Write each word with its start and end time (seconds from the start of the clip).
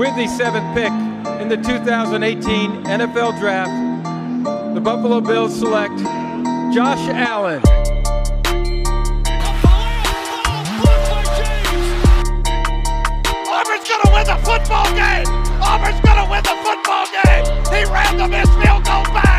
With 0.00 0.16
the 0.16 0.28
seventh 0.28 0.74
pick 0.74 0.90
in 1.42 1.50
the 1.50 1.58
2018 1.58 2.84
NFL 2.84 3.38
Draft, 3.38 4.74
the 4.74 4.80
Buffalo 4.80 5.20
Bills 5.20 5.54
select 5.54 5.94
Josh 6.72 7.06
Allen. 7.10 7.60
Auburn's 13.44 13.88
gonna 13.90 14.10
win 14.14 14.24
the 14.24 14.40
football 14.42 14.88
game! 14.94 15.26
Auburn's 15.60 16.00
gonna 16.00 16.30
win 16.30 16.42
the 16.44 16.56
football 16.64 17.04
game! 17.22 17.44
He 17.66 17.84
ran 17.92 18.16
the 18.16 18.26
missed 18.26 18.54
field 18.54 18.82
goal 18.86 19.04
back! 19.12 19.29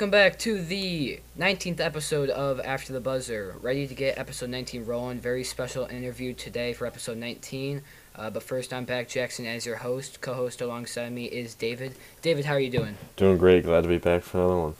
Welcome 0.00 0.12
back 0.12 0.38
to 0.38 0.62
the 0.62 1.20
19th 1.38 1.78
episode 1.78 2.30
of 2.30 2.58
After 2.58 2.94
the 2.94 3.02
Buzzer. 3.02 3.56
Ready 3.60 3.86
to 3.86 3.94
get 3.94 4.16
episode 4.16 4.48
19 4.48 4.86
rolling. 4.86 5.20
Very 5.20 5.44
special 5.44 5.84
interview 5.84 6.32
today 6.32 6.72
for 6.72 6.86
episode 6.86 7.18
19. 7.18 7.82
Uh, 8.16 8.30
but 8.30 8.42
first, 8.42 8.72
I'm 8.72 8.86
back, 8.86 9.10
Jackson, 9.10 9.44
as 9.44 9.66
your 9.66 9.76
host. 9.76 10.22
Co 10.22 10.32
host 10.32 10.62
alongside 10.62 11.12
me 11.12 11.26
is 11.26 11.54
David. 11.54 11.92
David, 12.22 12.46
how 12.46 12.54
are 12.54 12.60
you 12.60 12.70
doing? 12.70 12.96
Doing 13.16 13.36
great. 13.36 13.64
Glad 13.64 13.82
to 13.82 13.88
be 13.90 13.98
back 13.98 14.22
for 14.22 14.38
another 14.38 14.56
one. 14.56 14.74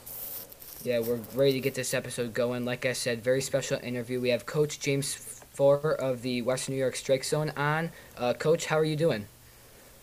Yeah, 0.84 1.00
we're 1.00 1.20
ready 1.34 1.52
to 1.52 1.60
get 1.60 1.74
this 1.74 1.92
episode 1.92 2.32
going. 2.32 2.64
Like 2.64 2.86
I 2.86 2.94
said, 2.94 3.22
very 3.22 3.42
special 3.42 3.78
interview. 3.82 4.22
We 4.22 4.30
have 4.30 4.46
Coach 4.46 4.80
James 4.80 5.12
Fort 5.52 6.00
of 6.00 6.22
the 6.22 6.40
Western 6.40 6.76
New 6.76 6.80
York 6.80 6.96
Strike 6.96 7.24
Zone 7.24 7.52
on. 7.58 7.90
Uh, 8.16 8.32
Coach, 8.32 8.64
how 8.64 8.78
are 8.78 8.84
you 8.84 8.96
doing? 8.96 9.26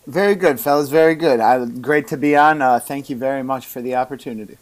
Very 0.06 0.36
good, 0.36 0.60
fellas. 0.60 0.90
Very 0.90 1.16
good. 1.16 1.40
I, 1.40 1.66
great 1.66 2.08
to 2.10 2.18
be 2.18 2.36
on. 2.36 2.62
Uh, 2.62 2.80
thank 2.80 3.10
you 3.10 3.16
very 3.16 3.42
much 3.42 3.66
for 3.66 3.82
the 3.82 3.96
opportunity. 3.96 4.60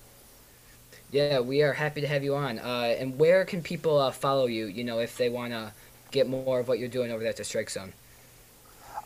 Yeah, 1.11 1.39
we 1.39 1.61
are 1.61 1.73
happy 1.73 2.02
to 2.02 2.08
have 2.08 2.23
you 2.23 2.36
on. 2.36 2.59
Uh, 2.59 2.95
and 3.00 3.17
where 3.17 3.45
can 3.45 3.61
people 3.61 4.00
uh, 4.00 4.11
follow 4.11 4.48
you, 4.48 4.66
you 4.66 4.84
know, 4.84 5.00
if 5.00 5.17
they 5.17 5.30
want 5.30 5.53
to 5.53 5.72
get 6.11 6.28
more 6.28 6.59
of 6.59 6.67
what 6.67 6.80
you're 6.80 6.89
doing 6.89 7.11
over 7.11 7.22
there 7.22 7.30
at 7.30 7.38
the 7.38 7.44
Strike 7.44 7.70
Zone? 7.70 7.94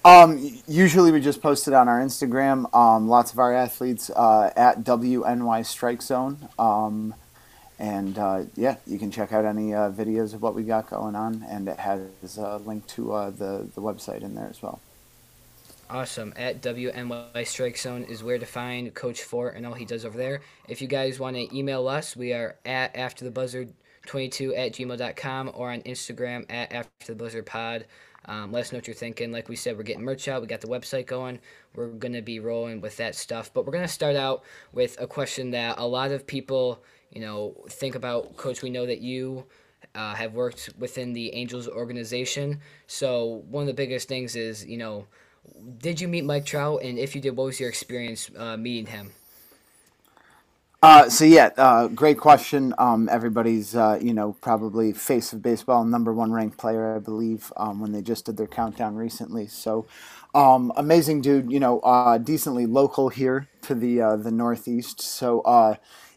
Um, 0.06 0.62
usually 0.68 1.12
we 1.12 1.20
just 1.20 1.42
post 1.42 1.68
it 1.68 1.74
on 1.74 1.88
our 1.90 2.00
Instagram. 2.00 2.74
Um, 2.74 3.08
lots 3.10 3.34
of 3.34 3.40
our 3.40 3.54
athletes 3.54 4.10
uh, 4.10 4.52
at 4.56 4.84
WNY 4.84 5.66
Strike 5.66 6.02
Zone. 6.02 6.50
Um, 6.58 7.14
and 7.78 8.18
uh, 8.18 8.44
yeah, 8.56 8.76
you 8.86 9.00
can 9.00 9.12
check 9.12 9.32
out 9.32 9.46
any 9.46 9.74
uh, 9.74 9.90
videos 9.90 10.34
of 10.34 10.42
what 10.42 10.54
we 10.54 10.64
got 10.64 10.90
going 10.90 11.16
on, 11.16 11.46
and 11.50 11.68
it 11.68 11.80
has 11.80 12.38
a 12.38 12.58
link 12.58 12.86
to 12.88 13.14
uh, 13.14 13.30
the 13.30 13.70
the 13.74 13.82
website 13.82 14.22
in 14.22 14.36
there 14.36 14.50
as 14.50 14.62
well. 14.62 14.82
Awesome. 15.92 16.34
At 16.36 16.62
WNY 16.62 17.48
Strike 17.48 17.76
Zone 17.76 18.04
is 18.04 18.24
where 18.24 18.38
to 18.38 18.46
find 18.46 18.94
Coach 18.94 19.24
Fort 19.24 19.56
and 19.56 19.66
all 19.66 19.74
he 19.74 19.86
does 19.86 20.06
over 20.06 20.20
there. 20.20 20.42
If 20.68 20.84
you 20.84 20.88
guys 20.88 21.20
want 21.20 21.36
to 21.36 21.58
email 21.58 21.88
us, 21.88 22.16
we 22.16 22.32
are 22.32 22.58
at 22.64 22.96
after 22.96 23.26
the 23.26 23.32
buzzer 23.32 23.66
22 24.06 24.54
at 24.54 24.74
gmail.com 24.74 25.52
or 25.56 25.72
on 25.72 25.82
Instagram 25.82 26.46
at 26.48 26.70
afterthebuzzerpod. 26.70 27.86
Um, 28.26 28.52
let 28.52 28.62
us 28.62 28.72
know 28.72 28.78
what 28.78 28.86
you're 28.86 28.94
thinking. 28.94 29.32
Like 29.32 29.50
we 29.50 29.56
said, 29.56 29.78
we're 29.78 29.84
getting 29.84 30.04
merch 30.04 30.28
out. 30.28 30.42
We 30.42 30.48
got 30.48 30.62
the 30.62 30.68
website 30.68 31.08
going. 31.08 31.40
We're 31.74 31.88
going 31.88 32.14
to 32.14 32.22
be 32.22 32.40
rolling 32.40 32.82
with 32.82 32.96
that 32.98 33.16
stuff. 33.16 33.52
But 33.52 33.66
we're 33.66 33.74
going 33.74 33.84
to 33.84 33.88
start 33.88 34.16
out 34.16 34.44
with 34.72 34.96
a 35.02 35.08
question 35.08 35.50
that 35.52 35.80
a 35.80 35.88
lot 35.88 36.12
of 36.12 36.28
people, 36.28 36.84
you 37.10 37.22
know, 37.22 37.56
think 37.68 37.96
about. 37.96 38.38
Coach, 38.38 38.62
we 38.62 38.70
know 38.70 38.86
that 38.86 39.02
you 39.02 39.44
uh, 39.96 40.14
have 40.14 40.36
worked 40.36 40.70
within 40.78 41.14
the 41.14 41.34
Angels 41.34 41.68
organization. 41.68 42.60
So 42.86 43.44
one 43.50 43.64
of 43.64 43.68
the 43.68 43.74
biggest 43.74 44.08
things 44.08 44.36
is, 44.36 44.64
you 44.64 44.78
know, 44.78 45.08
did 45.80 46.02
you 46.02 46.08
meet 46.08 46.26
Mike 46.26 46.46
Trout? 46.46 46.82
And 46.84 46.98
if 46.98 47.16
you 47.16 47.22
did, 47.22 47.36
what 47.36 47.46
was 47.46 47.60
your 47.60 47.70
experience 47.70 48.30
uh, 48.36 48.58
meeting 48.58 48.88
him? 48.88 49.12
Uh, 50.82 51.10
so 51.10 51.26
yeah, 51.26 51.50
uh, 51.58 51.88
great 51.88 52.18
question. 52.18 52.74
Um, 52.78 53.10
everybody's, 53.12 53.76
uh, 53.76 54.00
you 54.02 54.14
know, 54.14 54.38
probably 54.40 54.94
face 54.94 55.34
of 55.34 55.42
baseball, 55.42 55.84
number 55.84 56.14
one 56.14 56.32
ranked 56.32 56.58
player, 56.58 56.96
I 56.96 57.00
believe, 57.00 57.52
um, 57.58 57.82
when 57.82 57.92
they 57.92 58.02
just 58.02 58.26
did 58.26 58.38
their 58.38 58.48
countdown 58.48 58.96
recently. 58.96 59.48
So, 59.48 59.88
um, 60.34 60.72
amazing 60.78 61.20
dude. 61.20 61.52
You 61.52 61.60
know, 61.60 61.80
uh, 61.82 62.18
decently 62.18 62.66
local 62.66 63.10
here 63.10 63.50
to 63.64 63.76
the 63.76 64.02
uh, 64.02 64.16
the 64.16 64.32
Northeast. 64.32 65.02
So, 65.02 65.42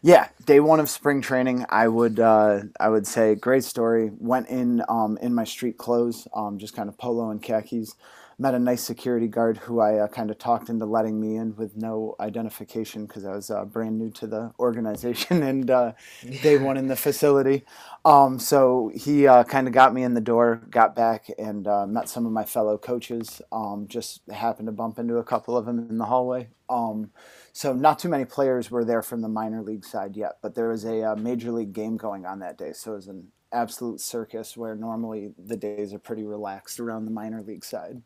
yeah, 0.01 0.27
day 0.45 0.59
one 0.59 0.81
of 0.81 0.89
spring 0.89 1.21
training, 1.21 1.65
I 1.69 1.87
would 1.89 2.19
uh, 2.19 2.61
I 2.79 2.89
would 2.89 3.07
say 3.07 3.35
great 3.35 3.65
story. 3.65 4.11
Went 4.17 4.49
in 4.49 4.83
um, 4.87 5.17
in 5.21 5.33
my 5.33 5.45
street 5.45 5.77
clothes, 5.77 6.27
um, 6.33 6.57
just 6.57 6.73
kind 6.73 6.87
of 6.87 6.97
polo 6.97 7.31
and 7.31 7.41
khakis 7.41 7.95
met 8.37 8.53
a 8.53 8.59
nice 8.59 8.83
security 8.83 9.27
guard 9.27 9.57
who 9.57 9.79
I 9.79 9.97
uh, 9.97 10.07
kind 10.07 10.29
of 10.31 10.37
talked 10.37 10.69
into 10.69 10.85
letting 10.85 11.19
me 11.19 11.35
in 11.35 11.55
with 11.55 11.75
no 11.75 12.15
identification 12.19 13.05
because 13.05 13.25
I 13.25 13.35
was 13.35 13.49
uh, 13.49 13.65
brand 13.65 13.97
new 13.97 14.09
to 14.11 14.27
the 14.27 14.51
organization 14.59 15.43
and 15.43 15.69
uh, 15.69 15.93
day 16.41 16.57
one 16.57 16.77
in 16.77 16.87
the 16.87 16.95
facility. 16.95 17.65
Um, 18.05 18.39
so 18.39 18.91
he 18.95 19.27
uh, 19.27 19.43
kind 19.43 19.67
of 19.67 19.73
got 19.73 19.93
me 19.93 20.03
in 20.03 20.13
the 20.13 20.21
door, 20.21 20.61
got 20.69 20.95
back, 20.95 21.27
and 21.37 21.67
uh, 21.67 21.85
met 21.87 22.09
some 22.09 22.25
of 22.25 22.31
my 22.31 22.43
fellow 22.43 22.77
coaches. 22.77 23.41
Um, 23.51 23.87
just 23.87 24.21
happened 24.29 24.67
to 24.67 24.71
bump 24.71 24.99
into 24.99 25.17
a 25.17 25.23
couple 25.23 25.57
of 25.57 25.65
them 25.65 25.79
in 25.79 25.97
the 25.97 26.05
hallway. 26.05 26.49
Um, 26.69 27.11
so 27.51 27.73
not 27.73 27.99
too 27.99 28.09
many 28.09 28.25
players 28.25 28.71
were 28.71 28.83
there 28.83 29.03
from 29.03 29.21
the 29.21 29.29
minor 29.29 29.61
league 29.61 29.85
side 29.85 30.15
yet, 30.15 30.37
but 30.41 30.55
there 30.55 30.69
was 30.69 30.85
a 30.85 31.11
uh, 31.11 31.15
major 31.15 31.51
league 31.51 31.73
game 31.73 31.97
going 31.97 32.25
on 32.25 32.39
that 32.39 32.57
day, 32.57 32.73
so 32.73 32.93
it 32.93 32.95
was 32.95 33.07
an 33.07 33.27
absolute 33.53 34.01
circus 34.01 34.57
where 34.57 34.75
normally 34.75 35.33
the 35.37 35.57
days 35.57 35.93
are 35.93 35.99
pretty 35.99 36.23
relaxed 36.23 36.79
around 36.79 37.05
the 37.05 37.11
minor 37.11 37.41
league 37.41 37.65
side. 37.65 38.01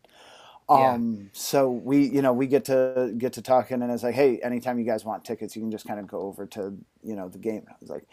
Yeah. 0.72 1.00
Um, 1.00 1.30
so 1.34 1.72
we, 1.72 2.08
you 2.10 2.22
know, 2.22 2.34
we 2.34 2.48
get 2.48 2.66
to 2.66 3.14
get 3.18 3.34
to 3.34 3.42
talking, 3.42 3.82
and 3.82 3.92
it's 3.92 4.04
like, 4.04 4.16
hey, 4.16 4.40
anytime 4.40 4.80
you 4.80 4.86
guys 4.86 5.06
want 5.06 5.24
tickets, 5.24 5.56
you 5.56 5.62
can 5.62 5.72
just 5.72 5.88
kind 5.88 6.00
of 6.00 6.08
go 6.08 6.22
over 6.22 6.46
to, 6.48 6.78
you 7.04 7.16
know, 7.16 7.30
the 7.30 7.38
game. 7.38 7.66
I 7.70 7.74
was 7.80 7.90
like, 7.90 8.04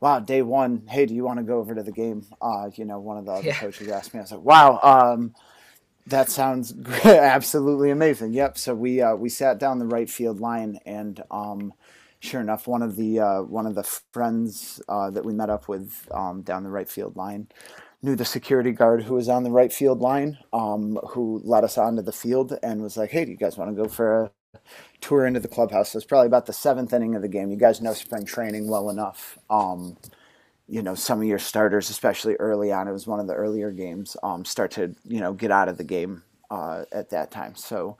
wow, 0.00 0.18
day 0.20 0.40
one, 0.42 0.86
hey, 0.88 1.04
do 1.06 1.14
you 1.14 1.24
want 1.24 1.38
to 1.38 1.44
go 1.44 1.58
over 1.58 1.74
to 1.74 1.82
the 1.82 1.92
game? 1.92 2.24
Uh, 2.40 2.70
you 2.74 2.86
know, 2.86 2.98
one 2.98 3.18
of 3.18 3.26
the 3.26 3.32
other 3.32 3.52
Yeah. 3.52 3.54
coaches 3.54 3.88
asked 3.90 4.14
me. 4.14 4.20
I 4.20 4.22
was 4.22 4.32
like, 4.32 4.40
wow, 4.42 4.80
um, 4.82 5.34
that 6.06 6.30
sounds 6.30 6.74
absolutely 7.04 7.90
amazing. 7.90 8.32
Yep. 8.32 8.58
So 8.58 8.74
we 8.74 9.02
uh, 9.02 9.14
we 9.16 9.28
sat 9.28 9.58
down 9.58 9.78
the 9.78 9.86
right 9.86 10.08
field 10.08 10.40
line, 10.40 10.78
and 10.86 11.22
um, 11.30 11.74
sure 12.20 12.40
enough, 12.40 12.66
one 12.68 12.82
of 12.82 12.96
the 12.96 13.20
uh, 13.20 13.42
one 13.42 13.66
of 13.66 13.74
the 13.74 13.84
friends 14.12 14.80
uh, 14.88 15.10
that 15.10 15.24
we 15.24 15.32
met 15.34 15.50
up 15.50 15.68
with 15.68 16.08
um, 16.12 16.42
down 16.42 16.64
the 16.64 16.70
right 16.70 16.88
field 16.88 17.16
line 17.16 17.48
knew 18.02 18.16
the 18.16 18.24
security 18.24 18.72
guard 18.72 19.04
who 19.04 19.14
was 19.14 19.28
on 19.28 19.42
the 19.44 19.50
right 19.50 19.72
field 19.72 20.00
line, 20.00 20.38
um, 20.52 20.98
who 21.10 21.40
led 21.44 21.64
us 21.64 21.78
onto 21.78 22.02
the 22.02 22.12
field 22.12 22.58
and 22.62 22.82
was 22.82 22.96
like, 22.96 23.10
"Hey, 23.10 23.24
do 23.24 23.30
you 23.32 23.36
guys 23.36 23.58
want 23.58 23.70
to 23.76 23.82
go 23.82 23.88
for 23.88 24.24
a 24.24 24.32
tour 25.00 25.26
into 25.26 25.40
the 25.40 25.48
clubhouse?" 25.48 25.92
So 25.92 25.98
it's 25.98 26.06
probably 26.06 26.28
about 26.28 26.46
the 26.46 26.52
seventh 26.52 26.92
inning 26.92 27.14
of 27.16 27.22
the 27.22 27.28
game. 27.28 27.50
You 27.50 27.58
guys 27.58 27.80
know 27.82 27.94
spring 27.94 28.26
training 28.26 28.68
well 28.68 28.90
enough. 28.90 29.38
Um, 29.50 29.96
you 30.68 30.82
know, 30.82 30.94
some 30.94 31.20
of 31.20 31.26
your 31.28 31.38
starters, 31.38 31.90
especially 31.90 32.36
early 32.36 32.72
on, 32.72 32.88
it 32.88 32.92
was 32.92 33.06
one 33.06 33.20
of 33.20 33.26
the 33.28 33.34
earlier 33.34 33.70
games, 33.72 34.16
um, 34.22 34.44
start 34.44 34.70
to 34.72 34.94
you 35.04 35.20
know 35.20 35.32
get 35.34 35.50
out 35.52 35.68
of 35.68 35.78
the 35.78 35.84
game 35.84 36.22
uh, 36.50 36.84
at 36.92 37.10
that 37.10 37.30
time. 37.30 37.54
So 37.56 37.98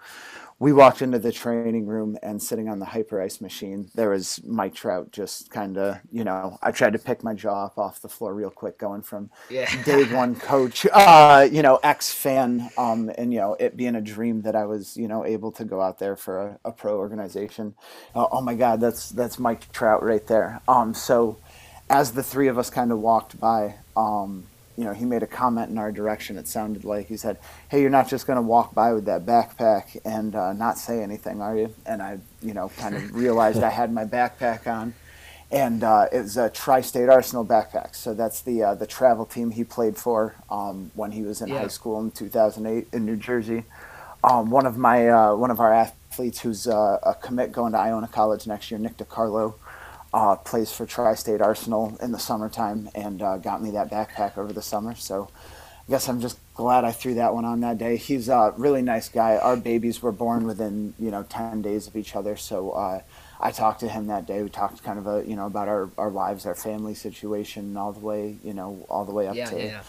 we 0.60 0.72
walked 0.72 1.02
into 1.02 1.20
the 1.20 1.30
training 1.30 1.86
room 1.86 2.16
and 2.22 2.42
sitting 2.42 2.68
on 2.68 2.80
the 2.80 2.84
hyper 2.84 3.22
ice 3.22 3.40
machine, 3.40 3.88
there 3.94 4.10
was 4.10 4.40
Mike 4.44 4.74
Trout 4.74 5.12
just 5.12 5.50
kind 5.50 5.78
of, 5.78 5.98
you 6.10 6.24
know, 6.24 6.58
I 6.62 6.72
tried 6.72 6.94
to 6.94 6.98
pick 6.98 7.22
my 7.22 7.32
jaw 7.32 7.66
up 7.66 7.78
off 7.78 8.02
the 8.02 8.08
floor 8.08 8.34
real 8.34 8.50
quick, 8.50 8.76
going 8.76 9.02
from 9.02 9.30
Yeah. 9.50 9.70
day 9.84 10.02
one 10.12 10.34
coach, 10.34 10.84
uh, 10.92 11.46
you 11.50 11.62
know, 11.62 11.78
ex 11.84 12.12
fan, 12.12 12.70
um, 12.76 13.08
and 13.16 13.32
you 13.32 13.38
know, 13.38 13.54
it 13.60 13.76
being 13.76 13.94
a 13.94 14.00
dream 14.00 14.42
that 14.42 14.56
I 14.56 14.66
was, 14.66 14.96
you 14.96 15.06
know, 15.06 15.24
able 15.24 15.52
to 15.52 15.64
go 15.64 15.80
out 15.80 15.98
there 16.00 16.16
for 16.16 16.40
a, 16.40 16.58
a 16.64 16.72
pro 16.72 16.96
organization. 16.98 17.74
Uh, 18.14 18.26
oh 18.32 18.40
my 18.40 18.54
God, 18.54 18.80
that's 18.80 19.10
that's 19.10 19.38
Mike 19.38 19.70
Trout 19.72 20.02
right 20.02 20.26
there. 20.26 20.60
Um, 20.66 20.92
so 20.92 21.38
as 21.88 22.12
the 22.12 22.22
three 22.22 22.48
of 22.48 22.58
us 22.58 22.68
kind 22.68 22.90
of 22.92 22.98
walked 22.98 23.38
by, 23.38 23.76
um, 23.96 24.44
you 24.78 24.84
know, 24.84 24.94
he 24.94 25.04
made 25.04 25.24
a 25.24 25.26
comment 25.26 25.70
in 25.70 25.76
our 25.76 25.90
direction. 25.90 26.38
It 26.38 26.46
sounded 26.46 26.84
like 26.84 27.08
he 27.08 27.16
said, 27.16 27.36
"Hey, 27.68 27.80
you're 27.80 27.90
not 27.90 28.08
just 28.08 28.28
going 28.28 28.36
to 28.36 28.42
walk 28.42 28.74
by 28.74 28.92
with 28.92 29.06
that 29.06 29.26
backpack 29.26 29.98
and 30.04 30.36
uh, 30.36 30.52
not 30.52 30.78
say 30.78 31.02
anything, 31.02 31.42
are 31.42 31.56
you?" 31.56 31.74
And 31.84 32.00
I, 32.00 32.20
you 32.40 32.54
know, 32.54 32.70
kind 32.78 32.94
of 32.94 33.12
realized 33.14 33.60
I 33.60 33.70
had 33.70 33.92
my 33.92 34.04
backpack 34.04 34.68
on, 34.68 34.94
and 35.50 35.82
uh, 35.82 36.06
it 36.12 36.20
was 36.22 36.36
a 36.36 36.48
Tri-State 36.48 37.08
Arsenal 37.08 37.44
backpack. 37.44 37.96
So 37.96 38.14
that's 38.14 38.40
the 38.42 38.62
uh, 38.62 38.74
the 38.76 38.86
travel 38.86 39.26
team 39.26 39.50
he 39.50 39.64
played 39.64 39.96
for 39.96 40.36
um, 40.48 40.92
when 40.94 41.10
he 41.10 41.22
was 41.22 41.42
in 41.42 41.48
Yeah. 41.50 41.58
high 41.62 41.68
school 41.68 42.00
in 42.00 42.12
2008 42.12 42.86
in 42.92 43.04
New 43.04 43.16
Jersey. 43.16 43.64
Um, 44.22 44.48
one 44.50 44.64
of 44.64 44.78
my 44.78 45.08
uh, 45.08 45.34
one 45.34 45.50
of 45.50 45.58
our 45.58 45.72
athletes 45.72 46.38
who's 46.40 46.68
uh, 46.68 46.98
a 47.02 47.14
commit 47.14 47.50
going 47.50 47.72
to 47.72 47.78
Iona 47.78 48.06
College 48.06 48.46
next 48.46 48.70
year, 48.70 48.78
Nick 48.78 48.96
DiCarlo, 48.96 49.54
uh, 50.12 50.36
plays 50.36 50.72
for 50.72 50.86
Tri-State 50.86 51.40
Arsenal 51.40 51.96
in 52.02 52.12
the 52.12 52.18
summertime 52.18 52.88
and 52.94 53.22
uh, 53.22 53.36
got 53.38 53.62
me 53.62 53.70
that 53.72 53.90
backpack 53.90 54.38
over 54.38 54.52
the 54.52 54.62
summer. 54.62 54.94
So 54.94 55.30
I 55.88 55.90
guess 55.92 56.08
I'm 56.08 56.20
just 56.20 56.38
glad 56.54 56.84
I 56.84 56.92
threw 56.92 57.14
that 57.14 57.34
one 57.34 57.44
on 57.44 57.60
that 57.60 57.78
day. 57.78 57.96
He's 57.96 58.28
a 58.28 58.54
really 58.56 58.82
nice 58.82 59.08
guy. 59.08 59.36
Our 59.36 59.56
babies 59.56 60.02
were 60.02 60.12
born 60.12 60.46
within 60.46 60.94
you 60.98 61.10
know 61.10 61.24
ten 61.24 61.62
days 61.62 61.86
of 61.86 61.96
each 61.96 62.14
other, 62.16 62.36
so 62.36 62.70
uh, 62.72 63.00
I 63.40 63.50
talked 63.52 63.80
to 63.80 63.88
him 63.88 64.06
that 64.08 64.26
day. 64.26 64.42
We 64.42 64.50
talked 64.50 64.82
kind 64.82 64.98
of 64.98 65.06
a 65.06 65.24
you 65.26 65.36
know 65.36 65.46
about 65.46 65.68
our, 65.68 65.90
our 65.98 66.10
lives, 66.10 66.46
our 66.46 66.54
family 66.54 66.94
situation, 66.94 67.76
all 67.76 67.92
the 67.92 68.00
way 68.00 68.38
you 68.44 68.54
know 68.54 68.86
all 68.90 69.04
the 69.06 69.12
way 69.12 69.28
up 69.28 69.36
Yeah, 69.36 69.44
to 69.44 69.56
yeah, 69.56 69.64
yeah. 69.64 69.82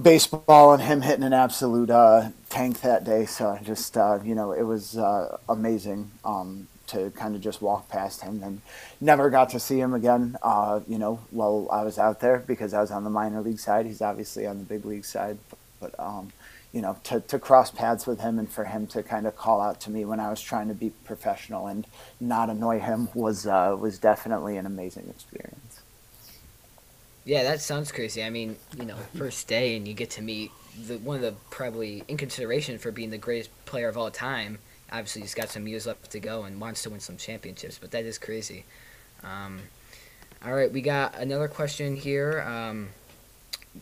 baseball 0.00 0.72
and 0.72 0.82
him 0.82 1.02
hitting 1.02 1.24
an 1.24 1.32
absolute 1.32 1.90
uh, 1.90 2.30
tank 2.48 2.80
that 2.82 3.04
day. 3.04 3.26
So 3.26 3.58
just 3.62 3.96
uh, 3.96 4.18
you 4.24 4.34
know 4.34 4.52
it 4.52 4.62
was 4.62 4.96
uh, 4.96 5.38
amazing 5.48 6.10
um, 6.24 6.68
to 6.88 7.10
kind 7.10 7.34
of 7.34 7.40
just 7.40 7.62
walk 7.62 7.88
past 7.88 8.22
him 8.22 8.42
and 8.42 8.60
never 9.00 9.30
got 9.30 9.50
to 9.50 9.60
see 9.60 9.80
him 9.80 9.94
again. 9.94 10.36
Uh, 10.42 10.80
you 10.86 10.98
know 10.98 11.20
while 11.30 11.68
I 11.70 11.82
was 11.82 11.98
out 11.98 12.20
there 12.20 12.38
because 12.38 12.74
I 12.74 12.80
was 12.80 12.90
on 12.90 13.04
the 13.04 13.10
minor 13.10 13.40
league 13.40 13.60
side. 13.60 13.86
He's 13.86 14.02
obviously 14.02 14.46
on 14.46 14.58
the 14.58 14.64
big 14.64 14.84
league 14.84 15.04
side, 15.04 15.38
but. 15.80 15.98
Um, 15.98 16.32
you 16.72 16.82
know, 16.82 16.94
to, 17.04 17.20
to 17.20 17.38
cross 17.38 17.70
paths 17.70 18.06
with 18.06 18.20
him 18.20 18.38
and 18.38 18.50
for 18.50 18.64
him 18.64 18.86
to 18.88 19.02
kind 19.02 19.26
of 19.26 19.34
call 19.34 19.62
out 19.62 19.80
to 19.80 19.90
me 19.90 20.04
when 20.04 20.20
I 20.20 20.28
was 20.28 20.42
trying 20.42 20.68
to 20.68 20.74
be 20.74 20.90
professional 21.04 21.66
and 21.68 21.86
not 22.20 22.50
annoy 22.50 22.80
him 22.80 23.08
was 23.14 23.46
uh, 23.46 23.74
was 23.80 23.98
definitely 23.98 24.58
an 24.58 24.66
amazing 24.66 25.06
experience. 25.08 25.80
Yeah, 27.24 27.44
that 27.44 27.62
sounds 27.62 27.90
crazy. 27.90 28.22
I 28.22 28.28
mean, 28.28 28.56
you 28.78 28.84
know, 28.84 28.96
first 29.16 29.48
day 29.48 29.74
and 29.76 29.88
you 29.88 29.94
get 29.94 30.10
to 30.10 30.22
meet 30.22 30.50
the 30.86 30.98
one 30.98 31.16
of 31.16 31.22
the 31.22 31.32
probably 31.48 32.04
in 32.08 32.18
consideration 32.18 32.78
for 32.78 32.92
being 32.92 33.08
the 33.08 33.18
greatest 33.18 33.50
player 33.64 33.88
of 33.88 33.96
all 33.96 34.10
time. 34.10 34.58
Obviously, 34.90 35.22
he's 35.22 35.34
got 35.34 35.48
some 35.48 35.66
years 35.66 35.86
left 35.86 36.10
to 36.10 36.20
go 36.20 36.44
and 36.44 36.60
wants 36.60 36.82
to 36.82 36.90
win 36.90 37.00
some 37.00 37.16
championships, 37.16 37.78
but 37.78 37.90
that 37.90 38.04
is 38.04 38.18
crazy. 38.18 38.64
Um, 39.24 39.60
all 40.44 40.54
right, 40.54 40.70
we 40.70 40.80
got 40.80 41.16
another 41.16 41.48
question 41.48 41.96
here. 41.96 42.44
Um, 42.46 42.88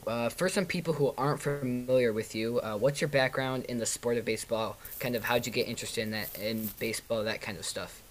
uh, 0.07 0.29
for 0.29 0.49
some 0.49 0.65
people 0.67 0.95
who 0.95 1.15
aren't 1.17 1.41
familiar 1.41 2.13
with 2.13 2.35
you, 2.35 2.61
uh, 2.61 2.77
what's 2.77 3.01
your 3.01 3.09
background 3.09 3.65
in 3.65 3.79
the 3.79 3.87
sport 3.87 4.17
of 4.17 4.25
baseball? 4.25 4.77
Kind 4.99 5.15
of 5.15 5.25
how'd 5.25 5.47
you 5.47 5.53
get 5.53 5.69
interested 5.69 6.03
in 6.03 6.11
that 6.13 6.37
in 6.39 6.71
baseball, 6.79 7.23
that 7.25 7.41
kind 7.41 7.59
of 7.59 7.65
stuff? 7.65 8.03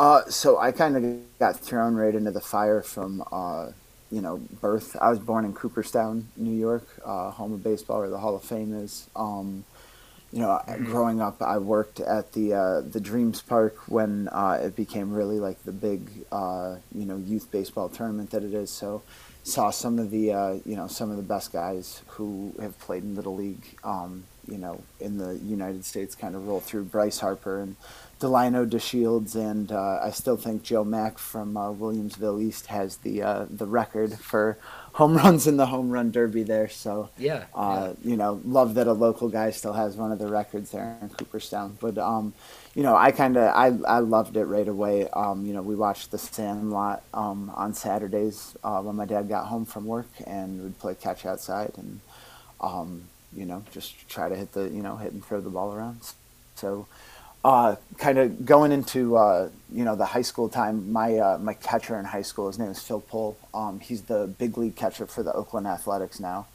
Uh, 0.00 0.24
so 0.28 0.58
I 0.58 0.70
kind 0.72 0.96
of 0.96 1.38
got 1.38 1.58
thrown 1.58 1.96
right 1.96 2.14
into 2.14 2.30
the 2.30 2.40
fire 2.40 2.82
from, 2.82 3.22
uh, 3.32 3.70
you 4.12 4.20
know, 4.20 4.36
birth. 4.60 4.96
I 5.00 5.10
was 5.10 5.18
born 5.18 5.44
in 5.44 5.52
Cooperstown, 5.52 6.28
New 6.36 6.54
York, 6.54 6.86
uh, 7.04 7.30
home 7.32 7.52
of 7.52 7.64
baseball, 7.64 8.00
where 8.00 8.08
the 8.08 8.18
Hall 8.18 8.36
of 8.36 8.42
Fame 8.42 8.72
is. 8.74 9.08
Um, 9.16 9.64
you 10.32 10.40
know, 10.40 10.60
growing 10.84 11.20
up, 11.22 11.40
I 11.40 11.58
worked 11.58 12.00
at 12.00 12.32
the 12.32 12.52
uh, 12.52 12.80
the 12.82 13.00
Dreams 13.00 13.40
Park 13.40 13.76
when 13.88 14.28
uh, 14.28 14.60
it 14.62 14.76
became 14.76 15.12
really 15.12 15.40
like 15.40 15.62
the 15.64 15.72
big, 15.72 16.10
uh, 16.30 16.76
you 16.94 17.06
know, 17.06 17.16
youth 17.16 17.50
baseball 17.50 17.88
tournament 17.88 18.30
that 18.30 18.44
it 18.44 18.52
is. 18.52 18.70
So, 18.70 19.02
saw 19.42 19.70
some 19.70 19.98
of 19.98 20.10
the, 20.10 20.32
uh, 20.32 20.58
you 20.66 20.76
know, 20.76 20.86
some 20.86 21.10
of 21.10 21.16
the 21.16 21.22
best 21.22 21.52
guys 21.52 22.02
who 22.08 22.54
have 22.60 22.78
played 22.78 23.04
in 23.04 23.14
little 23.14 23.34
league, 23.34 23.78
um, 23.82 24.24
you 24.46 24.58
know, 24.58 24.82
in 25.00 25.16
the 25.16 25.36
United 25.36 25.86
States, 25.86 26.14
kind 26.14 26.34
of 26.34 26.46
roll 26.46 26.60
through. 26.60 26.84
Bryce 26.84 27.20
Harper 27.20 27.60
and 27.60 27.76
Delino 28.20 28.68
DeShields, 28.68 29.34
and 29.34 29.72
uh, 29.72 30.00
I 30.02 30.10
still 30.10 30.36
think 30.36 30.62
Joe 30.62 30.84
Mack 30.84 31.16
from 31.16 31.56
uh, 31.56 31.72
Williamsville 31.72 32.42
East 32.42 32.66
has 32.66 32.98
the 32.98 33.22
uh, 33.22 33.46
the 33.48 33.66
record 33.66 34.18
for 34.18 34.58
home 34.98 35.16
runs 35.16 35.46
in 35.46 35.56
the 35.56 35.66
home 35.66 35.90
run 35.90 36.10
derby 36.10 36.42
there. 36.42 36.68
So 36.68 37.10
Yeah. 37.16 37.44
uh, 37.54 37.94
you 38.04 38.16
know, 38.16 38.40
love 38.44 38.74
that 38.74 38.86
a 38.88 38.92
local 38.92 39.28
guy 39.28 39.50
still 39.52 39.72
has 39.74 39.96
one 39.96 40.10
of 40.12 40.18
the 40.18 40.26
records 40.28 40.70
there 40.72 40.98
in 41.00 41.08
Cooperstown. 41.10 41.78
But 41.80 41.96
um, 41.98 42.34
you 42.74 42.82
know, 42.82 42.96
I 42.96 43.10
kind 43.12 43.36
of 43.36 43.44
I, 43.64 43.66
I 43.96 43.98
loved 44.00 44.36
it 44.36 44.44
right 44.46 44.66
away. 44.68 45.08
Um, 45.10 45.46
you 45.46 45.52
know, 45.54 45.62
we 45.62 45.76
watched 45.76 46.10
The 46.10 46.18
Sandlot 46.18 47.02
um, 47.14 47.50
on 47.54 47.74
Saturdays 47.74 48.56
uh, 48.64 48.80
when 48.82 48.96
my 48.96 49.04
dad 49.06 49.28
got 49.28 49.46
home 49.46 49.64
from 49.64 49.86
work, 49.86 50.10
and 50.26 50.62
we'd 50.62 50.78
play 50.78 50.94
catch 50.94 51.24
outside, 51.26 51.72
and 51.76 52.00
um, 52.60 53.04
you 53.32 53.46
know, 53.46 53.62
just 53.72 54.08
try 54.08 54.28
to 54.28 54.36
hit 54.36 54.52
the 54.52 54.64
you 54.68 54.82
know 54.82 54.96
hit 54.96 55.12
and 55.12 55.24
throw 55.24 55.40
the 55.40 55.50
ball 55.50 55.72
around. 55.72 56.00
So. 56.56 56.86
Uh, 57.48 57.76
kind 57.96 58.18
of 58.18 58.44
going 58.44 58.72
into 58.72 59.16
uh, 59.16 59.48
you 59.72 59.82
know 59.86 59.96
the 59.96 60.04
high 60.04 60.20
school 60.22 60.50
time. 60.50 60.92
My 60.92 61.16
uh, 61.16 61.38
my 61.38 61.54
catcher 61.54 61.98
in 61.98 62.04
high 62.04 62.22
school, 62.22 62.48
his 62.48 62.58
name 62.58 62.70
is 62.70 62.80
Phil 62.82 63.00
Pohl. 63.00 63.38
Um, 63.54 63.80
he's 63.80 64.02
the 64.02 64.26
big 64.38 64.58
league 64.58 64.76
catcher 64.76 65.06
for 65.06 65.22
the 65.22 65.32
Oakland 65.32 65.66
Athletics 65.66 66.20
now. 66.20 66.46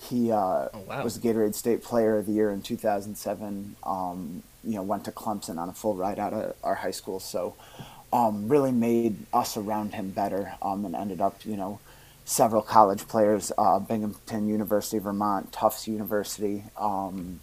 He 0.00 0.32
uh, 0.32 0.68
Oh, 0.74 0.80
wow. 0.88 1.04
was 1.04 1.20
the 1.20 1.28
Gatorade 1.28 1.54
State 1.54 1.82
Player 1.82 2.16
of 2.16 2.26
the 2.26 2.32
Year 2.32 2.50
in 2.50 2.62
2007. 2.62 3.76
Um, 3.84 4.42
you 4.64 4.74
know, 4.76 4.82
went 4.82 5.04
to 5.04 5.12
Clemson 5.12 5.58
on 5.58 5.68
a 5.68 5.74
full 5.74 5.96
ride 5.96 6.18
out 6.18 6.32
of 6.32 6.56
our 6.64 6.76
high 6.76 6.92
school, 6.92 7.20
so 7.20 7.54
um, 8.12 8.48
really 8.48 8.72
made 8.72 9.16
us 9.34 9.56
around 9.58 9.94
him 9.94 10.10
better, 10.10 10.54
um, 10.62 10.86
and 10.86 10.96
ended 10.96 11.20
up, 11.20 11.44
you 11.44 11.56
know, 11.58 11.80
several 12.24 12.62
college 12.62 13.06
players, 13.08 13.52
uh, 13.58 13.78
Binghamton 13.80 14.48
University, 14.48 14.98
Vermont, 14.98 15.52
Tufts 15.52 15.88
University, 15.88 16.64
um, 16.78 17.40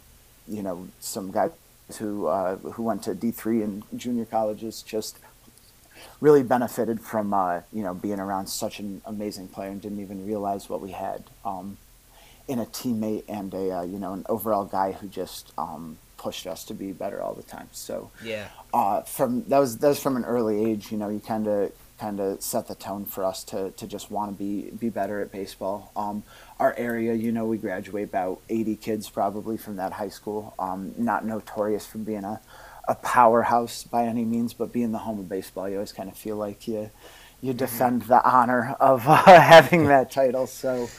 you 0.48 0.62
know, 0.62 0.88
some 1.00 1.30
guys 1.30 1.52
who 1.98 2.26
uh, 2.26 2.56
who 2.56 2.82
went 2.82 3.02
to 3.04 3.14
D 3.14 3.30
three 3.30 3.62
and 3.62 3.82
junior 3.96 4.24
colleges, 4.24 4.82
just 4.82 5.18
really 6.20 6.42
benefited 6.42 7.00
from 7.00 7.32
uh, 7.34 7.60
you 7.72 7.82
know 7.82 7.94
being 7.94 8.20
around 8.20 8.46
such 8.48 8.78
an 8.80 9.02
amazing 9.04 9.48
player 9.48 9.70
and 9.70 9.80
didn't 9.82 10.00
even 10.00 10.26
realize 10.26 10.68
what 10.68 10.80
we 10.80 10.92
had 10.92 11.24
um, 11.44 11.76
in 12.48 12.58
a 12.58 12.66
teammate 12.66 13.24
and 13.28 13.52
a 13.54 13.78
uh, 13.78 13.82
you 13.82 13.98
know 13.98 14.12
an 14.12 14.24
overall 14.28 14.64
guy 14.64 14.92
who 14.92 15.08
just 15.08 15.52
um, 15.58 15.98
pushed 16.16 16.46
us 16.46 16.64
to 16.64 16.74
be 16.74 16.92
better 16.92 17.22
all 17.22 17.34
the 17.34 17.42
time. 17.42 17.68
So 17.72 18.10
Yeah. 18.22 18.48
uh, 18.74 19.02
from 19.02 19.44
that 19.48 19.58
was 19.58 19.78
that 19.78 19.88
was 19.88 20.00
from 20.00 20.16
an 20.16 20.24
early 20.24 20.64
age. 20.64 20.90
You 20.92 20.98
know, 20.98 21.08
you 21.08 21.20
kind 21.20 21.46
of 21.46 21.72
kind 21.98 22.20
of 22.20 22.42
set 22.42 22.66
the 22.66 22.74
tone 22.74 23.04
for 23.04 23.24
us 23.24 23.44
to, 23.44 23.70
to 23.72 23.86
just 23.86 24.10
want 24.10 24.32
to 24.32 24.38
be 24.38 24.70
be 24.70 24.88
better 24.88 25.20
at 25.20 25.30
baseball. 25.32 25.92
Um, 25.96 26.22
our 26.60 26.74
area, 26.76 27.14
you 27.14 27.32
know, 27.32 27.46
we 27.46 27.56
graduate 27.56 28.04
about 28.04 28.40
80 28.50 28.76
kids 28.76 29.08
probably 29.08 29.56
from 29.56 29.76
that 29.76 29.94
high 29.94 30.10
school. 30.10 30.54
Um, 30.58 30.94
not 30.98 31.24
notorious 31.24 31.86
for 31.86 31.96
being 31.96 32.22
a, 32.22 32.40
a 32.86 32.94
powerhouse 32.94 33.82
by 33.82 34.04
any 34.04 34.26
means, 34.26 34.52
but 34.52 34.70
being 34.70 34.92
the 34.92 34.98
home 34.98 35.18
of 35.18 35.28
baseball, 35.28 35.68
you 35.68 35.76
always 35.76 35.92
kind 35.92 36.10
of 36.10 36.16
feel 36.16 36.36
like 36.36 36.68
you 36.68 36.90
you 37.42 37.54
defend 37.54 38.02
the 38.02 38.22
honor 38.22 38.76
of 38.78 39.08
uh, 39.08 39.16
having 39.24 39.86
that 39.86 40.10
title. 40.10 40.46
So 40.46 40.90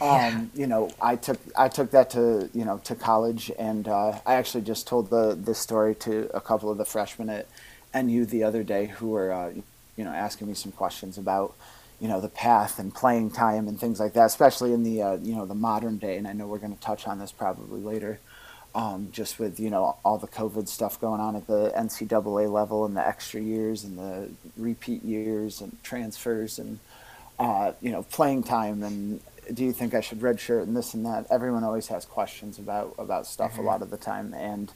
um, 0.00 0.52
you 0.54 0.68
know, 0.68 0.90
I 1.02 1.16
took 1.16 1.40
I 1.56 1.68
took 1.68 1.90
that 1.90 2.10
to 2.10 2.48
you 2.54 2.64
know 2.64 2.78
to 2.84 2.94
college, 2.94 3.50
and 3.58 3.88
uh, 3.88 4.20
I 4.24 4.34
actually 4.34 4.62
just 4.62 4.86
told 4.86 5.10
the 5.10 5.34
this 5.34 5.58
story 5.58 5.96
to 5.96 6.30
a 6.32 6.40
couple 6.40 6.70
of 6.70 6.78
the 6.78 6.84
freshmen 6.84 7.28
at 7.28 7.48
NU 7.92 8.24
the 8.24 8.44
other 8.44 8.62
day 8.62 8.86
who 8.86 9.10
were 9.10 9.32
uh, 9.32 9.50
you 9.96 10.04
know 10.04 10.12
asking 10.12 10.46
me 10.46 10.54
some 10.54 10.70
questions 10.70 11.18
about 11.18 11.56
you 12.00 12.08
know 12.08 12.20
the 12.20 12.28
path 12.28 12.78
and 12.78 12.94
playing 12.94 13.30
time 13.30 13.68
and 13.68 13.78
things 13.78 14.00
like 14.00 14.12
that, 14.14 14.26
especially 14.26 14.72
in 14.72 14.82
the 14.82 15.02
uh, 15.02 15.16
you 15.16 15.34
know 15.34 15.46
the 15.46 15.54
modern 15.54 15.98
day. 15.98 16.16
And 16.16 16.26
I 16.26 16.32
know 16.32 16.46
we're 16.46 16.58
going 16.58 16.74
to 16.74 16.80
touch 16.80 17.06
on 17.06 17.18
this 17.18 17.32
probably 17.32 17.80
later, 17.80 18.20
um, 18.74 19.08
just 19.12 19.38
with 19.38 19.58
you 19.58 19.70
know 19.70 19.96
all 20.04 20.18
the 20.18 20.28
COVID 20.28 20.68
stuff 20.68 21.00
going 21.00 21.20
on 21.20 21.36
at 21.36 21.46
the 21.46 21.72
NCAA 21.76 22.50
level 22.50 22.84
and 22.84 22.96
the 22.96 23.06
extra 23.06 23.40
years 23.40 23.84
and 23.84 23.98
the 23.98 24.30
repeat 24.56 25.02
years 25.04 25.60
and 25.60 25.82
transfers 25.82 26.58
and 26.58 26.78
uh, 27.38 27.72
you 27.80 27.92
know, 27.92 28.02
playing 28.02 28.42
time 28.42 28.82
and 28.82 29.20
do 29.52 29.64
you 29.64 29.72
think 29.72 29.94
I 29.94 30.00
should 30.00 30.20
redshirt 30.20 30.64
and 30.64 30.76
this 30.76 30.94
and 30.94 31.06
that? 31.06 31.26
Everyone 31.30 31.64
always 31.64 31.86
has 31.88 32.04
questions 32.04 32.58
about 32.58 32.94
about 32.98 33.26
stuff 33.26 33.58
a 33.58 33.62
lot 33.62 33.80
of 33.80 33.90
the 33.90 33.96
time, 33.96 34.34
and 34.34 34.70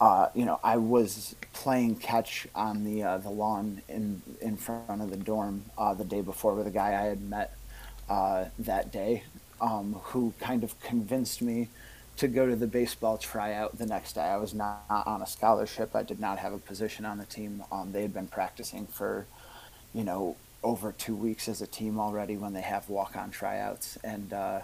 uh, 0.00 0.28
you 0.34 0.44
know, 0.44 0.60
I 0.62 0.76
was 0.76 1.34
playing 1.52 1.96
catch 1.96 2.46
on 2.54 2.84
the 2.84 3.02
uh, 3.02 3.18
the 3.18 3.30
lawn 3.30 3.82
in 3.88 4.22
in 4.40 4.56
front 4.56 5.02
of 5.02 5.10
the 5.10 5.16
dorm 5.16 5.64
uh, 5.78 5.94
the 5.94 6.04
day 6.04 6.20
before 6.20 6.54
with 6.54 6.66
a 6.66 6.70
guy 6.70 6.88
I 6.88 7.06
had 7.06 7.22
met 7.22 7.56
uh, 8.08 8.46
that 8.58 8.92
day, 8.92 9.24
um, 9.60 9.94
who 10.04 10.34
kind 10.40 10.64
of 10.64 10.78
convinced 10.80 11.42
me 11.42 11.68
to 12.18 12.28
go 12.28 12.46
to 12.46 12.56
the 12.56 12.66
baseball 12.66 13.18
tryout 13.18 13.76
the 13.76 13.86
next 13.86 14.14
day. 14.14 14.22
I 14.22 14.36
was 14.36 14.54
not 14.54 14.84
on 14.88 15.22
a 15.22 15.26
scholarship. 15.26 15.94
I 15.94 16.02
did 16.02 16.18
not 16.18 16.38
have 16.38 16.52
a 16.52 16.58
position 16.58 17.04
on 17.04 17.18
the 17.18 17.26
team. 17.26 17.62
Um, 17.70 17.92
they 17.92 18.02
had 18.02 18.14
been 18.14 18.28
practicing 18.28 18.86
for 18.86 19.26
you 19.96 20.04
know, 20.04 20.36
over 20.62 20.92
two 20.92 21.16
weeks 21.16 21.48
as 21.48 21.62
a 21.62 21.66
team 21.66 21.98
already 21.98 22.36
when 22.36 22.52
they 22.52 22.60
have 22.60 22.88
walk 22.90 23.16
on 23.16 23.30
tryouts. 23.30 23.96
And 24.04 24.30
uh, 24.32 24.60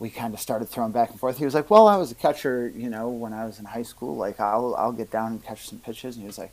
we 0.00 0.10
kind 0.10 0.34
of 0.34 0.40
started 0.40 0.68
throwing 0.68 0.90
back 0.92 1.10
and 1.10 1.20
forth. 1.20 1.38
He 1.38 1.44
was 1.44 1.54
like, 1.54 1.70
Well, 1.70 1.86
I 1.86 1.96
was 1.96 2.10
a 2.10 2.14
catcher, 2.16 2.72
you 2.74 2.90
know, 2.90 3.08
when 3.10 3.32
I 3.32 3.44
was 3.44 3.58
in 3.60 3.64
high 3.66 3.82
school. 3.84 4.16
Like, 4.16 4.40
I'll, 4.40 4.74
I'll 4.76 4.92
get 4.92 5.10
down 5.12 5.32
and 5.32 5.44
catch 5.44 5.68
some 5.68 5.78
pitches. 5.78 6.16
And 6.16 6.22
he 6.22 6.26
was 6.26 6.38
like, 6.38 6.50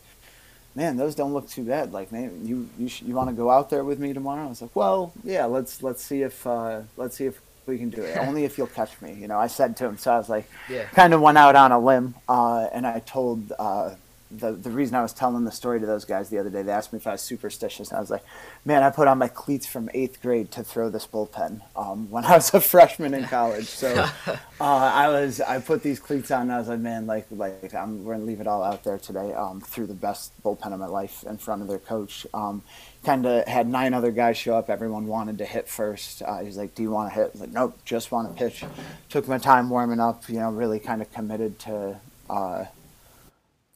Man, 0.75 0.95
those 0.97 1.15
don't 1.15 1.33
look 1.33 1.49
too 1.49 1.63
bad. 1.63 1.91
Like, 1.93 2.11
man, 2.11 2.45
you 2.45 2.69
you, 2.77 2.87
sh- 2.87 3.01
you 3.01 3.15
want 3.15 3.29
to 3.29 3.35
go 3.35 3.49
out 3.49 3.71
there 3.71 3.83
with 3.83 3.97
me 3.99 4.13
tomorrow? 4.13 4.43
I 4.45 4.47
was 4.47 4.61
like, 4.61 4.75
well, 4.75 5.11
yeah, 5.23 5.45
let's 5.45 5.81
let's 5.81 6.03
see 6.03 6.21
if 6.21 6.45
uh, 6.45 6.81
let's 6.97 7.15
see 7.17 7.25
if 7.25 7.41
we 7.65 7.79
can 7.79 7.89
do 7.89 8.03
it. 8.03 8.15
Only 8.27 8.43
if 8.45 8.57
you'll 8.59 8.67
catch 8.67 9.01
me. 9.01 9.13
You 9.13 9.27
know, 9.27 9.39
I 9.39 9.47
said 9.47 9.75
to 9.77 9.85
him. 9.85 9.97
So 9.97 10.11
I 10.11 10.17
was 10.19 10.29
like, 10.29 10.47
Yeah. 10.69 10.83
kind 10.89 11.15
of 11.15 11.21
went 11.21 11.37
out 11.39 11.55
on 11.55 11.71
a 11.71 11.79
limb, 11.79 12.13
uh, 12.29 12.67
and 12.71 12.85
I 12.85 12.99
told 12.99 13.51
uh, 13.57 13.95
the 14.29 14.51
the 14.51 14.69
reason 14.69 14.95
I 14.95 15.01
was 15.01 15.13
telling 15.13 15.45
the 15.45 15.51
story 15.51 15.79
to 15.79 15.85
those 15.85 16.03
guys 16.03 16.29
the 16.29 16.37
other 16.37 16.49
day, 16.49 16.61
they 16.61 16.71
asked 16.71 16.91
me 16.91 16.97
if 16.97 17.07
I 17.07 17.13
was 17.13 17.21
superstitious, 17.21 17.89
and 17.89 17.97
I 17.97 18.01
was 18.01 18.09
like, 18.09 18.23
"Man, 18.65 18.83
I 18.83 18.89
put 18.89 19.07
on 19.07 19.17
my 19.17 19.29
cleats 19.29 19.65
from 19.65 19.89
eighth 19.93 20.21
grade 20.21 20.51
to 20.51 20.63
throw 20.63 20.89
this 20.89 21.07
bullpen 21.07 21.61
um, 21.75 22.09
when 22.11 22.25
I 22.25 22.35
was 22.35 22.53
a 22.53 22.59
freshman 22.59 23.13
in 23.13 23.23
college." 23.25 23.67
So 23.67 23.93
uh, 24.27 24.37
I 24.61 25.07
was 25.07 25.39
I 25.39 25.59
put 25.59 25.81
these 25.81 25.99
cleats 25.99 26.31
on, 26.31 26.43
and 26.43 26.51
I 26.51 26.59
was 26.59 26.67
like, 26.67 26.79
"Man, 26.79 27.07
like 27.07 27.27
like 27.31 27.73
I'm 27.73 28.03
we're 28.03 28.15
gonna 28.15 28.25
leave 28.25 28.41
it 28.41 28.47
all 28.47 28.63
out 28.63 28.83
there 28.83 28.97
today." 28.97 29.33
Um, 29.33 29.61
threw 29.61 29.85
the 29.85 29.93
best 29.93 30.31
bullpen 30.43 30.73
of 30.73 30.79
my 30.79 30.87
life 30.87 31.23
in 31.23 31.37
front 31.37 31.61
of 31.61 31.67
their 31.69 31.79
coach. 31.79 32.27
Um, 32.33 32.63
kind 33.05 33.25
of 33.25 33.47
had 33.47 33.67
nine 33.67 33.93
other 33.93 34.11
guys 34.11 34.37
show 34.37 34.57
up. 34.57 34.69
Everyone 34.69 35.07
wanted 35.07 35.37
to 35.37 35.45
hit 35.45 35.69
first. 35.69 36.21
Uh, 36.21 36.39
he's 36.39 36.57
like, 36.57 36.75
"Do 36.75 36.83
you 36.83 36.91
want 36.91 37.13
to 37.13 37.15
hit?" 37.15 37.27
I 37.27 37.31
was 37.31 37.41
like, 37.41 37.51
"Nope, 37.51 37.77
just 37.85 38.11
want 38.11 38.29
to 38.29 38.37
pitch." 38.37 38.65
Took 39.09 39.27
my 39.29 39.37
time 39.37 39.69
warming 39.69 40.01
up. 40.01 40.27
You 40.27 40.39
know, 40.39 40.51
really 40.51 40.79
kind 40.79 41.01
of 41.01 41.11
committed 41.13 41.59
to. 41.59 42.01
Uh, 42.29 42.65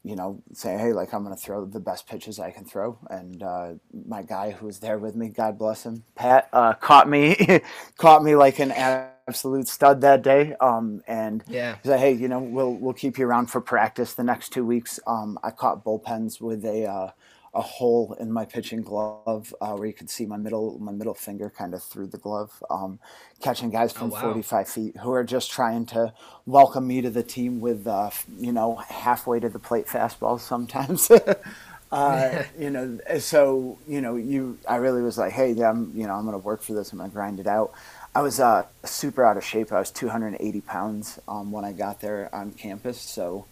you 0.04 0.16
know, 0.16 0.42
say, 0.54 0.78
hey, 0.78 0.94
like 0.94 1.14
I'm 1.14 1.24
going 1.24 1.36
to 1.36 1.42
throw 1.42 1.66
the 1.66 1.80
best 1.80 2.08
pitches 2.08 2.40
I 2.40 2.52
can 2.52 2.66
throw. 2.66 2.98
And 3.10 3.44
uh, 3.44 3.74
my 4.08 4.24
guy 4.24 4.52
who 4.52 4.66
was 4.68 4.80
there 4.80 4.98
with 4.98 5.16
me, 5.16 5.30
God 5.30 5.58
bless 5.60 5.84
him, 5.86 6.04
Pat, 6.16 6.50
uh, 6.54 6.74
caught 6.74 7.10
me, 7.10 7.62
caught 7.98 8.24
me 8.24 8.36
like 8.36 8.60
an 8.60 8.72
absolute 8.72 9.68
stud 9.68 10.02
that 10.02 10.24
day. 10.24 10.56
Um, 10.60 11.02
and 11.08 11.44
Yeah. 11.48 11.78
he 11.84 11.90
said, 11.90 12.00
hey, 12.00 12.14
you 12.14 12.28
know, 12.28 12.40
we'll 12.40 12.74
we'll 12.74 12.94
keep 12.94 13.18
you 13.18 13.28
around 13.28 13.48
for 13.48 13.62
practice 13.62 14.14
the 14.16 14.24
next 14.24 14.50
two 14.50 14.66
weeks. 14.66 15.00
Um, 15.08 15.38
I 15.44 15.52
caught 15.52 15.84
bullpens 15.86 16.42
with 16.42 16.66
a 16.66 16.86
uh, 16.86 17.12
a 17.54 17.62
hole 17.62 18.16
in 18.20 18.32
my 18.32 18.46
pitching 18.46 18.82
glove 18.82 19.54
uh, 19.60 19.74
where 19.74 19.86
you 19.86 19.94
could 19.94 20.10
see 20.10 20.26
my 20.26 20.38
middle 20.38 20.80
my 20.80 20.92
middle 20.92 21.14
finger 21.14 21.50
kind 21.50 21.74
of 21.74 21.84
through 21.84 22.08
the 22.08 22.18
glove. 22.18 22.64
Um, 22.70 23.00
catching 23.42 23.70
guys 23.70 23.92
from 23.92 24.10
wow. 24.10 24.22
45 24.22 24.70
feet 24.70 24.98
who 24.98 25.12
are 25.12 25.24
just 25.24 25.52
trying 25.52 25.86
to 25.88 26.14
welcome 26.46 26.88
me 26.88 27.02
to 27.02 27.10
the 27.10 27.24
team 27.24 27.60
with 27.60 27.86
uh, 27.88 28.10
you 28.38 28.54
know 28.54 28.76
halfway 28.76 29.40
to 29.40 29.50
the 29.50 29.60
plate 29.60 29.88
fastballs 29.88 30.40
sometimes. 30.40 31.12
uh, 31.92 32.44
you 32.60 32.70
know, 32.70 33.00
so 33.20 33.78
you 33.88 34.00
know, 34.00 34.16
you 34.16 34.58
I 34.68 34.78
really 34.78 35.02
was 35.02 35.18
like, 35.18 35.34
hey, 35.34 35.52
I'm 35.62 35.92
you 35.94 36.08
know 36.08 36.14
I'm 36.14 36.26
gonna 36.26 36.38
work 36.38 36.62
for 36.62 36.74
this. 36.74 36.94
I'm 36.94 37.00
gonna 37.00 37.10
grind 37.10 37.40
it 37.40 37.48
out. 37.48 37.74
I 38.16 38.22
was 38.22 38.40
uh, 38.40 38.66
super 38.84 39.26
out 39.26 39.38
of 39.38 39.44
shape. 39.44 39.72
I 39.72 39.80
was 39.80 39.92
280 39.92 40.62
pounds 40.62 41.20
um, 41.28 41.52
when 41.52 41.64
I 41.64 41.72
got 41.72 42.02
there 42.02 42.34
on 42.34 42.52
campus, 42.52 43.00
so 43.00 43.46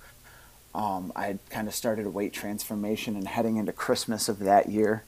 um, 0.80 1.12
I 1.14 1.26
had 1.26 1.40
kind 1.50 1.68
of 1.68 1.76
started 1.76 2.06
a 2.06 2.10
weight 2.10 2.32
transformation 2.32 3.18
and 3.18 3.28
heading 3.28 3.58
into 3.58 3.74
Christmas 3.74 4.30
of 4.30 4.40
that 4.40 4.70
year. 4.70 5.04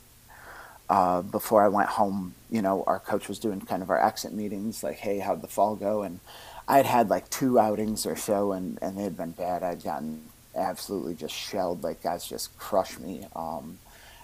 Uh, 0.90 1.22
before 1.22 1.64
I 1.64 1.70
went 1.70 1.88
home, 1.88 2.36
you 2.50 2.62
know, 2.62 2.84
our 2.88 3.00
coach 3.00 3.30
was 3.30 3.40
doing 3.40 3.62
kind 3.62 3.82
of 3.82 3.90
our 3.90 4.06
exit 4.06 4.34
meetings, 4.34 4.84
like, 4.84 4.98
hey, 4.98 5.20
how'd 5.20 5.42
the 5.42 5.48
fall 5.48 5.78
go? 5.78 6.04
And 6.04 6.20
I'd 6.68 6.86
had 6.86 7.10
like 7.10 7.30
two 7.30 7.58
outings 7.58 8.06
or 8.06 8.18
so, 8.18 8.52
and, 8.52 8.80
and 8.82 8.98
they 8.98 9.04
had 9.04 9.16
been 9.16 9.32
bad. 9.32 9.64
I'd 9.64 9.82
gotten 9.82 10.24
absolutely 10.54 11.16
just 11.16 11.34
shelled, 11.34 11.84
like 11.84 12.04
guys 12.04 12.28
just 12.28 12.58
crushed 12.58 13.00
me. 13.00 13.26
Um, 13.34 13.80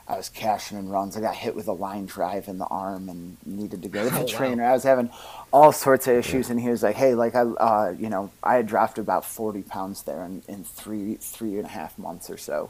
I 0.10 0.16
was 0.16 0.30
cashing 0.30 0.78
in 0.78 0.88
runs. 0.88 1.18
I 1.18 1.22
got 1.22 1.36
hit 1.36 1.54
with 1.56 1.68
a 1.68 1.74
line 1.74 2.06
drive 2.06 2.48
in 2.48 2.60
the 2.60 2.66
arm 2.68 3.10
and 3.10 3.36
needed 3.46 3.82
to 3.84 3.90
go 3.90 4.04
to 4.06 4.10
the 4.10 4.16
Oh, 4.20 4.22
wow. 4.22 4.26
trainer. 4.28 4.64
I 4.64 4.72
was 4.72 4.84
having 4.84 5.10
all 5.52 5.72
sorts 5.74 6.08
of 6.08 6.16
issues, 6.16 6.50
and 6.50 6.60
he 6.62 6.70
was 6.70 6.82
like, 6.82 6.96
"Hey, 6.96 7.14
like 7.14 7.36
I, 7.36 7.42
uh, 7.42 7.94
you 7.98 8.10
know, 8.10 8.32
I 8.42 8.56
had 8.56 8.68
dropped 8.68 8.98
about 9.00 9.26
forty 9.26 9.64
pounds 9.64 10.04
there 10.04 10.24
in, 10.24 10.44
in 10.48 10.64
three 10.64 11.16
three 11.16 11.58
and 11.58 11.66
a 11.66 11.70
half 11.70 11.98
months 12.00 12.30
or 12.30 12.38
so, 12.38 12.70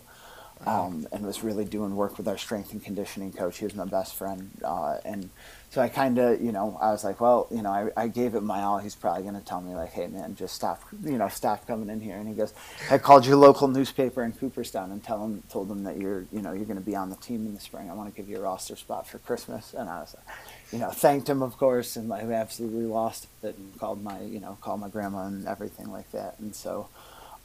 um, 0.66 1.08
and 1.12 1.24
was 1.26 1.44
really 1.44 1.66
doing 1.66 1.96
work 1.96 2.18
with 2.18 2.28
our 2.28 2.38
strength 2.38 2.72
and 2.74 2.84
conditioning 2.84 3.32
coach. 3.32 3.60
He 3.60 3.66
was 3.66 3.76
my 3.76 3.86
best 3.86 4.16
friend, 4.16 4.50
uh, 4.64 4.98
and 5.06 5.30
so 5.70 5.82
I 5.82 5.90
kind 5.90 6.18
of, 6.18 6.42
you 6.42 6.54
know, 6.54 6.78
I 6.82 6.92
was 6.92 7.04
like, 7.04 7.20
well, 7.20 7.48
you 7.52 7.62
know, 7.62 7.70
I, 7.70 8.04
I 8.04 8.08
gave 8.08 8.36
it 8.36 8.42
my 8.42 8.62
all. 8.62 8.78
He's 8.78 8.96
probably 8.96 9.24
going 9.24 9.36
to 9.36 9.42
tell 9.42 9.60
me 9.60 9.76
like, 9.76 9.92
hey 9.92 10.08
man, 10.08 10.36
just 10.36 10.56
stop, 10.56 10.82
you 11.04 11.18
know, 11.18 11.28
stop 11.28 11.68
coming 11.68 11.90
in 11.90 12.00
here. 12.00 12.16
And 12.16 12.28
he 12.28 12.34
goes, 12.34 12.54
I 12.90 12.98
called 12.98 13.26
your 13.26 13.36
local 13.36 13.68
newspaper 13.68 14.24
in 14.24 14.32
Cooperstown 14.32 14.92
and 14.92 15.04
tell 15.04 15.20
them, 15.20 15.44
told 15.50 15.68
them 15.68 15.84
that 15.84 15.98
you're, 15.98 16.26
you 16.32 16.42
know, 16.42 16.54
you're 16.54 16.66
going 16.66 16.80
to 16.80 16.86
be 16.86 16.96
on 16.96 17.10
the 17.10 17.18
team 17.18 17.46
in 17.46 17.54
the 17.54 17.60
spring. 17.60 17.90
I 17.90 17.94
want 17.94 18.14
to 18.14 18.16
give 18.16 18.30
you 18.30 18.38
a 18.38 18.42
roster 18.42 18.78
spot 18.78 19.08
for 19.08 19.20
Christmas. 19.20 19.74
And 19.74 19.90
I 19.90 20.00
was 20.00 20.16
like, 20.16 20.38
you 20.72 20.80
know, 20.80 20.90
thanked 20.90 21.28
him 21.28 21.42
of 21.42 21.58
course, 21.58 21.98
and 21.98 22.12
I 22.14 22.22
absolutely 22.22 22.86
lost 22.86 23.28
it 23.44 23.58
and 23.58 23.78
called 23.78 24.02
my, 24.02 24.22
you 24.22 24.40
know, 24.40 24.58
called 24.62 24.80
my 24.80 24.90
grandma 24.90 25.28
and 25.28 25.48
everything 25.48 25.92
like 25.92 26.12
that. 26.12 26.40
And 26.40 26.56
so. 26.56 26.88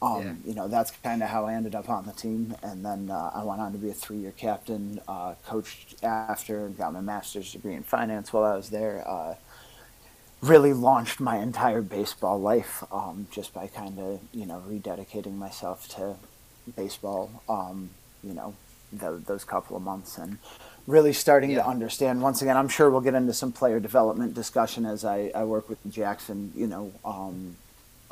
Um, 0.03 0.23
Yeah. 0.23 0.33
You 0.45 0.53
know, 0.55 0.67
that's 0.67 0.91
kind 1.03 1.23
of 1.23 1.29
how 1.29 1.45
I 1.45 1.53
ended 1.53 1.75
up 1.75 1.89
on 1.89 2.05
the 2.05 2.11
team. 2.13 2.55
And 2.61 2.85
then 2.85 3.09
uh, 3.09 3.31
I 3.33 3.43
went 3.43 3.61
on 3.61 3.71
to 3.71 3.77
be 3.77 3.89
a 3.89 3.93
three 3.93 4.17
year 4.17 4.33
captain, 4.35 4.99
uh, 5.07 5.35
coached 5.45 6.03
after, 6.03 6.69
got 6.69 6.93
my 6.93 7.01
master's 7.01 7.51
degree 7.51 7.73
in 7.75 7.83
finance 7.83 8.33
while 8.33 8.43
I 8.43 8.55
was 8.55 8.69
there. 8.69 9.03
Uh, 9.07 9.35
really 10.41 10.73
launched 10.73 11.19
my 11.21 11.37
entire 11.37 11.81
baseball 11.81 12.39
life 12.39 12.83
um, 12.91 13.27
just 13.31 13.53
by 13.53 13.67
kind 13.67 13.97
of, 13.99 14.19
you 14.33 14.45
know, 14.45 14.61
rededicating 14.69 15.35
myself 15.37 15.87
to 15.95 16.15
baseball, 16.75 17.41
um, 17.47 17.89
you 18.23 18.33
know, 18.33 18.53
tho- 18.91 19.19
those 19.19 19.45
couple 19.45 19.77
of 19.77 19.83
months. 19.83 20.17
And 20.17 20.39
really 20.85 21.13
starting 21.13 21.51
Yeah. 21.51 21.59
to 21.63 21.67
understand, 21.67 22.21
once 22.21 22.41
again, 22.41 22.57
I'm 22.57 22.67
sure 22.67 22.89
we'll 22.91 22.99
get 23.01 23.13
into 23.13 23.31
some 23.33 23.53
player 23.53 23.79
development 23.79 24.33
discussion 24.33 24.85
as 24.85 25.05
I, 25.05 25.31
I 25.33 25.45
work 25.45 25.69
with 25.69 25.79
Jackson, 25.89 26.51
you 26.55 26.67
know, 26.67 26.91
um, 27.05 27.55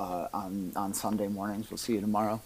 uh, 0.01 0.27
on 0.33 0.73
on 0.75 0.93
Sunday 0.93 1.29
mornings. 1.29 1.71
We'll 1.71 1.77
see 1.77 1.93
you 1.93 2.01
tomorrow. 2.01 2.41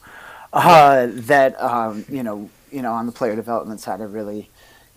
Uh, 0.53 1.07
that 1.12 1.62
um, 1.62 2.05
you 2.09 2.24
know, 2.24 2.50
you 2.71 2.81
know, 2.83 2.93
on 2.93 3.07
the 3.07 3.13
player 3.13 3.35
development 3.35 3.81
side, 3.81 4.01
I 4.01 4.05
really 4.05 4.50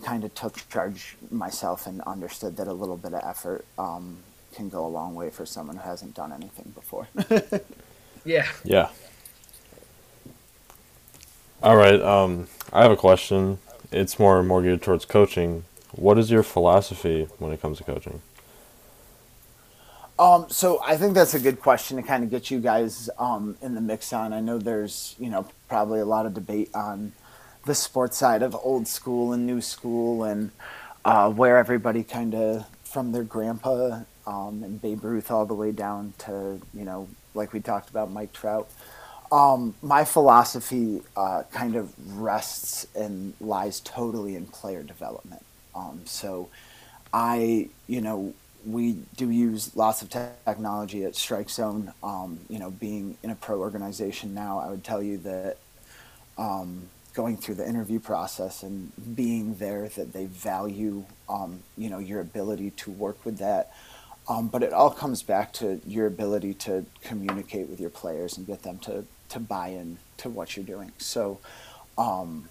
kind 0.04 0.24
of 0.24 0.34
took 0.34 0.68
charge 0.70 1.16
myself 1.30 1.86
and 1.86 2.02
understood 2.02 2.56
that 2.58 2.68
a 2.68 2.74
little 2.74 2.96
bit 2.98 3.14
of 3.14 3.22
effort 3.24 3.64
um, 3.78 4.18
can 4.54 4.68
go 4.70 4.86
a 4.86 4.88
long 4.88 5.14
way 5.16 5.30
for 5.30 5.46
someone 5.46 5.76
who 5.76 5.88
hasn't 5.88 6.14
done 6.14 6.32
anything 6.32 6.72
before. 6.74 7.08
Yeah. 8.24 8.46
Yeah. 8.64 8.90
All 11.62 11.76
right. 11.76 12.00
Um, 12.02 12.48
I 12.72 12.82
have 12.82 12.92
a 12.92 12.96
question. 12.96 13.58
It's 13.92 14.18
more 14.18 14.42
more 14.42 14.62
geared 14.62 14.82
towards 14.82 15.04
coaching. 15.06 15.64
What 15.92 16.18
is 16.18 16.30
your 16.30 16.42
philosophy 16.44 17.28
when 17.38 17.52
it 17.52 17.62
comes 17.62 17.78
to 17.78 17.84
coaching? 17.84 18.22
Um, 20.18 20.46
so 20.48 20.80
I 20.84 20.96
think 20.96 21.14
that's 21.14 21.34
a 21.34 21.40
good 21.40 21.60
question 21.60 21.96
to 21.96 22.02
kind 22.02 22.24
of 22.24 22.30
get 22.30 22.50
you 22.50 22.58
guys 22.58 23.08
um, 23.18 23.56
in 23.62 23.74
the 23.74 23.80
mix 23.80 24.12
on. 24.12 24.32
I 24.32 24.40
know 24.40 24.58
there's 24.58 25.14
you 25.18 25.30
know 25.30 25.46
probably 25.68 26.00
a 26.00 26.04
lot 26.04 26.26
of 26.26 26.34
debate 26.34 26.70
on 26.74 27.12
the 27.64 27.74
sports 27.74 28.16
side 28.16 28.42
of 28.42 28.56
old 28.56 28.88
school 28.88 29.32
and 29.32 29.46
new 29.46 29.60
school 29.60 30.24
and 30.24 30.50
uh, 31.04 31.30
where 31.30 31.56
everybody 31.56 32.02
kind 32.02 32.34
of 32.34 32.66
from 32.82 33.12
their 33.12 33.22
grandpa 33.22 34.00
um, 34.26 34.62
and 34.64 34.82
Babe 34.82 35.04
Ruth 35.04 35.30
all 35.30 35.46
the 35.46 35.54
way 35.54 35.70
down 35.70 36.14
to 36.18 36.60
you 36.74 36.84
know 36.84 37.08
like 37.34 37.52
we 37.52 37.60
talked 37.60 37.88
about 37.90 38.10
Mike 38.10 38.32
Trout. 38.32 38.68
Um, 39.30 39.74
my 39.82 40.04
philosophy 40.04 41.02
uh, 41.16 41.42
kind 41.52 41.76
of 41.76 41.92
rests 42.20 42.86
and 42.94 43.34
lies 43.40 43.80
totally 43.80 44.34
in 44.34 44.46
player 44.46 44.82
development. 44.82 45.44
Um, 45.74 46.00
so 46.06 46.48
I, 47.12 47.68
you 47.86 48.00
know, 48.00 48.34
we 48.68 48.96
do 49.16 49.30
use 49.30 49.74
lots 49.74 50.02
of 50.02 50.10
technology 50.10 51.04
at 51.04 51.16
Strike 51.16 51.48
Zone. 51.48 51.92
Um, 52.02 52.40
you 52.48 52.58
know, 52.58 52.70
being 52.70 53.16
in 53.22 53.30
a 53.30 53.34
pro 53.34 53.58
organization 53.60 54.34
now, 54.34 54.58
I 54.58 54.68
would 54.68 54.84
tell 54.84 55.02
you 55.02 55.18
that 55.18 55.56
um, 56.36 56.88
going 57.14 57.36
through 57.36 57.54
the 57.54 57.66
interview 57.66 57.98
process 57.98 58.62
and 58.62 58.92
being 59.16 59.54
there, 59.56 59.88
that 59.88 60.12
they 60.12 60.26
value, 60.26 61.04
um, 61.28 61.60
you 61.76 61.88
know, 61.88 61.98
your 61.98 62.20
ability 62.20 62.70
to 62.72 62.90
work 62.90 63.24
with 63.24 63.38
that. 63.38 63.72
Um, 64.28 64.48
but 64.48 64.62
it 64.62 64.74
all 64.74 64.90
comes 64.90 65.22
back 65.22 65.54
to 65.54 65.80
your 65.86 66.06
ability 66.06 66.52
to 66.54 66.84
communicate 67.02 67.68
with 67.68 67.80
your 67.80 67.90
players 67.90 68.36
and 68.36 68.46
get 68.46 68.62
them 68.62 68.78
to, 68.80 69.04
to 69.30 69.40
buy 69.40 69.68
in 69.68 69.96
to 70.18 70.28
what 70.28 70.54
you're 70.54 70.66
doing. 70.66 70.92
So, 70.98 71.40
um, 71.96 72.48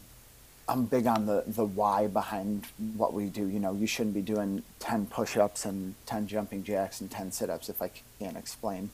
I'm 0.70 0.86
big 0.86 1.08
on 1.08 1.26
the, 1.26 1.44
the 1.48 1.66
why 1.66 2.08
behind 2.08 2.66
what 2.96 3.14
we 3.14 3.28
do. 3.28 3.48
You 3.48 3.60
know, 3.60 3.74
you 3.74 3.88
shouldn't 3.88 4.16
be 4.16 4.22
doing 4.22 4.64
10 4.80 5.06
push 5.08 5.38
ups 5.38 5.66
and 5.66 5.96
10 6.06 6.28
jumping 6.28 6.64
jacks 6.64 7.00
and 7.00 7.10
10 7.10 7.32
sit 7.32 7.50
ups 7.50 7.70
if 7.70 7.82
I 7.82 7.90
can't 8.20 8.36
explain 8.38 8.90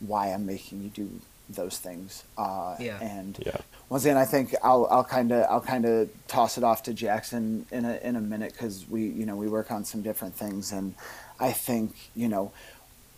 why 0.00 0.28
I'm 0.28 0.44
making 0.44 0.82
you 0.82 0.90
do 0.90 1.10
those 1.48 1.78
things. 1.78 2.24
Uh, 2.36 2.76
Yeah. 2.78 2.98
And 3.00 3.38
Yeah. 3.44 3.56
once 3.88 4.04
again, 4.04 4.16
I 4.18 4.24
think 4.26 4.54
I'll 4.62 4.86
I'll 4.90 5.04
kind 5.04 5.30
of 5.32 5.46
I'll 5.50 5.60
kind 5.60 5.84
of 5.86 6.10
toss 6.26 6.58
it 6.58 6.64
off 6.64 6.82
to 6.84 6.92
Jackson 6.94 7.66
in 7.70 7.84
a 7.84 7.96
in 8.02 8.16
a 8.16 8.20
minute 8.20 8.52
because 8.52 8.84
we 8.88 9.06
you 9.06 9.24
know 9.26 9.36
we 9.36 9.48
work 9.48 9.70
on 9.70 9.84
some 9.84 10.02
different 10.02 10.34
things 10.34 10.72
and 10.72 10.94
I 11.40 11.52
think 11.52 11.94
you 12.14 12.28
know 12.28 12.52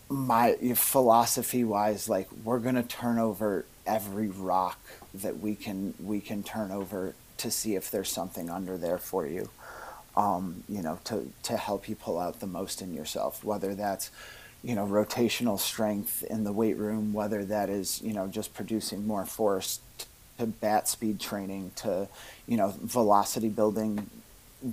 my 0.08 0.54
philosophy 0.74 1.64
wise 1.64 2.08
like 2.08 2.28
we're 2.44 2.58
gonna 2.60 2.82
turn 2.82 3.18
over 3.18 3.64
every 3.86 4.28
rock 4.28 4.78
that 5.14 5.38
we 5.40 5.54
can 5.54 5.94
we 6.02 6.20
can 6.20 6.42
turn 6.42 6.70
over 6.70 7.14
to 7.38 7.50
see 7.50 7.74
if 7.74 7.90
there's 7.90 8.10
something 8.10 8.50
under 8.50 8.76
there 8.76 8.98
for 8.98 9.26
you 9.26 9.48
um, 10.16 10.64
you 10.68 10.82
know 10.82 10.98
to 11.04 11.30
to 11.42 11.56
help 11.56 11.88
you 11.88 11.94
pull 11.94 12.18
out 12.18 12.40
the 12.40 12.46
most 12.46 12.82
in 12.82 12.94
yourself 12.94 13.44
whether 13.44 13.74
that's 13.74 14.10
you 14.62 14.74
know 14.74 14.86
rotational 14.86 15.58
strength 15.58 16.22
in 16.24 16.44
the 16.44 16.52
weight 16.52 16.76
room 16.76 17.12
whether 17.12 17.44
that 17.44 17.68
is 17.68 18.00
you 18.02 18.12
know 18.12 18.26
just 18.26 18.54
producing 18.54 19.06
more 19.06 19.26
force 19.26 19.80
to 20.38 20.46
bat 20.46 20.88
speed 20.88 21.20
training 21.20 21.72
to 21.76 22.08
you 22.46 22.56
know 22.56 22.74
velocity 22.82 23.48
building. 23.48 24.10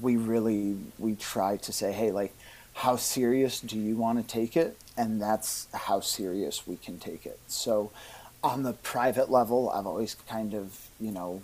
We 0.02 0.18
really 0.18 0.78
we 0.98 1.16
try 1.16 1.58
to 1.58 1.74
say 1.74 1.92
hey 1.92 2.12
like 2.12 2.34
how 2.76 2.96
serious 2.96 3.60
do 3.60 3.78
you 3.78 3.96
want 3.96 4.20
to 4.20 4.28
take 4.28 4.58
it? 4.58 4.78
And 4.98 5.22
that's 5.22 5.68
how 5.74 6.00
serious 6.00 6.66
we 6.66 6.76
can 6.78 7.00
take 7.00 7.26
it. 7.26 7.40
So 7.48 7.92
on 8.44 8.64
the 8.64 8.74
private 8.74 9.32
level 9.32 9.70
i've 9.70 9.88
always 9.88 10.16
kind 10.28 10.54
of 10.54 10.90
you 11.00 11.12
know 11.12 11.42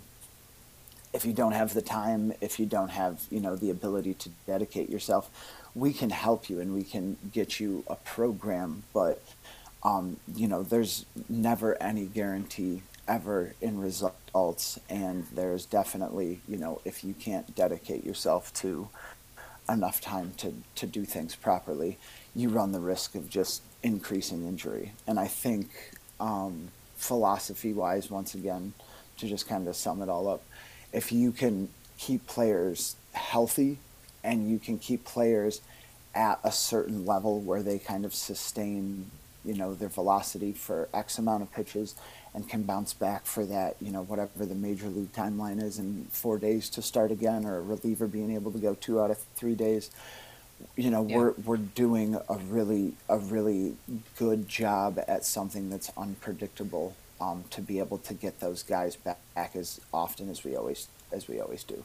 if 1.12 1.24
you 1.24 1.32
don't 1.32 1.52
have 1.52 1.74
the 1.74 1.82
time, 1.82 2.32
if 2.40 2.60
you 2.60 2.66
don't 2.66 2.90
have 2.90 3.22
you 3.30 3.40
know 3.40 3.56
the 3.56 3.70
ability 3.70 4.14
to 4.14 4.28
dedicate 4.46 4.88
yourself, 4.88 5.30
we 5.74 5.92
can 5.92 6.10
help 6.10 6.48
you 6.48 6.60
and 6.60 6.74
we 6.74 6.84
can 6.84 7.16
get 7.32 7.60
you 7.60 7.84
a 7.88 7.96
program. 7.96 8.84
But 8.92 9.22
um, 9.82 10.18
you 10.34 10.46
know, 10.46 10.62
there's 10.62 11.06
never 11.28 11.80
any 11.82 12.06
guarantee 12.06 12.82
ever 13.08 13.54
in 13.60 13.80
results, 13.80 14.78
and 14.88 15.26
there's 15.32 15.66
definitely 15.66 16.40
you 16.48 16.56
know 16.56 16.80
if 16.84 17.02
you 17.04 17.14
can't 17.14 17.54
dedicate 17.54 18.04
yourself 18.04 18.52
to 18.54 18.88
enough 19.68 20.00
time 20.00 20.32
to 20.38 20.54
to 20.76 20.86
do 20.86 21.04
things 21.04 21.34
properly, 21.34 21.98
you 22.34 22.48
run 22.48 22.72
the 22.72 22.80
risk 22.80 23.14
of 23.14 23.28
just 23.28 23.62
increasing 23.82 24.46
injury. 24.46 24.92
And 25.06 25.18
I 25.18 25.26
think 25.26 25.70
um, 26.18 26.68
philosophy 26.96 27.72
wise, 27.72 28.10
once 28.10 28.34
again, 28.34 28.74
to 29.18 29.26
just 29.26 29.48
kind 29.48 29.66
of 29.68 29.76
sum 29.76 30.02
it 30.02 30.08
all 30.08 30.28
up, 30.28 30.42
if 30.92 31.12
you 31.12 31.32
can 31.32 31.68
keep 31.98 32.26
players 32.26 32.96
healthy 33.12 33.78
and 34.22 34.50
you 34.50 34.58
can 34.58 34.78
keep 34.78 35.04
players 35.04 35.60
at 36.14 36.40
a 36.42 36.50
certain 36.50 37.06
level 37.06 37.40
where 37.40 37.62
they 37.62 37.78
kind 37.78 38.04
of 38.04 38.14
sustain, 38.14 39.10
you 39.44 39.54
know, 39.54 39.74
their 39.74 39.88
velocity 39.88 40.52
for 40.52 40.88
X 40.92 41.18
amount 41.18 41.42
of 41.42 41.52
pitches 41.52 41.94
and 42.34 42.48
can 42.48 42.62
bounce 42.62 42.92
back 42.92 43.26
for 43.26 43.44
that, 43.44 43.76
you 43.80 43.90
know, 43.90 44.02
whatever 44.02 44.46
the 44.46 44.54
major 44.54 44.88
league 44.88 45.12
timeline 45.12 45.62
is 45.62 45.78
in 45.78 46.06
four 46.10 46.38
days 46.38 46.68
to 46.70 46.82
start 46.82 47.10
again, 47.10 47.44
or 47.44 47.56
a 47.56 47.62
reliever 47.62 48.06
being 48.06 48.34
able 48.34 48.52
to 48.52 48.58
go 48.58 48.74
two 48.74 49.00
out 49.00 49.10
of 49.10 49.18
three 49.36 49.54
days. 49.54 49.90
You 50.76 50.90
know, 50.90 51.06
yeah. 51.06 51.16
we're 51.16 51.32
we're 51.44 51.56
doing 51.56 52.16
a 52.28 52.36
really 52.36 52.92
a 53.08 53.18
really 53.18 53.76
good 54.18 54.48
job 54.48 55.02
at 55.08 55.24
something 55.24 55.70
that's 55.70 55.90
unpredictable 55.96 56.94
um, 57.20 57.44
to 57.50 57.60
be 57.60 57.78
able 57.78 57.98
to 57.98 58.14
get 58.14 58.40
those 58.40 58.62
guys 58.62 58.96
back, 58.96 59.18
back 59.34 59.54
as 59.54 59.80
often 59.92 60.30
as 60.30 60.44
we 60.44 60.56
always 60.56 60.88
as 61.12 61.28
we 61.28 61.40
always 61.40 61.64
do. 61.64 61.84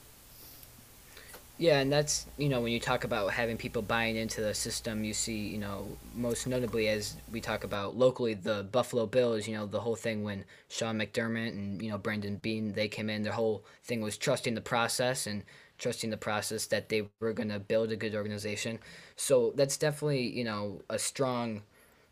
Yeah, 1.57 1.79
and 1.79 1.89
that's 1.91 2.25
you 2.37 2.49
know 2.49 2.59
when 2.59 2.73
you 2.73 2.81
talk 2.81 3.05
about 3.05 3.31
having 3.31 3.55
people 3.55 3.81
buying 3.81 4.17
into 4.17 4.41
the 4.41 4.53
system, 4.53 5.05
you 5.05 5.13
see 5.13 5.47
you 5.47 5.57
know 5.57 5.87
most 6.13 6.47
notably 6.47 6.89
as 6.89 7.15
we 7.31 7.39
talk 7.39 7.63
about 7.63 7.95
locally 7.95 8.33
the 8.33 8.65
Buffalo 8.71 9.05
Bills. 9.05 9.47
You 9.47 9.55
know 9.55 9.65
the 9.65 9.79
whole 9.79 9.95
thing 9.95 10.23
when 10.23 10.43
Sean 10.67 10.97
McDermott 10.99 11.49
and 11.49 11.81
you 11.81 11.89
know 11.89 11.97
Brandon 11.97 12.35
Beane 12.37 12.73
they 12.73 12.89
came 12.89 13.09
in, 13.09 13.23
their 13.23 13.33
whole 13.33 13.63
thing 13.85 14.01
was 14.01 14.17
trusting 14.17 14.55
the 14.55 14.61
process 14.61 15.27
and 15.27 15.43
trusting 15.77 16.09
the 16.09 16.17
process 16.17 16.65
that 16.67 16.89
they 16.89 17.07
were 17.19 17.33
going 17.33 17.49
to 17.49 17.59
build 17.59 17.91
a 17.91 17.95
good 17.95 18.15
organization. 18.15 18.79
So 19.15 19.53
that's 19.55 19.77
definitely 19.77 20.27
you 20.27 20.43
know 20.43 20.81
a 20.89 20.99
strong 20.99 21.61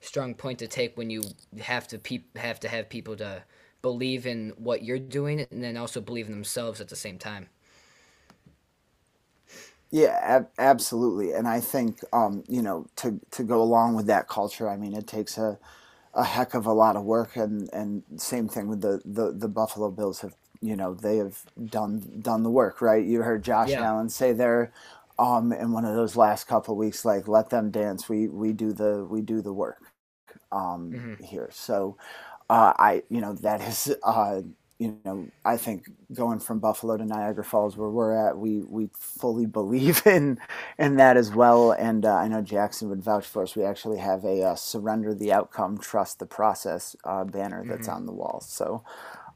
strong 0.03 0.33
point 0.33 0.59
to 0.59 0.67
take 0.67 0.97
when 0.97 1.09
you 1.09 1.23
have 1.61 1.87
to 1.87 1.99
have 2.35 2.59
to 2.59 2.67
have 2.67 2.89
people 2.89 3.15
to 3.15 3.43
believe 3.81 4.25
in 4.25 4.53
what 4.57 4.83
you're 4.83 4.99
doing 4.99 5.45
and 5.51 5.63
then 5.63 5.77
also 5.77 6.01
believe 6.01 6.27
in 6.27 6.31
themselves 6.31 6.81
at 6.81 6.89
the 6.89 6.95
same 6.95 7.17
time. 7.17 7.47
Yeah, 9.91 10.17
ab- 10.23 10.49
absolutely. 10.57 11.33
And 11.33 11.47
I 11.47 11.59
think, 11.59 11.99
um, 12.11 12.43
you 12.47 12.63
know, 12.63 12.87
to, 12.95 13.19
to 13.31 13.43
go 13.43 13.61
along 13.61 13.93
with 13.93 14.07
that 14.07 14.27
culture, 14.27 14.67
I 14.67 14.75
mean, 14.75 14.95
it 14.95 15.05
takes 15.05 15.37
a, 15.37 15.59
a 16.15 16.23
heck 16.23 16.55
of 16.55 16.65
a 16.65 16.73
lot 16.73 16.95
of 16.95 17.03
work. 17.03 17.35
And, 17.35 17.69
and 17.71 18.01
same 18.17 18.47
thing 18.47 18.67
with 18.67 18.81
the, 18.81 19.01
the, 19.05 19.31
the 19.31 19.47
Buffalo 19.47 19.91
Bills 19.91 20.21
have, 20.21 20.33
you 20.61 20.75
know, 20.75 20.95
they 20.95 21.17
have 21.17 21.43
done, 21.65 22.21
done 22.21 22.41
the 22.41 22.49
work, 22.49 22.81
right? 22.81 23.05
You 23.05 23.21
heard 23.21 23.43
Josh 23.43 23.69
yeah. 23.69 23.83
Allen 23.83 24.09
say 24.09 24.31
there 24.33 24.71
um, 25.19 25.53
in 25.53 25.73
one 25.73 25.85
of 25.85 25.93
those 25.93 26.15
last 26.15 26.45
couple 26.47 26.75
weeks, 26.75 27.05
like, 27.05 27.27
let 27.27 27.51
them 27.51 27.69
dance. 27.69 28.09
We, 28.09 28.27
we 28.29 28.51
do 28.51 28.71
the, 28.71 29.05
we 29.07 29.21
do 29.21 29.41
the 29.41 29.53
work 29.53 29.82
um, 30.53 30.91
mm-hmm. 30.91 31.23
here. 31.23 31.49
So 31.51 31.97
uh, 32.49 32.73
I, 32.77 33.03
you 33.09 33.19
know, 33.19 33.33
that 33.33 33.61
is, 33.61 33.93
uh, 34.03 34.41
you 34.79 34.99
know, 35.05 35.27
I 35.45 35.57
think 35.57 35.89
going 36.13 36.39
from 36.39 36.59
Buffalo 36.59 36.97
to 36.97 37.05
Niagara 37.05 37.43
Falls, 37.43 37.77
where 37.77 37.89
we're 37.89 38.15
at, 38.15 38.37
we 38.37 38.61
we 38.63 38.89
fully 38.93 39.45
believe 39.45 40.01
in 40.07 40.39
in 40.77 40.97
that 40.97 41.17
as 41.17 41.31
well. 41.31 41.71
And 41.71 42.05
uh, 42.05 42.15
I 42.15 42.27
know 42.27 42.41
Jackson 42.41 42.89
would 42.89 43.01
vouch 43.01 43.25
for 43.25 43.43
us. 43.43 43.55
We 43.55 43.63
actually 43.63 43.99
have 43.99 44.23
a 44.25 44.41
uh, 44.43 44.55
"Surrender 44.55 45.13
the 45.13 45.31
outcome, 45.31 45.77
trust 45.77 46.19
the 46.19 46.25
process" 46.25 46.95
uh, 47.05 47.23
banner 47.23 47.63
that's 47.65 47.87
mm-hmm. 47.87 47.97
on 47.97 48.05
the 48.05 48.11
wall. 48.11 48.41
So, 48.45 48.83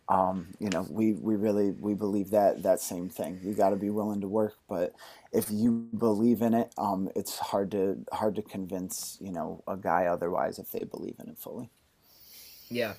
um, 0.09 0.47
you 0.59 0.69
know, 0.69 0.85
we 0.89 1.13
we 1.13 1.35
really 1.35 1.71
we 1.71 1.93
believe 1.93 2.31
that 2.31 2.63
that 2.63 2.81
same 2.81 3.09
thing. 3.09 3.39
You 3.43 3.53
got 3.53 3.69
to 3.69 3.77
be 3.77 3.89
willing 3.89 4.21
to 4.21 4.27
work, 4.27 4.55
but 4.67 4.93
if 5.31 5.49
you 5.51 5.87
believe 5.97 6.41
in 6.41 6.53
it, 6.53 6.73
um, 6.77 7.09
it's 7.15 7.37
hard 7.37 7.71
to 7.71 8.03
hard 8.11 8.35
to 8.35 8.41
convince 8.41 9.17
you 9.21 9.31
know 9.31 9.63
a 9.67 9.77
guy 9.77 10.05
otherwise 10.05 10.59
if 10.59 10.71
they 10.71 10.85
believe 10.85 11.15
in 11.19 11.29
it 11.29 11.37
fully. 11.37 11.69
Yeah, 12.69 12.93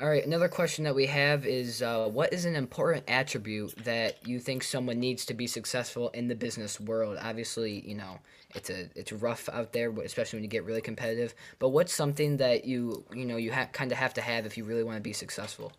all 0.00 0.08
right, 0.08 0.24
another 0.24 0.46
question 0.46 0.84
that 0.84 0.94
we 0.94 1.06
have 1.06 1.44
is 1.44 1.82
uh, 1.82 2.06
what 2.06 2.32
is 2.32 2.44
an 2.44 2.54
important 2.54 3.02
attribute 3.08 3.74
that 3.82 4.24
you 4.24 4.38
think 4.38 4.62
someone 4.62 5.00
needs 5.00 5.24
to 5.24 5.34
be 5.34 5.48
successful 5.48 6.10
in 6.10 6.28
the 6.28 6.36
business 6.36 6.78
world? 6.78 7.18
Obviously, 7.20 7.80
you 7.84 7.96
know, 7.96 8.20
it's 8.54 8.70
a 8.70 8.88
it's 8.94 9.12
rough 9.12 9.48
out 9.48 9.72
there, 9.72 9.90
especially 9.90 10.36
when 10.36 10.44
you 10.44 10.50
get 10.50 10.62
really 10.62 10.80
competitive. 10.80 11.34
But 11.58 11.70
what's 11.70 11.92
something 11.92 12.36
that 12.36 12.64
you 12.64 13.04
you 13.12 13.24
know 13.24 13.36
you 13.36 13.52
ha- 13.52 13.70
kind 13.72 13.90
of 13.90 13.98
have 13.98 14.14
to 14.14 14.20
have 14.20 14.46
if 14.46 14.56
you 14.56 14.62
really 14.62 14.84
want 14.84 14.98
to 14.98 15.02
be 15.02 15.12
successful? 15.12 15.72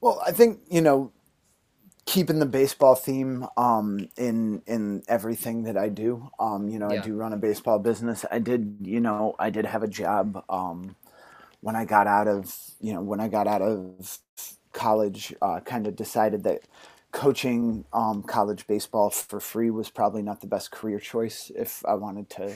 Well, 0.00 0.22
I 0.26 0.32
think 0.32 0.60
you 0.70 0.80
know 0.80 1.12
keeping 2.04 2.38
the 2.38 2.46
baseball 2.46 2.94
theme 2.94 3.46
um, 3.56 4.08
in 4.16 4.62
in 4.66 5.02
everything 5.08 5.64
that 5.64 5.76
I 5.76 5.88
do. 5.88 6.30
Um, 6.38 6.68
you 6.68 6.78
know, 6.78 6.90
yeah. 6.90 7.00
I 7.00 7.04
do 7.04 7.14
run 7.14 7.32
a 7.32 7.36
baseball 7.36 7.78
business. 7.78 8.24
I 8.30 8.38
did, 8.38 8.78
you 8.80 9.00
know, 9.00 9.34
I 9.38 9.50
did 9.50 9.66
have 9.66 9.82
a 9.82 9.88
job 9.88 10.44
um, 10.48 10.96
when 11.60 11.76
I 11.76 11.84
got 11.84 12.06
out 12.06 12.28
of 12.28 12.54
you 12.80 12.92
know 12.92 13.02
when 13.02 13.20
I 13.20 13.28
got 13.28 13.46
out 13.46 13.62
of 13.62 14.18
college, 14.72 15.34
uh, 15.42 15.60
kind 15.60 15.86
of 15.86 15.96
decided 15.96 16.44
that 16.44 16.62
coaching 17.12 17.84
um, 17.92 18.22
college 18.22 18.66
baseball 18.66 19.10
for 19.10 19.38
free 19.38 19.70
was 19.70 19.90
probably 19.90 20.22
not 20.22 20.40
the 20.40 20.46
best 20.46 20.70
career 20.70 20.98
choice 20.98 21.52
if 21.54 21.84
I 21.86 21.94
wanted 21.94 22.30
to, 22.30 22.54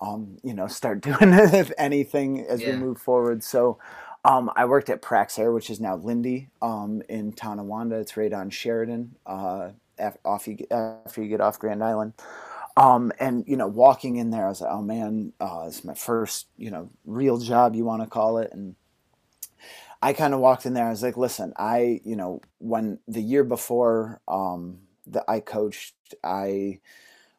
um, 0.00 0.36
you 0.42 0.52
know, 0.52 0.66
start 0.66 1.00
doing 1.02 1.32
anything 1.78 2.46
as 2.46 2.60
yeah. 2.60 2.70
we 2.70 2.76
move 2.76 2.98
forward. 2.98 3.42
So 3.42 3.78
um, 4.26 4.50
I 4.56 4.64
worked 4.64 4.90
at 4.90 5.02
Praxair, 5.02 5.54
which 5.54 5.70
is 5.70 5.80
now 5.80 5.96
Linde 5.96 6.48
um, 6.60 7.00
in 7.08 7.32
Tonawanda. 7.32 7.96
It's 7.96 8.16
right 8.16 8.32
on 8.32 8.50
Sheridan, 8.50 9.14
uh, 9.24 9.70
after 9.98 10.50
you, 10.50 10.56
get, 10.56 10.72
after 10.72 11.22
you 11.22 11.28
get 11.28 11.40
off 11.40 11.60
Grand 11.60 11.84
Island. 11.84 12.14
Um, 12.76 13.12
and 13.20 13.44
you 13.46 13.56
know, 13.56 13.68
walking 13.68 14.16
in 14.16 14.30
there, 14.30 14.46
I 14.46 14.48
was 14.48 14.60
like, 14.60 14.72
"Oh 14.72 14.82
man, 14.82 15.32
uh, 15.40 15.66
it's 15.68 15.84
my 15.84 15.94
first, 15.94 16.48
you 16.58 16.70
know, 16.72 16.90
real 17.06 17.38
job, 17.38 17.76
you 17.76 17.84
want 17.84 18.02
to 18.02 18.08
call 18.08 18.38
it." 18.38 18.52
And 18.52 18.74
I 20.02 20.12
kind 20.12 20.34
of 20.34 20.40
walked 20.40 20.66
in 20.66 20.74
there. 20.74 20.86
I 20.86 20.90
was 20.90 21.02
like, 21.04 21.16
"Listen, 21.16 21.52
I, 21.56 22.00
you 22.04 22.16
know, 22.16 22.40
when 22.58 22.98
the 23.08 23.22
year 23.22 23.44
before 23.44 24.20
um, 24.28 24.80
that 25.06 25.24
I 25.28 25.40
coached, 25.40 25.94
I 26.24 26.80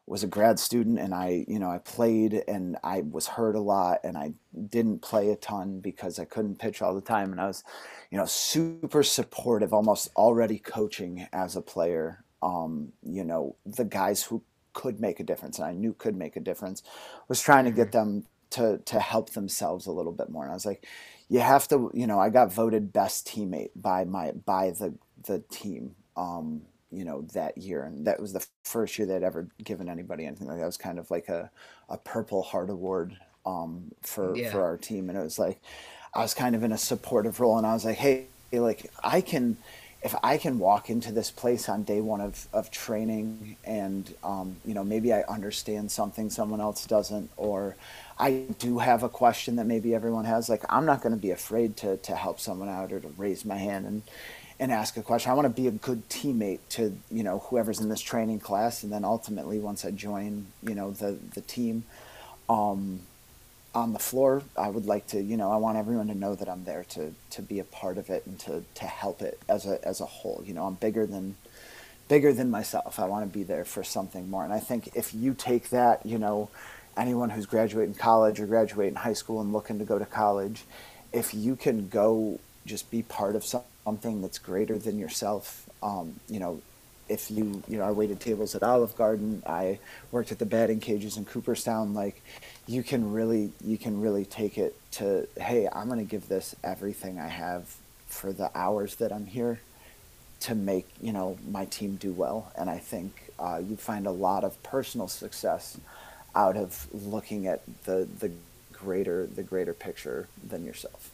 was 0.08 0.22
a 0.22 0.28
grad 0.28 0.58
student, 0.58 0.98
and 0.98 1.14
I, 1.14 1.44
you 1.48 1.58
know, 1.58 1.70
I 1.70 1.78
played, 1.78 2.42
and 2.48 2.76
I 2.82 3.02
was 3.02 3.26
hurt 3.26 3.56
a 3.56 3.60
lot, 3.60 4.00
and 4.04 4.16
I 4.16 4.32
didn't 4.68 5.02
play 5.02 5.30
a 5.30 5.36
ton 5.36 5.80
because 5.80 6.18
I 6.18 6.24
couldn't 6.24 6.58
pitch 6.58 6.82
all 6.82 6.94
the 6.94 7.00
time, 7.00 7.32
and 7.32 7.40
I 7.40 7.46
was, 7.46 7.64
you 8.10 8.18
know, 8.18 8.26
super 8.26 9.02
supportive, 9.02 9.72
almost 9.72 10.10
already 10.16 10.58
coaching 10.58 11.26
as 11.32 11.56
a 11.56 11.62
player. 11.62 12.24
Um, 12.42 12.92
you 13.02 13.24
know, 13.24 13.56
the 13.66 13.84
guys 13.84 14.22
who 14.22 14.42
could 14.78 15.00
make 15.00 15.18
a 15.18 15.24
difference 15.24 15.58
and 15.58 15.66
I 15.66 15.72
knew 15.72 15.92
could 15.92 16.16
make 16.16 16.36
a 16.36 16.40
difference 16.40 16.84
was 17.26 17.40
trying 17.40 17.64
to 17.64 17.72
get 17.72 17.88
mm-hmm. 17.88 18.20
them 18.20 18.26
to 18.50 18.78
to 18.84 19.00
help 19.00 19.30
themselves 19.30 19.86
a 19.86 19.92
little 19.92 20.12
bit 20.12 20.30
more. 20.30 20.44
And 20.44 20.52
I 20.52 20.54
was 20.54 20.64
like, 20.64 20.86
you 21.28 21.40
have 21.40 21.66
to, 21.68 21.90
you 21.92 22.06
know, 22.06 22.20
I 22.20 22.30
got 22.30 22.52
voted 22.52 22.92
best 22.92 23.26
teammate 23.26 23.70
by 23.74 24.04
my 24.04 24.32
by 24.32 24.70
the 24.70 24.94
the 25.26 25.40
team. 25.50 25.96
Um, 26.16 26.62
you 26.90 27.04
know 27.04 27.22
that 27.34 27.56
year 27.58 27.82
and 27.82 28.06
that 28.06 28.20
was 28.20 28.32
the 28.32 28.46
first 28.64 28.98
year 28.98 29.06
they'd 29.06 29.22
ever 29.22 29.48
given 29.62 29.88
anybody 29.88 30.24
anything 30.26 30.46
like 30.46 30.56
that 30.56 30.62
it 30.62 30.66
was 30.66 30.76
kind 30.76 30.98
of 30.98 31.10
like 31.10 31.28
a, 31.28 31.50
a 31.88 31.98
purple 31.98 32.42
heart 32.42 32.70
award 32.70 33.16
um, 33.46 33.90
for 34.02 34.36
yeah. 34.36 34.50
for 34.50 34.64
our 34.64 34.76
team 34.76 35.08
and 35.08 35.18
it 35.18 35.22
was 35.22 35.38
like 35.38 35.60
i 36.14 36.20
was 36.20 36.34
kind 36.34 36.54
of 36.54 36.62
in 36.62 36.72
a 36.72 36.78
supportive 36.78 37.40
role 37.40 37.58
and 37.58 37.66
i 37.66 37.74
was 37.74 37.84
like 37.84 37.96
hey 37.96 38.26
like 38.52 38.90
i 39.04 39.20
can 39.20 39.56
if 40.02 40.14
I 40.22 40.38
can 40.38 40.58
walk 40.58 40.90
into 40.90 41.10
this 41.10 41.30
place 41.30 41.68
on 41.68 41.82
day 41.82 42.00
one 42.00 42.20
of, 42.20 42.46
of 42.52 42.70
training 42.70 43.56
and, 43.64 44.14
um, 44.22 44.56
you 44.64 44.72
know, 44.72 44.84
maybe 44.84 45.12
I 45.12 45.22
understand 45.22 45.90
something 45.90 46.30
someone 46.30 46.60
else 46.60 46.86
doesn't, 46.86 47.30
or 47.36 47.74
I 48.16 48.44
do 48.60 48.78
have 48.78 49.02
a 49.02 49.08
question 49.08 49.56
that 49.56 49.66
maybe 49.66 49.96
everyone 49.96 50.24
has, 50.24 50.48
like, 50.48 50.62
I'm 50.68 50.86
not 50.86 51.02
going 51.02 51.14
to 51.14 51.20
be 51.20 51.32
afraid 51.32 51.76
to, 51.78 51.96
to 51.96 52.14
help 52.14 52.38
someone 52.38 52.68
out 52.68 52.92
or 52.92 53.00
to 53.00 53.08
raise 53.16 53.44
my 53.44 53.56
hand 53.56 53.86
and, 53.86 54.02
and 54.60 54.72
ask 54.72 54.96
a 54.96 55.02
question. 55.02 55.30
I 55.30 55.34
want 55.34 55.46
to 55.46 55.62
be 55.62 55.68
a 55.68 55.72
good 55.72 56.08
teammate 56.08 56.60
to, 56.70 56.96
you 57.10 57.22
know, 57.22 57.38
whoever's 57.38 57.80
in 57.80 57.88
this 57.88 58.00
training 58.00 58.40
class. 58.40 58.82
And 58.82 58.92
then 58.92 59.04
ultimately, 59.04 59.58
once 59.58 59.84
I 59.84 59.90
join, 59.90 60.46
you 60.62 60.74
know, 60.74 60.90
the, 60.90 61.18
the 61.34 61.42
team, 61.42 61.84
um, 62.48 63.00
on 63.74 63.92
the 63.92 63.98
floor, 63.98 64.42
I 64.56 64.68
would 64.68 64.86
like 64.86 65.06
to, 65.08 65.20
you 65.20 65.36
know, 65.36 65.52
I 65.52 65.56
want 65.56 65.78
everyone 65.78 66.08
to 66.08 66.14
know 66.14 66.34
that 66.34 66.48
I'm 66.48 66.64
there 66.64 66.84
to 66.90 67.14
to 67.30 67.42
be 67.42 67.60
a 67.60 67.64
part 67.64 67.98
of 67.98 68.10
it 68.10 68.26
and 68.26 68.38
to 68.40 68.64
to 68.74 68.84
help 68.86 69.22
it 69.22 69.38
as 69.48 69.66
a 69.66 69.86
as 69.86 70.00
a 70.00 70.06
whole. 70.06 70.42
You 70.44 70.54
know, 70.54 70.66
I'm 70.66 70.74
bigger 70.74 71.06
than 71.06 71.36
bigger 72.08 72.32
than 72.32 72.50
myself. 72.50 72.98
I 72.98 73.04
want 73.04 73.30
to 73.30 73.38
be 73.38 73.44
there 73.44 73.64
for 73.64 73.84
something 73.84 74.30
more. 74.30 74.42
And 74.42 74.52
I 74.52 74.58
think 74.58 74.90
if 74.94 75.14
you 75.14 75.34
take 75.34 75.68
that, 75.68 76.04
you 76.06 76.18
know, 76.18 76.48
anyone 76.96 77.30
who's 77.30 77.46
graduating 77.46 77.94
college 77.94 78.40
or 78.40 78.46
graduating 78.46 78.96
high 78.96 79.12
school 79.12 79.40
and 79.40 79.52
looking 79.52 79.78
to 79.78 79.84
go 79.84 79.98
to 79.98 80.06
college, 80.06 80.64
if 81.12 81.34
you 81.34 81.54
can 81.54 81.88
go 81.88 82.40
just 82.66 82.90
be 82.90 83.02
part 83.02 83.36
of 83.36 83.44
something 83.44 83.68
something 83.88 84.20
that's 84.20 84.38
greater 84.38 84.76
than 84.76 84.98
yourself. 84.98 85.66
Um, 85.82 86.20
you 86.28 86.38
know, 86.40 86.60
if 87.08 87.30
you 87.30 87.62
you 87.66 87.78
know 87.78 87.84
I 87.84 87.90
waited 87.90 88.20
tables 88.20 88.54
at 88.54 88.62
Olive 88.62 88.94
Garden, 88.96 89.42
I 89.46 89.78
worked 90.12 90.30
at 90.30 90.38
the 90.38 90.44
batting 90.44 90.78
cages 90.78 91.16
in 91.16 91.24
Cooperstown. 91.24 91.94
Like, 91.94 92.20
you 92.66 92.82
can 92.82 93.12
really 93.18 93.50
you 93.64 93.78
can 93.78 94.02
really 94.02 94.26
take 94.26 94.58
it 94.58 94.76
to 94.98 95.26
hey, 95.40 95.68
I'm 95.72 95.88
gonna 95.88 96.04
give 96.04 96.28
this 96.28 96.54
everything 96.62 97.18
I 97.18 97.28
have 97.28 97.62
for 98.06 98.30
the 98.30 98.50
hours 98.54 98.96
that 98.96 99.10
I'm 99.10 99.26
here 99.26 99.60
to 100.40 100.54
make 100.54 100.86
you 101.00 101.12
know 101.14 101.38
my 101.50 101.64
team 101.64 101.96
do 101.96 102.12
well. 102.12 102.52
And 102.58 102.68
I 102.68 102.78
think 102.78 103.10
uh, 103.38 103.62
you 103.66 103.76
find 103.76 104.06
a 104.06 104.16
lot 104.28 104.44
of 104.44 104.62
personal 104.62 105.08
success 105.08 105.78
out 106.34 106.58
of 106.58 106.86
looking 106.92 107.46
at 107.46 107.62
the 107.84 108.06
the 108.22 108.30
greater 108.70 109.26
the 109.26 109.42
greater 109.42 109.72
picture 109.72 110.28
than 110.46 110.66
yourself. 110.66 111.10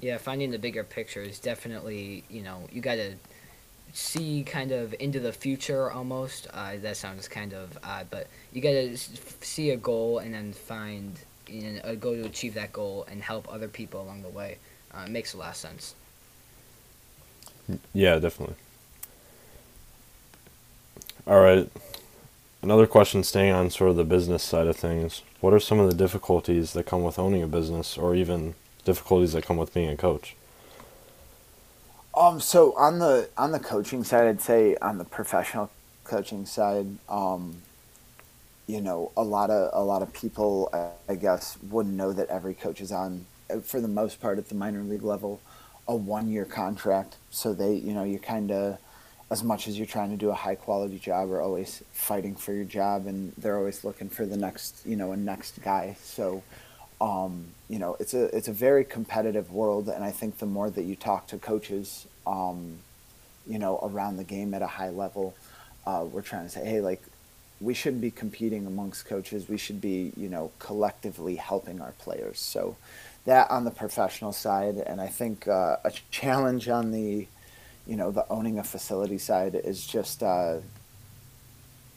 Yeah, 0.00 0.18
finding 0.18 0.50
the 0.50 0.58
bigger 0.58 0.84
picture 0.84 1.22
is 1.22 1.38
definitely 1.38 2.24
you 2.28 2.42
know 2.42 2.68
you 2.72 2.80
got 2.80 2.96
to 2.96 3.14
see 3.94 4.42
kind 4.42 4.72
of 4.72 4.94
into 4.98 5.20
the 5.20 5.32
future 5.32 5.90
almost. 5.90 6.48
Uh, 6.52 6.72
that 6.82 6.96
sounds 6.96 7.28
kind 7.28 7.54
of 7.54 7.78
odd, 7.84 8.08
but 8.10 8.26
you 8.52 8.60
got 8.60 8.70
to 8.70 8.96
see 8.96 9.70
a 9.70 9.76
goal 9.76 10.18
and 10.18 10.34
then 10.34 10.52
find 10.52 11.18
you 11.48 11.62
know, 11.62 11.80
a 11.84 11.96
goal 11.96 12.14
to 12.14 12.24
achieve 12.24 12.54
that 12.54 12.72
goal 12.72 13.06
and 13.10 13.22
help 13.22 13.52
other 13.52 13.68
people 13.68 14.02
along 14.02 14.22
the 14.22 14.28
way. 14.28 14.58
Uh, 14.92 15.04
it 15.06 15.10
makes 15.10 15.32
a 15.32 15.38
lot 15.38 15.50
of 15.50 15.56
sense. 15.56 15.94
Yeah, 17.92 18.18
definitely. 18.18 18.56
All 21.26 21.40
right. 21.40 21.70
Another 22.62 22.86
question 22.86 23.22
staying 23.22 23.52
on 23.52 23.70
sort 23.70 23.90
of 23.90 23.96
the 23.96 24.04
business 24.04 24.42
side 24.42 24.66
of 24.66 24.76
things. 24.76 25.22
What 25.40 25.52
are 25.52 25.60
some 25.60 25.78
of 25.78 25.88
the 25.88 25.96
difficulties 25.96 26.72
that 26.72 26.84
come 26.86 27.02
with 27.02 27.18
owning 27.18 27.42
a 27.42 27.46
business 27.46 27.96
or 27.96 28.14
even 28.14 28.54
difficulties 28.84 29.32
that 29.32 29.44
come 29.44 29.56
with 29.56 29.72
being 29.74 29.88
a 29.88 29.96
coach? 29.96 30.36
Um, 32.16 32.38
so 32.40 32.76
on 32.76 33.00
the 33.00 33.28
on 33.36 33.50
the 33.50 33.58
coaching 33.58 34.04
side, 34.04 34.26
I'd 34.28 34.40
say 34.40 34.76
on 34.76 34.98
the 34.98 35.04
professional 35.04 35.70
coaching 36.04 36.46
side, 36.46 36.86
um, 37.08 37.56
you 38.66 38.80
know, 38.80 39.10
a 39.16 39.22
lot 39.22 39.50
of 39.50 39.70
a 39.72 39.82
lot 39.82 40.02
of 40.02 40.12
people, 40.12 40.70
I 41.08 41.16
guess, 41.16 41.58
wouldn't 41.70 41.96
know 41.96 42.12
that 42.12 42.28
every 42.28 42.54
coach 42.54 42.80
is 42.80 42.92
on, 42.92 43.26
for 43.62 43.80
the 43.80 43.88
most 43.88 44.20
part, 44.20 44.38
at 44.38 44.48
the 44.48 44.54
minor 44.54 44.82
league 44.82 45.02
level, 45.02 45.40
a 45.88 45.96
one 45.96 46.30
year 46.30 46.44
contract. 46.44 47.16
So 47.30 47.52
they, 47.52 47.74
you 47.74 47.92
know, 47.92 48.04
you're 48.04 48.20
kind 48.20 48.52
of, 48.52 48.78
as 49.30 49.42
much 49.42 49.66
as 49.66 49.76
you're 49.76 49.86
trying 49.86 50.10
to 50.10 50.16
do 50.16 50.30
a 50.30 50.34
high 50.34 50.54
quality 50.54 50.98
job, 50.98 51.30
are 51.32 51.40
always 51.40 51.82
fighting 51.92 52.36
for 52.36 52.52
your 52.52 52.64
job, 52.64 53.06
and 53.06 53.32
they're 53.36 53.58
always 53.58 53.82
looking 53.82 54.08
for 54.08 54.24
the 54.24 54.36
next, 54.36 54.86
you 54.86 54.94
know, 54.94 55.10
a 55.10 55.16
next 55.16 55.60
guy. 55.62 55.96
So 56.02 56.44
um, 57.00 57.46
you 57.68 57.78
know, 57.78 57.96
it's 57.98 58.14
a 58.14 58.34
it's 58.36 58.48
a 58.48 58.52
very 58.52 58.84
competitive 58.84 59.50
world, 59.52 59.88
and 59.88 60.04
I 60.04 60.10
think 60.10 60.38
the 60.38 60.46
more 60.46 60.70
that 60.70 60.82
you 60.82 60.96
talk 60.96 61.26
to 61.28 61.38
coaches, 61.38 62.06
um, 62.26 62.78
you 63.46 63.58
know, 63.58 63.78
around 63.82 64.16
the 64.16 64.24
game 64.24 64.54
at 64.54 64.62
a 64.62 64.66
high 64.66 64.90
level, 64.90 65.34
uh, 65.86 66.04
we're 66.10 66.22
trying 66.22 66.44
to 66.44 66.50
say, 66.50 66.64
hey, 66.64 66.80
like, 66.80 67.02
we 67.60 67.72
shouldn't 67.72 68.02
be 68.02 68.10
competing 68.10 68.66
amongst 68.66 69.06
coaches. 69.06 69.48
We 69.48 69.56
should 69.56 69.80
be, 69.80 70.12
you 70.16 70.28
know, 70.28 70.50
collectively 70.58 71.36
helping 71.36 71.80
our 71.80 71.92
players. 71.92 72.38
So 72.38 72.76
that 73.24 73.50
on 73.50 73.64
the 73.64 73.70
professional 73.70 74.32
side, 74.32 74.76
and 74.76 75.00
I 75.00 75.08
think 75.08 75.48
uh, 75.48 75.76
a 75.84 75.92
challenge 76.10 76.68
on 76.68 76.90
the, 76.90 77.26
you 77.86 77.96
know, 77.96 78.10
the 78.10 78.26
owning 78.28 78.58
a 78.58 78.64
facility 78.64 79.18
side 79.18 79.54
is 79.54 79.86
just. 79.86 80.22
Uh, 80.22 80.58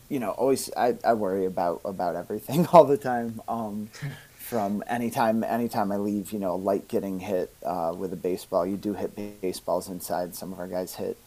you 0.10 0.20
know, 0.20 0.32
always 0.32 0.70
I, 0.78 0.98
I 1.04 1.14
worry 1.14 1.46
about 1.46 1.82
about 1.84 2.16
everything 2.16 2.66
all 2.74 2.86
the 2.86 2.98
time. 2.98 3.42
Um, 3.48 3.90
from 4.48 4.82
anytime 4.88 5.44
anytime 5.44 5.92
I 5.92 5.98
leave, 5.98 6.32
you 6.32 6.40
know, 6.40 6.56
light 6.56 6.88
getting 6.88 7.20
hit 7.20 7.54
uh, 7.66 7.94
with 7.98 8.14
a 8.14 8.16
baseball. 8.16 8.66
You 8.66 8.78
do 8.78 8.94
hit 8.94 9.42
baseballs 9.42 9.90
inside. 9.90 10.36
Some 10.36 10.54
of 10.54 10.60
our 10.60 10.68
guys 10.68 10.96
hit 10.96 11.18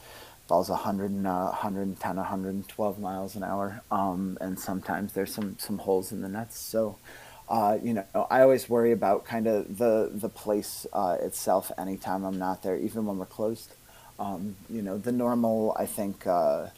balls 0.49 0.71
100 0.71 1.11
and, 1.11 1.27
uh, 1.27 1.51
110, 1.51 2.17
112 2.17 2.99
miles 2.99 3.37
an 3.37 3.45
hour, 3.45 3.83
um, 3.91 4.39
and 4.41 4.59
sometimes 4.59 5.13
there's 5.13 5.35
some 5.35 5.57
some 5.59 5.79
holes 5.79 6.13
in 6.13 6.23
the 6.23 6.29
nets. 6.29 6.59
So, 6.59 6.97
uh, 7.51 7.77
you 7.83 7.93
know, 7.93 8.05
I 8.31 8.41
always 8.41 8.71
worry 8.71 8.93
about 8.93 9.27
kind 9.27 9.47
of 9.47 9.77
the 9.77 10.11
the 10.13 10.31
place 10.31 10.87
uh, 10.95 11.19
itself. 11.21 11.71
Anytime 11.77 12.25
I'm 12.25 12.39
not 12.39 12.63
there, 12.63 12.77
even 12.77 13.05
when 13.05 13.19
we're 13.19 13.27
closed. 13.27 13.75
Um, 14.19 14.57
you 14.71 14.81
know, 14.83 14.97
the 14.97 15.13
normal. 15.13 15.77
I 15.79 15.85
think 15.85 16.27
uh, 16.27 16.69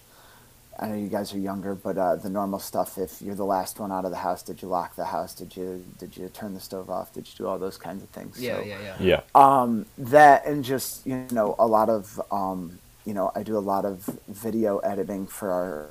I 0.78 0.88
know 0.88 0.96
you 0.96 1.08
guys 1.08 1.34
are 1.34 1.38
younger, 1.38 1.74
but 1.74 1.98
uh, 1.98 2.16
the 2.16 2.30
normal 2.30 2.58
stuff. 2.58 2.96
If 2.96 3.20
you're 3.20 3.34
the 3.34 3.44
last 3.44 3.78
one 3.78 3.92
out 3.92 4.04
of 4.04 4.10
the 4.10 4.16
house, 4.16 4.42
did 4.42 4.62
you 4.62 4.68
lock 4.68 4.96
the 4.96 5.04
house? 5.04 5.34
Did 5.34 5.56
you 5.56 5.84
did 5.98 6.16
you 6.16 6.28
turn 6.28 6.54
the 6.54 6.60
stove 6.60 6.88
off? 6.90 7.12
Did 7.12 7.28
you 7.28 7.34
do 7.36 7.46
all 7.46 7.58
those 7.58 7.76
kinds 7.76 8.02
of 8.02 8.08
things? 8.10 8.40
Yeah, 8.40 8.56
so, 8.56 8.64
yeah, 8.64 8.78
yeah. 8.80 8.96
Yeah. 9.00 9.20
Um, 9.34 9.86
that 9.98 10.46
and 10.46 10.64
just 10.64 11.06
you 11.06 11.26
know 11.30 11.54
a 11.58 11.66
lot 11.66 11.88
of 11.88 12.20
um, 12.30 12.78
you 13.04 13.12
know 13.12 13.30
I 13.34 13.42
do 13.42 13.56
a 13.58 13.60
lot 13.60 13.84
of 13.84 14.04
video 14.28 14.78
editing 14.78 15.26
for 15.26 15.50
our 15.50 15.90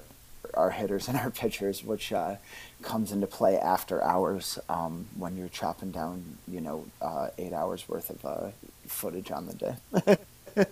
our 0.56 0.72
hitters 0.72 1.08
and 1.10 1.18
our 1.18 1.30
pitchers, 1.30 1.84
which 1.84 2.12
uh, 2.12 2.36
comes 2.82 3.12
into 3.12 3.28
play 3.28 3.58
after 3.58 4.04
hours 4.04 4.58
um, 4.68 5.08
when 5.16 5.38
you're 5.38 5.50
chopping 5.50 5.92
down 5.92 6.38
you 6.48 6.60
know 6.60 6.86
uh, 7.02 7.30
eight 7.38 7.54
hours 7.54 7.88
worth 7.88 8.10
of 8.10 8.26
uh, 8.26 8.52
footage 8.88 9.32
on 9.32 9.46
the 9.46 9.54
day. 9.54 10.66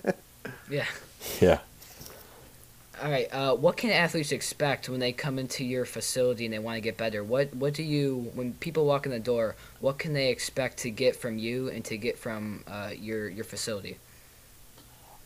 yeah. 0.70 0.86
Yeah. 1.40 1.60
All 3.02 3.10
right. 3.10 3.28
Uh, 3.32 3.56
what 3.56 3.78
can 3.78 3.92
athletes 3.92 4.32
expect 4.32 4.90
when 4.90 5.00
they 5.00 5.14
come 5.14 5.40
into 5.40 5.64
your 5.64 5.86
facility 5.86 6.46
and 6.46 6.54
they 6.54 6.60
want 6.60 6.76
to 6.76 6.82
get 6.82 6.98
better? 6.98 7.24
What 7.24 7.56
What 7.56 7.74
do 7.74 7.84
you 7.84 8.32
when 8.34 8.54
people 8.54 8.86
walk 8.86 9.06
in 9.06 9.12
the 9.12 9.20
door? 9.20 9.56
What 9.80 9.98
can 9.98 10.14
they 10.14 10.30
expect 10.30 10.78
to 10.80 10.90
get 10.90 11.16
from 11.16 11.38
you 11.38 11.70
and 11.70 11.86
to 11.86 11.98
get 11.98 12.18
from 12.18 12.64
uh, 12.68 12.92
your 12.98 13.30
your 13.30 13.46
facility? 13.46 13.98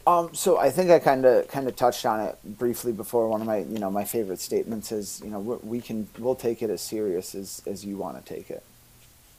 Um, 0.05 0.33
so 0.33 0.57
I 0.57 0.69
think 0.69 0.91
I 0.91 0.99
kind 0.99 1.25
of 1.25 1.47
kind 1.47 1.67
of 1.67 1.75
touched 1.75 2.05
on 2.05 2.19
it 2.19 2.37
briefly 2.43 2.91
before. 2.91 3.27
One 3.29 3.41
of 3.41 3.47
my 3.47 3.59
you 3.59 3.79
know 3.79 3.89
my 3.89 4.03
favorite 4.03 4.39
statements 4.39 4.91
is 4.91 5.21
you 5.23 5.31
know 5.31 5.39
we 5.63 5.81
can 5.81 6.07
we'll 6.19 6.35
take 6.35 6.61
it 6.61 6.69
as 6.69 6.81
serious 6.81 7.33
as 7.33 7.61
as 7.65 7.85
you 7.85 7.97
want 7.97 8.23
to 8.23 8.33
take 8.33 8.49
it. 8.51 8.63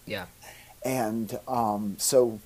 Yeah. 0.07 0.27
And 0.85 1.38
um, 1.47 1.97
so 1.99 2.40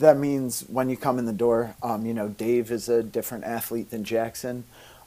that 0.00 0.16
means 0.18 0.62
when 0.62 0.88
you 0.88 0.96
come 0.96 1.18
in 1.18 1.26
the 1.26 1.32
door, 1.32 1.76
um, 1.82 2.06
you 2.06 2.14
know, 2.14 2.28
Dave 2.28 2.70
is 2.70 2.88
a 2.88 3.02
different 3.02 3.44
athlete 3.44 3.90
than 3.90 4.02
Jackson. 4.02 4.64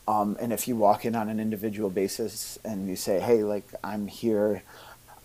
Um, 0.08 0.38
and 0.40 0.54
if 0.54 0.68
you 0.68 0.76
walk 0.76 1.04
in 1.06 1.16
on 1.16 1.30
an 1.30 1.40
individual 1.40 1.90
basis 1.90 2.60
and 2.64 2.88
you 2.88 2.96
say, 2.96 3.20
hey, 3.20 3.44
like, 3.44 3.66
I'm 3.84 4.08
here 4.08 4.62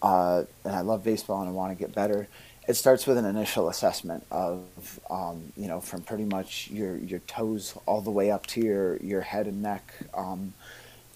uh, 0.00 0.44
and 0.64 0.74
I 0.74 0.80
love 0.80 1.04
baseball 1.04 1.40
and 1.40 1.50
I 1.50 1.52
want 1.52 1.76
to 1.76 1.84
get 1.84 1.94
better, 1.94 2.28
it 2.66 2.74
starts 2.74 3.06
with 3.06 3.18
an 3.18 3.24
initial 3.24 3.68
assessment 3.68 4.24
of, 4.30 4.64
um, 5.10 5.52
you 5.56 5.68
know, 5.68 5.80
from 5.80 6.02
pretty 6.02 6.24
much 6.24 6.70
your, 6.70 6.96
your 6.96 7.20
toes 7.20 7.74
all 7.86 8.00
the 8.00 8.10
way 8.10 8.30
up 8.30 8.46
to 8.48 8.60
your, 8.60 8.96
your 8.98 9.20
head 9.22 9.46
and 9.46 9.62
neck, 9.62 9.92
um, 10.14 10.54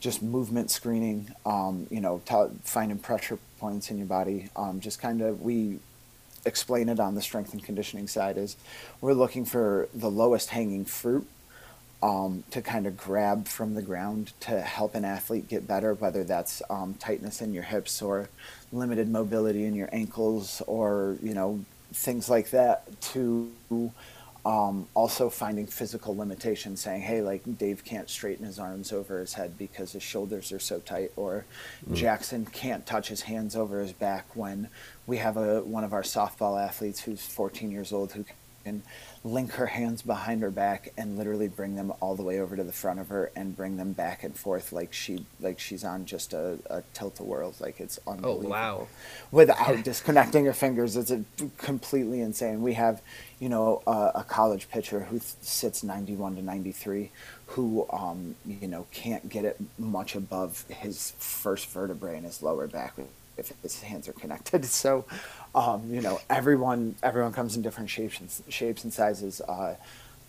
just 0.00 0.22
movement 0.22 0.70
screening, 0.70 1.30
um, 1.46 1.86
you 1.90 2.00
know, 2.00 2.20
t- 2.24 2.58
finding 2.64 2.98
pressure 2.98 3.38
points 3.58 3.90
in 3.90 3.98
your 3.98 4.06
body. 4.06 4.50
Um, 4.56 4.80
just 4.80 5.00
kind 5.00 5.22
of, 5.22 5.40
we 5.40 5.78
explain 6.44 6.88
it 6.88 6.98
on 6.98 7.14
the 7.14 7.22
strength 7.22 7.52
and 7.52 7.62
conditioning 7.62 8.08
side 8.08 8.36
is 8.36 8.56
we're 9.00 9.12
looking 9.12 9.44
for 9.44 9.88
the 9.94 10.10
lowest 10.10 10.50
hanging 10.50 10.84
fruit 10.84 11.26
um, 12.02 12.42
to 12.50 12.60
kind 12.60 12.86
of 12.86 12.96
grab 12.96 13.46
from 13.46 13.74
the 13.74 13.82
ground 13.82 14.32
to 14.40 14.60
help 14.60 14.94
an 14.94 15.04
athlete 15.04 15.48
get 15.48 15.68
better, 15.68 15.94
whether 15.94 16.24
that's 16.24 16.60
um, 16.68 16.94
tightness 16.94 17.40
in 17.40 17.54
your 17.54 17.62
hips 17.62 18.02
or 18.02 18.28
limited 18.72 19.08
mobility 19.08 19.64
in 19.64 19.74
your 19.74 19.88
ankles 19.92 20.62
or 20.66 21.16
you 21.22 21.32
know 21.32 21.64
things 21.92 22.28
like 22.28 22.50
that. 22.50 23.00
To 23.12 23.52
um, 24.44 24.88
also 24.94 25.30
finding 25.30 25.68
physical 25.68 26.16
limitations, 26.16 26.80
saying, 26.80 27.02
"Hey, 27.02 27.22
like 27.22 27.42
Dave 27.56 27.84
can't 27.84 28.10
straighten 28.10 28.44
his 28.46 28.58
arms 28.58 28.92
over 28.92 29.20
his 29.20 29.34
head 29.34 29.56
because 29.56 29.92
his 29.92 30.02
shoulders 30.02 30.50
are 30.50 30.58
so 30.58 30.80
tight," 30.80 31.12
or 31.14 31.44
mm. 31.88 31.94
Jackson 31.94 32.46
can't 32.46 32.84
touch 32.84 33.06
his 33.08 33.22
hands 33.22 33.54
over 33.54 33.80
his 33.80 33.92
back 33.92 34.26
when 34.34 34.68
we 35.06 35.18
have 35.18 35.36
a 35.36 35.62
one 35.62 35.84
of 35.84 35.92
our 35.92 36.02
softball 36.02 36.62
athletes 36.62 37.00
who's 37.00 37.24
14 37.24 37.70
years 37.70 37.92
old 37.92 38.12
who 38.12 38.24
can 38.64 38.82
link 39.24 39.52
her 39.52 39.66
hands 39.66 40.02
behind 40.02 40.42
her 40.42 40.50
back 40.50 40.92
and 40.96 41.16
literally 41.16 41.48
bring 41.48 41.76
them 41.76 41.92
all 42.00 42.14
the 42.14 42.22
way 42.22 42.40
over 42.40 42.56
to 42.56 42.64
the 42.64 42.72
front 42.72 42.98
of 42.98 43.08
her 43.08 43.30
and 43.36 43.56
bring 43.56 43.76
them 43.76 43.92
back 43.92 44.22
and 44.24 44.36
forth 44.36 44.72
like 44.72 44.92
she 44.92 45.24
like 45.40 45.58
she's 45.58 45.84
on 45.84 46.04
just 46.04 46.32
a, 46.32 46.58
a 46.66 46.82
tilt 46.92 47.20
a 47.20 47.22
whirl 47.22 47.54
like 47.60 47.80
it's 47.80 47.98
unbelievable. 48.06 48.46
Oh 48.46 48.50
wow! 48.50 48.88
Without 49.30 49.82
disconnecting 49.84 50.44
her 50.44 50.52
fingers, 50.52 50.96
it's 50.96 51.10
a, 51.10 51.24
completely 51.58 52.20
insane. 52.20 52.62
We 52.62 52.74
have, 52.74 53.00
you 53.38 53.48
know, 53.48 53.82
a, 53.86 54.12
a 54.16 54.24
college 54.28 54.68
pitcher 54.70 55.00
who 55.00 55.18
th- 55.18 55.34
sits 55.40 55.82
91 55.82 56.36
to 56.36 56.42
93, 56.42 57.10
who 57.46 57.86
um, 57.90 58.34
you 58.46 58.68
know 58.68 58.86
can't 58.90 59.28
get 59.28 59.44
it 59.44 59.56
much 59.78 60.14
above 60.14 60.64
his 60.68 61.12
first 61.18 61.68
vertebrae 61.68 62.16
in 62.16 62.24
his 62.24 62.42
lower 62.42 62.66
back 62.66 62.94
if 63.50 63.62
his 63.62 63.80
hands 63.82 64.08
are 64.08 64.12
connected. 64.12 64.64
So, 64.82 65.04
um, 65.54 65.92
you 65.92 66.00
know, 66.00 66.20
everyone 66.30 66.96
everyone 67.02 67.32
comes 67.32 67.56
in 67.56 67.62
different 67.62 67.90
shapes 67.90 68.18
and 68.20 68.30
shapes 68.52 68.84
and 68.84 68.92
sizes. 68.92 69.40
Uh, 69.40 69.76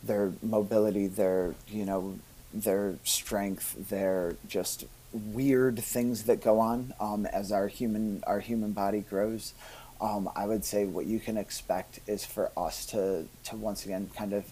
their 0.04 0.34
mobility, 0.42 1.08
their 1.08 1.56
you 1.68 1.86
know, 1.86 2.20
their 2.54 2.96
strength, 3.04 3.90
their 3.90 4.36
just 4.48 4.86
weird 5.14 5.80
things 5.80 6.24
that 6.24 6.42
go 6.44 6.60
on 6.60 6.94
um, 7.00 7.26
as 7.28 7.52
our 7.52 7.68
human 7.68 8.24
our 8.28 8.40
human 8.40 8.72
body 8.74 9.00
grows. 9.02 9.54
um, 10.02 10.30
I 10.36 10.46
would 10.46 10.66
say 10.66 10.86
what 10.86 11.06
you 11.06 11.20
can 11.20 11.38
expect 11.38 12.00
is 12.08 12.26
for 12.26 12.52
us 12.58 12.86
to 12.88 13.28
to 13.46 13.56
once 13.56 13.86
again 13.86 14.10
kind 14.16 14.34
of 14.34 14.46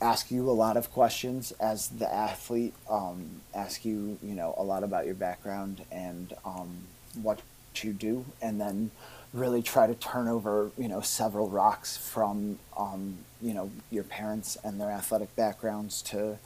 ask 0.00 0.30
you 0.30 0.48
a 0.48 0.52
lot 0.52 0.76
of 0.76 0.92
questions 0.92 1.52
as 1.52 1.88
the 1.88 2.12
athlete, 2.12 2.74
um, 2.88 3.40
ask 3.54 3.84
you 3.84 4.18
you 4.22 4.34
know 4.34 4.54
a 4.58 4.62
lot 4.62 4.84
about 4.84 5.06
your 5.06 5.14
background 5.14 5.84
and 5.90 6.34
um, 6.44 6.86
you 7.84 7.92
do, 7.92 8.24
and 8.42 8.60
then 8.60 8.90
really 9.34 9.62
try 9.62 9.86
to 9.86 9.94
turn 9.94 10.28
over 10.28 10.70
you 10.78 10.88
know 10.88 11.00
several 11.00 11.48
rocks 11.50 11.96
from 11.96 12.58
um, 12.78 13.16
you 13.42 13.54
know 13.54 13.70
your 13.90 14.04
parents 14.04 14.56
and 14.64 14.80
their 14.80 14.90
athletic 14.90 15.34
backgrounds 15.36 16.02
to 16.02 16.38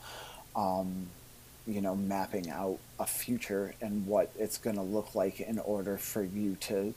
um, 0.55 1.07
you 1.67 1.81
know 1.81 1.95
mapping 1.95 2.49
out 2.49 2.77
a 2.99 3.05
future 3.05 3.73
and 3.81 4.05
what 4.05 4.31
it's 4.37 4.57
going 4.57 4.75
to 4.75 4.81
look 4.81 5.15
like 5.15 5.39
in 5.39 5.59
order 5.59 5.97
for 5.97 6.23
you 6.23 6.55
to 6.55 6.93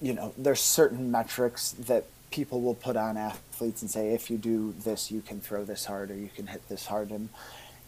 you 0.00 0.14
know, 0.14 0.32
there's 0.38 0.60
certain 0.60 1.10
metrics 1.10 1.72
that 1.72 2.04
people 2.30 2.60
will 2.60 2.74
put 2.74 2.96
on 2.96 3.16
athletes 3.16 3.82
and 3.82 3.90
say, 3.90 4.14
if 4.14 4.30
you 4.30 4.36
do 4.38 4.74
this, 4.84 5.10
you 5.10 5.20
can 5.22 5.40
throw 5.40 5.64
this 5.64 5.86
hard 5.86 6.10
or 6.10 6.14
you 6.14 6.30
can 6.34 6.46
hit 6.46 6.68
this 6.68 6.86
hard. 6.86 7.10
And 7.10 7.28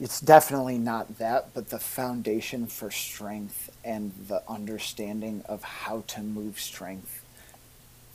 it's 0.00 0.20
definitely 0.20 0.78
not 0.78 1.18
that, 1.18 1.54
but 1.54 1.68
the 1.70 1.78
foundation 1.78 2.66
for 2.66 2.90
strength 2.90 3.69
and 3.84 4.12
the 4.28 4.42
understanding 4.48 5.42
of 5.48 5.62
how 5.62 6.04
to 6.08 6.20
move 6.20 6.60
strength 6.60 7.24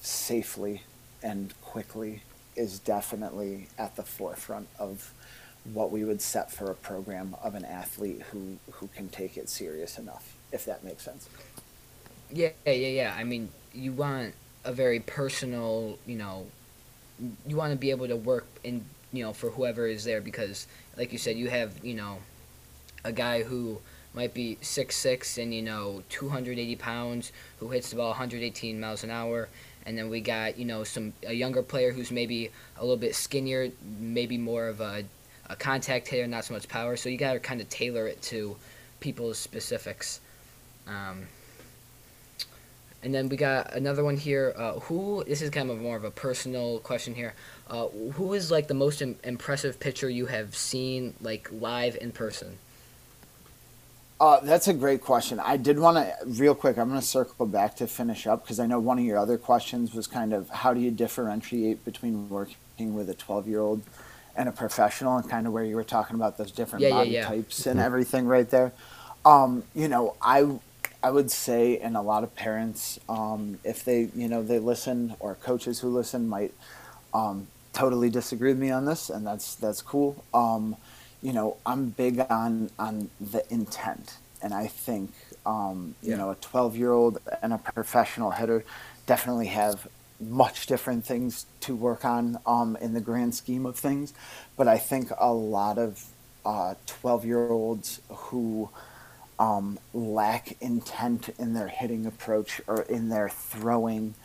safely 0.02 0.84
and 1.24 1.54
quickly 1.62 2.22
is 2.56 2.80
definitely 2.80 3.68
at 3.78 3.96
the 3.96 4.04
forefront 4.04 4.68
of 4.80 5.12
what 5.74 5.92
we 5.92 6.04
would 6.04 6.22
set 6.22 6.52
for 6.52 6.70
a 6.70 6.76
program 6.76 7.36
of 7.44 7.56
an 7.56 7.66
athlete 7.66 8.22
who, 8.32 8.58
who 8.72 8.88
can 8.96 9.10
take 9.10 9.36
it 9.36 9.50
serious 9.50 9.98
enough, 9.98 10.36
if 10.52 10.66
that 10.66 10.84
makes 10.84 11.04
sense. 11.04 11.28
Yeah, 12.32 12.50
yeah, 12.66 12.74
yeah. 12.74 13.16
I 13.18 13.24
mean, 13.24 13.50
you 13.74 13.92
want 13.92 14.36
a 14.64 14.72
very 14.72 15.00
personal, 15.00 15.98
you 16.06 16.18
know, 16.18 16.46
you 17.48 17.56
want 17.56 17.72
to 17.72 17.78
be 17.78 17.92
able 17.92 18.08
to 18.08 18.16
work 18.16 18.46
in, 18.64 18.86
you 19.12 19.24
know, 19.24 19.34
for 19.34 19.50
whoever 19.50 19.88
is 19.88 20.04
there 20.04 20.22
because, 20.22 20.68
like 20.98 21.12
you 21.12 21.18
said, 21.18 21.38
you 21.38 21.50
have, 21.50 21.84
you 21.84 21.96
know, 21.96 22.20
a 23.04 23.12
guy 23.12 23.44
who 23.44 23.80
might 24.16 24.34
be 24.34 24.58
six 24.62 24.96
six 24.96 25.38
and 25.38 25.54
you 25.54 25.62
know 25.62 26.02
280 26.10 26.76
pounds 26.78 27.32
who 27.60 27.70
hits 27.70 27.90
the 27.90 27.96
ball 27.96 28.10
118 28.10 28.80
miles 28.80 29.04
an 29.04 29.12
hour 29.12 29.50
and 29.86 29.98
then 29.98 30.10
we 30.10 30.22
got 30.22 30.58
you 30.58 30.66
know 30.66 30.84
some 30.84 31.14
a 31.28 31.34
younger 31.34 31.62
player 31.62 31.92
who's 31.92 32.12
maybe 32.12 32.50
a 32.78 32.82
little 32.82 32.98
bit 32.98 33.14
skinnier 33.14 33.72
maybe 34.00 34.38
more 34.38 34.68
of 34.68 34.82
a, 34.82 35.04
a 35.50 35.56
contact 35.56 36.08
hitter 36.08 36.28
not 36.28 36.46
so 36.46 36.54
much 36.54 36.68
power 36.68 36.96
so 36.96 37.10
you 37.10 37.18
got 37.18 37.34
to 37.34 37.40
kind 37.40 37.62
of 37.62 37.70
tailor 37.70 38.08
it 38.08 38.22
to 38.22 38.56
people's 39.00 39.38
specifics 39.38 40.22
um, 40.88 41.28
and 43.06 43.14
then 43.14 43.30
we 43.30 43.38
got 43.38 43.72
another 43.74 44.04
one 44.04 44.18
here. 44.18 44.52
Uh, 44.58 44.74
who? 44.80 45.24
This 45.26 45.44
is 45.44 45.52
kind 45.52 45.70
of 45.70 45.80
more 45.80 45.96
of 45.96 46.04
a 46.04 46.10
personal 46.10 46.80
question 46.80 47.14
here. 47.14 47.36
Uh, 47.70 47.88
who 47.88 48.34
is 48.34 48.50
like 48.50 48.68
the 48.68 48.74
most 48.74 49.00
Im- 49.00 49.20
impressive 49.24 49.80
pitcher 49.80 50.10
you 50.10 50.26
have 50.26 50.56
seen 50.56 51.14
like 51.22 51.48
live 51.52 51.96
in 52.02 52.12
person? 52.12 52.58
Uh, 54.20 54.40
that's 54.42 54.68
a 54.68 54.74
great 54.74 55.02
question. 55.02 55.40
I 55.42 55.58
did 55.58 55.78
want 55.78 55.98
to, 55.98 56.16
real 56.26 56.56
quick, 56.56 56.78
I'm 56.78 56.90
going 56.90 57.00
to 57.02 57.06
circle 57.06 57.46
back 57.46 57.76
to 57.78 57.88
finish 57.88 58.28
up 58.28 58.44
because 58.44 58.60
I 58.60 58.66
know 58.66 58.80
one 58.80 58.98
of 58.98 59.06
your 59.06 59.18
other 59.18 59.38
questions 59.38 59.94
was 59.94 60.08
kind 60.08 60.34
of 60.34 60.50
how 60.50 60.74
do 60.74 60.80
you 60.80 60.92
differentiate 60.92 61.84
between 61.86 62.30
working 62.30 62.96
with 62.96 63.10
a 63.10 63.14
12 63.14 63.48
year 63.48 63.60
old 63.60 63.82
and 64.38 64.50
a 64.50 64.52
professional, 64.52 65.18
and 65.18 65.30
kind 65.30 65.48
of 65.48 65.54
where 65.54 65.64
you 65.64 65.76
were 65.76 65.84
talking 65.84 66.16
about 66.16 66.38
those 66.38 66.52
different 66.52 66.84
Yeah, 66.84 66.90
yeah, 66.90 66.96
body 66.96 67.10
yeah. 67.12 67.28
types 67.28 67.66
and 67.68 67.80
everything 67.80 68.26
right 68.28 68.50
there. 68.50 68.74
Um, 69.26 69.64
you 69.74 69.88
know, 69.88 70.16
I 70.22 70.60
I 71.04 71.12
would 71.12 71.32
say, 71.32 71.78
and 71.80 71.96
a 71.96 72.02
lot 72.02 72.24
of 72.24 72.36
parents, 72.36 73.00
um, 73.08 73.60
if 73.64 73.86
they 73.86 74.10
you 74.16 74.28
know 74.28 74.44
they 74.44 74.60
listen, 74.60 75.16
or 75.20 75.36
coaches 75.36 75.80
who 75.80 75.90
listen 75.90 76.28
might 76.28 76.54
um, 77.14 77.48
totally 77.74 78.10
disagree 78.10 78.50
with 78.52 78.60
me 78.60 78.72
on 78.72 78.86
this, 78.86 79.10
and 79.10 79.26
that's 79.26 79.56
that's 79.56 79.82
cool. 79.82 80.24
You 81.26 81.34
know, 81.34 81.58
I'm 81.66 81.90
big 81.92 82.20
on 82.30 82.72
on 82.80 83.12
the 83.20 83.44
intent, 83.54 84.20
and 84.44 84.54
I 84.54 84.68
think 84.68 85.12
um, 85.46 85.96
you 86.06 86.12
Yeah. 86.12 86.18
know 86.18 86.32
a 86.32 86.36
12 86.36 86.78
year 86.78 86.94
old 86.94 87.20
and 87.44 87.54
a 87.54 87.60
professional 87.60 88.32
hitter 88.32 88.66
definitely 89.08 89.48
have 89.48 89.88
much 90.20 90.68
different 90.68 91.06
things 91.06 91.48
to 91.62 91.76
work 91.76 92.06
on 92.06 92.40
um, 92.48 92.78
in 92.82 92.94
the 92.94 93.02
grand 93.02 93.36
scheme 93.36 93.66
of 93.68 93.78
things. 93.78 94.14
But 94.58 94.68
I 94.70 94.80
think 94.80 95.12
a 95.20 95.34
lot 95.34 95.80
of 95.80 96.06
12 96.88 97.26
year 97.26 97.52
olds 97.52 98.02
who 98.10 98.72
um, 99.40 99.80
lack 99.94 100.58
intent 100.62 101.30
in 101.40 101.54
their 101.54 101.70
hitting 101.70 102.08
approach 102.08 102.62
or 102.68 102.84
in 102.84 103.10
their 103.10 103.30
throwing 103.30 104.16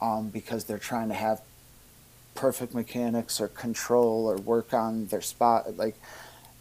um, 0.00 0.30
because 0.30 0.66
they're 0.66 0.78
trying 0.78 1.08
to 1.10 1.14
have 1.14 1.42
perfect 2.34 2.74
mechanics 2.74 3.40
or 3.40 3.48
control 3.48 4.26
or 4.30 4.38
work 4.38 4.74
on 4.74 5.08
their 5.08 5.22
spot. 5.22 5.76
Like, 5.76 5.96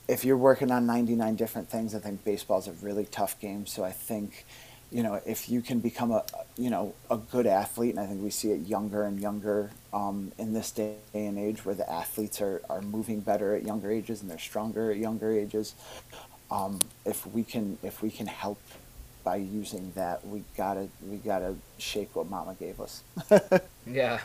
if 0.07 0.25
you're 0.25 0.37
working 0.37 0.71
on 0.71 0.85
99 0.85 1.35
different 1.35 1.69
things, 1.69 1.95
I 1.95 1.99
think 1.99 2.23
baseball's 2.23 2.67
a 2.67 2.73
really 2.73 3.05
tough 3.05 3.39
game. 3.39 3.65
So 3.65 3.83
I 3.83 3.91
think, 3.91 4.45
you 4.91 5.01
know, 5.01 5.21
if 5.25 5.49
you 5.49 5.61
can 5.61 5.79
become 5.79 6.11
a, 6.11 6.25
you 6.57 6.69
know, 6.69 6.93
a 7.09 7.17
good 7.17 7.47
athlete, 7.47 7.91
and 7.91 7.99
I 7.99 8.05
think 8.05 8.21
we 8.21 8.29
see 8.29 8.51
it 8.51 8.67
younger 8.67 9.03
and 9.03 9.19
younger 9.19 9.71
um, 9.93 10.31
in 10.37 10.53
this 10.53 10.71
day 10.71 10.95
and 11.13 11.39
age 11.39 11.65
where 11.65 11.75
the 11.75 11.89
athletes 11.89 12.41
are, 12.41 12.61
are 12.69 12.81
moving 12.81 13.21
better 13.21 13.55
at 13.55 13.63
younger 13.63 13.89
ages 13.89 14.21
and 14.21 14.29
they're 14.29 14.39
stronger 14.39 14.91
at 14.91 14.97
younger 14.97 15.31
ages. 15.31 15.73
Um, 16.51 16.79
if 17.05 17.25
we 17.25 17.43
can, 17.43 17.77
if 17.81 18.01
we 18.01 18.11
can 18.11 18.27
help 18.27 18.59
by 19.23 19.37
using 19.37 19.93
that, 19.95 20.27
we 20.27 20.43
gotta, 20.57 20.89
we 21.07 21.15
gotta 21.17 21.55
shake 21.77 22.13
what 22.15 22.29
Mama 22.29 22.55
gave 22.59 22.79
us. 22.81 23.03
Yeah. 23.85 24.19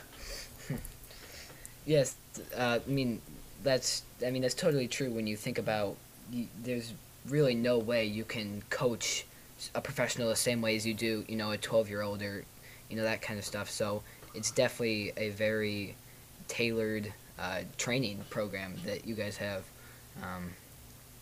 yes, 1.87 2.15
uh, 2.57 2.79
I 2.87 2.91
mean 2.91 3.21
that's 3.63 4.03
I 4.25 4.31
mean 4.31 4.43
that's 4.43 4.55
totally 4.55 4.89
true 4.89 5.11
when 5.11 5.27
you 5.27 5.37
think 5.37 5.59
about 5.59 5.97
you, 6.33 6.47
there's 6.63 6.93
really 7.29 7.55
no 7.55 7.79
way 7.79 8.05
you 8.05 8.25
can 8.25 8.63
coach 8.71 9.25
a 9.75 9.81
professional 9.81 10.29
the 10.29 10.37
same 10.37 10.63
way 10.63 10.77
as 10.77 10.87
you 10.87 10.95
do 10.95 11.25
you 11.29 11.37
know 11.37 11.51
a 11.51 11.57
12 11.59 11.89
year 11.89 12.03
old 12.03 12.23
or 12.23 12.45
you 12.89 12.97
know 12.97 13.03
that 13.03 13.21
kind 13.23 13.39
of 13.39 13.45
stuff. 13.45 13.69
So 13.71 14.03
it's 14.35 14.51
definitely 14.51 15.13
a 15.17 15.31
very 15.31 15.95
tailored 16.49 17.13
uh, 17.39 17.61
training 17.77 18.25
program 18.31 18.75
that 18.87 19.07
you 19.07 19.15
guys 19.15 19.37
have. 19.37 19.63
Um, 20.23 20.51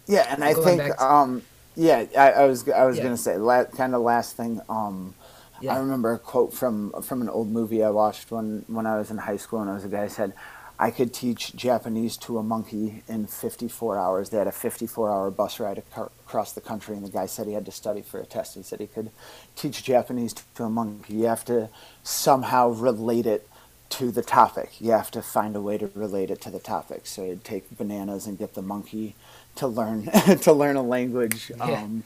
Yeah, 0.06 0.26
and 0.32 0.44
I 0.44 0.54
think, 0.54 0.82
to- 0.82 1.04
um, 1.04 1.42
yeah, 1.74 2.04
I, 2.16 2.32
I 2.32 2.44
was 2.46 2.68
I 2.68 2.84
was 2.84 2.96
Yeah. 2.98 3.02
gonna 3.04 3.16
say 3.16 3.36
la- 3.36 3.64
kind 3.64 3.94
of 3.94 4.02
last 4.02 4.36
thing. 4.36 4.60
Um, 4.68 5.14
Yeah. 5.60 5.74
I 5.74 5.78
remember 5.78 6.12
a 6.12 6.18
quote 6.18 6.52
from 6.54 6.92
from 7.02 7.22
an 7.22 7.28
old 7.28 7.48
movie 7.50 7.82
I 7.82 7.90
watched 7.90 8.30
when 8.30 8.64
when 8.68 8.86
I 8.86 8.96
was 8.98 9.10
in 9.10 9.18
high 9.18 9.36
school, 9.38 9.60
and 9.60 9.70
it 9.70 9.74
was 9.74 9.84
a 9.84 9.88
guy 9.88 10.04
who 10.04 10.08
said, 10.10 10.32
"I 10.78 10.90
could 10.90 11.14
teach 11.14 11.54
Japanese 11.56 12.16
to 12.18 12.38
a 12.38 12.42
monkey 12.42 13.02
in 13.08 13.26
54 13.26 13.98
hours." 13.98 14.30
They 14.30 14.38
had 14.38 14.46
a 14.46 14.52
54 14.52 15.10
hour 15.10 15.30
bus 15.30 15.60
ride 15.60 15.82
across 15.96 16.52
the 16.52 16.60
country, 16.60 16.96
and 16.96 17.04
the 17.06 17.10
guy 17.10 17.26
said 17.26 17.46
he 17.46 17.54
had 17.54 17.66
to 17.66 17.72
study 17.72 18.02
for 18.02 18.20
a 18.20 18.26
test. 18.26 18.54
He 18.56 18.62
said 18.62 18.80
he 18.80 18.86
could 18.86 19.10
teach 19.56 19.84
Japanese 19.84 20.34
to 20.56 20.64
a 20.64 20.70
monkey. 20.70 21.14
You 21.14 21.26
have 21.26 21.44
to 21.46 21.70
somehow 22.02 22.70
relate 22.70 23.26
it 23.26 23.48
to 23.90 24.10
the 24.10 24.22
topic. 24.22 24.80
You 24.80 24.90
have 24.92 25.10
to 25.12 25.22
find 25.22 25.56
a 25.56 25.60
way 25.60 25.78
to 25.78 25.90
relate 25.94 26.30
it 26.30 26.40
to 26.42 26.50
the 26.50 26.58
topic. 26.58 27.06
So 27.06 27.24
you'd 27.24 27.44
take 27.44 27.76
bananas 27.76 28.26
and 28.26 28.38
get 28.38 28.54
the 28.54 28.62
monkey 28.62 29.14
to 29.56 29.66
learn 29.68 30.04
to 30.42 30.52
learn 30.52 30.76
a 30.76 30.82
language 30.82 31.52
Yeah. 31.56 31.64
um, 31.64 32.04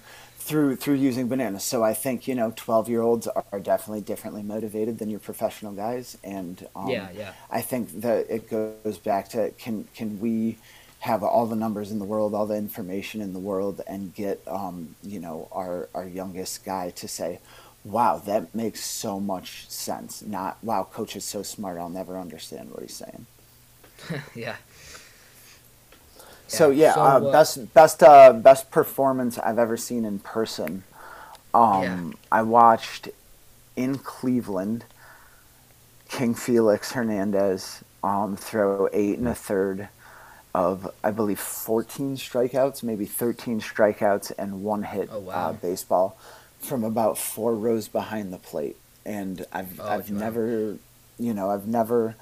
through 0.51 0.75
through 0.75 0.97
using 0.97 1.29
bananas. 1.29 1.63
So 1.63 1.85
I 1.85 1.95
think 1.95 2.27
you 2.27 2.35
know 2.35 2.53
twelve 2.57 2.89
year 2.89 3.03
olds 3.03 3.29
are 3.29 3.61
definitely 3.61 4.01
differently 4.01 4.43
motivated 4.43 4.99
than 4.99 5.09
your 5.09 5.21
professional 5.21 5.73
guys, 5.73 6.19
and 6.25 6.67
um, 6.75 6.91
Yeah, 6.91 7.09
yeah. 7.17 7.33
I 7.51 7.61
think 7.61 8.01
that 8.01 8.27
it 8.29 8.51
goes 8.51 8.99
back 8.99 9.29
to 9.31 9.53
can 9.53 9.87
can 9.95 10.19
we 10.19 10.59
have 11.01 11.23
all 11.23 11.47
the 11.47 11.57
numbers 11.57 11.93
in 11.93 12.01
the 12.01 12.05
world, 12.05 12.35
all 12.35 12.47
the 12.47 12.57
information 12.57 13.21
in 13.21 13.33
the 13.33 13.39
world, 13.39 13.81
and 13.87 14.13
get 14.13 14.43
um, 14.49 14.97
you 15.05 15.21
know 15.21 15.49
our 15.53 15.89
our 15.95 16.07
youngest 16.07 16.65
guy 16.65 16.91
to 16.91 17.07
say, 17.07 17.39
"Wow, 17.85 18.19
that 18.27 18.53
makes 18.53 18.85
so 18.85 19.21
much 19.21 19.71
sense." 19.71 20.21
Not, 20.21 20.59
"Wow, 20.65 20.83
coach 20.83 21.15
is 21.15 21.25
so 21.25 21.45
smart. 21.45 21.79
I'll 21.79 21.89
never 21.89 22.19
understand 22.19 22.73
what 22.73 22.83
he's 22.83 22.97
saying." 22.97 23.27
yeah. 24.35 24.57
So 26.51 26.71
Yeah, 26.71 26.95
so, 26.95 27.01
uh, 27.03 27.05
uh, 27.05 27.33
best 27.33 27.75
best 27.75 28.03
uh, 28.03 28.33
best 28.33 28.71
performance 28.71 29.39
I've 29.39 29.59
ever 29.59 29.77
seen 29.77 30.05
in 30.05 30.19
person. 30.19 30.83
Um, 31.55 31.83
Yeah. 31.83 32.39
I 32.39 32.43
watched 32.43 33.09
in 33.77 33.99
Cleveland 33.99 34.85
King 36.09 36.35
Felix 36.35 36.93
Hernandez 36.93 37.85
um, 38.03 38.37
throw 38.37 38.89
eight 38.93 39.19
and 39.19 39.29
a 39.29 39.35
third 39.35 39.89
of 40.53 40.91
I 41.05 41.13
believe 41.13 41.39
14 41.39 42.17
strikeouts, 42.17 42.83
maybe 42.83 43.05
13 43.07 43.61
strikeouts 43.61 44.33
and 44.37 44.65
one 44.65 44.83
hit 44.83 45.09
Oh, 45.13 45.21
wow. 45.21 45.51
uh, 45.51 45.53
baseball 45.53 46.19
from 46.59 46.83
about 46.83 47.17
four 47.17 47.55
rows 47.55 47.87
behind 47.87 48.33
the 48.33 48.39
plate. 48.39 48.77
And 49.07 49.47
I've 49.53 49.79
Oh, 49.81 49.89
I've 49.89 50.11
wow. 50.11 50.19
never, 50.19 50.77
you 51.19 51.33
know, 51.33 51.51
I've 51.51 51.69
never 51.69 52.17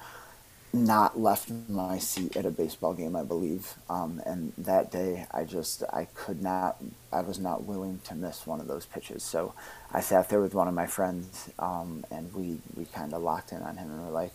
not 0.72 1.18
left 1.18 1.50
my 1.68 1.98
seat 1.98 2.36
at 2.36 2.44
a 2.46 2.50
baseball 2.50 2.94
game, 2.94 3.16
I 3.16 3.22
believe. 3.24 3.74
Um, 3.88 4.20
and 4.26 4.52
that 4.58 4.90
day, 4.90 5.26
I 5.32 5.44
just 5.44 5.82
I 5.92 6.06
could 6.14 6.42
not, 6.42 6.76
I 7.12 7.22
was 7.22 7.38
not 7.38 7.64
willing 7.64 8.00
to 8.04 8.14
miss 8.14 8.46
one 8.46 8.60
of 8.60 8.68
those 8.68 8.86
pitches. 8.86 9.22
So 9.22 9.54
I 9.92 10.00
sat 10.00 10.28
there 10.28 10.40
with 10.40 10.54
one 10.54 10.68
of 10.68 10.74
my 10.74 10.86
friends, 10.86 11.50
um, 11.58 12.04
and 12.10 12.32
we 12.34 12.60
we 12.76 12.84
kind 12.86 13.14
of 13.14 13.22
locked 13.22 13.52
in 13.52 13.62
on 13.62 13.76
him, 13.78 13.90
and 13.90 14.02
we're 14.06 14.12
like, 14.12 14.32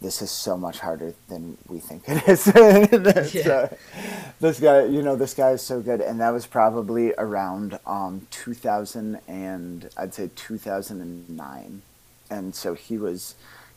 "This 0.00 0.20
is 0.22 0.30
so 0.32 0.56
much 0.56 0.80
harder 0.80 1.14
than 1.28 1.58
we 1.68 1.78
think 1.78 2.04
it 2.08 2.28
is." 2.28 2.44
That's, 2.90 3.34
Yeah. 3.34 3.48
uh, 3.48 3.68
this 4.40 4.58
guy, 4.60 4.84
you 4.84 5.02
know, 5.02 5.16
this 5.16 5.34
guy 5.34 5.50
is 5.52 5.62
so 5.62 5.80
good, 5.80 6.00
and 6.00 6.20
that 6.20 6.30
was 6.30 6.46
probably 6.46 7.14
around 7.18 7.78
um, 7.86 8.26
2000 8.30 9.20
and 9.28 9.88
I'd 9.96 10.14
say 10.14 10.30
2009, 10.34 11.82
and 12.30 12.54
so 12.54 12.74
he 12.74 12.98
was 12.98 13.34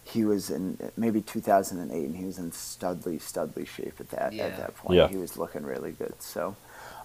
he 0.08 0.24
was 0.24 0.50
in 0.52 0.78
maybe 0.96 1.20
2008, 1.22 2.06
and 2.06 2.15
he 2.15 2.26
was 2.26 2.38
in 2.38 2.52
studly 2.52 3.20
studly 3.20 3.68
shape 3.68 3.96
at 4.00 4.10
that 4.12 4.34
Yeah. 4.34 4.46
at 4.46 4.58
that 4.58 4.76
point. 4.78 4.98
Yeah. 4.98 5.08
He 5.08 5.18
was 5.18 5.36
looking 5.38 5.63
really 5.63 5.91
good. 5.91 6.13
So, 6.22 6.56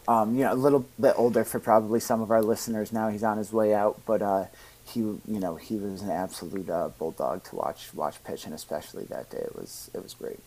um, 0.07 0.35
you 0.37 0.45
know, 0.45 0.53
a 0.53 0.55
little 0.55 0.85
bit 1.01 1.15
older 1.17 1.43
for 1.45 1.59
probably 1.61 1.99
some 2.01 2.21
of 2.21 2.31
our 2.31 2.43
listeners 2.43 2.93
now. 2.93 3.09
He's 3.09 3.25
on 3.25 3.39
his 3.39 3.53
way 3.53 3.73
out, 3.75 4.01
but 4.07 4.21
uh, 4.23 4.45
he, 4.85 5.01
you 5.01 5.21
know, 5.27 5.57
he 5.57 5.77
was 5.77 6.03
an 6.03 6.11
absolute 6.11 6.69
uh, 6.69 6.89
bulldog 6.99 7.43
to 7.45 7.57
watch 7.57 7.93
watch 7.95 8.23
pitch, 8.23 8.45
and 8.45 8.55
especially 8.55 9.05
that 9.05 9.31
day, 9.31 9.39
it 9.39 9.57
was 9.57 9.91
it 9.95 10.03
was 10.03 10.13
great. 10.15 10.41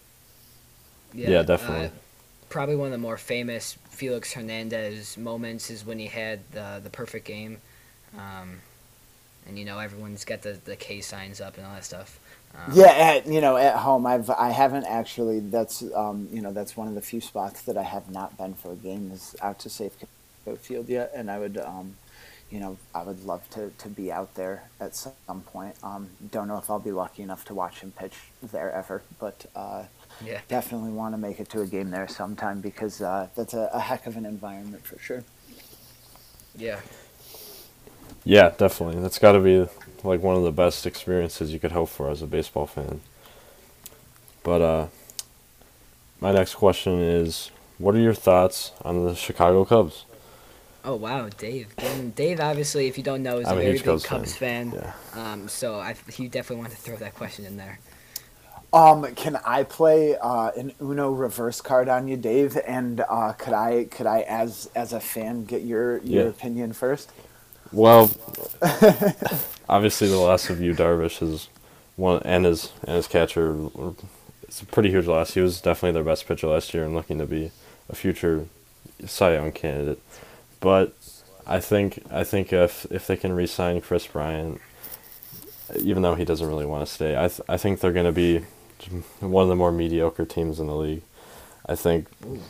Yeah, 1.14 1.44
definitely. 1.44 1.88
uh, 1.88 1.90
probably 2.50 2.76
one 2.76 2.88
of 2.88 2.92
the 2.92 2.98
more 3.00 3.18
famous 3.18 3.78
Felix 3.90 4.34
Hernandez 4.34 5.18
moments 5.18 5.70
is 5.70 5.86
when 5.86 5.98
he 6.00 6.08
had 6.08 6.40
the 6.52 6.80
the 6.84 6.90
perfect 6.90 7.26
game, 7.26 7.62
um, 8.18 8.60
and 9.48 9.58
you 9.58 9.66
know 9.66 9.80
everyone's 9.80 10.26
got 10.26 10.42
the 10.44 10.60
the 10.66 10.76
K 10.76 11.02
signs 11.02 11.40
up 11.42 11.58
and 11.58 11.66
all 11.66 11.74
that 11.74 11.86
stuff. 11.86 12.20
Um, 12.56 12.74
Yeah, 12.74 12.92
at 12.92 13.28
you 13.28 13.42
know 13.42 13.58
at 13.58 13.78
home, 13.78 14.06
I've 14.06 14.30
I 14.30 14.52
haven't 14.52 14.86
actually. 14.86 15.40
That's 15.40 15.84
um, 15.96 16.28
you 16.32 16.42
know 16.42 16.52
that's 16.54 16.78
one 16.78 16.88
of 16.88 16.96
the 16.96 17.02
few 17.02 17.22
spots 17.22 17.62
that 17.64 17.78
I 17.78 17.84
have 17.84 18.10
not 18.10 18.38
been 18.38 18.54
for 18.54 18.74
a 18.74 18.76
game 18.76 19.12
is 19.12 19.36
out 19.42 19.60
to 19.60 19.70
Safeco 19.70 20.58
Field 20.60 20.90
yet, 20.90 21.12
and 21.16 21.30
I 21.32 21.40
would 21.40 21.58
um, 21.58 21.96
you 22.50 22.60
know 22.60 22.78
I 22.94 23.04
would 23.04 23.26
love 23.26 23.50
to, 23.52 23.72
to 23.78 23.90
be 23.90 24.12
out 24.12 24.36
there 24.36 24.64
at 24.80 24.96
some 24.96 25.42
point. 25.46 25.76
Um, 25.84 26.10
don't 26.32 26.48
know 26.48 26.58
if 26.58 26.70
I'll 26.70 26.80
be 26.80 26.92
lucky 26.92 27.24
enough 27.24 27.46
to 27.46 27.54
watch 27.54 27.80
him 27.82 27.92
pitch 27.92 28.16
there 28.42 28.72
ever, 28.72 29.04
but 29.20 29.46
uh, 29.56 29.84
yeah. 30.24 30.42
definitely 30.48 30.92
want 30.92 31.14
to 31.14 31.18
make 31.18 31.40
it 31.40 31.50
to 31.50 31.62
a 31.62 31.68
game 31.68 31.90
there 31.92 32.08
sometime 32.08 32.62
because 32.62 33.02
uh, 33.02 33.28
that's 33.36 33.54
a, 33.54 33.70
a 33.74 33.80
heck 33.80 34.06
of 34.08 34.16
an 34.18 34.26
environment 34.26 34.86
for 34.86 35.00
sure. 35.00 35.24
Yeah. 36.56 36.80
Yeah, 38.24 38.50
definitely. 38.58 39.02
That's 39.02 39.20
got 39.20 39.34
to 39.34 39.40
be 39.40 39.68
like 40.04 40.22
one 40.22 40.36
of 40.36 40.44
the 40.44 40.52
best 40.52 40.86
experiences 40.86 41.54
you 41.54 41.60
could 41.60 41.72
hope 41.72 41.90
for 41.90 42.10
as 42.10 42.22
a 42.22 42.28
baseball 42.28 42.68
fan. 42.68 43.02
But 44.44 44.62
uh, 44.62 44.88
my 46.20 46.32
next 46.32 46.56
question 46.56 47.00
is, 47.02 47.52
what 47.78 47.96
are 47.96 48.00
your 48.00 48.14
thoughts 48.14 48.72
on 48.84 49.06
the 49.06 49.16
Chicago 49.16 49.66
Cubs? 49.66 50.06
Oh 50.86 50.96
wow, 50.96 51.30
Dave. 51.30 51.74
And 51.78 52.14
Dave, 52.16 52.40
obviously, 52.40 52.88
if 52.88 52.98
you 52.98 53.04
don't 53.04 53.24
know, 53.24 53.40
is 53.40 53.48
I'm 53.48 53.58
a 53.58 53.60
a 53.60 53.62
very 53.62 53.74
huge 53.74 53.84
big 53.84 53.86
Cubs 53.86 54.06
Cubs, 54.06 54.36
fan. 54.36 54.72
fan. 54.72 54.72
Yeah. 54.74 54.94
Um, 55.34 55.48
so 55.48 55.80
I, 55.80 55.96
he 56.12 56.28
definitely 56.28 56.58
wanted 56.64 56.76
to 56.76 56.82
throw 56.82 56.98
that 56.98 57.16
question 57.16 57.46
in 57.46 57.56
there. 57.58 57.80
Um, 58.74 59.14
can 59.16 59.38
I 59.46 59.64
play 59.64 60.18
uh, 60.18 60.50
an 60.58 60.74
Uno 60.82 61.12
reverse 61.12 61.62
card 61.62 61.88
on 61.90 62.08
you, 62.08 62.18
Dave? 62.18 62.58
And 62.66 63.02
uh, 63.08 63.34
could 63.34 63.54
I 63.54 63.86
could 63.86 64.08
I 64.08 64.22
as 64.22 64.70
as 64.76 64.94
a 64.94 65.00
fan 65.00 65.46
get 65.46 65.62
your 65.62 65.98
your 66.00 66.26
Yeah. 66.26 66.30
opinion 66.30 66.74
first? 66.74 67.12
Well, 67.74 68.12
obviously 69.68 70.08
the 70.08 70.18
loss 70.18 70.50
of 70.50 70.62
Yu, 70.62 70.74
Darvish, 70.74 71.22
is 71.22 71.50
one, 71.96 72.22
and 72.24 72.46
his 72.46 72.72
and 72.84 72.96
his 72.96 73.08
catcher. 73.08 73.70
It's 74.44 74.62
a 74.62 74.66
pretty 74.66 74.90
huge 74.90 75.08
loss. 75.08 75.34
He 75.34 75.42
was 75.42 75.60
definitely 75.60 75.94
their 75.94 76.04
best 76.04 76.28
pitcher 76.28 76.48
last 76.48 76.74
year 76.74 76.84
and 76.86 76.94
looking 76.94 77.18
to 77.18 77.26
be 77.26 77.52
a 77.90 77.96
future 77.96 78.46
Cy 79.06 79.34
Young 79.34 79.52
candidate. 79.52 80.00
But 80.60 80.94
I 81.48 81.60
think 81.60 82.04
I 82.12 82.24
think 82.24 82.54
if 82.54 82.86
if 82.92 83.08
they 83.08 83.18
can 83.18 83.34
re-sign 83.34 83.82
Kris 83.82 84.08
Bryant, 84.08 84.62
even 85.78 86.04
though 86.04 86.16
he 86.16 86.26
doesn't 86.26 86.48
really 86.48 86.66
want 86.66 86.86
to 86.88 86.94
stay, 86.94 87.18
I 87.18 87.28
th- 87.28 87.42
I 87.50 87.58
think 87.58 87.80
they're 87.80 87.92
going 87.92 88.06
to 88.06 88.12
be 88.12 88.46
one 89.20 89.44
of 89.44 89.50
the 89.50 89.56
more 89.56 89.72
mediocre 89.72 90.26
teams 90.26 90.60
in 90.60 90.68
the 90.68 90.76
league. 90.76 91.02
I 91.66 91.76
think 91.76 92.08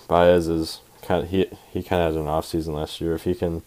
Baez 0.08 0.48
is 0.48 0.80
kind 1.02 1.24
of 1.24 1.30
he 1.30 1.48
he 1.72 1.82
kind 1.82 2.02
of 2.02 2.14
had 2.14 2.22
an 2.22 2.28
off 2.28 2.46
season 2.46 2.74
last 2.74 3.00
year. 3.00 3.14
If 3.16 3.24
he 3.24 3.34
can 3.34 3.64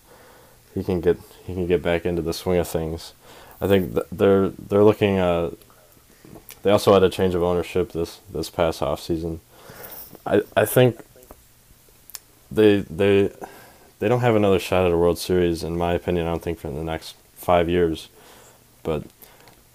he 0.75 0.85
can 0.85 1.01
get 1.01 1.19
he 1.47 1.55
can 1.55 1.67
get 1.67 1.83
back 1.83 2.05
into 2.05 2.23
the 2.23 2.33
swing 2.33 2.59
of 2.59 2.69
things. 2.69 3.13
I 3.61 3.69
think 3.69 3.95
th- 3.95 4.07
they're 4.11 4.49
they're 4.49 4.85
looking. 4.85 5.19
Uh, 5.19 5.51
they 6.63 6.71
also 6.71 6.93
had 6.93 7.03
a 7.03 7.09
change 7.09 7.35
of 7.35 7.43
ownership 7.43 7.93
this 7.93 8.21
this 8.33 8.51
past 8.51 8.83
off 8.83 9.01
season. 9.01 9.41
I 10.27 10.43
I 10.57 10.65
think 10.65 11.01
they 12.51 12.81
they 12.81 13.33
they 13.99 14.09
don't 14.09 14.21
have 14.21 14.37
another 14.37 14.59
shot 14.59 14.85
at 14.87 14.93
a 14.93 14.97
World 14.97 15.19
Series 15.19 15.63
in 15.63 15.79
my 15.79 15.93
opinion. 15.93 16.27
I 16.27 16.31
don't 16.31 16.43
think 16.43 16.59
for 16.59 16.71
the 16.71 16.85
next 16.85 17.15
five 17.35 17.69
years, 17.69 18.09
but 18.83 19.05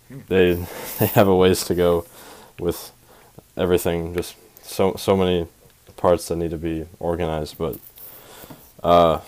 they 0.10 0.54
they 1.00 1.08
have 1.08 1.28
a 1.28 1.36
ways 1.36 1.64
to 1.66 1.76
go 1.76 2.06
with 2.60 2.92
everything. 3.58 4.14
Just 4.14 4.36
so 4.62 4.96
so 4.96 5.16
many 5.16 5.48
parts 5.98 6.28
that 6.28 6.36
need 6.36 6.52
to 6.52 6.58
be 6.58 6.86
organized, 7.00 7.58
but. 7.58 7.78
Uh, 8.84 9.20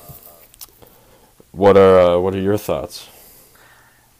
what 1.53 1.77
are 1.77 1.99
uh, 1.99 2.19
what 2.19 2.35
are 2.35 2.41
your 2.41 2.57
thoughts? 2.57 3.07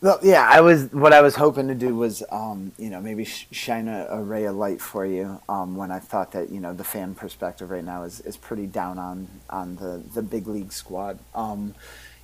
Well, 0.02 0.20
yeah, 0.22 0.48
I 0.50 0.62
was. 0.62 0.92
What 0.92 1.14
I 1.14 1.22
was 1.22 1.36
hoping 1.36 1.68
to 1.70 1.76
do 1.76 1.96
was, 1.96 2.24
um, 2.30 2.74
you 2.78 2.90
know, 2.90 3.00
maybe 3.00 3.24
sh- 3.24 3.48
shine 3.52 3.88
a, 3.88 4.06
a 4.10 4.22
ray 4.22 4.46
of 4.46 4.56
light 4.56 4.82
for 4.82 5.06
you. 5.06 5.42
Um, 5.48 5.78
when 5.78 5.92
I 5.92 6.00
thought 6.00 6.34
that, 6.34 6.50
you 6.50 6.60
know, 6.60 6.74
the 6.74 6.84
fan 6.84 7.16
perspective 7.16 7.72
right 7.72 7.84
now 7.84 8.04
is, 8.04 8.20
is 8.20 8.36
pretty 8.36 8.68
down 8.68 9.00
on 9.00 9.28
on 9.50 9.78
the, 9.78 10.04
the 10.14 10.22
big 10.22 10.46
league 10.48 10.74
squad. 10.74 11.20
Um, 11.34 11.74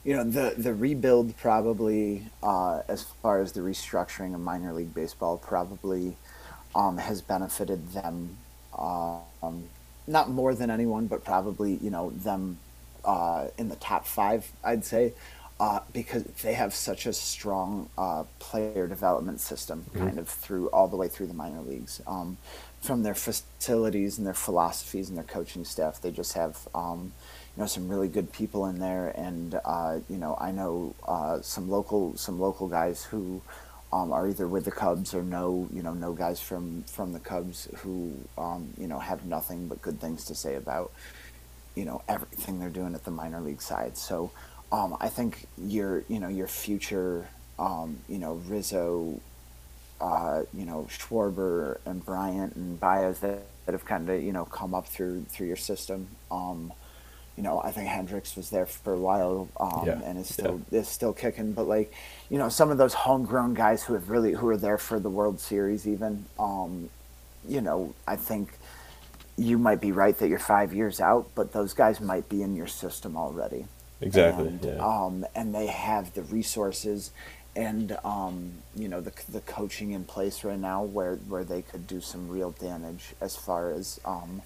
you 0.03 0.15
know, 0.15 0.25
the 0.25 0.55
the 0.57 0.73
rebuild 0.73 1.37
probably, 1.37 2.25
uh, 2.43 2.81
as 2.89 3.03
far 3.21 3.41
as 3.41 3.53
the 3.53 3.61
restructuring 3.61 4.35
of 4.35 4.41
minor 4.41 4.73
league 4.73 4.93
baseball, 4.93 5.37
probably 5.37 6.17
um, 6.75 6.97
has 6.97 7.21
benefited 7.21 7.93
them. 7.93 8.37
Uh, 8.77 9.19
not 10.05 10.29
more 10.29 10.53
than 10.53 10.69
anyone, 10.69 11.07
but 11.07 11.23
probably 11.23 11.75
you 11.75 11.89
know 11.89 12.09
them 12.09 12.59
uh, 13.05 13.47
in 13.57 13.69
the 13.69 13.75
top 13.75 14.05
five, 14.05 14.51
I'd 14.63 14.85
say, 14.85 15.13
uh, 15.59 15.81
because 15.91 16.23
they 16.41 16.53
have 16.53 16.73
such 16.73 17.05
a 17.05 17.11
strong 17.11 17.89
uh, 17.97 18.23
player 18.39 18.87
development 18.87 19.41
system, 19.41 19.85
kind 19.93 20.17
of 20.17 20.29
through 20.29 20.69
all 20.69 20.87
the 20.87 20.95
way 20.95 21.09
through 21.09 21.27
the 21.27 21.33
minor 21.33 21.61
leagues. 21.61 22.01
Um, 22.07 22.37
from 22.81 23.03
their 23.03 23.13
facilities 23.13 24.17
and 24.17 24.25
their 24.25 24.33
philosophies 24.33 25.09
and 25.09 25.17
their 25.17 25.25
coaching 25.25 25.65
staff, 25.65 25.99
they 25.99 26.11
just 26.11 26.33
have 26.33 26.69
um, 26.73 27.11
you 27.57 27.61
know 27.61 27.67
some 27.67 27.89
really 27.89 28.07
good 28.07 28.31
people 28.31 28.67
in 28.67 28.79
there, 28.79 29.09
and 29.17 29.59
uh, 29.65 29.99
you 30.09 30.17
know 30.17 30.37
I 30.39 30.51
know 30.51 30.95
uh, 31.05 31.41
some 31.41 31.69
local 31.69 32.15
some 32.15 32.39
local 32.39 32.67
guys 32.67 33.03
who. 33.03 33.41
Um, 33.91 34.13
are 34.13 34.27
either 34.27 34.47
with 34.47 34.65
the 34.65 34.71
Cubs 34.71 35.15
or 35.15 35.23
know 35.23 35.67
you 35.73 35.81
know 35.81 35.95
know 35.95 36.13
guys 36.13 36.39
from 36.39 36.83
from 36.83 37.11
the 37.11 37.19
Cubs 37.19 37.67
who 37.77 38.13
um, 38.37 38.71
you 38.77 38.85
know 38.85 38.99
have 38.99 39.25
nothing 39.25 39.67
but 39.67 39.81
good 39.81 39.99
things 39.99 40.25
to 40.25 40.35
say 40.35 40.53
about 40.53 40.91
you 41.75 41.85
know 41.85 42.01
everything 42.07 42.59
they're 42.59 42.69
doing 42.69 42.95
at 42.95 43.03
the 43.05 43.11
minor 43.11 43.41
league 43.41 43.61
side. 43.61 43.97
So 43.97 44.31
um, 44.71 44.97
I 44.99 45.09
think 45.09 45.47
your 45.57 46.03
you 46.07 46.19
know 46.19 46.29
your 46.29 46.47
future 46.47 47.27
um, 47.57 47.99
you 48.07 48.17
know 48.19 48.41
Rizzo, 48.47 49.19
uh, 50.01 50.43
you 50.53 50.65
know 50.65 50.87
Schwarber 50.89 51.79
and 51.85 52.05
Bryant 52.05 52.55
and 52.55 52.79
Baez 52.79 53.19
that, 53.19 53.43
that 53.65 53.71
have 53.73 53.85
kind 53.85 54.09
of 54.09 54.21
you 54.23 54.31
know 54.33 54.45
come 54.45 54.73
up 54.73 54.87
through 54.87 55.25
through 55.29 55.47
your 55.47 55.57
system. 55.57 56.07
Um, 56.31 56.73
you 57.37 57.43
know, 57.43 57.61
I 57.61 57.71
think 57.71 57.87
Hendricks 57.87 58.35
was 58.35 58.49
there 58.49 58.65
for 58.65 58.91
a 58.91 58.99
while 58.99 59.47
um, 59.61 59.83
Yeah, 59.85 60.01
and 60.03 60.19
is 60.19 60.27
still 60.27 60.61
is 60.73 60.89
still 60.89 61.13
kicking. 61.13 61.53
But 61.53 61.69
like, 61.69 61.93
you 62.29 62.37
know, 62.37 62.49
some 62.49 62.69
of 62.69 62.77
those 62.77 62.93
homegrown 62.93 63.53
guys 63.53 63.81
who 63.81 63.93
have 63.93 64.09
really 64.09 64.33
who 64.33 64.49
are 64.49 64.57
there 64.57 64.77
for 64.77 64.99
the 64.99 65.09
World 65.09 65.39
Series, 65.39 65.87
even, 65.87 66.25
um, 66.37 66.89
you 67.47 67.61
know, 67.61 67.93
I 68.05 68.17
think 68.17 68.58
you 69.39 69.57
might 69.57 69.79
be 69.79 69.91
right 69.91 70.17
that 70.19 70.27
you're 70.27 70.37
five 70.37 70.73
years 70.73 70.99
out, 70.99 71.29
but 71.33 71.53
those 71.53 71.73
guys 71.73 72.01
might 72.01 72.27
be 72.27 72.41
in 72.41 72.55
your 72.55 72.67
system 72.67 73.15
already. 73.15 73.65
Exactly. 74.01 74.47
And, 74.47 74.63
yeah. 74.63 74.85
um, 74.85 75.25
and 75.33 75.55
they 75.55 75.67
have 75.67 76.13
the 76.13 76.23
resources 76.23 77.11
and 77.55 77.97
um, 78.03 78.53
you 78.75 78.87
know 78.87 79.01
the 79.01 79.11
the 79.29 79.41
coaching 79.41 79.91
in 79.91 80.03
place 80.03 80.43
right 80.43 80.59
now 80.59 80.83
where 80.83 81.15
where 81.15 81.43
they 81.43 81.61
could 81.61 81.87
do 81.87 81.99
some 81.99 82.29
real 82.29 82.51
damage 82.51 83.15
as 83.19 83.35
far 83.35 83.71
as 83.71 83.99
um, 84.05 84.41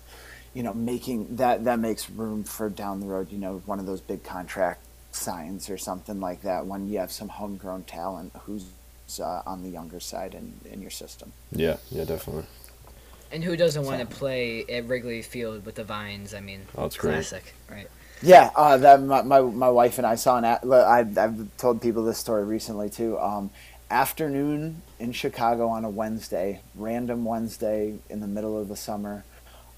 you 0.54 0.64
know 0.64 0.74
making 0.74 1.36
that 1.36 1.66
that 1.66 1.80
makes 1.80 2.10
room 2.10 2.44
for 2.44 2.70
down 2.70 3.02
the 3.02 3.06
road. 3.06 3.32
You 3.32 3.40
know, 3.40 3.62
one 3.66 3.80
of 3.80 3.86
those 3.86 4.02
big 4.02 4.24
contract 4.24 4.82
signs 5.12 5.70
or 5.70 5.78
something 5.78 6.20
like 6.20 6.42
that 6.42 6.66
when 6.66 6.88
you 6.88 6.98
have 7.00 7.12
some 7.12 7.30
homegrown 7.30 7.84
talent 7.84 8.32
who's 8.44 8.66
uh, 9.20 9.42
on 9.46 9.62
the 9.62 9.70
younger 9.70 10.00
side 10.00 10.34
in, 10.34 10.54
in 10.72 10.82
your 10.82 10.90
system. 10.90 11.32
yeah. 11.52 11.78
Yeah. 11.92 12.06
Definitely. 12.06 12.46
And 13.34 13.44
who 13.44 13.58
doesn't 13.58 13.84
want 13.84 14.00
to 14.00 14.06
play 14.16 14.64
at 14.70 14.88
Wrigley 14.88 15.24
Field 15.24 15.66
with 15.66 15.76
the 15.76 15.84
vines? 15.84 16.34
I 16.36 16.40
mean, 16.40 16.62
Oh, 16.78 16.86
it's 16.86 16.96
great. 16.96 17.14
classic, 17.14 17.56
right? 17.70 17.90
Yeah, 18.22 18.52
uh, 18.56 18.78
that 18.78 19.02
my, 19.02 19.22
my 19.24 19.42
my 19.42 19.70
wife 19.70 19.98
and 19.98 20.08
I 20.08 20.16
saw 20.16 20.38
an. 20.38 20.46
ad- 20.46 20.62
I 20.72 21.00
I've 21.00 21.58
told 21.58 21.82
people 21.82 22.06
this 22.06 22.18
story 22.20 22.46
recently 22.46 22.90
too. 22.90 23.20
Um, 23.20 23.50
afternoon 23.90 24.82
in 25.00 25.12
Chicago 25.12 25.68
on 25.68 25.84
a 25.84 25.90
Wednesday, 25.90 26.62
random 26.76 27.26
Wednesday 27.26 27.96
in 28.10 28.22
the 28.22 28.28
middle 28.28 28.58
of 28.60 28.70
the 28.70 28.76
summer, 28.78 29.26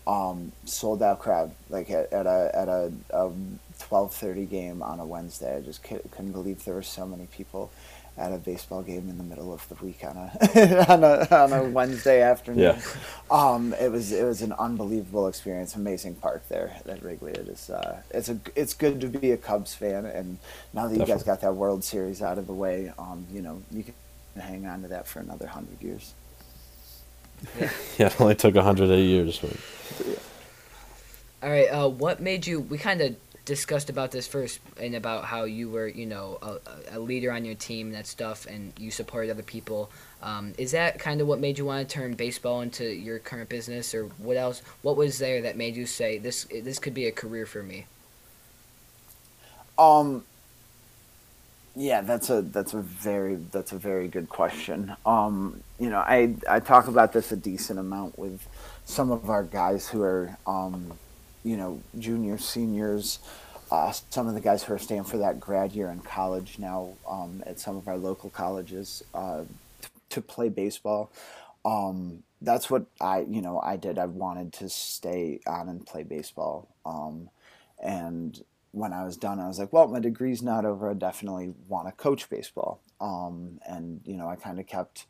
um, 0.05 0.51
sold 0.65 1.01
out 1.01 1.19
crowd 1.19 1.51
like 1.69 1.89
at, 1.89 2.11
at 2.13 2.27
a 2.27 2.51
at 2.53 2.67
a, 2.67 2.91
a 3.11 3.31
twelve 3.79 4.13
thirty 4.13 4.45
game 4.45 4.81
on 4.81 4.99
a 4.99 5.05
Wednesday. 5.05 5.57
I 5.57 5.61
just 5.61 5.83
couldn't 5.83 6.31
believe 6.31 6.63
there 6.65 6.75
were 6.75 6.83
so 6.83 7.05
many 7.05 7.27
people 7.27 7.71
at 8.17 8.31
a 8.31 8.37
baseball 8.37 8.81
game 8.81 9.09
in 9.09 9.17
the 9.17 9.23
middle 9.23 9.53
of 9.53 9.67
the 9.67 9.75
week 9.83 9.99
on 10.03 10.15
a 10.15 10.85
on 10.89 11.03
a, 11.03 11.27
on 11.31 11.53
a 11.53 11.63
Wednesday 11.63 12.21
afternoon. 12.21 12.63
Yeah. 12.63 12.81
Um, 13.29 13.73
it 13.73 13.91
was 13.91 14.11
it 14.11 14.23
was 14.23 14.41
an 14.41 14.53
unbelievable 14.53 15.27
experience. 15.27 15.75
Amazing 15.75 16.15
park 16.15 16.47
there 16.47 16.75
at 16.87 17.03
Wrigley. 17.03 17.31
It 17.31 17.47
is 17.47 17.69
uh, 17.69 18.01
it's 18.11 18.29
a 18.29 18.39
it's 18.55 18.73
good 18.73 19.01
to 19.01 19.07
be 19.07 19.31
a 19.31 19.37
Cubs 19.37 19.73
fan, 19.73 20.05
and 20.05 20.37
now 20.73 20.87
that 20.87 20.97
you 20.97 21.05
guys 21.05 21.23
got 21.23 21.41
that 21.41 21.55
World 21.55 21.83
Series 21.83 22.21
out 22.21 22.37
of 22.37 22.47
the 22.47 22.53
way, 22.53 22.93
um, 22.97 23.25
you 23.31 23.41
know 23.41 23.61
you 23.71 23.83
can 23.83 23.93
hang 24.41 24.65
on 24.65 24.81
to 24.83 24.87
that 24.89 25.07
for 25.07 25.19
another 25.19 25.47
hundred 25.47 25.81
years. 25.81 26.13
Yeah, 27.59 27.69
it 28.07 28.21
only 28.21 28.35
took 28.35 28.55
108 28.55 29.01
years. 29.01 29.39
But 29.39 29.57
All 31.43 31.49
right. 31.49 31.67
Uh, 31.67 31.89
what 31.89 32.21
made 32.21 32.47
you? 32.47 32.61
We 32.61 32.77
kind 32.77 33.01
of 33.01 33.15
discussed 33.45 33.89
about 33.89 34.11
this 34.11 34.27
first, 34.27 34.59
and 34.81 34.95
about 34.95 35.25
how 35.25 35.43
you 35.43 35.69
were, 35.69 35.87
you 35.87 36.05
know, 36.05 36.37
a, 36.41 36.97
a 36.97 36.99
leader 36.99 37.31
on 37.31 37.45
your 37.45 37.55
team 37.55 37.87
and 37.87 37.95
that 37.95 38.07
stuff, 38.07 38.45
and 38.47 38.73
you 38.77 38.91
supported 38.91 39.31
other 39.31 39.43
people. 39.43 39.89
Um, 40.21 40.53
is 40.57 40.71
that 40.71 40.99
kind 40.99 41.21
of 41.21 41.27
what 41.27 41.39
made 41.39 41.57
you 41.57 41.65
want 41.65 41.87
to 41.87 41.93
turn 41.93 42.15
baseball 42.15 42.61
into 42.61 42.83
your 42.85 43.19
current 43.19 43.49
business, 43.49 43.93
or 43.93 44.05
what 44.17 44.37
else? 44.37 44.61
What 44.81 44.97
was 44.97 45.19
there 45.19 45.41
that 45.43 45.55
made 45.57 45.75
you 45.75 45.85
say 45.85 46.17
this? 46.17 46.45
This 46.45 46.79
could 46.79 46.93
be 46.93 47.05
a 47.05 47.11
career 47.11 47.45
for 47.45 47.63
me. 47.63 47.85
Um. 49.77 50.25
Yeah, 51.77 51.99
that's 51.99 52.29
a 52.29 52.41
that's 52.41 52.73
a 52.73 52.79
very 52.79 53.35
that's 53.35 53.73
a 53.73 53.77
very 53.77 54.07
good 54.07 54.29
question. 54.29 54.95
Um, 55.05 55.61
you 55.77 55.89
know, 55.89 55.99
I 55.99 56.35
I 56.49 56.61
talk 56.61 56.87
about 56.87 57.11
this 57.11 57.33
a 57.33 57.35
decent 57.35 57.79
amount 57.79 58.17
with 58.17 58.47
some 58.85 59.11
of 59.11 59.29
our 59.29 59.43
guys 59.43 59.89
who 59.89 60.01
are 60.01 60.37
um, 60.47 60.93
you 61.45 61.55
know, 61.55 61.81
juniors, 61.97 62.43
seniors, 62.43 63.19
uh, 63.71 63.91
some 64.09 64.27
of 64.27 64.33
the 64.33 64.41
guys 64.41 64.63
who 64.63 64.73
are 64.73 64.79
staying 64.79 65.03
for 65.03 65.17
that 65.17 65.39
grad 65.39 65.71
year 65.73 65.89
in 65.89 65.99
college 65.99 66.57
now 66.59 66.89
um, 67.07 67.43
at 67.45 67.59
some 67.59 67.77
of 67.77 67.87
our 67.87 67.97
local 67.97 68.29
colleges 68.31 69.03
uh, 69.13 69.43
t- 69.81 69.87
to 70.09 70.21
play 70.21 70.49
baseball. 70.49 71.11
Um, 71.63 72.23
that's 72.41 72.69
what 72.69 72.85
I, 72.99 73.19
you 73.21 73.41
know, 73.41 73.59
I 73.61 73.77
did. 73.77 73.97
I 73.97 74.05
wanted 74.05 74.53
to 74.53 74.69
stay 74.69 75.39
on 75.47 75.69
and 75.69 75.85
play 75.85 76.03
baseball. 76.03 76.67
Um, 76.85 77.29
and 77.81 78.43
when 78.71 78.91
I 78.91 79.03
was 79.03 79.15
done, 79.15 79.39
I 79.39 79.47
was 79.47 79.59
like, 79.59 79.71
well, 79.71 79.87
my 79.87 79.99
degree's 79.99 80.41
not 80.41 80.65
over. 80.65 80.89
I 80.89 80.93
definitely 80.93 81.53
want 81.67 81.87
to 81.87 81.91
coach 81.91 82.29
baseball. 82.29 82.81
Um, 82.99 83.59
and, 83.67 84.01
you 84.03 84.17
know, 84.17 84.27
I 84.27 84.35
kind 84.35 84.59
of 84.59 84.67
kept 84.67 85.05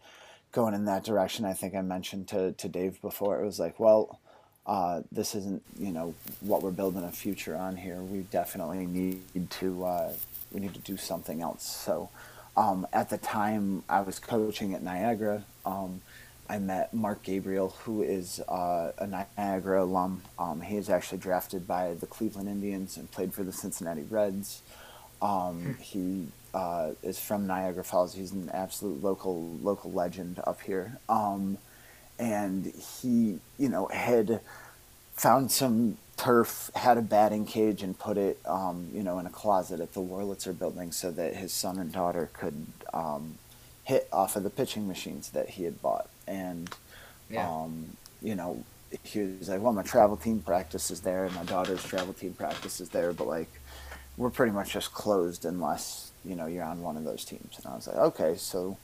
going 0.51 0.73
in 0.73 0.85
that 0.85 1.03
direction. 1.03 1.45
I 1.45 1.53
think 1.53 1.75
I 1.75 1.81
mentioned 1.81 2.27
to, 2.29 2.53
to 2.53 2.69
Dave 2.69 3.01
before, 3.01 3.41
it 3.41 3.45
was 3.45 3.59
like, 3.59 3.79
well, 3.79 4.19
uh, 4.67 5.01
this 5.11 5.35
isn't, 5.35 5.61
you 5.77 5.91
know, 5.91 6.13
what 6.41 6.61
we're 6.61 6.71
building 6.71 7.03
a 7.03 7.11
future 7.11 7.55
on 7.55 7.75
here. 7.75 7.97
We 7.97 8.21
definitely 8.21 8.85
need 8.85 9.49
to, 9.51 9.85
uh, 9.85 10.13
we 10.51 10.59
need 10.59 10.73
to 10.73 10.79
do 10.79 10.97
something 10.97 11.41
else. 11.41 11.63
So, 11.63 12.09
um, 12.57 12.87
at 12.93 13.09
the 13.09 13.17
time 13.17 13.83
I 13.89 14.01
was 14.01 14.17
coaching 14.19 14.73
at 14.73 14.81
Niagara, 14.81 15.43
um, 15.65 16.01
I 16.47 16.59
met 16.59 16.93
Mark 16.93 17.23
Gabriel, 17.23 17.75
who 17.83 18.03
is 18.03 18.39
uh, 18.41 18.91
a 18.97 19.07
Niagara 19.07 19.83
alum. 19.83 20.21
Um, 20.37 20.61
he 20.61 20.75
was 20.75 20.89
actually 20.89 21.17
drafted 21.17 21.67
by 21.67 21.95
the 21.95 22.05
Cleveland 22.05 22.47
Indians 22.47 22.97
and 22.97 23.09
played 23.11 23.33
for 23.33 23.43
the 23.43 23.51
Cincinnati 23.51 24.03
Reds. 24.03 24.61
Um, 25.21 25.77
he 25.81 26.27
uh, 26.53 26.91
is 27.01 27.19
from 27.19 27.47
Niagara 27.47 27.83
Falls. 27.83 28.13
He's 28.13 28.31
an 28.31 28.49
absolute 28.53 29.03
local 29.03 29.57
local 29.61 29.91
legend 29.91 30.39
up 30.45 30.61
here. 30.61 30.99
Um, 31.09 31.57
and 32.19 32.65
he, 33.01 33.39
you 33.57 33.69
know, 33.69 33.87
had 33.87 34.41
found 35.15 35.51
some 35.51 35.97
turf, 36.17 36.71
had 36.75 36.97
a 36.97 37.01
batting 37.01 37.45
cage, 37.45 37.81
and 37.83 37.97
put 37.97 38.17
it, 38.17 38.39
um, 38.45 38.89
you 38.93 39.03
know, 39.03 39.19
in 39.19 39.25
a 39.25 39.29
closet 39.29 39.79
at 39.79 39.93
the 39.93 40.01
Wurlitzer 40.01 40.57
building 40.57 40.91
so 40.91 41.11
that 41.11 41.35
his 41.35 41.53
son 41.53 41.79
and 41.79 41.91
daughter 41.91 42.29
could 42.33 42.67
um, 42.93 43.35
hit 43.83 44.07
off 44.11 44.35
of 44.35 44.43
the 44.43 44.49
pitching 44.49 44.87
machines 44.87 45.29
that 45.31 45.51
he 45.51 45.63
had 45.63 45.81
bought. 45.81 46.09
And, 46.27 46.69
Yeah. 47.29 47.51
um, 47.63 47.97
you 48.21 48.35
know, 48.35 48.63
he 49.03 49.21
was 49.39 49.49
like, 49.49 49.61
well, 49.61 49.73
my 49.73 49.83
travel 49.83 50.17
team 50.17 50.41
practice 50.41 50.91
is 50.91 51.01
there, 51.01 51.25
and 51.25 51.35
my 51.35 51.43
daughter's 51.43 51.83
travel 51.83 52.13
team 52.13 52.33
practice 52.33 52.79
is 52.79 52.89
there, 52.89 53.13
but 53.13 53.27
like, 53.27 53.49
we're 54.17 54.29
pretty 54.29 54.51
much 54.51 54.73
just 54.73 54.93
closed 54.93 55.45
unless, 55.45 56.11
you 56.23 56.35
know, 56.35 56.45
you're 56.45 56.63
on 56.63 56.81
one 56.81 56.97
of 56.97 57.03
those 57.03 57.25
teams. 57.25 57.57
And 57.57 57.67
I 57.67 57.75
was 57.75 57.87
like, 57.87 57.97
okay, 57.97 58.35
so 58.37 58.77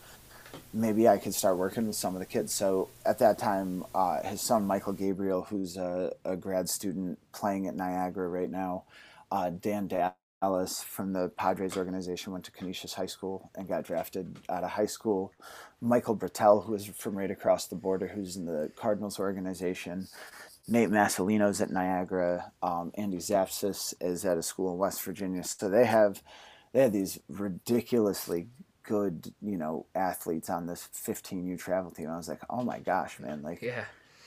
maybe 0.74 1.08
I 1.08 1.18
could 1.18 1.34
start 1.34 1.58
working 1.58 1.88
with 1.88 1.95
some 1.95 2.16
of 2.16 2.20
the 2.20 2.26
kids. 2.26 2.54
So 2.54 2.89
at 3.06 3.20
that 3.20 3.38
time, 3.38 3.86
uh, 3.93 4.22
his 4.24 4.41
son 4.41 4.66
Michael 4.66 4.93
Gabriel, 4.93 5.43
who's 5.43 5.78
a, 5.78 6.14
a 6.26 6.36
grad 6.36 6.70
student 6.70 7.20
playing 7.32 7.68
at 7.68 7.76
Niagara 7.76 8.28
right 8.30 8.49
now, 8.49 8.84
uh, 9.32 9.49
Dan 9.49 9.88
Dallas 9.88 10.84
from 10.84 11.14
the 11.14 11.30
Padres 11.30 11.78
organization 11.78 12.34
went 12.34 12.45
to 12.45 12.52
Canisius 12.52 12.93
High 12.93 13.06
School 13.06 13.49
and 13.56 13.68
got 13.68 13.84
drafted 13.84 14.38
out 14.49 14.64
of 14.64 14.72
high 14.72 14.86
school. 14.86 15.34
Michael 15.82 16.16
Bertel, 16.16 16.66
who 16.66 16.74
is 16.76 16.86
from 16.86 17.18
right 17.18 17.32
across 17.32 17.68
the 17.68 17.76
border, 17.76 18.08
who's 18.08 18.36
in 18.36 18.45
the 18.45 18.72
Cardinals 18.76 19.20
organization. 19.20 20.08
Nate 20.68 20.89
Massolino's 20.89 21.60
at 21.60 21.72
Niagara. 21.72 22.52
Um, 22.62 22.91
Andy 22.95 23.18
Zapsis 23.18 23.93
is 23.99 24.26
at 24.26 24.38
a 24.38 24.43
school 24.43 24.74
in 24.74 24.78
West 24.78 25.02
Virginia. 25.04 25.43
So 25.43 25.70
they 25.70 25.86
have 25.86 26.22
they 26.74 26.84
have 26.84 26.93
these 26.93 27.20
ridiculously 27.28 28.47
good, 28.91 29.33
you 29.41 29.57
know, 29.57 29.85
athletes 29.95 30.49
on 30.49 30.65
this 30.65 30.89
15U 30.93 31.57
travel 31.57 31.91
team. 31.91 32.09
I 32.09 32.17
was 32.17 32.27
like, 32.27 32.41
oh 32.49 32.61
my 32.61 32.79
gosh, 32.79 33.19
man! 33.21 33.41
Like, 33.41 33.61
Yeah. 33.61 33.85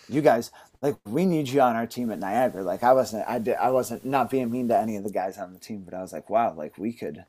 you 0.09 0.23
guys, 0.23 0.51
like, 0.81 0.97
we 1.05 1.27
need 1.27 1.49
you 1.51 1.61
on 1.61 1.77
our 1.77 1.87
team 1.87 2.11
at 2.11 2.19
Niagara. 2.19 2.63
Like, 2.63 2.83
I 2.83 2.95
wasn't, 2.95 3.29
I 3.29 3.39
did, 3.41 3.57
I 3.57 3.71
wasn't 3.71 4.07
not 4.07 4.31
being 4.31 4.51
mean 4.51 4.69
to 4.69 4.79
any 4.79 4.97
of 4.97 5.05
the 5.05 5.11
guys 5.13 5.37
on 5.37 5.53
the 5.53 5.59
team, 5.59 5.83
but 5.85 5.93
I 5.93 6.01
was 6.01 6.15
like, 6.15 6.31
wow, 6.31 6.55
like 6.55 6.79
we 6.79 6.95
could. 6.95 7.27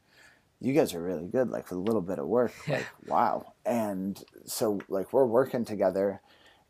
You 0.61 0.71
guys 0.71 0.93
are 0.93 1.01
really 1.01 1.27
good. 1.27 1.49
Like 1.49 1.69
with 1.69 1.77
a 1.77 1.81
little 1.81 2.01
bit 2.01 2.19
of 2.19 2.27
work, 2.27 2.53
like 2.69 2.87
wow. 3.05 3.51
And 3.65 4.23
so, 4.45 4.79
like, 4.87 5.11
we're 5.11 5.25
working 5.25 5.65
together 5.65 6.21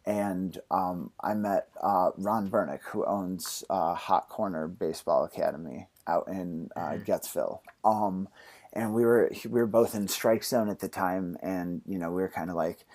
and 0.07 0.57
um, 0.72 1.11
I 1.22 1.36
met 1.36 1.68
uh, 1.82 2.09
Ron 2.18 2.49
Bernick, 2.49 2.82
who 2.91 3.05
owns 3.05 3.63
uh, 3.70 3.93
Hot 3.93 4.30
Corner 4.30 4.68
Baseball 4.68 5.24
Academy 5.26 5.88
out 6.07 6.28
in 6.28 6.70
uh, 6.76 6.97
Getzville. 7.05 7.59
Um, 7.84 8.28
and 8.76 8.94
we 8.94 9.06
were 9.06 9.32
we 9.46 9.50
were 9.62 9.68
both 9.68 9.96
in 9.96 10.08
strike 10.08 10.44
zone 10.44 10.70
at 10.70 10.80
the 10.80 10.90
time, 10.90 11.38
and 11.42 11.82
you 11.86 11.98
know 12.00 12.10
we 12.10 12.22
were 12.22 12.30
kind 12.30 12.50
of 12.50 12.56
like, 12.56 12.86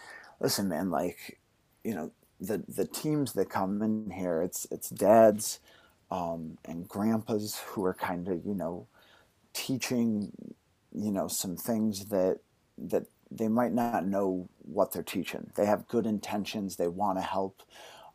listen, 0.41 0.69
man, 0.69 0.91
like, 0.91 1.41
you 1.85 1.95
know, 1.95 2.13
the 2.41 2.59
the 2.69 2.87
teams 2.87 3.33
that 3.35 3.51
come 3.51 3.83
in 3.83 4.11
here, 4.11 4.43
it's 4.43 4.67
it's 4.71 4.91
dads 4.91 5.61
um, 6.11 6.59
and 6.65 6.89
grandpas 6.89 7.59
who 7.61 7.85
are 7.85 7.95
kind 7.95 8.29
of 8.29 8.45
you 8.47 8.55
know 8.55 8.89
teaching 9.53 10.33
you 10.93 11.11
know 11.13 11.29
some 11.29 11.57
things 11.57 12.07
that 12.07 12.41
that 12.79 13.07
they 13.31 13.49
might 13.49 13.73
not 13.73 14.07
know 14.07 14.49
what 14.59 14.93
they're 14.93 15.03
teaching. 15.05 15.53
They 15.55 15.67
have 15.67 15.87
good 15.89 16.07
intentions. 16.07 16.77
They 16.77 16.89
want 16.89 17.19
to 17.19 17.23
help. 17.23 17.63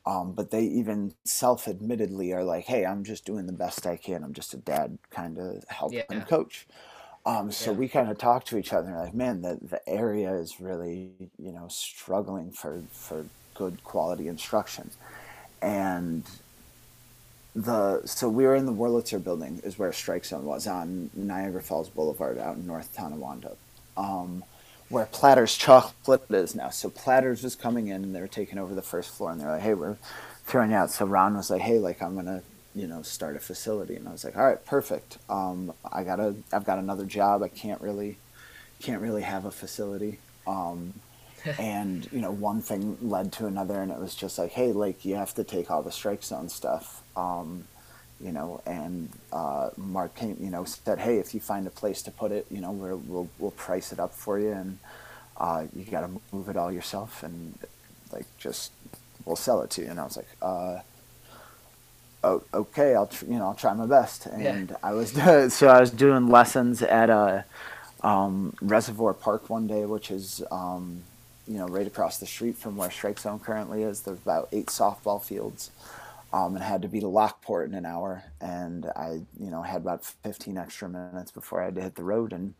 Um, 0.05 0.33
but 0.33 0.51
they 0.51 0.63
even 0.63 1.15
self-admittedly 1.25 2.31
are 2.33 2.43
like, 2.43 2.65
"Hey, 2.65 2.85
I'm 2.85 3.03
just 3.03 3.25
doing 3.25 3.47
the 3.47 3.53
best 3.53 3.87
I 3.87 3.97
can. 3.97 4.23
I'm 4.23 4.33
just 4.33 4.53
a 4.53 4.57
dad, 4.57 4.99
kind 5.09 5.39
of 5.39 5.63
help 5.69 5.97
Yeah. 5.97 6.05
and 6.09 6.25
coach." 6.27 6.67
Um, 7.25 7.51
so 7.51 7.71
Yeah. 7.71 7.73
we 7.73 7.87
kind 7.89 8.09
of 8.09 8.17
talk 8.17 8.45
to 8.45 8.57
each 8.57 8.73
other, 8.73 8.91
like, 8.91 9.13
"Man, 9.15 9.41
the 9.41 9.59
the 9.61 9.87
area 9.89 10.33
is 10.35 10.59
really, 10.61 11.11
you 11.39 11.51
know, 11.51 11.67
struggling 11.69 12.51
for 12.51 12.83
for 12.91 13.27
good 13.55 13.83
quality 13.83 14.27
instruction," 14.27 14.91
and 15.61 16.25
the 17.55 18.01
so 18.05 18.29
we 18.29 18.45
were 18.45 18.55
in 18.55 18.65
the 18.65 18.73
Wurlitzer 18.73 19.23
building 19.23 19.59
is 19.63 19.79
where 19.79 19.93
Strike 19.93 20.25
Zone 20.25 20.45
was 20.45 20.67
on 20.67 21.09
Niagara 21.13 21.61
Falls 21.63 21.89
Boulevard 21.89 22.37
out 22.37 22.57
in 22.57 22.67
North 22.67 22.93
Tonawanda, 22.95 23.57
um, 23.97 24.45
where 24.89 25.05
Platter's 25.05 25.55
Chocolate 25.55 26.25
is 26.31 26.55
now. 26.55 26.69
So 26.69 26.89
Platter's 26.89 27.43
was 27.43 27.55
coming 27.55 27.87
in 27.87 28.03
and 28.03 28.15
they 28.15 28.21
were 28.21 28.27
taking 28.27 28.59
over 28.59 28.75
the 28.75 28.81
first 28.81 29.11
floor 29.11 29.31
and 29.31 29.39
they're 29.41 29.51
like, 29.51 29.61
hey, 29.61 29.73
we're 29.73 29.97
throwing 30.45 30.73
out. 30.73 30.91
So 30.91 31.05
Ron 31.05 31.35
was 31.37 31.49
like, 31.49 31.61
hey, 31.61 31.79
like 31.79 32.01
I'm 32.01 32.15
gonna 32.15 32.43
you 32.75 32.87
know 32.87 33.01
start 33.01 33.35
a 33.35 33.39
facility 33.39 33.95
and 33.95 34.07
I 34.07 34.11
was 34.11 34.23
like, 34.23 34.35
all 34.37 34.45
right, 34.45 34.63
perfect. 34.65 35.17
Um, 35.29 35.73
I 35.91 36.03
gotta 36.03 36.35
I've 36.51 36.65
got 36.65 36.77
another 36.77 37.05
job. 37.05 37.41
I 37.41 37.47
can't 37.47 37.81
really 37.81 38.17
can't 38.81 39.01
really 39.01 39.23
have 39.23 39.45
a 39.45 39.51
facility. 39.51 40.19
Um, 40.45 40.93
and 41.59 42.11
you 42.11 42.21
know 42.21 42.31
one 42.31 42.61
thing 42.61 42.97
led 43.01 43.31
to 43.31 43.45
another 43.45 43.79
and 43.79 43.91
it 43.91 43.99
was 43.99 44.15
just 44.15 44.39
like 44.39 44.51
hey 44.51 44.71
like 44.71 45.05
you 45.05 45.15
have 45.15 45.33
to 45.33 45.43
take 45.43 45.69
all 45.69 45.83
the 45.83 45.91
strike 45.91 46.23
zone 46.23 46.49
stuff 46.49 47.03
um, 47.15 47.65
you 48.19 48.31
know 48.31 48.61
and 48.65 49.09
uh, 49.31 49.69
mark 49.77 50.15
came 50.15 50.35
you 50.39 50.49
know 50.49 50.63
said 50.63 50.99
hey 50.99 51.17
if 51.17 51.33
you 51.33 51.39
find 51.39 51.67
a 51.67 51.69
place 51.69 52.01
to 52.01 52.11
put 52.11 52.31
it 52.31 52.45
you 52.49 52.59
know 52.59 52.71
we're, 52.71 52.95
we'll 52.95 53.29
we'll 53.37 53.51
price 53.51 53.91
it 53.91 53.99
up 53.99 54.13
for 54.13 54.39
you 54.39 54.51
and 54.51 54.79
uh, 55.37 55.65
you 55.75 55.83
got 55.83 56.01
to 56.01 56.09
move 56.31 56.49
it 56.49 56.57
all 56.57 56.71
yourself 56.71 57.21
and 57.21 57.57
like 58.11 58.25
just 58.37 58.71
we'll 59.25 59.35
sell 59.35 59.61
it 59.61 59.69
to 59.69 59.81
you 59.81 59.87
and 59.89 59.99
i 59.99 60.03
was 60.03 60.17
like 60.17 60.29
uh, 60.41 60.79
oh, 62.25 62.43
okay 62.53 62.95
i'll 62.95 63.07
tr- 63.07 63.25
you 63.25 63.37
know 63.39 63.45
i'll 63.47 63.55
try 63.55 63.73
my 63.73 63.85
best 63.85 64.27
Yeah. 64.37 64.53
and 64.55 64.75
i 64.83 64.91
was 64.93 65.11
so 65.53 65.67
i 65.69 65.79
was 65.79 65.91
doing 65.91 66.27
lessons 66.27 66.81
at 66.81 67.09
a 67.09 67.45
um, 68.03 68.53
Reservoir 68.61 69.13
Park 69.15 69.49
one 69.49 69.67
day, 69.67 69.85
which 69.85 70.11
is 70.11 70.43
um, 70.51 71.01
you 71.47 71.57
know 71.57 71.67
right 71.67 71.87
across 71.87 72.19
the 72.19 72.27
street 72.27 72.55
from 72.57 72.77
where 72.77 72.91
Strike 72.91 73.19
Zone 73.19 73.39
currently 73.39 73.83
is. 73.83 74.01
There's 74.01 74.19
about 74.19 74.49
eight 74.51 74.67
softball 74.67 75.23
fields. 75.23 75.71
Um, 76.33 76.55
and 76.55 76.63
had 76.65 76.81
to 76.81 76.89
be 76.89 76.99
to 76.99 77.07
Lockport 77.07 77.69
in 77.69 77.75
an 77.75 77.85
hour, 77.85 78.25
and 78.41 78.87
I, 78.97 79.21
you 79.39 79.49
know, 79.49 79.61
had 79.61 79.77
about 79.81 80.03
15 80.03 80.57
extra 80.57 80.89
minutes 80.89 81.31
before 81.31 81.61
I 81.61 81.65
had 81.65 81.75
to 81.75 81.81
hit 81.81 81.95
the 81.95 82.03
road, 82.03 82.33
and 82.33 82.55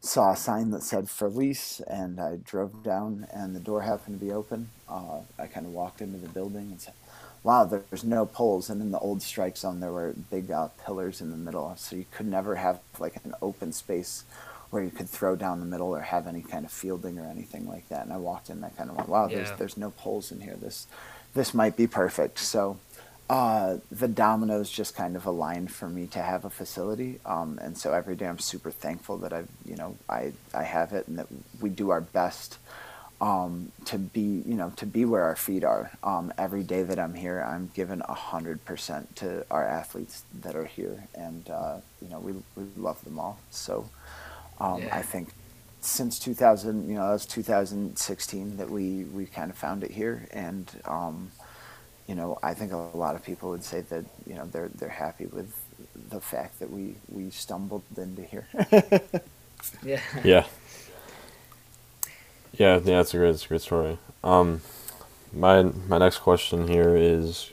saw 0.00 0.32
a 0.32 0.36
sign 0.36 0.72
that 0.72 0.82
said 0.82 1.08
for 1.08 1.28
lease, 1.28 1.80
and 1.86 2.18
I 2.20 2.38
drove 2.44 2.82
down, 2.82 3.28
and 3.32 3.54
the 3.54 3.60
door 3.60 3.82
happened 3.82 4.18
to 4.18 4.26
be 4.26 4.32
open. 4.32 4.70
Uh, 4.88 5.20
I 5.38 5.46
kind 5.46 5.64
of 5.64 5.72
walked 5.72 6.00
into 6.00 6.18
the 6.18 6.28
building 6.28 6.72
and 6.72 6.80
said, 6.80 6.94
"Wow, 7.42 7.64
there's 7.64 8.04
no 8.04 8.26
poles." 8.26 8.70
And 8.70 8.80
in 8.80 8.90
the 8.90 8.98
old 8.98 9.22
strike 9.22 9.56
zone, 9.56 9.80
there 9.80 9.92
were 9.92 10.14
big 10.30 10.50
uh, 10.50 10.68
pillars 10.84 11.20
in 11.20 11.30
the 11.30 11.36
middle, 11.36 11.74
so 11.76 11.96
you 11.96 12.06
could 12.10 12.26
never 12.26 12.56
have 12.56 12.80
like 12.98 13.16
an 13.24 13.34
open 13.42 13.72
space 13.72 14.24
where 14.70 14.82
you 14.82 14.90
could 14.90 15.08
throw 15.08 15.34
down 15.36 15.58
the 15.60 15.66
middle 15.66 15.88
or 15.94 16.00
have 16.00 16.26
any 16.28 16.42
kind 16.42 16.64
of 16.64 16.70
fielding 16.72 17.18
or 17.18 17.26
anything 17.26 17.66
like 17.68 17.88
that. 17.88 18.04
And 18.04 18.12
I 18.12 18.18
walked 18.18 18.50
in, 18.50 18.56
and 18.58 18.64
I 18.66 18.70
kind 18.70 18.90
of 18.90 18.96
went, 18.96 19.08
"Wow, 19.08 19.26
Yeah. 19.28 19.36
there's 19.36 19.50
there's 19.58 19.76
no 19.76 19.90
poles 19.90 20.30
in 20.32 20.40
here. 20.40 20.56
This 20.60 20.86
this 21.34 21.54
might 21.54 21.76
be 21.76 21.86
perfect." 21.86 22.38
So. 22.38 22.78
Uh, 23.28 23.78
the 23.92 24.08
dominoes 24.08 24.68
just 24.68 24.96
kind 24.96 25.14
of 25.14 25.24
aligned 25.24 25.70
for 25.70 25.88
me 25.88 26.04
to 26.04 26.20
have 26.20 26.44
a 26.44 26.50
facility, 26.50 27.20
um, 27.24 27.60
and 27.62 27.78
so 27.78 27.92
every 27.92 28.16
day 28.16 28.26
I'm 28.26 28.40
super 28.40 28.72
thankful 28.72 29.18
that 29.18 29.32
I, 29.32 29.44
you 29.64 29.76
know, 29.76 29.96
I 30.08 30.32
I 30.52 30.64
have 30.64 30.92
it, 30.92 31.06
and 31.06 31.16
that 31.16 31.28
we 31.60 31.70
do 31.70 31.90
our 31.90 32.00
best 32.00 32.58
um, 33.20 33.72
to 33.86 33.98
be, 33.98 34.42
you 34.46 34.54
know, 34.54 34.72
to 34.76 34.86
be 34.86 35.04
where 35.04 35.24
our 35.24 35.36
feet 35.36 35.64
are. 35.64 35.92
Um, 36.02 36.32
every 36.38 36.62
day 36.64 36.82
that 36.84 36.98
I'm 36.98 37.14
here, 37.14 37.40
I'm 37.42 37.70
given 37.74 38.02
a 38.08 38.14
hundred 38.14 38.64
percent 38.64 39.16
to 39.16 39.46
our 39.50 39.66
athletes 39.66 40.24
that 40.42 40.56
are 40.56 40.66
here, 40.66 41.04
and 41.14 41.48
uh, 41.50 41.78
you 42.02 42.08
know, 42.10 42.20
we 42.20 42.32
we 42.56 42.64
love 42.76 43.02
them 43.04 43.18
all. 43.18 43.40
So 43.50 43.90
um, 44.60 44.82
Yeah. 44.82 44.90
I 44.92 45.02
think 45.02 45.30
since 45.80 46.18
2000, 46.18 46.88
you 46.88 46.94
know, 46.96 47.06
that 47.06 47.12
was 47.12 47.26
2016 47.26 48.56
that 48.58 48.70
we 48.70 49.04
we 49.04 49.26
kind 49.26 49.50
of 49.50 49.56
found 49.58 49.84
it 49.84 49.92
here, 49.92 50.26
and 50.32 50.70
um, 50.86 51.32
you 52.08 52.14
know, 52.14 52.38
I 52.42 52.54
think 52.54 52.72
a 52.72 52.76
lot 52.76 53.16
of 53.16 53.24
people 53.24 53.50
would 53.50 53.64
say 53.64 53.82
that 53.82 54.04
you 54.26 54.34
know 54.34 54.46
they're 54.46 54.70
they're 54.74 54.88
happy 54.88 55.26
with 55.26 55.54
the 56.10 56.20
fact 56.20 56.60
that 56.60 56.70
we 56.70 56.96
we 57.08 57.30
stumbled 57.30 57.84
into 57.96 58.22
here. 58.24 58.48
Yeah. 59.82 60.00
Yeah. 60.24 60.46
Yeah, 62.52 62.74
yeah, 62.76 62.96
that's 62.98 63.14
a 63.14 63.18
great, 63.18 63.32
that's 63.32 63.44
a 63.46 63.48
great 63.48 63.62
story. 63.62 63.98
Um, 64.24 64.62
my 65.32 65.62
my 65.62 65.98
next 65.98 66.18
question 66.18 66.68
here 66.68 66.96
is, 66.96 67.50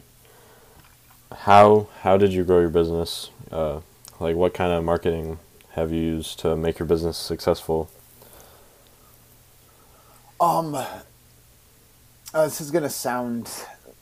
how 1.32 1.88
how 2.02 2.18
did 2.18 2.34
you 2.34 2.44
grow 2.44 2.60
your 2.60 2.70
business? 2.70 3.30
Uh, 3.52 3.82
like, 4.20 4.36
what 4.36 4.54
kind 4.54 4.72
of 4.74 4.84
marketing 4.84 5.40
have 5.72 5.92
you 5.92 6.02
used 6.02 6.40
to 6.40 6.56
make 6.56 6.80
your 6.80 6.88
business 6.88 7.18
successful? 7.18 7.90
Um, 10.40 10.76
uh, 10.76 10.88
this 12.34 12.62
is 12.62 12.72
gonna 12.72 12.90
sound. 12.90 13.50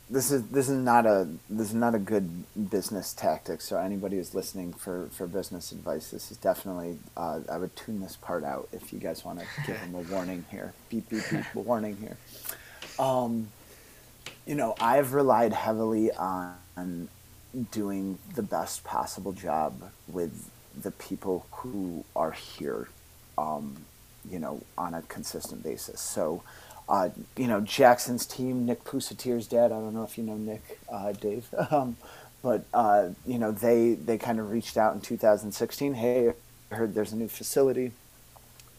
This 0.09 0.31
is 0.31 0.43
this 0.49 0.69
is 0.69 0.77
not 0.77 1.07
a 1.07 1.27
this 1.49 1.69
is 1.69 1.73
not 1.73 1.95
a 1.95 1.99
good 1.99 2.45
business 2.69 3.13
tactic. 3.13 3.61
So 3.61 3.77
anybody 3.79 4.17
who's 4.17 4.35
listening 4.35 4.73
for 4.73 5.07
for 5.11 5.25
business 5.25 5.71
advice, 5.71 6.11
this 6.11 6.31
is 6.31 6.37
definitely. 6.37 6.99
Uh, 7.17 7.39
I 7.51 7.57
would 7.57 7.75
tune 7.75 8.01
this 8.01 8.15
part 8.15 8.43
out 8.43 8.69
if 8.71 8.93
you 8.93 8.99
guys 8.99 9.25
want 9.25 9.39
to 9.39 9.45
give 9.67 9.79
them 9.79 9.95
a 9.95 10.01
warning 10.13 10.45
here. 10.51 10.73
Beep 10.89 11.09
beep 11.09 11.23
beep. 11.31 11.55
warning 11.55 11.97
here. 11.97 12.17
Um, 12.99 13.49
you 14.45 14.53
know, 14.53 14.75
I've 14.79 15.13
relied 15.13 15.53
heavily 15.53 16.11
on 16.11 17.09
doing 17.71 18.19
the 18.35 18.43
best 18.43 18.83
possible 18.83 19.31
job 19.31 19.91
with 20.07 20.51
the 20.79 20.91
people 20.91 21.47
who 21.51 22.05
are 22.15 22.31
here. 22.31 22.89
Um, 23.39 23.85
you 24.29 24.39
know, 24.39 24.61
on 24.77 24.93
a 24.93 25.01
consistent 25.03 25.63
basis. 25.63 26.01
So, 26.01 26.43
uh, 26.89 27.09
you 27.37 27.47
know, 27.47 27.61
Jackson's 27.61 28.25
team, 28.25 28.65
Nick 28.65 28.83
Pusatier's 28.83 29.47
dad. 29.47 29.65
I 29.71 29.79
don't 29.79 29.93
know 29.93 30.03
if 30.03 30.17
you 30.17 30.23
know 30.23 30.37
Nick, 30.37 30.79
uh, 30.91 31.13
Dave, 31.13 31.47
um, 31.71 31.97
but 32.43 32.65
uh, 32.73 33.09
you 33.25 33.39
know, 33.39 33.51
they 33.51 33.93
they 33.95 34.17
kind 34.17 34.39
of 34.39 34.51
reached 34.51 34.77
out 34.77 34.93
in 34.95 35.01
2016. 35.01 35.93
Hey, 35.95 36.33
I 36.71 36.75
heard 36.75 36.93
there's 36.93 37.13
a 37.13 37.17
new 37.17 37.27
facility. 37.27 37.91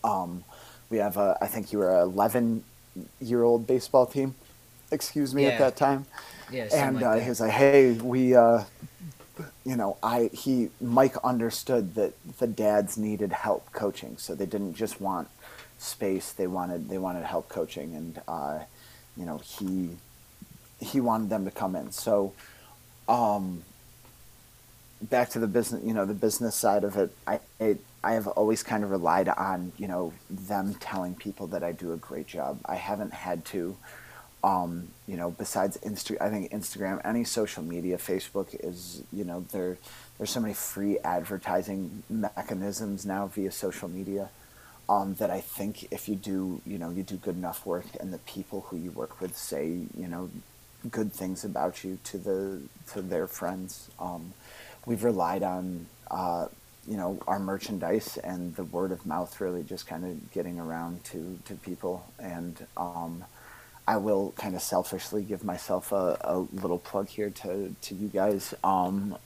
Um, 0.04 0.44
we 0.90 0.98
have 0.98 1.16
a, 1.16 1.36
I 1.40 1.46
think 1.48 1.72
you 1.72 1.78
were 1.80 1.90
a 1.90 2.02
11 2.02 2.64
year 3.20 3.42
old 3.42 3.66
baseball 3.66 4.06
team. 4.06 4.34
Excuse 4.90 5.34
me, 5.34 5.46
at 5.46 5.58
that 5.58 5.76
time 5.76 6.06
Yeah. 6.50 6.68
and 6.72 6.96
like 6.96 7.04
uh, 7.04 7.14
he 7.18 7.28
was 7.28 7.40
like, 7.40 7.50
"Hey, 7.52 7.92
we, 7.92 8.34
uh, 8.36 8.64
you 9.64 9.76
know, 9.76 9.96
I 10.02 10.30
he 10.32 10.70
Mike 10.80 11.16
understood 11.24 11.94
that 11.96 12.14
the 12.38 12.46
dads 12.46 12.96
needed 12.96 13.32
help 13.32 13.72
coaching, 13.72 14.16
so 14.18 14.34
they 14.34 14.46
didn't 14.46 14.74
just 14.74 15.00
want 15.00 15.28
space; 15.78 16.32
they 16.32 16.46
wanted 16.46 16.88
they 16.88 16.98
wanted 16.98 17.24
help 17.24 17.48
coaching, 17.48 17.94
and 17.94 18.20
uh, 18.28 18.60
you 19.16 19.24
know, 19.24 19.38
he 19.38 19.90
he 20.80 21.00
wanted 21.00 21.30
them 21.30 21.44
to 21.44 21.50
come 21.50 21.76
in. 21.76 21.90
So, 21.92 22.32
um, 23.08 23.62
back 25.00 25.30
to 25.30 25.38
the 25.38 25.46
business, 25.46 25.82
you 25.84 25.94
know, 25.94 26.04
the 26.04 26.14
business 26.14 26.54
side 26.54 26.84
of 26.84 26.96
it, 26.96 27.14
I 27.26 27.40
it, 27.58 27.80
I 28.04 28.12
have 28.12 28.26
always 28.26 28.62
kind 28.62 28.84
of 28.84 28.90
relied 28.90 29.28
on 29.28 29.72
you 29.78 29.88
know 29.88 30.12
them 30.30 30.74
telling 30.74 31.14
people 31.14 31.46
that 31.48 31.62
I 31.62 31.72
do 31.72 31.92
a 31.92 31.96
great 31.96 32.26
job. 32.26 32.60
I 32.66 32.76
haven't 32.76 33.12
had 33.12 33.44
to 33.46 33.76
um, 34.46 34.88
you 35.08 35.16
know, 35.16 35.32
besides 35.32 35.76
Insta, 35.78 36.20
I 36.20 36.30
think 36.30 36.52
Instagram, 36.52 37.00
any 37.04 37.24
social 37.24 37.64
media, 37.64 37.98
Facebook 37.98 38.54
is, 38.60 39.02
you 39.12 39.24
know, 39.24 39.44
there, 39.50 39.76
there's 40.16 40.30
so 40.30 40.38
many 40.38 40.54
free 40.54 40.98
advertising 41.00 42.04
mechanisms 42.08 43.04
now 43.04 43.26
via 43.26 43.50
social 43.50 43.88
media, 43.88 44.30
um, 44.88 45.14
that 45.14 45.30
I 45.30 45.40
think 45.40 45.88
if 45.90 46.08
you 46.08 46.14
do, 46.14 46.60
you 46.66 46.78
know, 46.78 46.90
you 46.90 47.02
do 47.02 47.16
good 47.16 47.36
enough 47.36 47.66
work 47.66 47.86
and 48.00 48.12
the 48.12 48.18
people 48.18 48.62
who 48.68 48.76
you 48.76 48.90
work 48.90 49.20
with 49.20 49.36
say, 49.36 49.66
you 49.66 50.08
know, 50.08 50.30
good 50.90 51.12
things 51.12 51.44
about 51.44 51.82
you 51.82 51.98
to 52.04 52.18
the, 52.18 52.60
to 52.92 53.02
their 53.02 53.26
friends. 53.26 53.88
Um, 53.98 54.32
we've 54.84 55.02
relied 55.02 55.42
on, 55.42 55.86
uh, 56.10 56.46
you 56.86 56.96
know, 56.96 57.18
our 57.26 57.40
merchandise 57.40 58.16
and 58.18 58.54
the 58.54 58.64
word 58.64 58.92
of 58.92 59.04
mouth 59.04 59.40
really 59.40 59.64
just 59.64 59.86
kind 59.88 60.04
of 60.04 60.30
getting 60.32 60.60
around 60.60 61.02
to, 61.04 61.38
to 61.46 61.54
people. 61.54 62.06
And, 62.18 62.66
um, 62.76 63.24
I 63.88 63.98
will 63.98 64.32
kind 64.36 64.56
of 64.56 64.62
selfishly 64.62 65.22
give 65.22 65.44
myself 65.44 65.92
a, 65.92 66.18
a 66.20 66.38
little 66.52 66.78
plug 66.78 67.08
here 67.08 67.30
to, 67.30 67.74
to 67.82 67.94
you 67.94 68.08
guys. 68.08 68.52
Um, 68.64 69.16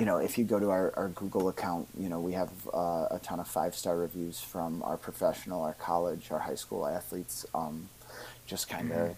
you 0.00 0.06
know, 0.06 0.16
if 0.16 0.38
you 0.38 0.44
go 0.44 0.58
to 0.58 0.70
our, 0.70 0.94
our 0.96 1.08
Google 1.10 1.50
account, 1.50 1.86
you 1.98 2.08
know, 2.08 2.20
we 2.20 2.32
have 2.32 2.50
uh, 2.72 3.08
a 3.10 3.20
ton 3.22 3.38
of 3.38 3.46
five 3.46 3.74
star 3.74 3.98
reviews 3.98 4.40
from 4.40 4.82
our 4.82 4.96
professional, 4.96 5.62
our 5.62 5.74
college, 5.74 6.30
our 6.30 6.38
high 6.38 6.54
school 6.54 6.86
athletes, 6.86 7.44
um, 7.54 7.86
just 8.46 8.66
kind 8.70 8.90
of 8.92 9.14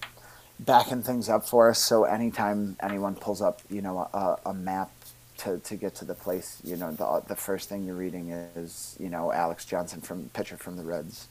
backing 0.59 1.05
things 1.05 1.29
up 1.29 1.47
for 1.47 1.71
us. 1.71 1.79
So 1.79 2.03
anytime 2.03 2.77
anyone 2.83 3.15
pulls 3.15 3.41
up, 3.41 3.61
you 3.71 3.81
know, 3.81 3.99
a, 4.13 4.39
a 4.47 4.53
map 4.53 4.91
to, 5.39 5.61
to 5.61 5.77
get 5.77 5.95
to 5.97 6.05
the 6.05 6.17
place, 6.17 6.61
you 6.65 6.75
know, 6.75 6.91
the, 6.91 7.23
the 7.29 7.37
first 7.37 7.69
thing 7.69 7.85
you're 7.85 7.95
reading 7.95 8.31
is, 8.31 8.97
you 8.99 9.09
know, 9.09 9.31
Alex 9.31 9.65
Johnson 9.65 10.01
from 10.01 10.31
pitcher 10.31 10.57
from 10.57 10.77
the 10.77 10.83
Reds, 10.83 11.29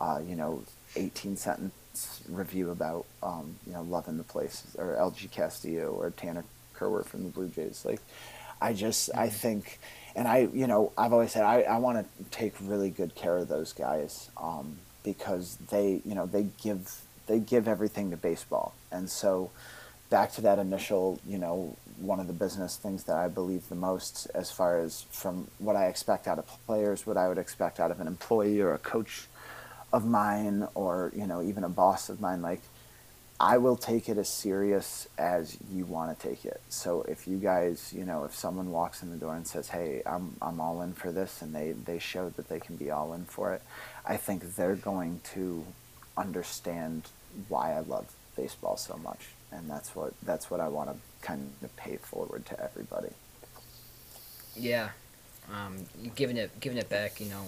uh, 0.00 0.20
you 0.24 0.36
know, 0.36 0.62
18 0.94 1.36
sentence 1.36 2.22
review 2.28 2.70
about, 2.70 3.06
um, 3.20 3.56
you 3.66 3.72
know, 3.72 3.82
loving 3.82 4.16
the 4.16 4.22
place 4.22 4.64
or 4.78 4.94
LG 4.94 5.32
Castillo 5.32 5.88
or 5.88 6.10
Tanner 6.10 6.44
Kerwer 6.72 7.04
from 7.04 7.24
the 7.24 7.30
Blue 7.30 7.48
Jays. 7.48 7.84
Like, 7.84 8.00
I 8.62 8.72
just, 8.72 9.10
I 9.14 9.28
think, 9.28 9.78
and 10.14 10.28
I, 10.28 10.48
you 10.52 10.66
know, 10.66 10.92
I've 10.96 11.12
always 11.12 11.32
said 11.32 11.42
I, 11.42 11.62
I 11.62 11.78
want 11.78 11.98
to 11.98 12.24
take 12.30 12.54
really 12.60 12.90
good 12.90 13.14
care 13.14 13.36
of 13.36 13.48
those 13.48 13.72
guys 13.72 14.30
um, 14.36 14.78
because 15.02 15.56
they, 15.70 16.00
you 16.04 16.14
know, 16.14 16.26
they 16.26 16.46
give, 16.62 17.00
they 17.26 17.38
give 17.38 17.66
everything 17.66 18.10
to 18.10 18.16
baseball. 18.16 18.74
And 18.90 19.10
so 19.10 19.50
back 20.10 20.32
to 20.32 20.40
that 20.42 20.58
initial, 20.58 21.18
you 21.26 21.38
know, 21.38 21.76
one 21.98 22.20
of 22.20 22.26
the 22.26 22.32
business 22.32 22.76
things 22.76 23.04
that 23.04 23.16
I 23.16 23.28
believe 23.28 23.68
the 23.68 23.74
most 23.74 24.28
as 24.34 24.50
far 24.50 24.78
as 24.78 25.06
from 25.10 25.48
what 25.58 25.76
I 25.76 25.86
expect 25.86 26.28
out 26.28 26.38
of 26.38 26.46
players, 26.66 27.06
what 27.06 27.16
I 27.16 27.28
would 27.28 27.38
expect 27.38 27.80
out 27.80 27.90
of 27.90 28.00
an 28.00 28.06
employee 28.06 28.60
or 28.60 28.74
a 28.74 28.78
coach 28.78 29.26
of 29.92 30.06
mine 30.06 30.68
or, 30.74 31.12
you 31.14 31.26
know, 31.26 31.42
even 31.42 31.64
a 31.64 31.68
boss 31.68 32.08
of 32.08 32.20
mine, 32.20 32.42
like 32.42 32.60
I 33.42 33.58
will 33.58 33.76
take 33.76 34.08
it 34.08 34.18
as 34.18 34.28
serious 34.28 35.08
as 35.18 35.58
you 35.68 35.84
want 35.84 36.16
to 36.16 36.28
take 36.28 36.44
it. 36.44 36.60
So 36.68 37.02
if 37.02 37.26
you 37.26 37.38
guys, 37.38 37.92
you 37.92 38.04
know, 38.04 38.22
if 38.22 38.32
someone 38.36 38.70
walks 38.70 39.02
in 39.02 39.10
the 39.10 39.16
door 39.16 39.34
and 39.34 39.44
says, 39.44 39.68
"Hey, 39.68 40.00
I'm 40.06 40.36
I'm 40.40 40.60
all 40.60 40.80
in 40.82 40.92
for 40.92 41.10
this," 41.10 41.42
and 41.42 41.52
they 41.52 41.72
they 41.72 41.98
show 41.98 42.30
that 42.30 42.48
they 42.48 42.60
can 42.60 42.76
be 42.76 42.92
all 42.92 43.12
in 43.14 43.24
for 43.24 43.52
it, 43.52 43.62
I 44.06 44.16
think 44.16 44.54
they're 44.54 44.76
going 44.76 45.20
to 45.34 45.66
understand 46.16 47.08
why 47.48 47.72
I 47.72 47.80
love 47.80 48.14
baseball 48.36 48.76
so 48.76 48.96
much, 49.02 49.30
and 49.50 49.68
that's 49.68 49.96
what 49.96 50.14
that's 50.22 50.48
what 50.48 50.60
I 50.60 50.68
want 50.68 50.90
to 50.90 51.26
kind 51.26 51.50
of 51.64 51.76
pay 51.76 51.96
forward 51.96 52.46
to 52.46 52.62
everybody. 52.62 53.10
Yeah, 54.54 54.90
um, 55.52 55.86
giving 56.14 56.36
it 56.36 56.60
giving 56.60 56.78
it 56.78 56.88
back. 56.88 57.20
You 57.20 57.28
know, 57.30 57.42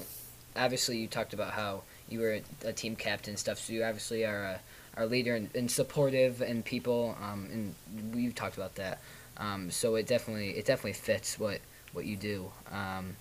obviously 0.56 0.98
you 0.98 1.06
talked 1.06 1.34
about 1.34 1.52
how 1.52 1.82
you 2.08 2.18
were 2.18 2.40
a 2.64 2.72
team 2.72 2.96
captain 2.96 3.32
and 3.32 3.38
stuff. 3.38 3.58
So 3.60 3.72
you 3.72 3.84
obviously 3.84 4.24
are 4.24 4.42
a, 4.42 4.60
a 4.96 5.06
leader 5.06 5.34
and, 5.34 5.48
and 5.54 5.70
supportive 5.70 6.40
and 6.40 6.64
people. 6.64 7.16
Um, 7.22 7.48
and 7.52 8.14
we've 8.14 8.34
talked 8.34 8.56
about 8.56 8.74
that. 8.76 9.00
Um, 9.36 9.70
so 9.70 9.96
it 9.96 10.06
definitely 10.06 10.50
it 10.50 10.64
definitely 10.64 10.92
fits 10.92 11.38
what 11.38 11.60
what 11.92 12.04
you 12.04 12.16
do. 12.16 12.50
Um, 12.70 13.16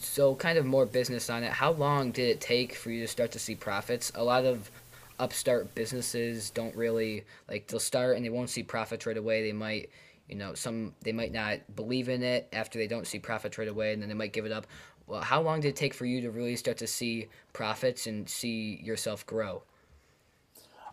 so 0.00 0.34
kind 0.34 0.58
of 0.58 0.64
more 0.64 0.86
business 0.86 1.28
on 1.28 1.42
it. 1.42 1.52
How 1.52 1.72
long 1.72 2.12
did 2.12 2.28
it 2.28 2.40
take 2.40 2.74
for 2.74 2.90
you 2.90 3.00
to 3.00 3.08
start 3.08 3.32
to 3.32 3.38
see 3.38 3.54
profits? 3.54 4.12
A 4.14 4.22
lot 4.22 4.44
of 4.44 4.70
upstart 5.18 5.74
businesses 5.74 6.50
don't 6.50 6.74
really 6.74 7.24
like 7.48 7.66
they'll 7.68 7.78
start 7.78 8.16
and 8.16 8.24
they 8.24 8.30
won't 8.30 8.50
see 8.50 8.62
profits 8.62 9.06
right 9.06 9.16
away. 9.16 9.42
They 9.42 9.52
might, 9.52 9.90
you 10.28 10.36
know, 10.36 10.54
some 10.54 10.94
they 11.02 11.12
might 11.12 11.32
not 11.32 11.58
believe 11.76 12.08
in 12.08 12.22
it 12.22 12.48
after 12.52 12.78
they 12.78 12.86
don't 12.86 13.06
see 13.06 13.18
profits 13.18 13.58
right 13.58 13.68
away, 13.68 13.92
and 13.92 14.02
then 14.02 14.08
they 14.08 14.14
might 14.14 14.32
give 14.32 14.46
it 14.46 14.52
up. 14.52 14.66
Well, 15.06 15.20
how 15.20 15.42
long 15.42 15.60
did 15.60 15.68
it 15.68 15.76
take 15.76 15.94
for 15.94 16.06
you 16.06 16.20
to 16.22 16.30
really 16.30 16.56
start 16.56 16.78
to 16.78 16.86
see 16.86 17.28
profits 17.52 18.06
and 18.06 18.28
see 18.28 18.80
yourself 18.82 19.26
grow? 19.26 19.62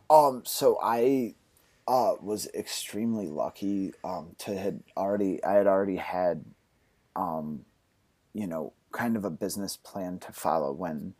Um, 0.09 0.43
so 0.45 0.79
I 0.81 1.35
uh, 1.87 2.15
was 2.21 2.47
extremely 2.53 3.27
lucky 3.27 3.93
um, 4.03 4.35
to 4.39 4.55
had 4.55 4.81
already 4.97 5.43
I 5.43 5.53
had 5.53 5.67
already 5.67 5.97
had, 5.97 6.45
um, 7.15 7.65
you 8.33 8.47
know, 8.47 8.73
kind 8.91 9.15
of 9.15 9.25
a 9.25 9.29
business 9.29 9.77
plan 9.77 10.19
to 10.19 10.31
follow 10.31 10.71
when 10.71 11.13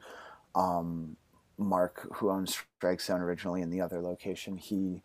um, 0.56 1.18
Mark, 1.58 2.08
who 2.16 2.30
owns 2.30 2.64
Strike 2.78 3.02
Zone 3.02 3.22
originally 3.22 3.62
in 3.62 3.70
the 3.70 3.82
other 3.82 4.02
location, 4.02 4.58
he 4.58 5.02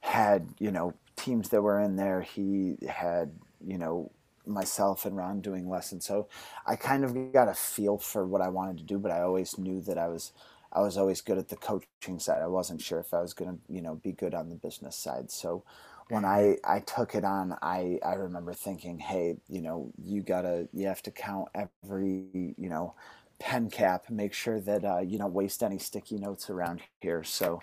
had 0.00 0.48
you 0.58 0.70
know 0.70 0.94
teams 1.16 1.48
that 1.50 1.62
were 1.62 1.80
in 1.80 1.96
there. 1.96 2.22
He 2.22 2.76
had 2.88 3.32
you 3.64 3.78
know 3.78 4.10
myself 4.46 5.04
and 5.04 5.16
Ron 5.16 5.40
doing 5.40 5.68
lessons, 5.68 6.06
so 6.06 6.28
I 6.66 6.76
kind 6.76 7.04
of 7.04 7.32
got 7.32 7.48
a 7.48 7.54
feel 7.54 7.98
for 7.98 8.26
what 8.26 8.40
I 8.40 8.48
wanted 8.48 8.78
to 8.78 8.84
do, 8.84 8.98
but 8.98 9.10
I 9.12 9.22
always 9.22 9.58
knew 9.58 9.80
that 9.82 9.98
I 9.98 10.08
was 10.08 10.32
I 10.72 10.80
was 10.80 10.96
always 10.96 11.20
good 11.20 11.38
at 11.38 11.48
the 11.48 11.56
coaching 11.56 12.18
side. 12.18 12.42
I 12.42 12.46
wasn't 12.46 12.82
sure 12.82 13.00
if 13.00 13.14
I 13.14 13.20
was 13.20 13.34
going 13.34 13.52
to, 13.52 13.72
you 13.72 13.82
know, 13.82 13.96
be 13.96 14.12
good 14.12 14.34
on 14.34 14.48
the 14.48 14.56
business 14.56 14.96
side. 14.96 15.30
So 15.30 15.64
when 16.08 16.24
I, 16.24 16.56
I 16.64 16.80
took 16.80 17.14
it 17.14 17.24
on, 17.24 17.56
I, 17.62 17.98
I 18.04 18.14
remember 18.14 18.52
thinking, 18.54 18.98
hey, 18.98 19.36
you 19.48 19.60
know, 19.62 19.90
you 20.02 20.22
gotta, 20.22 20.68
you 20.72 20.86
have 20.86 21.02
to 21.02 21.10
count 21.10 21.48
every, 21.54 22.54
you 22.56 22.68
know, 22.68 22.94
pen 23.38 23.70
cap, 23.70 24.10
make 24.10 24.32
sure 24.32 24.60
that 24.60 24.84
uh, 24.84 24.98
you 24.98 25.18
don't 25.18 25.32
waste 25.32 25.62
any 25.62 25.78
sticky 25.78 26.16
notes 26.18 26.50
around 26.50 26.80
here. 27.00 27.24
So, 27.24 27.62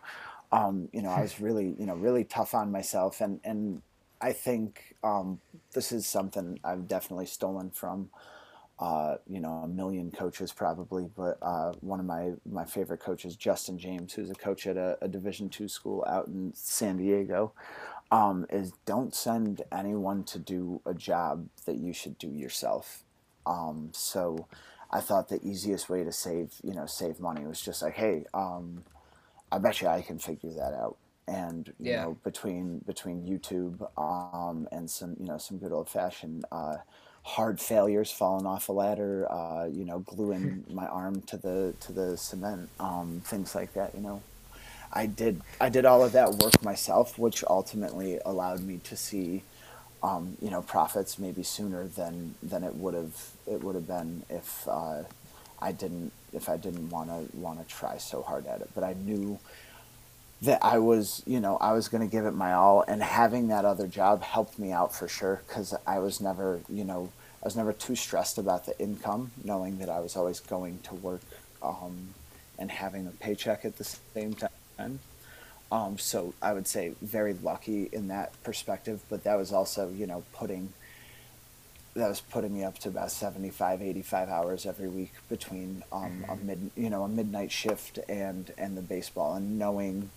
um, 0.51 0.89
you 0.93 1.01
know, 1.01 1.10
I 1.10 1.22
was 1.24 1.39
really, 1.39 1.76
you 1.78 1.86
know, 1.86 1.95
really 1.95 2.24
tough 2.24 2.53
on 2.53 2.72
myself, 2.72 3.22
and 3.22 3.39
and 3.43 3.82
I 4.22 4.34
think 4.34 4.95
um, 5.03 5.39
this 5.74 5.91
is 5.91 6.08
something 6.08 6.60
I've 6.64 6.88
definitely 6.88 7.26
stolen 7.26 7.72
from 7.72 8.10
uh, 8.80 9.15
you 9.28 9.39
know, 9.39 9.61
a 9.63 9.67
million 9.67 10.11
coaches 10.11 10.51
probably, 10.51 11.07
but 11.15 11.38
uh, 11.41 11.73
one 11.82 11.99
of 11.99 12.05
my, 12.05 12.34
my 12.45 12.65
favorite 12.65 12.99
coaches, 12.99 13.36
Justin 13.36 13.78
James, 13.78 14.13
who's 14.13 14.30
a 14.30 14.36
coach 14.36 14.67
at 14.67 14.78
a, 14.78 14.97
a 15.01 15.07
Division 15.07 15.49
two 15.49 15.67
school 15.67 16.03
out 16.07 16.28
in 16.28 16.51
San 16.55 16.97
Diego, 16.97 17.53
um, 18.11 18.45
is 18.49 18.73
don't 18.86 19.15
send 19.15 19.63
anyone 19.71 20.23
to 20.26 20.39
do 20.39 20.82
a 20.86 20.93
job 20.93 21.47
that 21.65 21.78
you 21.78 21.93
should 21.93 22.17
do 22.17 22.30
yourself. 22.30 23.03
Um, 23.45 23.91
so 23.93 24.47
I 24.91 24.99
thought 25.01 25.30
the 25.30 25.41
easiest 25.45 25.89
way 25.89 26.03
to 26.03 26.11
save, 26.11 26.53
you 26.63 26.73
know, 26.73 26.86
save 26.86 27.19
money 27.19 27.45
was 27.45 27.61
just 27.61 27.82
like, 27.82 27.95
hey, 27.95 28.26
um, 28.34 28.84
I 29.51 29.57
bet 29.59 29.82
you 29.82 29.88
I 29.88 30.01
can 30.01 30.19
figure 30.19 30.51
that 30.53 30.73
out. 30.73 30.97
And 31.28 31.73
you 31.80 31.91
Yeah. 31.91 31.93
know, 31.93 32.19
between 32.23 32.80
between 32.80 33.26
YouTube 33.26 33.82
um, 33.97 34.67
and 34.71 34.89
some, 34.89 35.15
you 35.19 35.26
know, 35.26 35.38
some 35.39 35.57
good 35.57 35.71
old 35.71 35.89
fashioned 35.89 36.45
uh, 36.51 36.78
hard 37.26 37.59
failures, 37.59 38.11
falling 38.11 38.45
off 38.45 38.69
a 38.69 38.71
ladder, 38.71 39.28
uh, 39.32 39.65
you 39.65 39.84
know, 39.84 39.99
gluing 39.99 40.63
my 40.71 40.86
arm 40.88 41.21
to 41.23 41.38
the 41.38 41.73
to 41.82 41.91
the 41.91 42.17
cement, 42.17 42.69
um, 42.80 43.21
things 43.26 43.55
like 43.55 43.73
that. 43.73 43.93
You 43.95 44.01
know, 44.01 44.21
I 44.93 45.07
did 45.07 45.41
I 45.59 45.69
did 45.69 45.86
all 45.86 46.03
of 46.03 46.13
that 46.13 46.36
work 46.36 46.63
myself, 46.63 47.17
which 47.19 47.43
ultimately 47.49 48.19
allowed 48.26 48.61
me 48.61 48.80
to 48.86 48.95
see, 48.95 49.43
um, 50.03 50.38
you 50.41 50.51
know, 50.51 50.61
profits 50.61 51.19
maybe 51.19 51.43
sooner 51.43 51.88
than 51.88 52.36
than 52.43 52.63
it 52.63 52.76
would 52.76 52.93
have 52.93 53.32
it 53.47 53.63
would 53.63 53.76
have 53.76 53.88
been 53.88 54.23
if 54.30 54.67
uh, 54.67 55.03
I 55.59 55.71
didn't 55.71 56.11
if 56.32 56.47
I 56.47 56.57
didn't 56.57 56.89
want 56.89 57.09
to 57.09 57.38
want 57.38 57.59
to 57.59 57.65
try 57.73 57.97
so 57.97 58.21
hard 58.21 58.45
at 58.45 58.61
it. 58.61 58.69
But 58.76 58.84
I 58.84 58.93
knew 58.93 59.39
that 60.41 60.63
I 60.63 60.79
was, 60.79 61.23
you 61.25 61.39
know, 61.39 61.57
I 61.57 61.73
was 61.73 61.88
going 61.88 62.07
to 62.07 62.11
give 62.11 62.25
it 62.25 62.31
my 62.33 62.53
all, 62.53 62.83
and 62.88 63.01
having 63.01 63.47
that 63.47 63.65
other 63.65 63.88
job 63.88 64.21
helped 64.21 64.59
me 64.59 64.71
out 64.71 64.93
for 64.93 65.07
sure 65.07 65.41
because 65.47 65.73
I 65.88 65.99
was 65.99 66.19
never, 66.21 66.61
you 66.69 66.83
know, 66.83 67.09
I 67.41 67.45
was 67.45 67.55
never 67.55 67.73
too 67.73 67.95
stressed 67.95 68.38
about 68.38 68.65
the 68.65 68.77
income, 68.79 69.31
knowing 69.43 69.77
that 69.79 69.89
I 69.89 69.99
was 69.99 70.15
always 70.15 70.39
going 70.39 70.79
to 70.83 70.95
work 70.95 71.21
um, 71.61 72.09
and 72.59 72.71
having 72.71 73.07
a 73.07 73.11
paycheck 73.11 73.65
at 73.65 73.77
the 73.77 73.83
same 73.83 74.36
time. 74.36 74.99
Um, 75.71 75.97
so 75.97 76.33
I 76.41 76.53
would 76.53 76.67
say 76.67 76.93
very 77.01 77.33
lucky 77.33 77.89
in 77.91 78.07
that 78.09 78.31
perspective, 78.43 79.01
but 79.09 79.23
that 79.23 79.38
was 79.38 79.51
also, 79.51 79.89
you 79.89 80.05
know, 80.05 80.23
putting 80.33 80.73
that 81.95 82.09
was 82.09 82.19
putting 82.19 82.53
me 82.53 82.63
up 82.63 82.77
to 82.79 82.89
about 82.89 83.09
75 83.09 83.81
85 83.81 84.27
hours 84.27 84.65
every 84.65 84.89
week 84.89 85.13
between 85.29 85.81
um, 85.93 86.25
a 86.27 86.36
mid 86.36 86.69
you 86.75 86.89
know 86.89 87.03
a 87.03 87.07
midnight 87.07 87.53
shift 87.53 87.99
and 88.09 88.51
and 88.57 88.77
the 88.77 88.81
baseball 88.81 89.36
and 89.36 89.57
knowing 89.57 90.09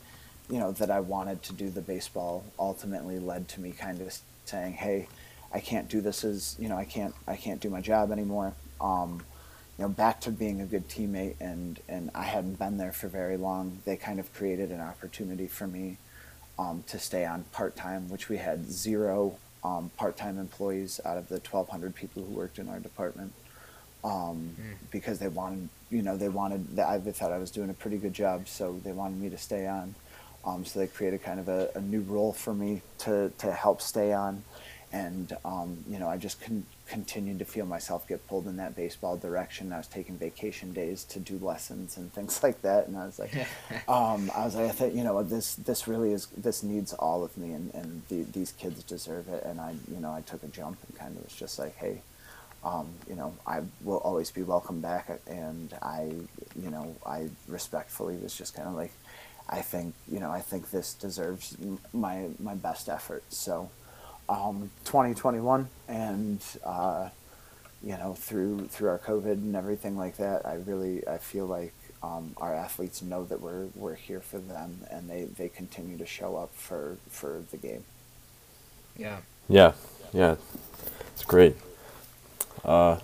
you 0.51 0.59
know 0.59 0.73
that 0.73 0.91
I 0.91 1.01
wanted 1.01 1.43
to 1.45 1.53
do 1.53 1.71
the 1.71 1.81
baseball 1.81 2.45
ultimately 2.59 3.19
led 3.19 3.49
to 3.49 3.61
me 3.61 3.73
kind 3.73 4.01
of 4.01 4.17
saying 4.45 4.75
hey 4.75 5.09
I 5.53 5.61
can't 5.61 5.89
do 5.89 6.01
this 6.01 6.25
as 6.25 6.57
you 6.59 6.69
know 6.69 6.77
I 6.77 6.85
can't 6.85 7.15
I 7.27 7.37
can't 7.37 7.61
do 7.61 7.71
my 7.71 7.81
job 7.81 8.11
anymore. 8.11 8.55
Um, 8.81 9.23
you 9.79 9.85
know 9.85 9.89
back 9.89 10.21
to 10.23 10.31
being 10.31 10.61
a 10.61 10.67
good 10.67 10.89
teammate 10.89 11.37
and 11.41 11.81
and 11.89 12.11
I 12.15 12.25
hadn't 12.25 12.59
been 12.59 12.79
there 12.79 12.93
for 12.93 13.09
very 13.09 13.37
long 13.37 13.79
they 13.85 13.97
kind 13.97 14.19
of 14.21 14.33
created 14.35 14.71
an 14.71 14.81
opportunity 14.81 15.47
for 15.47 15.67
me 15.67 15.99
um, 16.59 16.83
to 16.89 16.99
stay 16.99 17.25
on 17.25 17.45
part 17.53 17.77
time 17.77 18.09
which 18.09 18.29
we 18.29 18.39
had 18.39 18.71
zero 18.71 19.37
um, 19.65 19.91
part-time 19.97 20.39
employees 20.39 21.01
out 21.05 21.17
of 21.17 21.29
the 21.29 21.37
1200 21.37 21.95
people 21.95 22.23
who 22.23 22.33
worked 22.33 22.59
in 22.59 22.69
our 22.69 22.79
department. 22.79 23.33
Um, 24.05 24.55
because 24.93 25.19
they 25.19 25.27
wanted 25.27 25.69
you 25.91 26.03
know 26.03 26.17
they 26.17 26.29
wanted 26.29 26.79
I 26.79 27.01
thought 27.01 27.33
I 27.33 27.39
was 27.39 27.51
doing 27.51 27.69
a 27.69 27.75
pretty 27.75 27.99
good 27.99 28.15
job 28.15 28.47
so 28.47 28.81
they 28.85 28.93
wanted 28.93 29.21
me 29.21 29.29
to 29.29 29.37
stay 29.37 29.67
on 29.67 29.97
um, 30.45 30.65
so 30.65 30.79
they 30.81 30.87
created 30.87 31.23
kind 31.23 31.41
of 31.41 31.49
a, 31.49 31.71
a 31.75 31.81
new 31.81 32.01
role 32.01 32.33
for 32.33 32.55
me 32.55 32.83
to, 32.99 33.31
to 33.39 33.53
help 33.53 33.81
stay 33.81 34.13
on 34.13 34.43
and 34.93 35.37
um, 35.45 35.85
you 35.89 35.99
know 35.99 36.09
I 36.09 36.17
just 36.17 36.41
con- 36.41 36.67
continued 36.87 37.39
to 37.41 37.45
feel 37.45 37.67
myself 37.67 38.09
get 38.09 38.27
pulled 38.27 38.47
in 38.47 38.57
that 38.57 38.75
baseball 38.75 39.17
direction. 39.17 39.73
I 39.73 39.79
was 39.79 39.87
taking 39.87 40.17
vacation 40.17 40.73
days 40.73 41.05
to 41.05 41.21
do 41.21 41.39
lessons 41.39 41.97
and 41.97 42.13
things 42.13 42.43
like 42.43 42.63
that, 42.63 42.89
and 42.89 42.97
I 42.97 43.07
was 43.07 43.19
like, 43.19 43.35
um, 43.89 44.31
I 44.35 44.45
was 44.45 44.55
like, 44.55 44.67
I 44.67 44.73
think 44.73 44.95
you 44.95 45.05
know 45.05 45.23
this 45.23 45.55
this 45.57 45.87
really 45.87 46.13
is 46.13 46.27
this 46.37 46.63
needs 46.63 46.93
all 46.95 47.23
of 47.23 47.37
me, 47.37 47.53
and 47.53 47.73
and 47.75 48.03
the, 48.09 48.23
these 48.23 48.53
kids 48.53 48.83
deserve 48.83 49.29
it. 49.29 49.45
And 49.45 49.61
I 49.61 49.75
you 49.91 50.01
know 50.01 50.13
I 50.13 50.23
took 50.23 50.43
a 50.43 50.49
jump 50.49 50.79
and 50.87 50.99
kind 50.99 51.17
of 51.17 51.25
was 51.25 51.35
just 51.35 51.59
like, 51.59 51.77
hey. 51.77 52.03
Um, 52.65 52.89
you 53.09 53.15
know, 53.15 53.33
I 53.47 53.61
will 53.85 53.99
always 53.99 54.33
be 54.33 54.43
welcome 54.43 54.81
back, 54.81 55.09
and 55.29 55.73
I, 55.81 56.11
you 56.61 56.71
know, 56.71 56.97
I 57.07 57.29
respectfully 57.47 58.17
was 58.17 58.37
just 58.37 58.53
kind 58.53 58.67
of 58.67 58.75
like, 58.75 58.91
I 59.49 59.61
think, 59.61 59.95
you 60.11 60.21
know, 60.21 60.31
I 60.31 60.41
think 60.41 60.71
this 60.71 60.95
deserves 60.95 61.57
my 61.93 62.29
my 62.39 62.55
best 62.55 62.89
effort. 62.89 63.25
So, 63.31 63.71
um, 64.29 64.71
2021 64.85 65.69
and 65.89 66.41
uh, 66.65 67.09
you 67.83 67.97
know 67.97 68.15
through 68.15 68.67
through 68.69 68.89
our 68.91 68.99
COVID 68.99 69.33
and 69.33 69.57
everything 69.57 69.97
like 69.97 70.17
that, 70.19 70.47
I 70.47 70.55
really 70.55 71.07
I 71.07 71.19
feel 71.19 71.47
like 71.47 71.73
um, 72.03 72.35
our 72.37 72.55
athletes 72.55 73.03
know 73.03 73.25
that 73.25 73.41
we're 73.41 73.67
we're 73.75 73.95
here 73.95 74.21
for 74.21 74.39
them 74.39 74.81
and 74.91 75.09
they, 75.09 75.25
they 75.25 75.49
continue 75.49 75.99
to 75.99 76.07
show 76.07 76.37
up 76.37 76.55
for 76.55 76.97
for 77.09 77.43
the 77.51 77.57
game. 77.57 77.85
Yeah. 78.97 79.19
Yeah, 79.49 79.73
yeah, 80.13 80.37
it's 81.13 81.25
great. 81.25 81.57
Uh, 82.65 82.99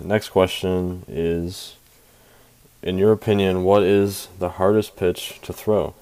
next 0.00 0.28
question 0.28 1.04
is, 1.08 1.74
in 2.82 2.98
your 2.98 3.12
opinion, 3.12 3.64
what 3.64 3.82
is 3.82 4.28
the 4.38 4.50
hardest 4.50 4.96
pitch 4.96 5.40
to 5.42 5.52
throw? 5.52 5.94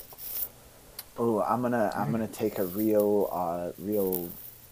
Oh, 1.19 1.41
I'm 1.43 1.63
gonna 1.63 1.93
I'm 1.97 2.13
gonna 2.13 2.29
take 2.29 2.59
a 2.59 2.65
real 2.65 3.29
uh, 3.33 3.73
real 3.79 4.29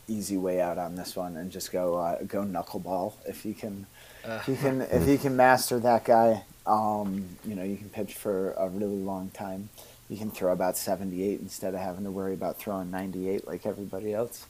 easy 0.09 0.37
way 0.37 0.61
out 0.61 0.79
on 0.79 0.95
this 0.95 1.17
one 1.17 1.37
and 1.37 1.51
just 1.51 1.73
go 1.73 1.97
uh, 1.97 2.23
go 2.23 2.43
knuckleball 2.43 3.15
if 3.27 3.45
you 3.45 3.53
can 3.53 3.87
if 4.25 4.47
you 4.47 4.55
can 4.57 4.83
if 4.83 5.09
you 5.09 5.19
can 5.19 5.37
master 5.37 5.81
that 5.81 6.05
guy. 6.05 6.45
Um, 6.67 7.25
you 7.45 7.55
know 7.57 7.65
you 7.65 7.77
can 7.77 7.89
pitch 7.89 8.15
for 8.15 8.53
a 8.53 8.69
really 8.69 8.97
long 8.97 9.31
time. 9.31 9.69
You 10.09 10.17
can 10.17 10.31
throw 10.31 10.53
about 10.53 10.77
78 10.77 11.41
instead 11.41 11.75
of 11.75 11.81
having 11.81 12.05
to 12.05 12.13
worry 12.13 12.35
about 12.35 12.59
throwing 12.59 12.93
98 12.93 13.47
like 13.49 13.67
everybody 13.67 14.15
else. 14.15 14.47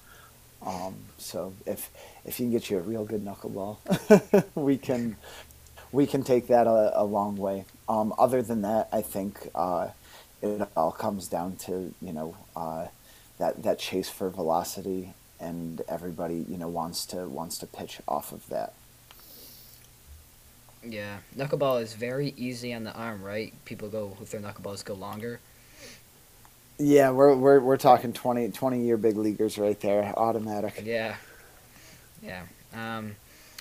Um, 0.65 0.97
so 1.17 1.55
if 1.65 1.91
if 2.25 2.39
you 2.39 2.47
can 2.47 2.53
get 2.53 2.69
you 2.69 2.79
a 2.79 2.83
real 2.83 3.05
good 3.05 3.25
knuckleball, 3.25 3.79
we 4.55 4.77
can 4.77 5.17
we 5.97 6.07
can 6.07 6.22
take 6.22 6.47
that 6.49 6.66
a, 6.66 6.92
a 7.01 7.05
long 7.05 7.36
way. 7.36 7.64
Um, 7.88 8.12
other 8.18 8.42
than 8.42 8.62
that, 8.62 8.88
I 8.92 9.01
think 9.01 9.49
uh, 9.55 9.88
it 10.42 10.68
all 10.76 10.92
comes 10.92 11.26
down 11.26 11.57
to 11.66 11.94
you 12.03 12.12
know 12.12 12.36
uh, 12.55 12.88
that 13.38 13.62
that 13.62 13.78
chase 13.78 14.11
for 14.11 14.28
velocity, 14.28 15.14
and 15.40 15.80
everybody 15.88 16.44
you 16.49 16.59
know 16.59 16.68
wants 16.68 17.07
to 17.07 17.26
wants 17.26 17.57
to 17.59 17.66
pitch 17.66 18.01
off 18.07 18.30
of 18.32 18.47
that. 18.51 18.74
Yeah. 20.84 21.18
Knuckleball 21.36 21.82
is 21.82 21.94
very 21.94 22.34
easy 22.36 22.74
on 22.74 22.84
the 22.84 22.92
arm, 22.92 23.22
right? 23.22 23.53
People 23.64 23.88
go 23.88 24.16
with 24.20 24.30
their 24.30 24.40
knuckleballs 24.40 24.84
go 24.84 24.94
longer. 24.94 25.40
Yeah, 26.78 27.11
we're 27.11 27.34
we're 27.34 27.61
we're 27.61 27.78
talking 27.78 28.12
20, 28.12 28.51
20 28.51 28.82
year 28.84 28.99
big 28.99 29.16
leaguers 29.16 29.59
right 29.59 29.80
there, 29.80 30.12
automatic. 30.18 30.82
Yeah. 30.84 31.16
Yeah. 32.22 32.44
Um, 32.74 33.16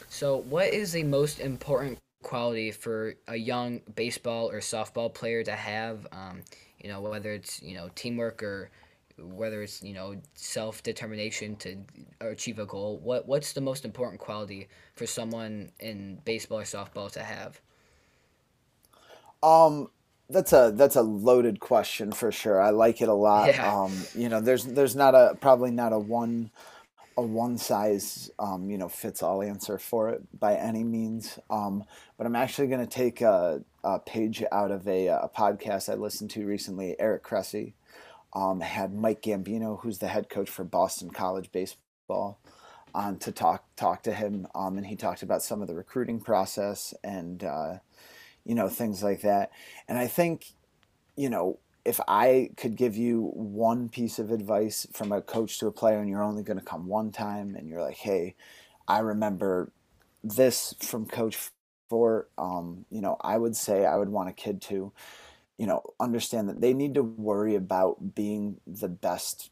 So, 0.09 0.37
what 0.37 0.73
is 0.73 0.91
the 0.93 1.03
most 1.03 1.39
important 1.39 1.99
quality 2.25 2.71
for 2.71 3.15
a 3.27 3.37
young 3.37 3.79
baseball 3.95 4.49
or 4.49 4.59
softball 4.59 5.13
player 5.13 5.43
to 5.43 5.53
have? 5.53 6.05
Um, 6.11 6.41
you 6.81 6.89
know, 6.89 6.99
whether 6.99 7.31
it's 7.31 7.61
you 7.61 7.75
know 7.75 7.89
teamwork 7.95 8.43
or 8.43 8.69
whether 9.17 9.61
it's 9.61 9.81
you 9.81 9.93
know 9.93 10.15
self 10.33 10.83
determination 10.83 11.55
to 11.57 11.77
achieve 12.19 12.59
a 12.59 12.65
goal. 12.65 12.99
What 13.01 13.27
what's 13.27 13.53
the 13.53 13.61
most 13.61 13.85
important 13.85 14.19
quality 14.19 14.67
for 14.95 15.05
someone 15.05 15.71
in 15.79 16.19
baseball 16.25 16.59
or 16.59 16.63
softball 16.63 17.09
to 17.13 17.23
have? 17.23 17.61
Um, 19.41 19.89
that's 20.29 20.53
a 20.53 20.73
that's 20.75 20.95
a 20.95 21.01
loaded 21.01 21.59
question 21.59 22.11
for 22.11 22.31
sure. 22.31 22.59
I 22.59 22.71
like 22.71 23.01
it 23.01 23.09
a 23.09 23.13
lot. 23.13 23.49
Yeah. 23.49 23.73
Um, 23.73 23.93
you 24.15 24.27
know, 24.27 24.41
there's 24.41 24.65
there's 24.65 24.95
not 24.95 25.15
a 25.15 25.37
probably 25.39 25.71
not 25.71 25.93
a 25.93 25.99
one 25.99 26.51
a 27.17 27.21
one 27.21 27.57
size 27.57 28.29
um, 28.39 28.69
you 28.69 28.77
know 28.77 28.89
fits 28.89 29.23
all 29.23 29.41
answer 29.41 29.77
for 29.77 30.09
it 30.09 30.21
by 30.37 30.55
any 30.55 30.83
means. 30.83 31.39
Um, 31.49 31.83
but 32.17 32.27
I'm 32.27 32.35
actually 32.35 32.67
going 32.67 32.85
to 32.85 32.87
take 32.87 33.21
a, 33.21 33.63
a, 33.83 33.99
page 33.99 34.43
out 34.51 34.71
of 34.71 34.87
a, 34.87 35.07
a, 35.07 35.29
podcast 35.35 35.89
I 35.89 35.95
listened 35.95 36.31
to 36.31 36.45
recently. 36.45 36.95
Eric 36.99 37.23
Cressey 37.23 37.73
um, 38.33 38.59
had 38.59 38.93
Mike 38.93 39.21
Gambino, 39.21 39.79
who's 39.79 39.99
the 39.99 40.07
head 40.07 40.29
coach 40.29 40.49
for 40.49 40.63
Boston 40.63 41.09
College 41.09 41.51
baseball, 41.51 42.39
on 42.93 43.17
to 43.19 43.31
talk 43.31 43.63
talk 43.75 44.03
to 44.03 44.13
him, 44.13 44.47
um, 44.53 44.77
and 44.77 44.87
he 44.87 44.95
talked 44.95 45.23
about 45.23 45.41
some 45.41 45.61
of 45.61 45.67
the 45.67 45.75
recruiting 45.75 46.19
process 46.19 46.93
and 47.03 47.43
uh, 47.43 47.75
you 48.43 48.55
know 48.55 48.67
things 48.67 49.03
like 49.03 49.21
that. 49.21 49.51
And 49.87 49.97
I 49.97 50.07
think 50.07 50.53
you 51.15 51.29
know 51.29 51.59
if 51.85 51.99
I 52.07 52.49
could 52.57 52.75
give 52.75 52.97
you 52.97 53.31
one 53.33 53.89
piece 53.89 54.17
of 54.17 54.31
advice 54.31 54.87
from 54.91 55.11
a 55.11 55.21
coach 55.21 55.59
to 55.59 55.67
a 55.67 55.71
player, 55.71 55.99
and 55.99 56.09
you're 56.09 56.23
only 56.23 56.43
going 56.43 56.59
to 56.59 56.65
come 56.65 56.87
one 56.87 57.11
time, 57.11 57.55
and 57.55 57.69
you're 57.69 57.81
like, 57.81 57.97
hey, 57.97 58.35
I 58.87 58.99
remember 58.99 59.71
this 60.23 60.75
from 60.81 61.05
Coach 61.05 61.37
Fort, 61.89 62.31
um, 62.37 62.85
you 62.89 63.01
know, 63.01 63.17
I 63.21 63.37
would 63.37 63.55
say 63.55 63.85
I 63.85 63.97
would 63.97 64.09
want 64.09 64.29
a 64.29 64.33
kid 64.33 64.61
to, 64.63 64.91
you 65.57 65.67
know, 65.67 65.83
understand 65.99 66.49
that 66.49 66.59
they 66.59 66.73
need 66.73 66.95
to 66.95 67.03
worry 67.03 67.55
about 67.55 68.15
being 68.15 68.59
the 68.65 68.89
best 68.89 69.51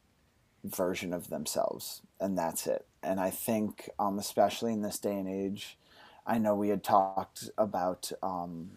version 0.64 1.14
of 1.14 1.30
themselves, 1.30 2.02
and 2.20 2.38
that's 2.38 2.66
it. 2.66 2.88
And 3.04 3.20
I 3.20 3.30
think, 3.30 3.90
um, 4.00 4.18
especially 4.18 4.74
in 4.74 4.82
this 4.82 4.98
day 4.98 5.16
and 5.18 5.28
age, 5.28 5.78
I 6.26 6.38
know 6.38 6.56
we 6.56 6.70
had 6.70 6.84
talked 6.84 7.50
about, 7.58 8.12
um, 8.24 8.72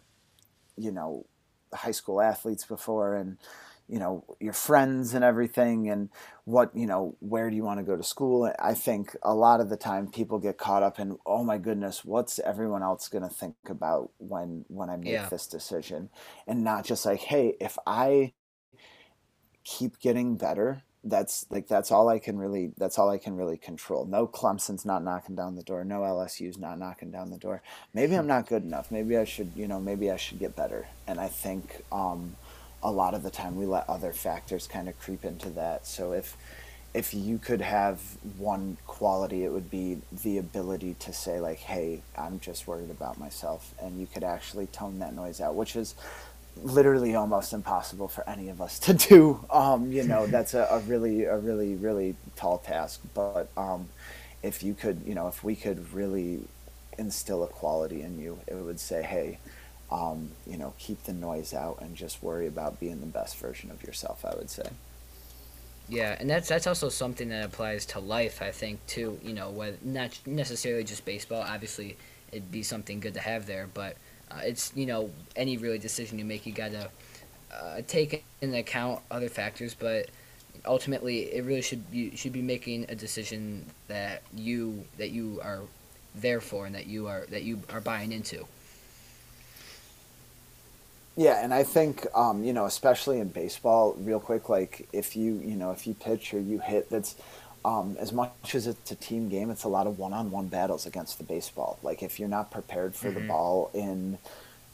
you 0.77 0.91
know, 0.91 1.27
high 1.73 1.91
school 1.91 2.21
athletes 2.21 2.65
before 2.65 3.17
and 3.17 3.39
you 3.89 3.99
know 3.99 4.25
your 4.41 4.53
friends 4.53 5.15
and 5.15 5.25
everything 5.25 5.89
and 5.89 6.09
what 6.45 6.71
you 6.75 6.87
know 6.87 7.17
where 7.21 7.49
do 7.51 7.57
you 7.57 7.63
want 7.63 7.79
to 7.79 7.85
go 7.85 7.97
to 7.97 8.03
school 8.03 8.53
i 8.59 8.75
think 8.75 9.15
a 9.23 9.35
lot 9.35 9.61
of 9.61 9.69
the 9.69 9.77
time 9.77 10.11
people 10.11 10.39
get 10.39 10.59
caught 10.59 10.83
up 10.83 10.99
in 10.99 11.17
oh 11.25 11.45
my 11.45 11.59
goodness 11.59 12.05
what's 12.05 12.39
everyone 12.41 12.83
else 12.83 13.09
going 13.09 13.23
to 13.23 13.31
think 13.31 13.55
about 13.69 14.11
when 14.19 14.65
when 14.69 14.91
i 14.91 14.97
make 14.97 15.13
yeah. 15.13 15.29
this 15.29 15.47
decision 15.47 16.09
and 16.47 16.65
not 16.65 16.85
just 16.85 17.07
like 17.07 17.21
hey 17.21 17.55
if 17.61 17.79
i 17.87 18.33
keep 19.63 19.99
getting 20.01 20.37
better 20.37 20.83
that's 21.09 21.47
like 21.51 21.69
that's 21.69 21.91
all 21.91 22.09
I 22.09 22.19
can 22.19 22.39
really 22.39 22.73
that's 22.77 22.99
all 22.99 23.11
I 23.11 23.19
can 23.19 23.37
really 23.37 23.57
control. 23.57 24.05
No 24.05 24.27
Clemson's 24.27 24.85
not 24.85 25.03
knocking 25.03 25.37
down 25.37 25.55
the 25.57 25.63
door. 25.63 25.85
No 25.85 26.01
LSU's 26.01 26.59
not 26.59 26.79
knocking 26.79 27.11
down 27.11 27.31
the 27.31 27.39
door. 27.39 27.63
Maybe 27.95 28.15
I'm 28.15 28.27
not 28.27 28.49
good 28.49 28.65
enough. 28.65 28.91
Maybe 28.91 29.17
I 29.17 29.25
should 29.25 29.53
you 29.55 29.69
know 29.69 29.81
maybe 29.81 30.11
I 30.11 30.17
should 30.17 30.39
get 30.39 30.57
better. 30.57 30.89
And 31.07 31.21
I 31.21 31.29
think 31.29 31.83
um, 31.93 32.37
a 32.83 32.91
lot 32.91 33.15
of 33.15 33.23
the 33.23 33.31
time 33.31 33.57
we 33.57 33.67
let 33.67 33.89
other 33.89 34.13
factors 34.13 34.67
kind 34.67 34.89
of 34.89 34.99
creep 34.99 35.25
into 35.25 35.51
that. 35.51 35.87
So 35.87 36.13
if 36.13 36.37
if 36.95 37.13
you 37.13 37.37
could 37.37 37.61
have 37.61 38.01
one 38.39 38.79
quality, 38.87 39.45
it 39.45 39.53
would 39.53 39.71
be 39.71 39.99
the 40.25 40.39
ability 40.39 40.95
to 41.01 41.13
say 41.13 41.41
like, 41.41 41.59
"Hey, 41.59 42.03
I'm 42.17 42.41
just 42.41 42.67
worried 42.67 42.91
about 42.91 43.19
myself," 43.19 43.75
and 43.81 44.01
you 44.01 44.07
could 44.07 44.25
actually 44.25 44.67
tone 44.69 44.99
that 45.01 45.15
noise 45.15 45.41
out, 45.41 45.55
which 45.55 45.77
is 45.77 45.95
literally 46.63 47.15
almost 47.15 47.53
impossible 47.53 48.09
for 48.09 48.29
any 48.29 48.49
of 48.49 48.61
us 48.61 48.79
to 48.81 48.95
do. 49.09 49.45
Um, 49.51 49.93
you 49.93 50.05
know, 50.05 50.27
that's 50.27 50.55
a, 50.55 50.67
a, 50.71 50.81
really, 50.81 51.25
a 51.25 51.37
really, 51.37 51.75
really 51.75 52.17
tall 52.37 52.59
task. 52.59 53.01
But 53.15 53.49
um, 53.57 53.89
if 54.43 54.63
you 54.63 54.75
could, 54.75 55.03
you 55.07 55.15
know, 55.15 55.29
if 55.29 55.45
we 55.45 55.57
could 55.57 55.93
really 55.93 56.41
instill 56.99 57.45
a 57.45 57.49
quality 57.49 58.03
in 58.03 58.19
you, 58.19 58.39
it 58.47 58.55
would 58.55 58.81
say, 58.81 59.03
hey, 59.03 59.39
um, 59.91 60.31
you 60.47 60.57
know, 60.57 60.75
keep 60.79 61.05
the 61.05 61.13
noise 61.13 61.55
out 61.55 61.79
and 61.81 61.95
just 61.95 62.23
worry 62.23 62.47
about 62.47 62.81
being 62.81 63.01
the 63.01 63.07
best 63.07 63.37
version 63.37 63.71
of 63.71 63.83
yourself. 63.83 64.25
I 64.25 64.35
would 64.35 64.51
say. 64.51 64.69
Yeah, 65.89 66.17
and 66.19 66.29
that's 66.29 66.49
that's 66.49 66.67
also 66.67 66.89
something 66.89 67.29
that 67.29 67.45
applies 67.45 67.87
to 67.87 68.01
life. 68.01 68.43
I 68.43 68.51
think 68.51 68.85
too. 68.87 69.19
You 69.23 69.35
know, 69.35 69.51
whether 69.51 69.77
not 69.83 70.19
necessarily 70.27 70.83
just 70.83 71.05
baseball. 71.05 71.45
Obviously, 71.47 71.97
it'd 72.33 72.51
be 72.51 72.65
something 72.65 72.99
good 72.99 73.15
to 73.15 73.21
have 73.21 73.47
there, 73.47 73.69
but 73.73 73.97
uh, 74.31 74.41
it's 74.43 74.73
you 74.75 74.87
know 74.87 75.11
any 75.35 75.57
really 75.57 75.79
decision 75.79 76.19
you 76.19 76.25
make, 76.25 76.47
you 76.47 76.53
gotta 76.53 76.91
uh, 77.53 77.81
take 77.87 78.25
into 78.41 78.59
account 78.59 79.01
other 79.11 79.29
factors, 79.29 79.75
but 79.75 80.09
ultimately 80.65 81.33
it 81.35 81.45
really 81.45 81.63
should 81.63 81.83
you 81.93 82.17
should 82.17 82.33
be 82.33 82.43
making 82.43 82.87
a 82.89 82.95
decision 82.95 83.65
that 83.89 84.23
you 84.35 84.85
that 84.99 85.11
you 85.11 85.41
are 85.43 85.61
there 86.15 86.41
for 86.41 86.67
and 86.67 86.75
that 86.75 86.87
you 86.87 87.07
are 87.07 87.27
that 87.31 87.43
you 87.43 87.61
are 87.71 87.81
buying 87.81 88.13
into. 88.13 88.47
Yeah, 91.17 91.43
and 91.43 91.55
I 91.55 91.63
think 91.63 92.07
um, 92.15 92.45
you 92.45 92.53
know, 92.53 92.67
especially 92.67 93.21
in 93.21 93.29
baseball, 93.29 93.97
real 93.99 94.21
quick, 94.21 94.49
like 94.49 94.89
if 94.93 95.17
you 95.17 95.41
you 95.45 95.57
know 95.57 95.71
if 95.71 95.87
you 95.87 95.95
pitch 95.95 96.35
or 96.35 96.41
you 96.41 96.59
hit, 96.59 96.91
that's 96.91 97.17
um, 97.67 97.97
as 97.99 98.13
much 98.13 98.55
as 98.55 98.69
it's 98.69 98.93
a 98.93 98.95
team 98.95 99.29
game, 99.29 99.51
it's 99.51 99.65
a 99.65 99.69
lot 99.69 99.89
of 99.89 99.99
one-on-one 99.99 100.47
battles 100.47 100.87
against 100.87 101.19
the 101.19 101.25
baseball. 101.25 101.81
Like 101.83 102.01
if 102.01 102.21
you're 102.21 102.29
not 102.29 102.53
prepared 102.53 102.95
for 102.95 103.09
mm-hmm. 103.09 103.21
the 103.21 103.27
ball 103.27 103.71
in, 103.75 104.19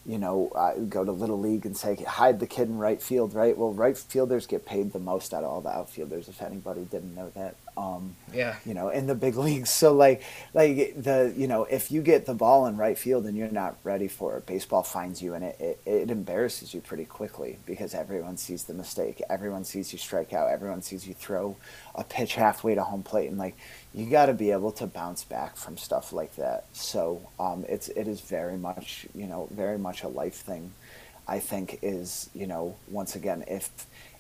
you 0.05 0.18
know, 0.18 0.50
uh, 0.55 0.74
go 0.74 1.05
to 1.05 1.12
little 1.12 1.38
league 1.38 1.64
and 1.64 1.76
say 1.76 1.94
hide 1.94 2.40
the 2.40 2.46
kid 2.46 2.68
in 2.68 2.78
right 2.78 3.00
field, 3.00 3.34
right? 3.34 3.57
Well, 3.57 3.72
right 3.72 3.96
fielders 3.96 4.46
get 4.46 4.66
paid 4.66 4.92
the 4.92 4.98
most 4.98 5.32
out 5.32 5.44
of 5.44 5.50
all 5.50 5.61
the 5.61 5.70
outfielders. 5.70 6.28
If 6.28 6.42
anybody 6.42 6.82
didn't 6.90 7.14
know 7.14 7.30
that, 7.36 7.55
um, 7.76 8.16
yeah, 8.34 8.57
you 8.66 8.74
know, 8.74 8.88
in 8.88 9.07
the 9.07 9.14
big 9.14 9.36
leagues. 9.36 9.70
So 9.70 9.92
like, 9.94 10.22
like 10.55 11.00
the 11.00 11.32
you 11.36 11.46
know, 11.46 11.64
if 11.64 11.92
you 11.92 12.03
get 12.03 12.26
the 12.26 12.34
ball 12.34 12.66
in 12.66 12.76
right 12.76 12.98
field 12.98 13.26
and 13.26 13.36
you're 13.36 13.48
not 13.48 13.76
ready 13.84 14.09
for 14.09 14.36
it, 14.36 14.46
baseball 14.46 14.82
finds 14.82 15.22
you 15.22 15.34
and 15.34 15.44
it, 15.44 15.57
it, 15.61 15.80
it 15.86 16.11
embarrasses 16.11 16.74
you 16.74 16.80
pretty 16.80 17.05
quickly 17.05 17.59
because 17.64 17.94
everyone 17.94 18.36
sees 18.36 18.64
the 18.64 18.74
mistake, 18.74 19.22
everyone 19.30 19.64
sees 19.64 19.92
you 19.92 19.98
strike 19.98 20.32
out, 20.32 20.50
everyone 20.50 20.82
sees 20.82 21.07
you 21.07 21.14
throw 21.14 21.57
a 21.94 22.03
pitch 22.03 22.34
halfway 22.34 22.74
to 22.74 22.82
home 22.82 23.03
plate, 23.03 23.28
and 23.28 23.38
like 23.38 23.57
you 23.95 24.07
got 24.07 24.26
to 24.26 24.34
be 24.34 24.51
able 24.51 24.72
to 24.72 24.86
bounce 24.86 25.24
back 25.24 25.57
from 25.57 25.76
stuff 25.76 26.12
like 26.12 26.36
that. 26.36 26.64
So 26.72 27.28
um, 27.38 27.64
it's 27.68 27.88
it 27.88 28.09
is 28.09 28.20
very 28.20 28.57
much 28.57 29.07
you 29.14 29.26
know 29.26 29.49
very 29.51 29.78
much 29.78 30.03
a 30.03 30.09
life 30.09 30.36
thing. 30.36 30.72
I 31.28 31.38
think 31.38 31.78
is 31.82 32.30
you 32.34 32.47
know 32.47 32.76
once 32.88 33.14
again 33.14 33.45
if 33.47 33.70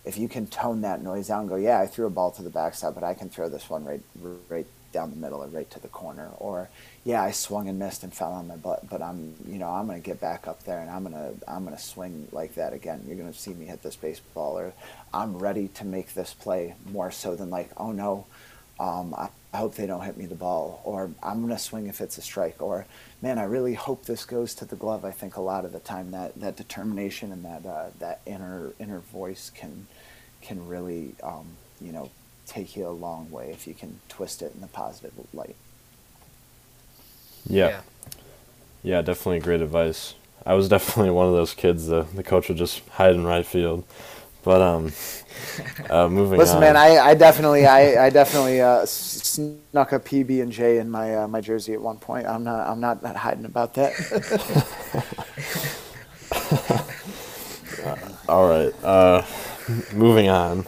if 0.04 0.18
you 0.18 0.28
can 0.28 0.46
tone 0.46 0.80
that 0.80 1.02
noise 1.02 1.28
down, 1.28 1.46
go, 1.46 1.54
yeah, 1.56 1.80
I 1.80 1.86
threw 1.86 2.06
a 2.06 2.10
ball 2.10 2.32
to 2.32 2.42
the 2.42 2.50
backstop, 2.50 2.94
but 2.94 3.04
I 3.04 3.14
can 3.14 3.28
throw 3.28 3.48
this 3.48 3.70
one 3.70 3.84
right 3.84 4.02
right 4.48 4.66
down 4.92 5.10
the 5.10 5.16
middle 5.16 5.42
or 5.42 5.46
right 5.46 5.70
to 5.70 5.80
the 5.80 5.88
corner, 5.88 6.28
or 6.38 6.68
yeah, 7.04 7.22
I 7.22 7.30
swung 7.30 7.66
and 7.66 7.78
missed 7.78 8.02
and 8.02 8.12
fell 8.12 8.32
on 8.32 8.46
my 8.46 8.56
butt, 8.56 8.90
but 8.90 9.00
I'm 9.00 9.34
you 9.48 9.58
know 9.58 9.68
I'm 9.68 9.86
gonna 9.86 10.00
get 10.00 10.20
back 10.20 10.46
up 10.46 10.64
there 10.64 10.80
and 10.80 10.90
I'm 10.90 11.02
gonna 11.02 11.32
I'm 11.48 11.64
gonna 11.64 11.78
swing 11.78 12.28
like 12.30 12.56
that 12.56 12.74
again. 12.74 13.04
You're 13.06 13.16
gonna 13.16 13.32
see 13.32 13.54
me 13.54 13.66
hit 13.66 13.82
this 13.82 13.96
baseball, 13.96 14.58
or 14.58 14.74
I'm 15.14 15.38
ready 15.38 15.68
to 15.68 15.84
make 15.86 16.12
this 16.12 16.34
play 16.34 16.74
more 16.90 17.10
so 17.10 17.34
than 17.36 17.48
like, 17.48 17.70
oh 17.78 17.92
no, 17.92 18.26
um, 18.78 19.14
I, 19.16 19.28
I 19.52 19.58
hope 19.58 19.74
they 19.74 19.86
don't 19.86 20.02
hit 20.02 20.16
me 20.16 20.24
the 20.24 20.34
ball, 20.34 20.80
or 20.84 21.10
I'm 21.22 21.42
gonna 21.42 21.58
swing 21.58 21.86
if 21.86 22.00
it's 22.00 22.16
a 22.16 22.22
strike, 22.22 22.62
or 22.62 22.86
man, 23.20 23.38
I 23.38 23.44
really 23.44 23.74
hope 23.74 24.06
this 24.06 24.24
goes 24.24 24.54
to 24.56 24.64
the 24.64 24.76
glove. 24.76 25.04
I 25.04 25.10
think 25.10 25.36
a 25.36 25.42
lot 25.42 25.64
of 25.64 25.72
the 25.72 25.78
time 25.78 26.10
that, 26.12 26.40
that 26.40 26.56
determination 26.56 27.32
and 27.32 27.44
that 27.44 27.66
uh, 27.66 27.86
that 27.98 28.20
inner 28.24 28.72
inner 28.78 29.00
voice 29.00 29.50
can 29.54 29.86
can 30.40 30.66
really 30.66 31.14
um, 31.22 31.46
you 31.80 31.92
know 31.92 32.10
take 32.46 32.76
you 32.76 32.86
a 32.86 32.90
long 32.90 33.30
way 33.30 33.50
if 33.50 33.66
you 33.66 33.74
can 33.74 34.00
twist 34.08 34.40
it 34.42 34.52
in 34.54 34.60
the 34.62 34.66
positive 34.68 35.12
light. 35.34 35.56
Yeah. 37.46 37.68
yeah, 37.68 37.80
yeah, 38.82 39.02
definitely 39.02 39.40
great 39.40 39.60
advice. 39.60 40.14
I 40.46 40.54
was 40.54 40.68
definitely 40.76 41.10
one 41.10 41.26
of 41.26 41.34
those 41.34 41.52
kids. 41.52 41.88
The 41.88 42.02
the 42.14 42.22
coach 42.22 42.48
would 42.48 42.58
just 42.58 42.88
hide 42.88 43.14
in 43.14 43.24
right 43.24 43.44
field. 43.44 43.84
But 44.44 44.60
um, 44.60 44.92
uh, 45.88 46.08
moving 46.08 46.38
Listen, 46.38 46.56
on. 46.56 46.60
man, 46.62 46.76
I, 46.76 46.98
I 46.98 47.14
definitely 47.14 47.66
I, 47.66 48.06
I 48.06 48.10
definitely 48.10 48.60
uh, 48.60 48.84
snuck 48.86 49.92
a 49.92 50.00
PB 50.00 50.42
and 50.42 50.52
J 50.52 50.78
in 50.78 50.90
my 50.90 51.14
uh, 51.16 51.28
my 51.28 51.40
jersey 51.40 51.74
at 51.74 51.80
one 51.80 51.98
point. 51.98 52.26
I'm 52.26 52.44
not 52.44 52.68
I'm 52.68 52.80
not, 52.80 53.02
not 53.02 53.16
hiding 53.16 53.44
about 53.44 53.74
that. 53.74 53.92
All 58.28 58.48
right. 58.48 58.72
Uh, 58.84 59.24
moving 59.94 60.28
on. 60.28 60.66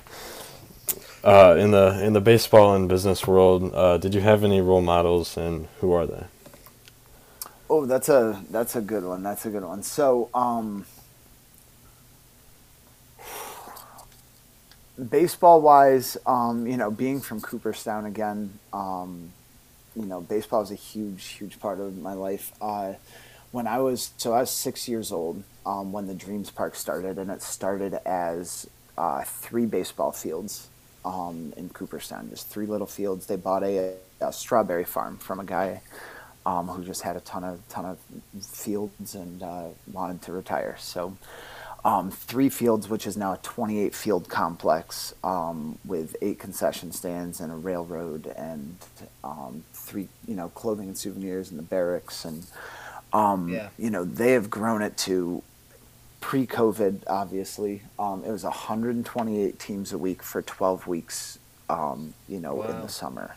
Uh, 1.25 1.57
in 1.59 1.70
the 1.70 2.05
in 2.05 2.12
the 2.12 2.20
baseball 2.20 2.75
and 2.75 2.89
business 2.89 3.27
world, 3.27 3.75
uh, 3.75 3.97
did 3.97 4.14
you 4.14 4.20
have 4.20 4.45
any 4.45 4.61
role 4.61 4.83
models, 4.83 5.37
and 5.39 5.66
who 5.81 5.93
are 5.93 6.07
they? 6.07 6.25
Oh, 7.70 7.87
that's 7.87 8.09
a 8.11 8.43
that's 8.51 8.77
a 8.77 8.83
good 8.83 9.05
one. 9.05 9.22
That's 9.22 9.47
a 9.47 9.51
good 9.51 9.64
one. 9.64 9.83
So, 9.83 10.29
um, 10.35 10.85
baseball 14.97 15.61
wise, 15.61 16.16
um, 16.26 16.66
you 16.66 16.76
know, 16.76 16.90
being 16.90 17.20
from 17.20 17.40
Cooperstown 17.40 18.07
again, 18.07 18.59
um, 18.72 19.32
you 19.97 20.07
know, 20.07 20.20
baseball 20.20 20.62
is 20.62 20.70
a 20.70 20.76
huge, 20.76 21.24
huge 21.26 21.61
part 21.61 21.80
of 21.80 21.99
my 21.99 22.14
life. 22.14 22.53
Uh, 22.61 22.95
when 23.53 23.66
I 23.66 23.78
was 23.78 24.12
so 24.16 24.32
I 24.32 24.40
was 24.40 24.51
six 24.51 24.88
years 24.88 25.12
old 25.12 25.42
um, 25.64 25.92
when 25.92 26.07
the 26.07 26.14
Dreams 26.14 26.51
Park 26.51 26.74
started, 26.74 27.18
and 27.18 27.30
it 27.30 27.42
started 27.42 27.95
as 28.05 28.68
uh, 28.99 29.22
three 29.22 29.66
baseball 29.66 30.11
fields 30.11 30.68
um, 31.05 31.53
in 31.57 31.68
Cooperstown, 31.68 32.28
just 32.30 32.49
three 32.49 32.66
little 32.66 32.86
fields. 32.86 33.26
They 33.26 33.36
bought 33.36 33.62
a, 33.62 33.95
a 34.20 34.32
strawberry 34.32 34.84
farm 34.84 35.18
from 35.18 35.38
a 35.38 35.45
guy 35.45 35.82
um, 36.45 36.66
who 36.66 36.84
just 36.84 37.03
had 37.03 37.16
a 37.16 37.20
ton 37.20 37.45
of 37.45 37.66
ton 37.68 37.84
of 37.84 37.99
fields 38.42 39.14
and 39.14 39.42
uh, 39.42 39.68
wanted 39.92 40.22
to 40.22 40.32
retire. 40.32 40.76
So 40.78 41.16
um, 41.85 42.11
three 42.11 42.49
fields, 42.49 42.89
which 42.89 43.07
is 43.07 43.16
now 43.16 43.35
a 43.35 43.37
28 43.39 43.95
field 43.95 44.28
complex 44.28 45.14
um, 45.22 45.78
with 45.85 46.16
eight 46.22 46.39
concession 46.39 46.93
stands 46.93 47.41
and 47.41 47.53
a 47.53 47.57
railroad 47.57 48.26
and 48.37 48.76
um, 49.22 49.64
three, 49.74 50.09
you 50.26 50.35
know, 50.35 50.49
clothing 50.51 50.89
and 50.89 50.97
souvenirs 50.99 51.51
and 51.51 51.59
the 51.59 51.62
barracks 51.62 52.24
and, 52.24 52.47
um, 53.12 53.49
Yeah. 53.51 53.68
you 53.78 53.91
know, 53.91 54.05
they 54.05 54.32
have 54.32 54.49
grown 54.49 54.80
it 54.82 54.97
to 54.99 55.43
pre-COVID. 56.20 57.03
Obviously, 57.07 57.82
um, 57.99 58.24
it 58.24 58.30
was 58.30 58.45
128 58.45 59.59
teams 59.59 59.93
a 59.93 59.99
week 59.99 60.22
for 60.22 60.41
12 60.43 60.87
weeks. 60.87 61.39
Um, 61.70 62.12
you 62.28 62.41
know, 62.41 62.62
in 62.62 62.82
the 62.82 62.89
summer. 62.91 63.37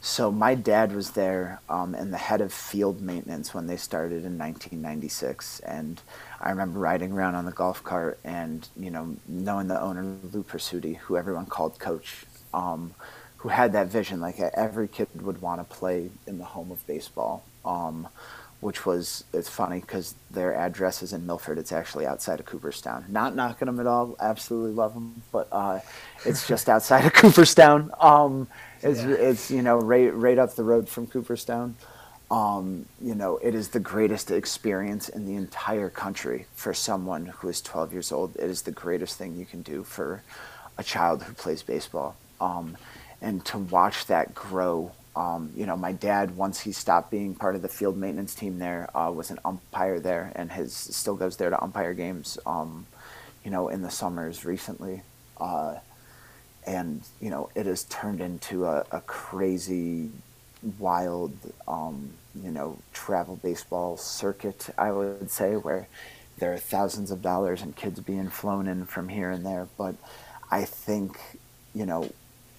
So 0.00 0.32
my 0.32 0.56
dad 0.56 0.92
was 0.92 1.12
there 1.12 1.60
um, 1.68 1.94
and 1.94 2.12
the 2.12 2.18
head 2.18 2.40
of 2.40 2.52
field 2.52 3.00
maintenance 3.00 3.54
when 3.54 3.68
they 3.68 3.76
started 3.76 4.24
in 4.24 4.36
1996, 4.36 5.60
and 5.60 6.00
I 6.40 6.50
remember 6.50 6.78
riding 6.78 7.12
around 7.12 7.34
on 7.34 7.44
the 7.44 7.52
golf 7.52 7.82
cart 7.84 8.18
and 8.24 8.66
you 8.78 8.90
know 8.90 9.16
knowing 9.28 9.68
the 9.68 9.80
owner 9.80 10.02
Lou 10.32 10.42
Presutti, 10.42 10.96
who 10.98 11.16
everyone 11.16 11.46
called 11.46 11.78
Coach, 11.78 12.24
um, 12.54 12.94
who 13.38 13.48
had 13.50 13.72
that 13.72 13.88
vision 13.88 14.20
like 14.20 14.40
every 14.40 14.88
kid 14.88 15.08
would 15.22 15.42
want 15.42 15.60
to 15.60 15.76
play 15.76 16.10
in 16.26 16.38
the 16.38 16.44
home 16.44 16.70
of 16.70 16.86
baseball. 16.86 17.44
Um, 17.64 18.08
which 18.60 18.84
was 18.84 19.24
it's 19.32 19.48
funny 19.48 19.80
because 19.80 20.14
their 20.30 20.54
address 20.54 21.02
is 21.02 21.12
in 21.14 21.26
Milford. 21.26 21.58
It's 21.58 21.72
actually 21.72 22.06
outside 22.06 22.40
of 22.40 22.46
Cooperstown. 22.46 23.06
Not 23.08 23.34
knocking 23.34 23.66
them 23.66 23.80
at 23.80 23.86
all. 23.86 24.16
Absolutely 24.20 24.72
love 24.72 24.94
them, 24.94 25.22
but 25.32 25.48
uh, 25.52 25.80
it's 26.26 26.46
just 26.46 26.68
outside 26.74 27.06
of 27.06 27.12
Cooperstown. 27.14 27.90
Um, 28.00 28.48
it's 28.82 29.02
Yeah. 29.02 29.10
it's 29.10 29.50
you 29.50 29.62
know 29.62 29.78
right 29.78 30.14
right 30.14 30.38
up 30.38 30.56
the 30.56 30.64
road 30.64 30.88
from 30.88 31.06
Cooperstown. 31.06 31.76
Um, 32.30 32.86
you 33.00 33.14
know, 33.14 33.38
it 33.38 33.54
is 33.54 33.70
the 33.70 33.80
greatest 33.80 34.30
experience 34.30 35.08
in 35.08 35.26
the 35.26 35.34
entire 35.34 35.90
country 35.90 36.46
for 36.54 36.72
someone 36.72 37.26
who 37.26 37.48
is 37.48 37.60
12 37.60 37.92
years 37.92 38.12
old. 38.12 38.36
It 38.36 38.44
is 38.44 38.62
the 38.62 38.70
greatest 38.70 39.18
thing 39.18 39.36
you 39.36 39.44
can 39.44 39.62
do 39.62 39.82
for 39.82 40.22
a 40.78 40.84
child 40.84 41.24
who 41.24 41.32
plays 41.34 41.62
baseball. 41.62 42.16
Um, 42.40 42.76
and 43.20 43.44
to 43.46 43.58
watch 43.58 44.06
that 44.06 44.32
grow, 44.34 44.92
um, 45.16 45.52
you 45.56 45.66
know, 45.66 45.76
my 45.76 45.92
dad, 45.92 46.36
once 46.36 46.60
he 46.60 46.70
stopped 46.70 47.10
being 47.10 47.34
part 47.34 47.56
of 47.56 47.62
the 47.62 47.68
field 47.68 47.96
maintenance 47.96 48.34
team 48.34 48.60
there, 48.60 48.88
uh, 48.96 49.10
was 49.10 49.30
an 49.30 49.40
umpire 49.44 49.98
there 49.98 50.32
and 50.36 50.52
has 50.52 50.72
still 50.72 51.16
goes 51.16 51.36
there 51.36 51.50
to 51.50 51.60
umpire 51.62 51.94
games, 51.94 52.38
um, 52.46 52.86
you 53.44 53.50
know, 53.50 53.68
in 53.68 53.82
the 53.82 53.90
summers 53.90 54.44
recently. 54.44 55.02
Uh, 55.38 55.76
and 56.66 57.02
you 57.20 57.30
know 57.30 57.48
it 57.54 57.66
has 57.66 57.84
turned 57.84 58.20
into 58.20 58.66
a, 58.66 58.84
a 58.90 59.00
crazy 59.02 60.10
wild 60.78 61.32
um, 61.66 62.10
you 62.42 62.50
know 62.50 62.78
travel 62.92 63.36
baseball 63.36 63.96
circuit 63.96 64.68
i 64.78 64.90
would 64.92 65.30
say 65.30 65.56
where 65.56 65.88
there 66.38 66.52
are 66.52 66.58
thousands 66.58 67.10
of 67.10 67.20
dollars 67.20 67.60
and 67.60 67.76
kids 67.76 68.00
being 68.00 68.30
flown 68.30 68.66
in 68.66 68.86
from 68.86 69.08
here 69.08 69.30
and 69.30 69.44
there. 69.44 69.68
But 69.76 69.94
i 70.50 70.64
think 70.64 71.18
you 71.74 71.86
know 71.86 72.10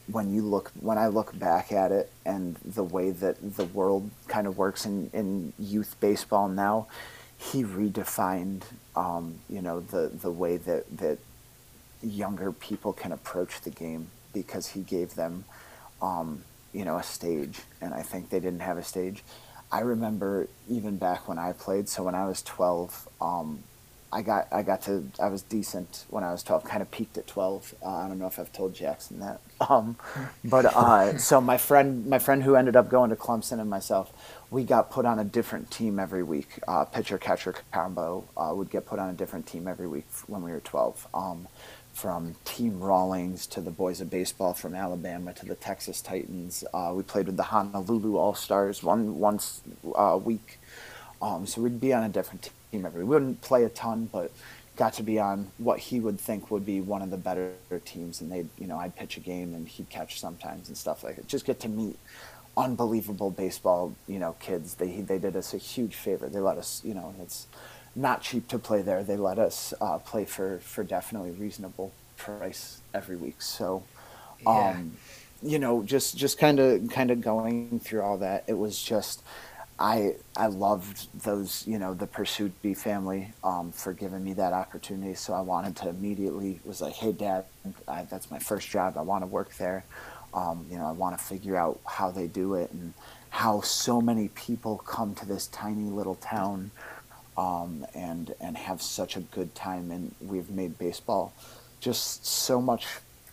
when 0.08 0.34
you 0.34 0.42
look 0.42 0.72
when 0.80 0.98
i 0.98 1.08
look 1.08 1.38
back 1.38 1.72
at 1.72 1.92
it 1.92 2.12
and 2.26 2.56
the 2.66 2.84
way 2.84 3.12
that 3.12 3.56
the 3.58 3.66
world 3.66 4.10
kind 4.28 4.48
of 4.48 4.58
works 4.58 4.86
in, 4.86 5.10
in 5.14 5.54
youth 5.60 5.96
baseball 6.00 6.48
now 6.48 6.88
he 7.38 7.64
redefined 7.64 8.64
um, 8.96 9.36
you 9.50 9.62
know 9.62 9.80
the 9.80 10.12
the 10.22 10.32
way 10.32 10.58
that 10.58 10.86
that 10.98 11.18
younger 12.04 12.52
people 12.52 12.94
can 12.94 13.12
approach 13.12 13.62
the 13.62 13.70
game 13.70 14.08
because 14.34 14.68
he 14.68 14.82
gave 14.82 15.16
them, 15.16 15.46
um, 16.02 16.44
you 16.74 16.86
know, 16.86 16.98
a 16.98 17.04
stage, 17.04 17.60
and 17.82 17.94
I 17.94 18.02
think 18.04 18.30
they 18.30 18.40
didn't 18.40 18.62
have 18.62 18.78
a 18.78 18.84
stage. 18.84 19.24
I 19.72 19.82
remember 19.82 20.50
even 20.70 20.98
back 20.98 21.28
when 21.28 21.40
I 21.40 21.54
played. 21.54 21.90
So 21.90 22.04
when 22.04 22.16
I 22.16 22.26
was 22.28 22.42
twelve, 22.42 23.08
um, 23.22 23.64
I 24.12 24.22
got 24.22 24.48
I 24.52 24.64
got 24.64 24.82
to 24.84 25.06
I 25.20 25.30
was 25.30 25.42
decent 25.44 26.06
when 26.10 26.24
I 26.24 26.32
was 26.32 26.44
twelve. 26.44 26.64
Kind 26.66 26.82
of 26.82 26.92
peaked 26.92 27.18
at 27.18 27.28
twelve. 27.28 27.74
Uh, 27.84 27.90
I 27.90 28.08
don't 28.08 28.20
know 28.20 28.28
if 28.28 28.40
I've 28.40 28.52
told 28.54 28.74
Jackson 28.76 29.20
that. 29.20 29.42
Um, 29.70 29.96
but 30.44 30.66
uh, 30.66 31.18
so 31.20 31.40
my 31.40 31.58
friend 31.58 32.08
my 32.08 32.20
friend 32.20 32.44
who 32.44 32.56
ended 32.56 32.76
up 32.76 32.90
going 32.90 33.12
to 33.12 33.16
Clemson 33.16 33.60
and 33.62 33.70
myself, 33.70 34.12
we 34.50 34.64
got 34.64 34.90
put 34.90 35.06
on 35.06 35.20
a 35.20 35.24
different 35.24 35.70
team 35.72 36.00
every 36.00 36.24
week. 36.24 36.60
Uh, 36.68 36.86
pitcher 36.86 37.20
catcher 37.20 37.56
combo 37.72 38.26
uh, 38.36 38.52
would 38.56 38.72
get 38.72 38.88
put 38.88 39.00
on 39.00 39.10
a 39.12 39.14
different 39.14 39.46
team 39.48 39.68
every 39.68 39.88
week 39.88 40.08
when 40.28 40.42
we 40.42 40.52
were 40.52 40.62
twelve. 40.62 41.08
Um, 41.14 41.48
from 42.02 42.36
Team 42.46 42.80
Rawlings 42.80 43.46
to 43.46 43.62
the 43.62 43.70
Boys 43.70 44.02
of 44.02 44.10
Baseball 44.10 44.56
from 44.56 44.74
Alabama 44.74 45.34
to 45.36 45.46
the 45.46 45.54
Texas 45.54 46.02
Titans. 46.02 46.64
Uh, 46.74 46.94
we 46.96 47.04
played 47.04 47.28
with 47.28 47.38
the 47.38 47.44
Honolulu 47.44 48.18
All 48.18 48.34
Stars 48.34 48.82
one 48.82 49.20
once 49.20 49.62
a 49.94 50.18
week. 50.18 50.58
Um, 51.22 51.46
so 51.46 51.62
we'd 51.62 51.80
be 51.80 51.94
on 51.94 52.04
a 52.04 52.10
different 52.10 52.50
team 52.72 52.88
every. 52.88 53.04
We 53.04 53.10
wouldn't 53.10 53.42
play 53.42 53.66
a 53.66 53.70
ton, 53.70 54.10
but 54.12 54.32
got 54.78 54.94
to 54.94 55.04
be 55.04 55.20
on 55.20 55.52
what 55.60 55.78
he 55.78 56.00
would 56.00 56.20
think 56.20 56.50
would 56.50 56.66
be 56.66 56.82
one 56.82 57.04
of 57.04 57.12
the 57.12 57.18
better 57.18 57.54
teams. 57.86 58.20
And 58.20 58.32
they'd, 58.32 58.50
you 58.58 58.66
know, 58.66 58.80
I'd 58.80 58.96
pitch 58.96 59.18
a 59.18 59.20
game 59.20 59.54
and 59.54 59.68
he'd 59.68 59.90
catch 59.92 60.20
sometimes 60.20 60.70
and 60.70 60.78
stuff 60.78 61.04
like 61.04 61.18
that. 61.18 61.28
Just 61.28 61.46
get 61.46 61.60
to 61.60 61.70
meet 61.70 62.00
unbelievable 62.58 63.30
baseball, 63.30 63.94
you 64.08 64.18
know, 64.18 64.36
kids. 64.40 64.74
They 64.74 65.02
they 65.02 65.20
did 65.20 65.36
us 65.36 65.54
a 65.54 65.60
huge 65.60 65.94
favor. 65.94 66.28
They 66.30 66.40
let 66.40 66.58
us, 66.58 66.82
you 66.84 66.96
know, 66.96 67.14
it's 67.22 67.46
not 67.96 68.22
cheap 68.22 68.48
to 68.50 68.60
play 68.60 68.82
there. 68.82 69.04
They 69.04 69.18
let 69.18 69.40
us 69.40 69.74
uh, 69.82 70.00
play 70.00 70.26
for 70.26 70.60
for 70.62 70.84
definitely 70.84 71.32
reasonable 71.32 71.96
price 72.18 72.82
every 72.94 73.18
week. 73.18 73.42
So, 73.42 73.88
Yeah. 74.40 74.80
um, 74.80 75.00
you 75.42 75.60
know, 75.60 75.84
just 75.84 76.18
just 76.18 76.38
kind 76.40 76.60
of 76.60 76.90
kind 76.90 77.12
of 77.12 77.22
going 77.22 77.80
through 77.82 78.02
all 78.04 78.18
that. 78.20 78.46
It 78.48 78.58
was 78.58 78.82
just. 78.82 79.24
I 79.80 80.14
I 80.38 80.48
loved 80.48 81.10
those 81.24 81.64
you 81.66 81.80
know 81.80 81.96
the 81.96 82.08
Presutti 82.08 82.78
family 82.78 83.34
um, 83.44 83.72
for 83.72 83.94
giving 83.94 84.24
me 84.24 84.34
that 84.36 84.54
opportunity. 84.54 85.16
So 85.16 85.34
I 85.34 85.42
wanted 85.42 85.76
to 85.78 85.90
immediately 85.90 86.62
was 86.64 86.82
like, 86.82 86.94
hey 86.96 87.14
dad, 87.14 87.46
I, 87.88 88.06
that's 88.10 88.30
my 88.30 88.40
first 88.40 88.70
job. 88.70 88.98
I 88.98 89.02
want 89.02 89.24
to 89.24 89.28
work 89.28 89.56
there. 89.58 89.88
Um, 90.34 90.68
you 90.70 90.78
know, 90.78 90.86
I 90.88 90.92
want 90.94 91.18
to 91.18 91.24
figure 91.24 91.58
out 91.58 91.82
how 91.88 92.12
they 92.12 92.28
do 92.28 92.54
it 92.56 92.72
and 92.72 92.94
how 93.30 93.62
so 93.62 94.02
many 94.02 94.30
people 94.30 94.78
come 94.80 95.16
to 95.16 95.26
this 95.26 95.48
tiny 95.48 95.90
little 95.90 96.16
town 96.16 96.72
um, 97.38 97.86
and 97.94 98.34
and 98.40 98.58
have 98.58 98.82
such 98.82 99.16
a 99.16 99.22
good 99.22 99.56
time. 99.56 99.92
And 99.92 100.14
we've 100.22 100.50
made 100.50 100.78
baseball 100.78 101.34
just 101.80 102.26
so 102.26 102.62
much 102.62 102.86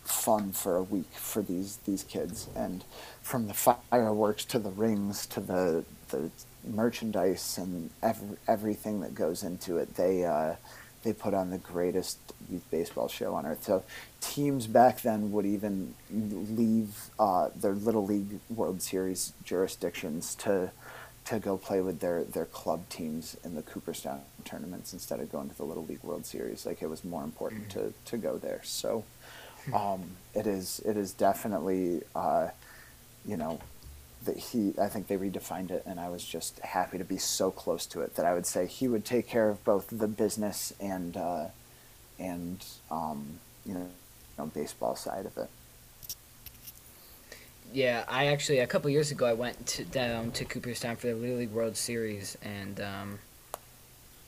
fun 0.04 0.52
for 0.52 0.76
a 0.76 0.82
week 0.82 1.12
for 1.12 1.42
these 1.42 1.78
these 1.86 2.04
kids. 2.04 2.48
And 2.56 2.84
from 3.22 3.46
the 3.46 3.54
fireworks 3.54 4.44
to 4.46 4.58
the 4.58 4.70
rings 4.70 5.26
to 5.26 5.40
the 5.40 5.84
the 6.08 6.30
merchandise 6.64 7.58
and 7.58 7.90
every, 8.02 8.36
everything 8.46 9.00
that 9.00 9.14
goes 9.14 9.42
into 9.42 9.78
it, 9.78 9.94
they 9.96 10.24
uh, 10.24 10.54
they 11.02 11.12
put 11.12 11.34
on 11.34 11.50
the 11.50 11.58
greatest 11.58 12.18
youth 12.50 12.64
baseball 12.70 13.08
show 13.08 13.34
on 13.34 13.46
earth. 13.46 13.64
So 13.64 13.84
teams 14.20 14.66
back 14.66 15.02
then 15.02 15.30
would 15.32 15.46
even 15.46 15.94
leave 16.10 17.10
uh, 17.18 17.50
their 17.54 17.74
little 17.74 18.04
league 18.04 18.40
World 18.50 18.82
Series 18.82 19.32
jurisdictions 19.44 20.34
to 20.36 20.70
to 21.28 21.38
go 21.38 21.58
play 21.58 21.82
with 21.82 22.00
their, 22.00 22.24
their 22.24 22.46
club 22.46 22.88
teams 22.88 23.36
in 23.44 23.54
the 23.54 23.60
Cooperstown 23.60 24.22
tournaments 24.46 24.94
instead 24.94 25.20
of 25.20 25.30
going 25.30 25.50
to 25.50 25.56
the 25.56 25.64
Little 25.64 25.84
League 25.84 26.02
World 26.02 26.24
Series. 26.24 26.64
Like 26.64 26.80
it 26.80 26.88
was 26.88 27.04
more 27.04 27.22
important 27.22 27.68
to, 27.70 27.92
to 28.06 28.16
go 28.16 28.38
there. 28.38 28.60
So 28.64 29.04
um, 29.74 30.16
it 30.34 30.46
is 30.46 30.80
it 30.86 30.96
is 30.96 31.12
definitely 31.12 32.02
uh, 32.14 32.48
you 33.26 33.36
know 33.36 33.60
that 34.24 34.38
he 34.38 34.72
I 34.80 34.88
think 34.88 35.08
they 35.08 35.18
redefined 35.18 35.70
it 35.70 35.82
and 35.84 36.00
I 36.00 36.08
was 36.08 36.24
just 36.24 36.58
happy 36.60 36.96
to 36.96 37.04
be 37.04 37.18
so 37.18 37.50
close 37.50 37.84
to 37.86 38.00
it 38.00 38.14
that 38.14 38.24
I 38.24 38.32
would 38.32 38.46
say 38.46 38.66
he 38.66 38.88
would 38.88 39.04
take 39.04 39.28
care 39.28 39.50
of 39.50 39.62
both 39.64 39.88
the 39.90 40.08
business 40.08 40.72
and 40.80 41.14
uh, 41.14 41.46
and 42.18 42.64
um, 42.90 43.38
you 43.66 43.74
know, 43.74 43.80
you 43.80 43.88
know 44.38 44.46
baseball 44.46 44.96
side 44.96 45.26
of 45.26 45.36
it. 45.36 45.50
Yeah, 47.72 48.04
I 48.08 48.26
actually 48.26 48.60
a 48.60 48.66
couple 48.66 48.90
years 48.90 49.10
ago 49.10 49.26
I 49.26 49.34
went 49.34 49.66
to, 49.66 49.84
down 49.84 50.30
to 50.32 50.44
Cooperstown 50.44 50.96
for 50.96 51.08
the 51.08 51.14
Little 51.14 51.36
League 51.36 51.50
World 51.50 51.76
Series 51.76 52.36
and 52.42 52.80
um, 52.80 53.18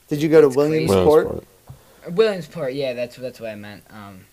Did 0.07 0.21
you 0.21 0.29
go 0.29 0.41
to 0.41 0.49
Williamsport? 0.49 1.25
Williamsport. 1.25 2.15
Williamsport. 2.15 2.73
Yeah, 2.73 2.93
that's 2.93 3.15
that's 3.15 3.39
what 3.39 3.49
I 3.49 3.55
meant. 3.55 3.83
Um, 3.89 4.25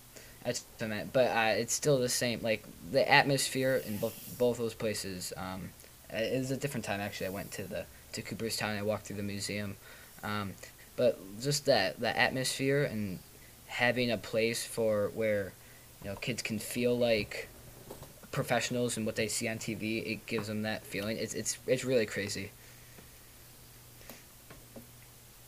that's 0.45 0.65
what 0.79 0.87
I 0.87 0.89
meant. 0.89 1.13
But 1.13 1.29
uh, 1.29 1.55
it's 1.57 1.75
still 1.75 1.99
the 1.99 2.09
same. 2.09 2.41
Like 2.43 2.65
the 2.91 3.11
atmosphere 3.11 3.83
in 3.87 3.99
both 3.99 4.37
both 4.39 4.59
those 4.59 4.75
places. 4.75 5.33
Um, 5.37 5.71
it 6.11 6.39
was 6.39 6.51
a 6.51 6.57
different 6.57 6.85
time 6.85 7.01
actually. 7.01 7.29
I 7.29 7.31
went 7.31 7.53
to 7.53 7.65
the 7.65 7.85
to 8.13 8.23
Cooperstown. 8.23 8.77
I 8.77 8.83
walked 8.83 9.07
through 9.07 9.17
the 9.17 9.23
museum. 9.23 9.77
Um, 10.23 10.55
but 10.97 11.19
just 11.41 11.67
that 11.67 12.01
the 12.01 12.17
atmosphere 12.19 12.85
and 12.85 13.21
having 13.67 14.11
a 14.11 14.17
place 14.17 14.67
for 14.67 15.11
where 15.15 15.53
you 16.03 16.11
know 16.11 16.17
kids 16.17 16.43
can 16.43 16.59
feel 16.59 16.97
like 16.99 17.49
professionals 18.31 18.97
and 18.97 19.07
what 19.07 19.16
they 19.16 19.29
see 19.29 19.49
on 19.49 19.59
TV, 19.59 20.05
it 20.11 20.26
gives 20.26 20.49
them 20.49 20.62
that 20.62 20.85
feeling. 20.85 21.16
It's 21.18 21.35
it's 21.35 21.59
it's 21.66 21.85
really 21.85 22.07
crazy. 22.07 22.51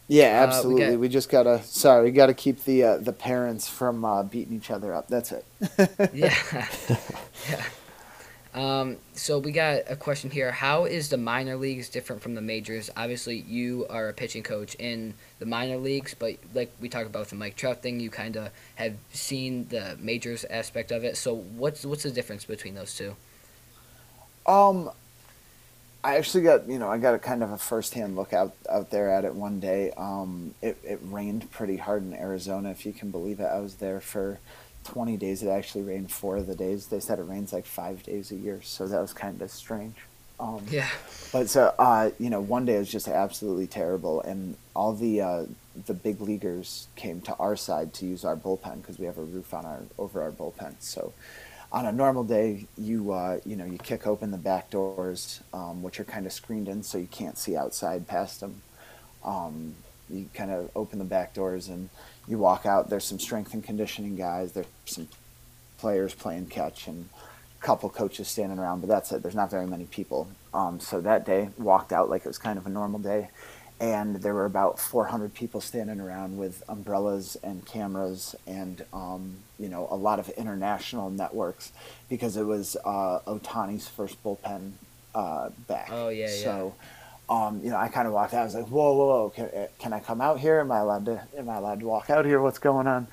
Yeah, 0.08 0.42
Uh, 0.42 0.46
we 0.46 0.46
absolutely. 0.48 0.86
got- 0.92 0.98
we, 1.00 1.08
just 1.08 1.28
gotta. 1.30 1.62
Sorry, 1.62 2.04
we 2.04 2.10
gotta 2.10 2.34
keep 2.34 2.64
the 2.64 2.82
uh, 2.84 2.96
the 2.98 3.12
parents 3.12 3.68
from 3.68 4.04
uh, 4.04 4.22
beating 4.24 4.56
each 4.56 4.70
other 4.70 4.92
up. 4.92 5.06
That's 5.08 5.32
it. 5.32 5.44
yeah. 6.12 6.34
yeah. 7.48 7.64
Um, 8.52 8.96
so 9.14 9.38
we 9.38 9.52
got 9.52 9.82
a 9.88 9.94
question 9.94 10.30
here. 10.30 10.50
How 10.50 10.84
is 10.84 11.08
the 11.08 11.16
minor 11.16 11.56
leagues 11.56 11.88
different 11.88 12.20
from 12.20 12.34
the 12.34 12.40
majors? 12.40 12.90
Obviously, 12.96 13.36
you 13.36 13.86
are 13.88 14.08
a 14.08 14.12
pitching 14.12 14.42
coach 14.42 14.74
in 14.74 15.14
the 15.38 15.46
minor 15.46 15.76
leagues, 15.76 16.14
but 16.14 16.34
like 16.52 16.72
we 16.80 16.88
talked 16.88 17.06
about 17.06 17.28
the 17.28 17.36
Mike 17.36 17.54
Trout 17.54 17.80
thing, 17.80 18.00
you 18.00 18.10
kind 18.10 18.36
of 18.36 18.50
have 18.74 18.94
seen 19.12 19.68
the 19.68 19.96
majors 20.00 20.44
aspect 20.44 20.90
of 20.90 21.04
it. 21.04 21.16
So 21.16 21.36
what's 21.36 21.86
what's 21.86 22.02
the 22.02 22.10
difference 22.10 22.44
between 22.44 22.74
those 22.74 22.94
two? 22.96 23.14
Um, 24.46 24.90
I 26.02 26.16
actually 26.16 26.42
got 26.42 26.68
you 26.68 26.80
know 26.80 26.88
I 26.88 26.98
got 26.98 27.14
a 27.14 27.18
kind 27.20 27.44
of 27.44 27.52
a 27.52 27.58
first 27.58 27.94
hand 27.94 28.16
look 28.16 28.32
out 28.32 28.56
out 28.68 28.90
there 28.90 29.10
at 29.10 29.24
it 29.24 29.34
one 29.34 29.60
day. 29.60 29.92
Um, 29.96 30.54
it 30.60 30.76
it 30.82 30.98
rained 31.04 31.52
pretty 31.52 31.76
hard 31.76 32.02
in 32.02 32.14
Arizona, 32.14 32.70
if 32.70 32.84
you 32.84 32.92
can 32.92 33.12
believe 33.12 33.38
it. 33.38 33.44
I 33.44 33.60
was 33.60 33.76
there 33.76 34.00
for 34.00 34.40
twenty 34.84 35.16
days. 35.16 35.42
It 35.42 35.48
actually 35.48 35.84
rained 35.84 36.10
four 36.10 36.36
of 36.36 36.46
the 36.46 36.54
days. 36.54 36.86
They 36.86 37.00
said 37.00 37.18
it 37.18 37.22
rains 37.22 37.52
like 37.52 37.66
five 37.66 38.02
days 38.02 38.30
a 38.30 38.36
year, 38.36 38.60
so 38.62 38.86
that 38.86 39.00
was 39.00 39.12
kind 39.12 39.40
of 39.40 39.50
strange. 39.50 39.96
Um, 40.38 40.64
Yeah. 40.70 40.88
But 41.32 41.48
so 41.50 41.74
uh, 41.78 42.10
you 42.18 42.30
know, 42.30 42.40
one 42.40 42.64
day 42.64 42.76
it 42.76 42.80
was 42.80 42.90
just 42.90 43.08
absolutely 43.08 43.66
terrible, 43.66 44.20
and 44.22 44.56
all 44.74 44.92
the 44.92 45.20
uh, 45.20 45.44
the 45.86 45.94
big 45.94 46.20
leaguers 46.20 46.88
came 46.96 47.20
to 47.22 47.34
our 47.36 47.56
side 47.56 47.92
to 47.94 48.06
use 48.06 48.24
our 48.24 48.36
bullpen 48.36 48.80
because 48.80 48.98
we 48.98 49.06
have 49.06 49.18
a 49.18 49.22
roof 49.22 49.52
on 49.54 49.64
our 49.64 49.82
over 49.98 50.22
our 50.22 50.30
bullpen. 50.32 50.74
So 50.80 51.12
on 51.72 51.86
a 51.86 51.92
normal 51.92 52.24
day, 52.24 52.66
you 52.76 53.12
uh, 53.12 53.38
you 53.44 53.56
know 53.56 53.64
you 53.64 53.78
kick 53.78 54.06
open 54.06 54.30
the 54.30 54.38
back 54.38 54.70
doors, 54.70 55.40
um, 55.52 55.82
which 55.82 56.00
are 56.00 56.04
kind 56.04 56.26
of 56.26 56.32
screened 56.32 56.68
in, 56.68 56.82
so 56.82 56.98
you 56.98 57.06
can't 57.06 57.38
see 57.38 57.56
outside 57.56 58.06
past 58.08 58.40
them. 58.40 58.62
Um, 59.24 59.74
you 60.08 60.28
kind 60.34 60.50
of 60.50 60.70
open 60.74 60.98
the 60.98 61.04
back 61.04 61.34
doors 61.34 61.68
and 61.68 61.88
you 62.30 62.38
walk 62.38 62.64
out. 62.64 62.88
There's 62.88 63.04
some 63.04 63.18
strength 63.18 63.52
and 63.52 63.62
conditioning 63.62 64.16
guys. 64.16 64.52
There's 64.52 64.66
some 64.86 65.08
players 65.78 66.14
playing 66.14 66.46
catch 66.46 66.86
and 66.86 67.08
a 67.60 67.64
couple 67.64 67.90
coaches 67.90 68.28
standing 68.28 68.58
around, 68.58 68.80
but 68.80 68.88
that's 68.88 69.10
it. 69.12 69.22
There's 69.22 69.34
not 69.34 69.50
very 69.50 69.66
many 69.66 69.84
people. 69.84 70.28
Um, 70.54 70.78
so 70.78 71.00
that 71.00 71.26
day 71.26 71.50
walked 71.58 71.92
out 71.92 72.08
like 72.08 72.24
it 72.24 72.28
was 72.28 72.38
kind 72.38 72.58
of 72.58 72.66
a 72.66 72.70
normal 72.70 73.00
day, 73.00 73.30
and 73.80 74.16
there 74.16 74.34
were 74.34 74.44
about 74.44 74.78
400 74.78 75.34
people 75.34 75.60
standing 75.60 76.00
around 76.00 76.36
with 76.38 76.62
umbrellas 76.68 77.36
and 77.42 77.64
cameras 77.66 78.34
and 78.46 78.84
um, 78.92 79.36
you 79.58 79.68
know 79.68 79.88
a 79.90 79.96
lot 79.96 80.18
of 80.18 80.28
international 80.30 81.10
networks 81.10 81.72
because 82.08 82.36
it 82.36 82.44
was 82.44 82.76
uh, 82.84 83.20
Ohtani's 83.26 83.88
first 83.88 84.22
bullpen 84.22 84.72
uh, 85.14 85.50
back. 85.66 85.88
Oh, 85.90 86.08
yeah, 86.08 86.26
yeah. 86.26 86.70
Um, 87.30 87.60
you 87.62 87.70
know, 87.70 87.76
I 87.76 87.86
kind 87.86 88.08
of 88.08 88.12
walked 88.12 88.34
out. 88.34 88.42
I 88.42 88.44
was 88.44 88.56
like, 88.56 88.66
"Whoa, 88.66 88.92
whoa, 88.92 89.06
whoa! 89.06 89.30
Can, 89.30 89.44
uh, 89.46 89.68
can 89.78 89.92
I 89.92 90.00
come 90.00 90.20
out 90.20 90.40
here? 90.40 90.58
Am 90.58 90.72
I 90.72 90.80
allowed 90.80 91.06
to? 91.06 91.22
Am 91.38 91.48
I 91.48 91.56
allowed 91.58 91.78
to 91.80 91.86
walk 91.86 92.10
out 92.10 92.26
here? 92.26 92.42
What's 92.42 92.58
going 92.58 92.88
on?" 92.88 93.06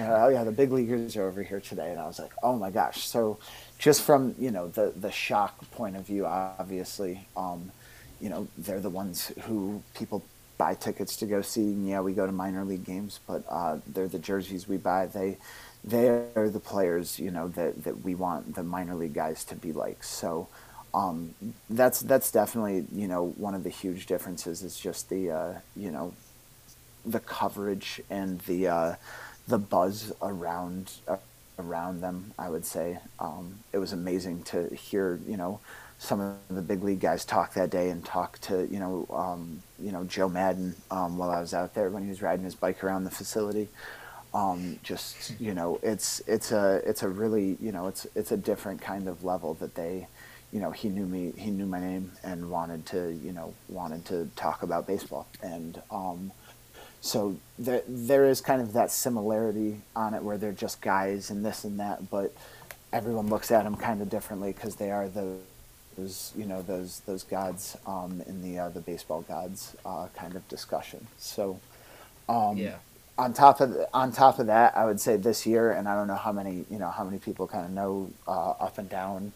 Oh 0.00 0.28
yeah, 0.28 0.44
the 0.44 0.52
big 0.52 0.70
leaguers 0.70 1.16
are 1.16 1.24
over 1.26 1.42
here 1.42 1.60
today, 1.60 1.90
and 1.90 1.98
I 2.00 2.06
was 2.06 2.20
like, 2.20 2.30
"Oh 2.42 2.56
my 2.56 2.70
gosh!" 2.70 3.04
So, 3.04 3.38
just 3.78 4.02
from 4.02 4.36
you 4.38 4.52
know 4.52 4.68
the 4.68 4.92
the 4.96 5.10
shock 5.10 5.68
point 5.72 5.96
of 5.96 6.06
view, 6.06 6.24
obviously, 6.24 7.26
um, 7.36 7.72
you 8.20 8.30
know, 8.30 8.46
they're 8.56 8.80
the 8.80 8.90
ones 8.90 9.32
who 9.42 9.82
people 9.94 10.22
buy 10.56 10.74
tickets 10.74 11.16
to 11.16 11.26
go 11.26 11.42
see. 11.42 11.72
And 11.72 11.88
yeah, 11.88 12.00
we 12.00 12.12
go 12.12 12.26
to 12.26 12.32
minor 12.32 12.64
league 12.64 12.84
games, 12.84 13.18
but 13.26 13.44
uh, 13.48 13.78
they're 13.88 14.08
the 14.08 14.20
jerseys 14.20 14.68
we 14.68 14.76
buy. 14.76 15.06
They 15.06 15.38
they 15.82 16.08
are 16.36 16.48
the 16.48 16.60
players, 16.60 17.18
you 17.18 17.32
know, 17.32 17.48
that 17.48 17.82
that 17.84 18.04
we 18.04 18.14
want 18.14 18.54
the 18.54 18.62
minor 18.62 18.94
league 18.94 19.14
guys 19.14 19.44
to 19.46 19.56
be 19.56 19.72
like. 19.72 20.04
So 20.04 20.48
um, 20.94 21.34
that's 21.68 22.00
that's 22.00 22.30
definitely 22.30 22.86
you 22.92 23.08
know 23.08 23.34
one 23.36 23.54
of 23.54 23.64
the 23.64 23.70
huge 23.70 24.06
differences 24.06 24.62
is 24.62 24.78
just 24.78 25.10
the 25.10 25.30
uh, 25.30 25.54
you 25.76 25.90
know 25.90 26.14
the 27.04 27.20
coverage 27.20 28.00
and 28.08 28.40
the 28.42 28.68
uh, 28.68 28.94
the 29.48 29.58
buzz 29.58 30.12
around 30.22 30.92
uh, 31.08 31.16
around 31.58 32.00
them. 32.00 32.32
I 32.38 32.48
would 32.48 32.64
say 32.64 32.98
um, 33.18 33.58
it 33.72 33.78
was 33.78 33.92
amazing 33.92 34.44
to 34.44 34.68
hear 34.74 35.18
you 35.26 35.36
know 35.36 35.60
some 35.98 36.20
of 36.20 36.36
the 36.48 36.62
big 36.62 36.84
league 36.84 37.00
guys 37.00 37.24
talk 37.24 37.54
that 37.54 37.70
day 37.70 37.90
and 37.90 38.04
talk 38.04 38.38
to 38.42 38.68
you 38.70 38.78
know 38.78 39.06
um, 39.10 39.62
you 39.80 39.90
know 39.90 40.04
Joe 40.04 40.28
Maddon 40.28 40.76
um, 40.92 41.18
while 41.18 41.30
I 41.30 41.40
was 41.40 41.52
out 41.52 41.74
there 41.74 41.90
when 41.90 42.04
he 42.04 42.08
was 42.08 42.22
riding 42.22 42.44
his 42.44 42.54
bike 42.54 42.84
around 42.84 43.04
the 43.04 43.10
facility. 43.10 43.68
Um, 44.32 44.80
just 44.82 45.38
you 45.40 45.54
know, 45.54 45.80
it's 45.82 46.20
it's 46.28 46.52
a 46.52 46.82
it's 46.84 47.02
a 47.02 47.08
really 47.08 47.56
you 47.60 47.72
know 47.72 47.88
it's 47.88 48.06
it's 48.14 48.30
a 48.32 48.36
different 48.36 48.80
kind 48.80 49.08
of 49.08 49.24
level 49.24 49.54
that 49.54 49.74
they 49.74 50.06
you 50.54 50.60
know, 50.60 50.70
he 50.70 50.88
knew 50.88 51.04
me, 51.04 51.32
he 51.36 51.50
knew 51.50 51.66
my 51.66 51.80
name 51.80 52.12
and 52.22 52.48
wanted 52.48 52.86
to, 52.86 53.10
you 53.24 53.32
know, 53.32 53.52
wanted 53.68 54.04
to 54.06 54.30
talk 54.36 54.62
about 54.62 54.86
baseball. 54.86 55.26
And 55.42 55.82
um, 55.90 56.30
so 57.00 57.36
there, 57.58 57.82
there 57.88 58.24
is 58.26 58.40
kind 58.40 58.62
of 58.62 58.72
that 58.74 58.92
similarity 58.92 59.80
on 59.96 60.14
it 60.14 60.22
where 60.22 60.38
they're 60.38 60.52
just 60.52 60.80
guys 60.80 61.30
and 61.30 61.44
this 61.44 61.64
and 61.64 61.80
that, 61.80 62.08
but 62.08 62.32
everyone 62.92 63.26
looks 63.28 63.50
at 63.50 63.64
them 63.64 63.76
kind 63.76 64.00
of 64.00 64.08
differently 64.08 64.52
because 64.52 64.76
they 64.76 64.92
are 64.92 65.08
the, 65.08 65.34
those, 65.98 66.32
you 66.36 66.46
know, 66.46 66.62
those, 66.62 67.00
those 67.00 67.24
gods 67.24 67.76
um, 67.86 68.22
in 68.28 68.40
the, 68.42 68.58
uh, 68.60 68.68
the 68.68 68.80
baseball 68.80 69.22
gods 69.22 69.76
uh, 69.84 70.06
kind 70.16 70.36
of 70.36 70.48
discussion. 70.48 71.04
So, 71.18 71.58
um, 72.28 72.56
Yeah. 72.58 72.76
on 73.18 73.32
top 73.34 73.60
of 73.60 73.76
on 73.92 74.12
top 74.12 74.38
of 74.38 74.46
that, 74.46 74.76
I 74.76 74.84
would 74.86 75.00
say 75.00 75.16
this 75.16 75.46
year, 75.46 75.72
and 75.72 75.88
I 75.88 75.94
don't 75.94 76.08
know 76.08 76.16
how 76.16 76.32
many 76.32 76.64
you 76.70 76.78
know 76.78 76.90
how 76.90 77.04
many 77.04 77.18
people 77.18 77.46
kind 77.46 77.64
of 77.64 77.70
know 77.70 78.10
uh, 78.26 78.50
up 78.66 78.78
and 78.78 78.88
down 78.88 79.32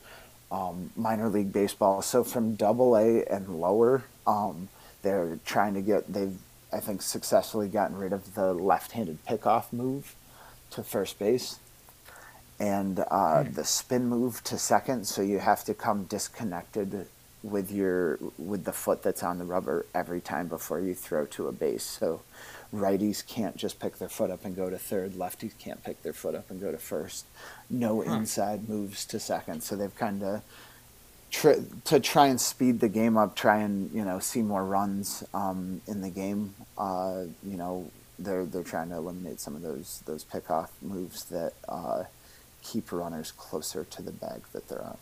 um, 0.51 0.90
minor 0.96 1.28
league 1.28 1.53
baseball. 1.53 2.03
So 2.03 2.24
from 2.24 2.55
Double 2.55 2.96
A 2.96 3.24
and 3.24 3.61
lower, 3.61 4.05
um, 4.26 4.68
they're 5.03 5.38
trying 5.44 5.74
to 5.74 5.80
get 5.80 6.12
they've 6.12 6.36
I 6.72 6.80
think 6.80 7.01
successfully 7.01 7.68
gotten 7.68 7.96
rid 7.96 8.12
of 8.12 8.34
the 8.34 8.53
left-handed 8.53 9.24
pickoff 9.24 9.72
move 9.72 10.14
to 10.70 10.82
first 10.82 11.18
base 11.18 11.59
and 12.61 13.05
uh, 13.11 13.44
the 13.44 13.64
spin 13.64 14.07
move 14.07 14.42
to 14.44 14.59
second. 14.59 15.07
So 15.07 15.22
you 15.22 15.38
have 15.38 15.64
to 15.64 15.74
come 15.74 16.05
disconnected 16.05 17.07
with 17.42 17.70
your 17.70 18.18
with 18.36 18.64
the 18.64 18.72
foot 18.72 19.03
that's 19.03 19.22
on 19.22 19.38
the 19.38 19.44
rubber 19.44 19.86
every 19.94 20.20
time 20.20 20.49
before 20.49 20.80
you 20.80 20.94
throw 20.94 21.24
to 21.26 21.46
a 21.46 21.53
base. 21.53 21.84
So 21.84 22.22
righties 22.73 23.27
can't 23.27 23.57
just 23.57 23.81
pick 23.81 23.99
their 23.99 24.09
foot 24.09 24.31
up 24.31 24.45
and 24.45 24.55
go 24.55 24.69
to 24.69 24.79
third. 24.79 25.12
Lefties 25.12 25.57
can't 25.59 25.83
pick 25.83 26.03
their 26.03 26.12
foot 26.12 26.35
up 26.35 26.51
and 26.51 26.61
go 26.61 26.71
to 26.71 26.79
first. 26.79 27.27
No 27.71 28.03
inside 28.03 28.69
moves 28.69 29.05
to 29.07 29.19
second. 29.19 29.62
So 29.62 29.77
they've 29.77 29.95
kind 29.95 30.23
of 30.23 30.43
tr- 31.31 31.62
to 31.85 32.01
try 32.01 32.27
and 32.27 32.41
speed 32.41 32.81
the 32.81 32.89
game 32.89 33.16
up, 33.16 33.37
try 33.37 33.59
and 33.59 33.91
you 33.93 34.05
know 34.05 34.19
see 34.19 34.43
more 34.43 34.64
runs 34.64 35.25
um, 35.35 35.81
in 35.87 36.01
the 36.01 36.11
game. 36.11 36.55
Uh, 36.77 37.25
you 37.47 37.57
know 37.57 37.91
they're 38.19 38.45
they're 38.45 38.62
trying 38.62 38.91
to 38.91 38.97
eliminate 38.97 39.41
some 39.41 39.55
of 39.55 39.62
those 39.62 40.03
those 40.07 40.25
pickoff 40.25 40.69
moves 40.83 41.25
that 41.27 41.53
uh, 41.69 42.05
keep 42.62 42.93
runners 42.93 43.33
closer 43.33 43.85
to 43.85 44.03
the 44.03 44.12
bag 44.12 44.43
that 44.53 44.69
they're 44.69 44.85
on. 44.85 44.99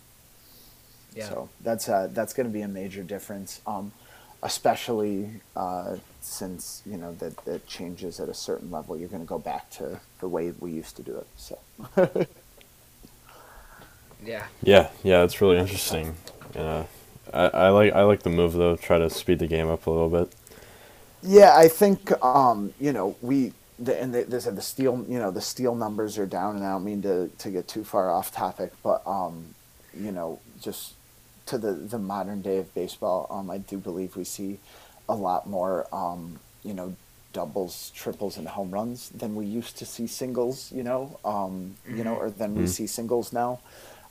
Yeah. 1.14 1.28
So 1.28 1.48
that's 1.62 1.88
uh, 1.88 2.08
that's 2.12 2.34
going 2.34 2.46
to 2.46 2.52
be 2.52 2.60
a 2.60 2.68
major 2.68 3.02
difference, 3.02 3.60
um, 3.66 3.92
especially 4.46 5.30
uh, 5.56 5.98
since 6.22 6.82
you 6.86 6.98
know 6.98 7.14
that 7.16 7.34
it 7.46 7.66
changes 7.68 8.20
at 8.20 8.30
a 8.30 8.34
certain 8.34 8.70
level. 8.72 8.96
You're 8.98 9.10
going 9.10 9.22
to 9.22 9.28
go 9.28 9.40
back 9.40 9.70
to 9.72 10.00
the 10.20 10.28
way 10.28 10.52
we 10.60 10.72
used 10.72 10.96
to 10.98 11.04
do 11.04 11.16
it. 11.18 11.28
So 11.36 11.58
Yeah. 14.22 14.46
Yeah, 14.62 14.90
yeah, 15.02 15.24
it's 15.24 15.40
really 15.40 15.58
interesting. 15.58 16.16
Uh, 16.56 16.84
I, 17.32 17.46
I 17.48 17.68
like 17.70 17.92
I 17.94 18.02
like 18.02 18.22
the 18.24 18.30
move 18.30 18.54
though. 18.54 18.76
Try 18.76 18.98
to 18.98 19.10
speed 19.10 19.40
the 19.40 19.48
game 19.48 19.68
up 19.68 19.86
a 19.86 19.90
little 19.90 20.10
bit. 20.10 20.32
yeah, 21.22 21.56
I 21.56 21.68
think 21.68 22.12
um, 22.24 22.74
you 22.80 22.92
know 22.92 23.16
we. 23.22 23.54
The, 23.78 24.00
and 24.00 24.14
they, 24.14 24.24
they 24.24 24.40
said 24.40 24.56
the 24.56 24.62
steel, 24.62 25.04
you 25.08 25.18
know, 25.18 25.30
the 25.30 25.42
steel 25.42 25.74
numbers 25.74 26.18
are 26.18 26.26
down, 26.26 26.56
and 26.56 26.64
I 26.64 26.72
don't 26.72 26.84
mean 26.84 27.02
to, 27.02 27.28
to 27.38 27.50
get 27.50 27.68
too 27.68 27.84
far 27.84 28.10
off 28.10 28.32
topic, 28.32 28.72
but 28.82 29.02
um, 29.06 29.54
you 29.94 30.12
know, 30.12 30.40
just 30.60 30.94
to 31.46 31.58
the, 31.58 31.72
the 31.72 31.98
modern 31.98 32.42
day 32.42 32.58
of 32.58 32.74
baseball, 32.74 33.26
um, 33.30 33.50
I 33.50 33.58
do 33.58 33.78
believe 33.78 34.16
we 34.16 34.24
see 34.24 34.58
a 35.08 35.14
lot 35.14 35.48
more, 35.48 35.86
um, 35.92 36.40
you 36.64 36.74
know, 36.74 36.94
doubles, 37.32 37.92
triples, 37.94 38.36
and 38.36 38.48
home 38.48 38.70
runs 38.70 39.10
than 39.10 39.34
we 39.34 39.46
used 39.46 39.76
to 39.78 39.86
see 39.86 40.06
singles. 40.06 40.72
You 40.72 40.82
know, 40.82 41.18
um, 41.24 41.76
you 41.88 42.02
know, 42.02 42.14
or 42.14 42.30
than 42.30 42.54
we 42.54 42.66
see 42.66 42.86
singles 42.86 43.32
now. 43.32 43.60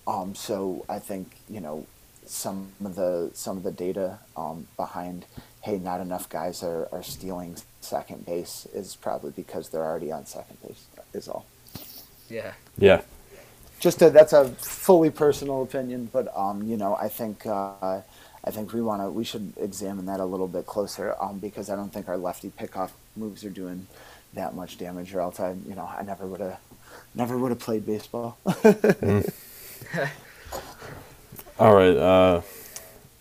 Um, 0.07 0.35
so 0.35 0.85
I 0.87 0.99
think 0.99 1.35
you 1.49 1.59
know 1.59 1.87
some 2.25 2.71
of 2.83 2.95
the 2.95 3.31
some 3.33 3.57
of 3.57 3.63
the 3.63 3.71
data 3.71 4.19
um, 4.37 4.67
behind 4.77 5.25
hey, 5.61 5.79
not 5.79 5.99
enough 5.99 6.29
guys 6.29 6.61
are, 6.61 6.87
are 6.91 7.01
stealing 7.01 7.57
second 7.81 8.23
base 8.23 8.67
is 8.71 8.95
probably 8.95 9.31
because 9.31 9.69
they're 9.69 9.83
already 9.83 10.11
on 10.11 10.25
second 10.25 10.57
base. 10.61 10.85
Is 11.13 11.27
all. 11.27 11.45
Yeah. 12.29 12.53
Yeah, 12.77 13.01
Just 13.79 14.01
a, 14.01 14.09
that's 14.09 14.33
a 14.33 14.49
fully 14.49 15.09
personal 15.09 15.61
opinion, 15.61 16.09
but 16.11 16.35
um, 16.35 16.63
you 16.63 16.77
know, 16.77 16.95
I 16.95 17.09
think 17.09 17.45
uh, 17.45 18.01
I 18.43 18.51
think 18.51 18.73
we 18.73 18.81
want 18.81 19.01
to 19.01 19.09
we 19.09 19.23
should 19.23 19.53
examine 19.57 20.05
that 20.05 20.19
a 20.19 20.25
little 20.25 20.47
bit 20.47 20.65
closer 20.65 21.15
um, 21.19 21.39
because 21.39 21.69
I 21.69 21.75
don't 21.75 21.91
think 21.93 22.07
our 22.07 22.17
lefty 22.17 22.51
pickoff 22.51 22.91
moves 23.15 23.43
are 23.43 23.49
doing 23.49 23.87
that 24.33 24.55
much 24.55 24.77
damage, 24.77 25.13
or 25.13 25.21
else 25.21 25.39
I 25.39 25.51
you 25.67 25.75
know 25.75 25.85
I 25.85 26.03
never 26.03 26.25
would 26.25 26.41
have 26.41 26.59
never 27.13 27.37
would 27.37 27.51
have 27.51 27.59
played 27.59 27.85
baseball. 27.85 28.37
All 31.59 31.73
right. 31.73 31.95
Uh, 31.95 32.41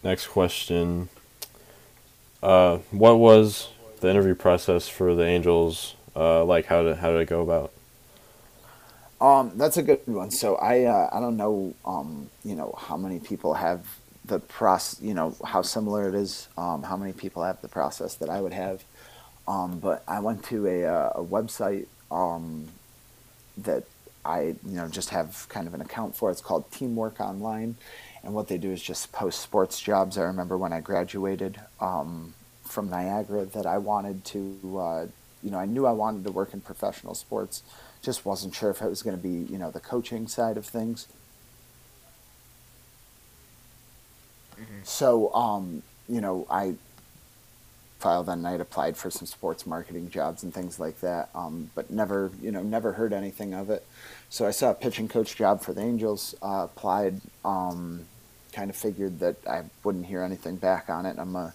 next 0.03 0.27
question. 0.29 1.09
Uh, 2.43 2.79
what 2.91 3.19
was 3.19 3.69
the 4.01 4.11
interview 4.11 4.35
process 4.35 4.89
for 4.89 5.15
the 5.15 5.25
Angels 5.25 5.95
uh, 6.17 6.45
like? 6.45 6.67
How 6.67 6.83
did 6.83 6.99
how 6.99 7.13
did 7.13 7.21
it 7.21 7.29
go 7.29 7.43
about? 7.43 7.74
Um, 9.21 9.53
that's 9.57 9.77
a 9.77 9.83
good 9.83 10.07
one. 10.07 10.31
So 10.31 10.57
I 10.57 10.85
uh, 10.85 11.09
I 11.13 11.21
don't 11.21 11.37
know 11.37 11.75
um, 11.85 12.31
you 12.45 12.55
know 12.55 12.75
how 12.79 12.97
many 12.97 13.21
people 13.21 13.55
have 13.55 13.87
the 14.25 14.41
process 14.41 15.01
you 15.03 15.15
know 15.15 15.37
how 15.45 15.63
similar 15.63 16.09
it 16.09 16.15
is 16.15 16.49
um, 16.57 16.83
how 16.83 16.97
many 16.97 17.13
people 17.13 17.43
have 17.43 17.61
the 17.63 17.69
process 17.69 18.15
that 18.17 18.29
I 18.29 18.41
would 18.41 18.53
have. 18.53 18.85
Um, 19.47 19.79
but 19.79 20.03
I 20.09 20.21
went 20.21 20.43
to 20.45 20.67
a, 20.67 20.85
uh, 20.87 21.11
a 21.17 21.23
website 21.25 21.87
um, 22.11 22.69
that 23.59 23.85
I 24.25 24.41
you 24.67 24.77
know 24.77 24.89
just 24.89 25.11
have 25.11 25.47
kind 25.49 25.67
of 25.67 25.75
an 25.75 25.81
account 25.81 26.17
for. 26.17 26.31
It's 26.31 26.41
called 26.41 26.71
Teamwork 26.71 27.21
Online. 27.21 27.77
And 28.23 28.33
what 28.33 28.49
they 28.49 28.57
do 28.57 28.71
is 28.73 28.83
just 28.83 29.13
post 29.13 29.41
sports 29.41 29.81
jobs. 29.81 30.17
I 30.17 30.23
remember 30.23 30.57
when 30.57 30.73
I 30.73 30.81
graduated 30.81 31.61
um, 31.79 32.33
from 32.63 32.89
Niagara 32.89 33.45
that 33.45 33.67
I 33.67 33.79
wanted 33.79 34.25
to 34.27 34.79
uh, 34.79 35.07
you 35.43 35.51
know 35.51 35.59
I 35.59 35.67
knew 35.67 35.87
I 35.87 35.93
wanted 35.93 36.25
to 36.25 36.33
work 36.33 36.53
in 36.53 36.61
professional 36.61 37.15
sports 37.15 37.63
just 38.05 38.25
wasn't 38.25 38.55
sure 38.55 38.71
if 38.71 38.83
it 38.83 38.89
was 38.89 39.03
going 39.03 39.17
to 39.17 39.23
be 39.23 39.51
you 39.53 39.59
know 39.59 39.71
the 39.71 39.81
coaching 39.81 40.27
side 40.29 40.57
of 40.57 40.67
things. 40.67 41.09
Mm-hmm. 44.55 44.85
so 44.85 45.35
um, 45.35 45.83
you 46.09 46.21
know 46.21 46.47
I 46.49 46.75
filed 47.99 48.27
that 48.27 48.39
night 48.39 48.61
applied 48.61 48.97
for 48.97 49.11
some 49.11 49.27
sports 49.27 49.67
marketing 49.67 50.11
jobs 50.11 50.43
and 50.45 50.55
things 50.55 50.79
like 50.79 51.01
that 51.01 51.31
um, 51.35 51.71
but 51.75 51.91
never 51.91 52.31
you 52.41 52.53
know 52.53 52.63
never 52.63 52.93
heard 52.93 53.13
anything 53.13 53.55
of 53.55 53.71
it. 53.71 53.85
So 54.29 54.47
I 54.47 54.51
saw 54.51 54.71
a 54.71 54.75
pitching 54.75 55.09
coach 55.09 55.37
job 55.37 55.61
for 55.63 55.73
the 55.73 55.81
Angels 55.81 56.35
uh, 56.43 56.67
applied 56.71 57.21
um, 57.45 58.07
kind 58.53 58.71
of 58.71 58.77
figured 58.77 59.19
that 59.19 59.37
I 59.47 59.65
wouldn't 59.83 60.07
hear 60.07 60.23
anything 60.23 60.57
back 60.57 60.89
on 60.89 61.07
it. 61.07 61.17
I'm 61.19 61.35
a 61.35 61.53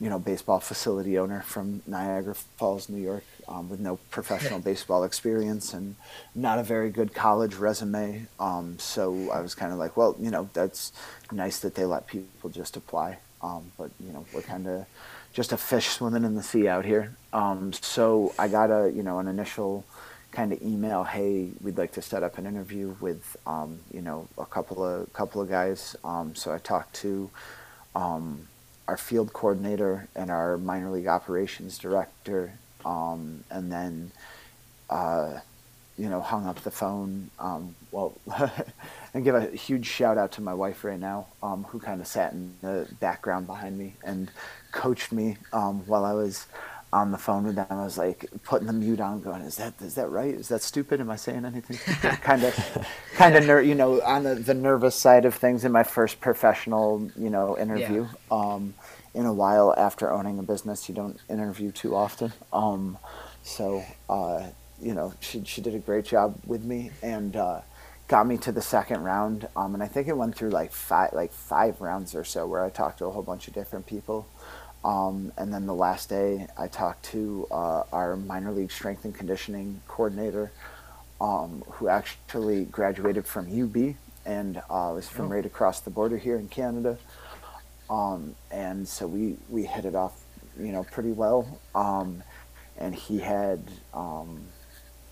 you 0.00 0.08
know 0.08 0.18
baseball 0.18 0.60
facility 0.60 1.18
owner 1.18 1.42
from 1.42 1.82
Niagara 1.86 2.34
Falls 2.34 2.88
New 2.88 3.02
York 3.02 3.24
um, 3.50 3.68
with 3.68 3.80
no 3.80 3.96
professional 4.10 4.60
baseball 4.60 5.04
experience 5.04 5.74
and 5.74 5.96
not 6.34 6.58
a 6.58 6.62
very 6.62 6.90
good 6.90 7.12
college 7.12 7.56
resume. 7.56 8.26
Um, 8.38 8.78
so 8.78 9.30
I 9.30 9.40
was 9.40 9.54
kind 9.54 9.72
of 9.72 9.78
like, 9.78 9.96
well, 9.96 10.16
you 10.18 10.30
know, 10.30 10.48
that's 10.52 10.92
nice 11.32 11.58
that 11.60 11.74
they 11.74 11.84
let 11.84 12.06
people 12.06 12.48
just 12.50 12.76
apply. 12.76 13.18
Um, 13.42 13.72
but 13.76 13.90
you 14.00 14.12
know, 14.12 14.24
we're 14.32 14.42
kind 14.42 14.66
of 14.68 14.86
just 15.32 15.52
a 15.52 15.56
fish 15.56 15.88
swimming 15.88 16.24
in 16.24 16.34
the 16.34 16.42
sea 16.42 16.68
out 16.68 16.84
here. 16.84 17.16
Um, 17.32 17.72
so 17.72 18.34
I 18.38 18.48
got 18.48 18.70
a 18.70 18.90
you 18.90 19.02
know 19.02 19.18
an 19.18 19.28
initial 19.28 19.84
kind 20.30 20.52
of 20.52 20.62
email, 20.62 21.02
hey, 21.02 21.48
we'd 21.60 21.76
like 21.76 21.92
to 21.92 22.02
set 22.02 22.22
up 22.22 22.38
an 22.38 22.46
interview 22.46 22.94
with 23.00 23.36
um, 23.46 23.80
you 23.92 24.02
know 24.02 24.28
a 24.38 24.46
couple 24.46 24.84
of 24.84 25.12
couple 25.12 25.40
of 25.40 25.48
guys. 25.48 25.96
Um, 26.04 26.34
so 26.34 26.52
I 26.52 26.58
talked 26.58 26.94
to 26.96 27.30
our 28.90 28.96
field 28.96 29.32
coordinator 29.32 30.08
and 30.16 30.30
our 30.30 30.58
minor 30.58 30.90
league 30.90 31.06
operations 31.06 31.78
director 31.78 32.54
um, 32.84 33.44
and 33.50 33.70
then 33.70 34.12
uh, 34.88 35.40
you 35.98 36.08
know 36.08 36.20
hung 36.20 36.46
up 36.46 36.60
the 36.60 36.70
phone. 36.70 37.30
Um, 37.38 37.74
well, 37.90 38.14
and 39.14 39.24
give 39.24 39.34
a 39.34 39.46
huge 39.50 39.86
shout 39.86 40.18
out 40.18 40.32
to 40.32 40.40
my 40.40 40.54
wife 40.54 40.84
right 40.84 40.98
now, 40.98 41.26
um, 41.42 41.64
who 41.64 41.78
kind 41.78 42.00
of 42.00 42.06
sat 42.06 42.32
in 42.32 42.54
the 42.62 42.88
background 43.00 43.46
behind 43.46 43.78
me 43.78 43.94
and 44.04 44.30
coached 44.72 45.12
me 45.12 45.36
um, 45.52 45.86
while 45.86 46.04
I 46.04 46.12
was 46.12 46.46
on 46.92 47.12
the 47.12 47.18
phone 47.18 47.44
with 47.44 47.56
them. 47.56 47.66
I 47.70 47.84
was 47.84 47.98
like 47.98 48.26
putting 48.44 48.66
the 48.66 48.72
mute 48.72 49.00
on, 49.00 49.20
going, 49.20 49.42
"Is 49.42 49.56
that 49.56 49.74
is 49.80 49.94
that 49.94 50.08
right? 50.10 50.34
Is 50.34 50.48
that 50.48 50.62
stupid? 50.62 51.00
Am 51.00 51.10
I 51.10 51.16
saying 51.16 51.44
anything?" 51.44 51.78
kind 52.22 52.42
of, 52.44 52.88
kind 53.14 53.36
of, 53.36 53.46
ner- 53.46 53.60
you 53.60 53.74
know, 53.74 54.00
on 54.02 54.24
the, 54.24 54.34
the 54.34 54.54
nervous 54.54 54.96
side 54.96 55.24
of 55.24 55.34
things 55.34 55.64
in 55.64 55.72
my 55.72 55.82
first 55.82 56.20
professional, 56.20 57.10
you 57.16 57.30
know, 57.30 57.56
interview. 57.58 58.06
Yeah. 58.30 58.38
Um, 58.38 58.74
in 59.14 59.26
a 59.26 59.32
while 59.32 59.74
after 59.76 60.10
owning 60.10 60.38
a 60.38 60.42
business. 60.42 60.88
You 60.88 60.94
don't 60.94 61.18
interview 61.28 61.70
too 61.72 61.94
often. 61.96 62.32
Um, 62.52 62.98
so, 63.42 63.84
uh, 64.08 64.48
you 64.80 64.94
know, 64.94 65.12
she, 65.20 65.42
she 65.44 65.60
did 65.60 65.74
a 65.74 65.78
great 65.78 66.04
job 66.04 66.36
with 66.46 66.64
me 66.64 66.90
and 67.02 67.36
uh, 67.36 67.60
got 68.08 68.26
me 68.26 68.36
to 68.38 68.52
the 68.52 68.62
second 68.62 69.02
round. 69.02 69.48
Um, 69.56 69.74
and 69.74 69.82
I 69.82 69.86
think 69.86 70.08
it 70.08 70.16
went 70.16 70.34
through 70.36 70.50
like 70.50 70.72
five, 70.72 71.12
like 71.12 71.32
five 71.32 71.80
rounds 71.80 72.14
or 72.14 72.24
so 72.24 72.46
where 72.46 72.64
I 72.64 72.70
talked 72.70 72.98
to 72.98 73.06
a 73.06 73.10
whole 73.10 73.22
bunch 73.22 73.48
of 73.48 73.54
different 73.54 73.86
people. 73.86 74.28
Um, 74.84 75.32
and 75.36 75.52
then 75.52 75.66
the 75.66 75.74
last 75.74 76.08
day, 76.08 76.46
I 76.56 76.68
talked 76.68 77.04
to 77.06 77.46
uh, 77.50 77.82
our 77.92 78.16
minor 78.16 78.50
league 78.52 78.72
strength 78.72 79.04
and 79.04 79.14
conditioning 79.14 79.82
coordinator, 79.88 80.52
um, 81.20 81.62
who 81.72 81.88
actually 81.88 82.64
graduated 82.64 83.26
from 83.26 83.46
UB 83.46 83.94
and 84.24 84.58
uh, 84.70 84.92
was 84.94 85.08
from 85.08 85.26
oh. 85.26 85.34
right 85.34 85.44
across 85.44 85.80
the 85.80 85.90
border 85.90 86.16
here 86.16 86.36
in 86.36 86.48
Canada. 86.48 86.98
Um, 87.90 88.34
and 88.50 88.86
so 88.86 89.06
we, 89.06 89.36
we 89.48 89.64
hit 89.64 89.84
it 89.84 89.94
off, 89.94 90.18
you 90.58 90.72
know, 90.72 90.84
pretty 90.84 91.12
well. 91.12 91.60
Um, 91.74 92.22
and 92.78 92.94
he 92.94 93.18
had, 93.18 93.62
um, 93.92 94.42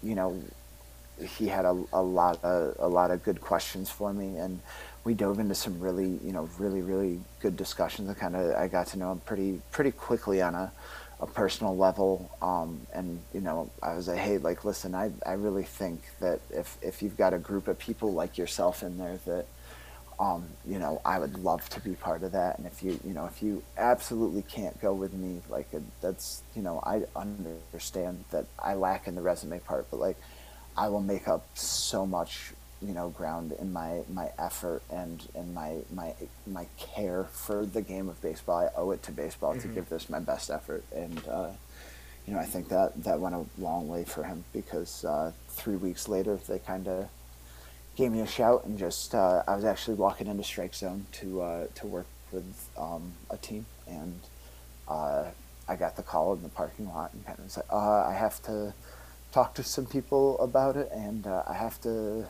you 0.03 0.15
know, 0.15 0.43
he 1.37 1.49
had 1.49 1.65
a, 1.65 1.77
a 1.93 2.03
lot 2.03 2.43
of 2.45 2.77
a 2.79 2.87
lot 2.87 3.11
of 3.11 3.23
good 3.25 3.41
questions 3.41 3.91
for 3.91 4.13
me, 4.13 4.37
and 4.37 4.61
we 5.09 5.15
dove 5.15 5.39
into 5.39 5.55
some 5.55 5.81
really, 5.81 6.21
you 6.23 6.33
know, 6.33 6.47
really 6.59 6.83
really 6.83 7.19
good 7.41 7.57
discussions. 7.57 8.11
I 8.11 8.15
kind 8.15 8.37
of 8.37 8.55
I 8.55 8.69
got 8.69 8.89
to 8.89 8.99
know 8.99 9.11
him 9.13 9.21
pretty 9.21 9.63
pretty 9.71 9.91
quickly 9.91 10.43
on 10.43 10.55
a, 10.55 10.71
a 11.19 11.27
personal 11.27 11.75
level, 11.75 12.31
um, 12.43 12.79
and 12.93 13.19
you 13.33 13.41
know, 13.41 13.71
I 13.83 13.95
was 13.95 14.07
like, 14.09 14.19
hey, 14.19 14.37
like, 14.37 14.67
listen, 14.67 14.95
I 14.95 15.11
I 15.25 15.33
really 15.33 15.63
think 15.63 16.03
that 16.21 16.41
if 16.51 16.77
if 16.83 17.03
you've 17.03 17.17
got 17.17 17.33
a 17.33 17.39
group 17.39 17.69
of 17.69 17.79
people 17.79 18.13
like 18.13 18.37
yourself 18.37 18.83
in 18.83 18.99
there 18.99 19.19
that 19.25 19.47
um, 20.21 20.45
you 20.67 20.79
know, 20.79 21.01
I 21.07 21.19
would 21.19 21.39
love 21.39 21.67
to 21.71 21.81
be 21.81 21.95
part 21.95 22.23
of 22.23 22.33
that. 22.33 22.59
And 22.59 22.67
if 22.67 22.83
you, 22.83 22.99
you 23.07 23.15
know, 23.15 23.27
if 23.27 23.43
you 23.43 23.63
absolutely 23.79 24.43
can't 24.43 24.79
go 24.81 24.93
with 24.93 25.13
me, 25.13 25.41
like 25.49 25.69
that's, 26.01 26.43
you 26.57 26.63
know, 26.63 26.81
I 26.85 27.05
understand 27.15 28.25
that 28.33 28.47
I 28.59 28.75
lack 28.75 29.07
in 29.07 29.15
the 29.15 29.23
resume 29.23 29.61
part, 29.61 29.87
but 29.91 30.01
like, 30.01 30.17
I 30.77 30.89
will 30.89 31.01
make 31.01 31.29
up 31.29 31.47
so 31.55 32.05
much, 32.05 32.53
you 32.81 32.95
know, 32.95 33.09
ground 33.11 33.53
in 33.59 33.73
my 33.73 34.03
my 34.13 34.31
effort 34.39 34.83
and 34.91 35.27
in 35.35 35.53
my 35.55 35.79
my 35.93 36.15
my 36.47 36.67
care 36.77 37.25
for 37.33 37.67
the 37.67 37.83
game 37.83 38.09
of 38.09 38.21
baseball. 38.23 38.59
I 38.59 38.79
owe 38.79 38.91
it 38.93 39.03
to 39.05 39.13
baseball 39.13 39.55
mm-hmm. 39.55 39.69
to 39.69 39.75
give 39.75 39.89
this 39.89 40.09
my 40.09 40.21
best 40.21 40.51
effort, 40.51 40.85
and 40.95 41.21
uh, 41.29 41.51
you 42.27 42.35
know, 42.35 42.41
I 42.41 42.45
think 42.45 42.69
that 42.69 43.05
that 43.05 43.21
went 43.21 43.35
a 43.35 43.45
long 43.59 43.89
way 43.89 44.05
for 44.05 44.25
him 44.25 44.45
because 44.53 45.05
uh, 45.05 45.33
three 45.49 45.77
weeks 45.77 46.09
later 46.09 46.39
they 46.49 46.59
kind 46.59 46.87
of 46.87 47.09
gave 47.99 48.13
me 48.13 48.21
a 48.21 48.27
shout 48.27 48.65
and 48.65 48.79
just 48.79 49.13
uh, 49.13 49.43
I 49.49 49.57
was 49.57 49.65
actually 49.65 49.97
walking 49.97 50.29
into 50.29 50.45
strike 50.45 50.75
zone 50.75 51.07
to 51.13 51.43
uh, 51.43 51.67
to 51.75 51.87
work 51.87 52.07
with 52.31 52.69
um, 52.79 53.15
a 53.29 53.37
team 53.37 53.67
and 53.89 54.21
uh, 54.87 55.25
I 55.67 55.77
got 55.77 55.97
the 55.97 56.05
call 56.05 56.35
in 56.35 56.43
the 56.43 56.49
parking 56.49 56.89
lot 56.89 57.13
and 57.13 57.27
kind 57.27 57.39
of 57.41 57.51
said 57.51 57.65
uh, 57.71 58.05
I 58.07 58.13
have 58.13 58.41
to 58.45 58.73
talk 59.33 59.55
to 59.55 59.65
some 59.65 59.87
people 59.87 60.39
about 60.39 60.77
it 60.77 60.91
and 60.93 61.27
uh, 61.27 61.43
I 61.49 61.55
have 61.55 61.81
to 61.83 62.27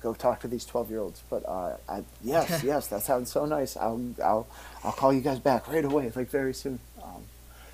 go 0.00 0.14
talk 0.14 0.40
to 0.40 0.48
these 0.48 0.64
12 0.64 0.90
year 0.90 1.00
olds 1.00 1.22
but 1.28 1.44
uh, 1.46 1.76
I, 1.88 2.02
yes 2.22 2.62
yes 2.64 2.86
that 2.88 3.02
sounds 3.02 3.30
so 3.30 3.44
nice. 3.44 3.76
I'll, 3.76 4.00
I'll 4.22 4.46
I'll 4.84 4.92
call 4.92 5.12
you 5.12 5.20
guys 5.20 5.38
back 5.38 5.68
right 5.68 5.84
away 5.84 6.10
like 6.14 6.30
very 6.30 6.54
soon. 6.54 6.78
Um, 7.02 7.24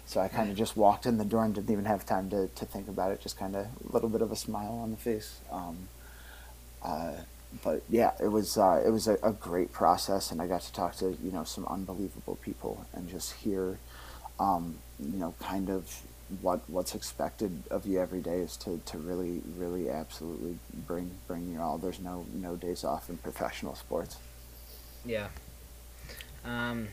so 0.06 0.20
I 0.20 0.28
kind 0.28 0.50
of 0.50 0.56
just 0.56 0.74
walked 0.76 1.04
in 1.04 1.18
the 1.18 1.24
door 1.24 1.44
and 1.44 1.54
didn't 1.54 1.70
even 1.70 1.84
have 1.84 2.06
time 2.06 2.30
to, 2.30 2.48
to 2.48 2.64
think 2.64 2.88
about 2.88 3.12
it 3.12 3.20
just 3.20 3.38
kind 3.38 3.54
of 3.54 3.66
a 3.66 3.92
little 3.92 4.08
bit 4.08 4.22
of 4.22 4.32
a 4.32 4.36
smile 4.36 4.80
on 4.82 4.90
the 4.90 4.96
face. 4.96 5.40
Um, 5.52 5.88
uh, 6.82 7.12
but 7.62 7.82
yeah, 7.90 8.12
it 8.20 8.28
was 8.28 8.56
uh, 8.56 8.82
it 8.84 8.90
was 8.90 9.06
a, 9.08 9.18
a, 9.22 9.32
great 9.32 9.72
process, 9.72 10.30
and 10.30 10.40
I 10.40 10.46
got 10.46 10.62
to 10.62 10.72
talk 10.72 10.96
to 10.96 11.16
you 11.22 11.32
know 11.32 11.44
some 11.44 11.66
unbelievable 11.66 12.36
people 12.36 12.86
and 12.92 13.08
just 13.08 13.32
hear, 13.34 13.78
um, 14.38 14.78
you 14.98 15.18
know, 15.18 15.34
kind 15.40 15.70
of 15.70 16.02
what 16.42 16.60
what's 16.68 16.94
expected 16.94 17.62
of 17.70 17.86
you 17.86 18.00
every 18.00 18.20
day 18.20 18.40
is 18.40 18.56
to, 18.58 18.80
to 18.86 18.98
really 18.98 19.40
really 19.56 19.88
absolutely 19.88 20.58
bring 20.86 21.10
bring 21.26 21.52
your 21.52 21.62
all. 21.62 21.78
There's 21.78 22.00
no 22.00 22.26
no 22.34 22.56
days 22.56 22.84
off 22.84 23.08
in 23.08 23.16
professional 23.18 23.74
sports. 23.74 24.16
Yeah. 25.04 25.28
Um, 26.44 26.88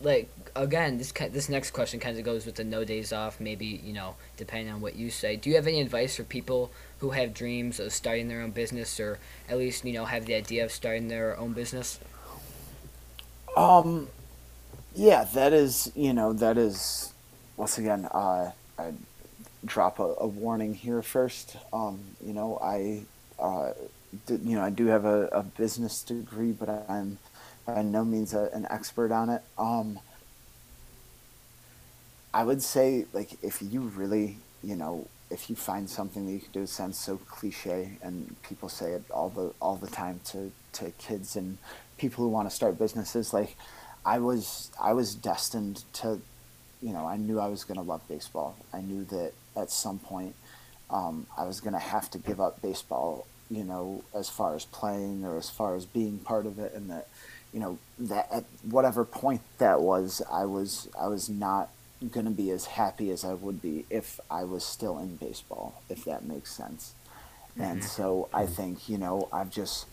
like 0.00 0.28
again, 0.54 0.98
this 0.98 1.12
this 1.12 1.48
next 1.48 1.70
question 1.70 1.98
kind 2.00 2.18
of 2.18 2.24
goes 2.24 2.44
with 2.44 2.56
the 2.56 2.64
no 2.64 2.84
days 2.84 3.12
off. 3.12 3.40
Maybe 3.40 3.80
you 3.82 3.92
know, 3.92 4.16
depending 4.36 4.72
on 4.72 4.80
what 4.80 4.96
you 4.96 5.10
say. 5.10 5.36
Do 5.36 5.48
you 5.48 5.56
have 5.56 5.66
any 5.66 5.80
advice 5.80 6.16
for 6.16 6.24
people 6.24 6.70
who 6.98 7.10
have 7.10 7.32
dreams 7.32 7.80
of 7.80 7.92
starting 7.92 8.28
their 8.28 8.42
own 8.42 8.50
business, 8.50 9.00
or 9.00 9.18
at 9.48 9.58
least 9.58 9.84
you 9.84 9.92
know 9.92 10.04
have 10.04 10.26
the 10.26 10.34
idea 10.34 10.64
of 10.64 10.72
starting 10.72 11.08
their 11.08 11.38
own 11.38 11.52
business? 11.52 11.98
Um, 13.56 14.08
yeah, 14.94 15.24
that 15.34 15.52
is 15.52 15.90
you 15.94 16.12
know 16.12 16.32
that 16.34 16.58
is 16.58 17.12
once 17.56 17.78
again. 17.78 18.06
Uh, 18.06 18.50
I 18.78 18.92
drop 19.64 19.98
a, 19.98 20.14
a 20.18 20.26
warning 20.26 20.74
here 20.74 21.02
first. 21.02 21.56
Um, 21.72 22.00
you 22.24 22.32
know, 22.32 22.58
I 22.62 23.02
uh, 23.38 23.72
you 24.28 24.56
know 24.56 24.62
I 24.62 24.70
do 24.70 24.86
have 24.86 25.04
a, 25.04 25.28
a 25.28 25.42
business 25.42 26.02
degree, 26.02 26.52
but 26.52 26.68
I'm 26.88 27.18
by 27.66 27.82
no 27.82 28.04
means 28.04 28.34
a, 28.34 28.50
an 28.52 28.66
expert 28.70 29.10
on 29.10 29.30
it. 29.30 29.42
Um, 29.58 29.98
I 32.32 32.44
would 32.44 32.62
say, 32.62 33.06
like, 33.12 33.42
if 33.42 33.62
you 33.62 33.80
really, 33.80 34.38
you 34.62 34.76
know, 34.76 35.06
if 35.30 35.48
you 35.48 35.56
find 35.56 35.88
something 35.88 36.26
that 36.26 36.32
you 36.32 36.40
can 36.40 36.52
do, 36.52 36.62
it 36.62 36.68
sounds 36.68 36.98
so 36.98 37.16
cliche, 37.16 37.92
and 38.02 38.36
people 38.42 38.68
say 38.68 38.92
it 38.92 39.04
all 39.10 39.30
the 39.30 39.52
all 39.60 39.76
the 39.76 39.86
time 39.86 40.20
to, 40.26 40.52
to 40.72 40.90
kids 40.98 41.36
and 41.36 41.58
people 41.96 42.24
who 42.24 42.30
want 42.30 42.48
to 42.48 42.54
start 42.54 42.78
businesses, 42.78 43.32
like 43.32 43.56
I 44.04 44.18
was, 44.18 44.70
I 44.80 44.92
was 44.92 45.14
destined 45.14 45.84
to, 45.94 46.20
you 46.84 46.92
know, 46.92 47.06
I 47.06 47.16
knew 47.16 47.40
I 47.40 47.48
was 47.48 47.64
going 47.64 47.78
to 47.78 47.82
love 47.82 48.06
baseball. 48.08 48.56
I 48.70 48.82
knew 48.82 49.04
that 49.04 49.32
at 49.56 49.70
some 49.70 49.98
point 49.98 50.34
um, 50.90 51.26
I 51.36 51.44
was 51.44 51.60
going 51.60 51.72
to 51.72 51.78
have 51.78 52.10
to 52.10 52.18
give 52.18 52.42
up 52.42 52.60
baseball, 52.60 53.26
you 53.50 53.64
know, 53.64 54.04
as 54.14 54.28
far 54.28 54.54
as 54.54 54.66
playing 54.66 55.24
or 55.24 55.38
as 55.38 55.48
far 55.48 55.76
as 55.76 55.86
being 55.86 56.18
part 56.18 56.44
of 56.44 56.58
it, 56.58 56.74
and 56.74 56.90
that, 56.90 57.08
you 57.54 57.60
know, 57.60 57.78
that 57.98 58.28
at 58.30 58.44
whatever 58.68 59.06
point 59.06 59.40
that 59.56 59.80
was, 59.80 60.20
I 60.30 60.44
was, 60.44 60.90
I 61.00 61.06
was 61.06 61.30
not 61.30 61.70
going 62.10 62.26
to 62.26 62.32
be 62.32 62.50
as 62.50 62.66
happy 62.66 63.10
as 63.10 63.24
I 63.24 63.32
would 63.32 63.62
be 63.62 63.86
if 63.88 64.20
I 64.30 64.44
was 64.44 64.62
still 64.62 64.98
in 64.98 65.16
baseball, 65.16 65.80
if 65.88 66.04
that 66.04 66.26
makes 66.26 66.52
sense. 66.52 66.92
And 67.56 67.82
so 67.82 68.28
I 68.34 68.46
think, 68.46 68.88
you 68.88 68.98
know, 68.98 69.28
I've 69.32 69.50
just 69.50 69.86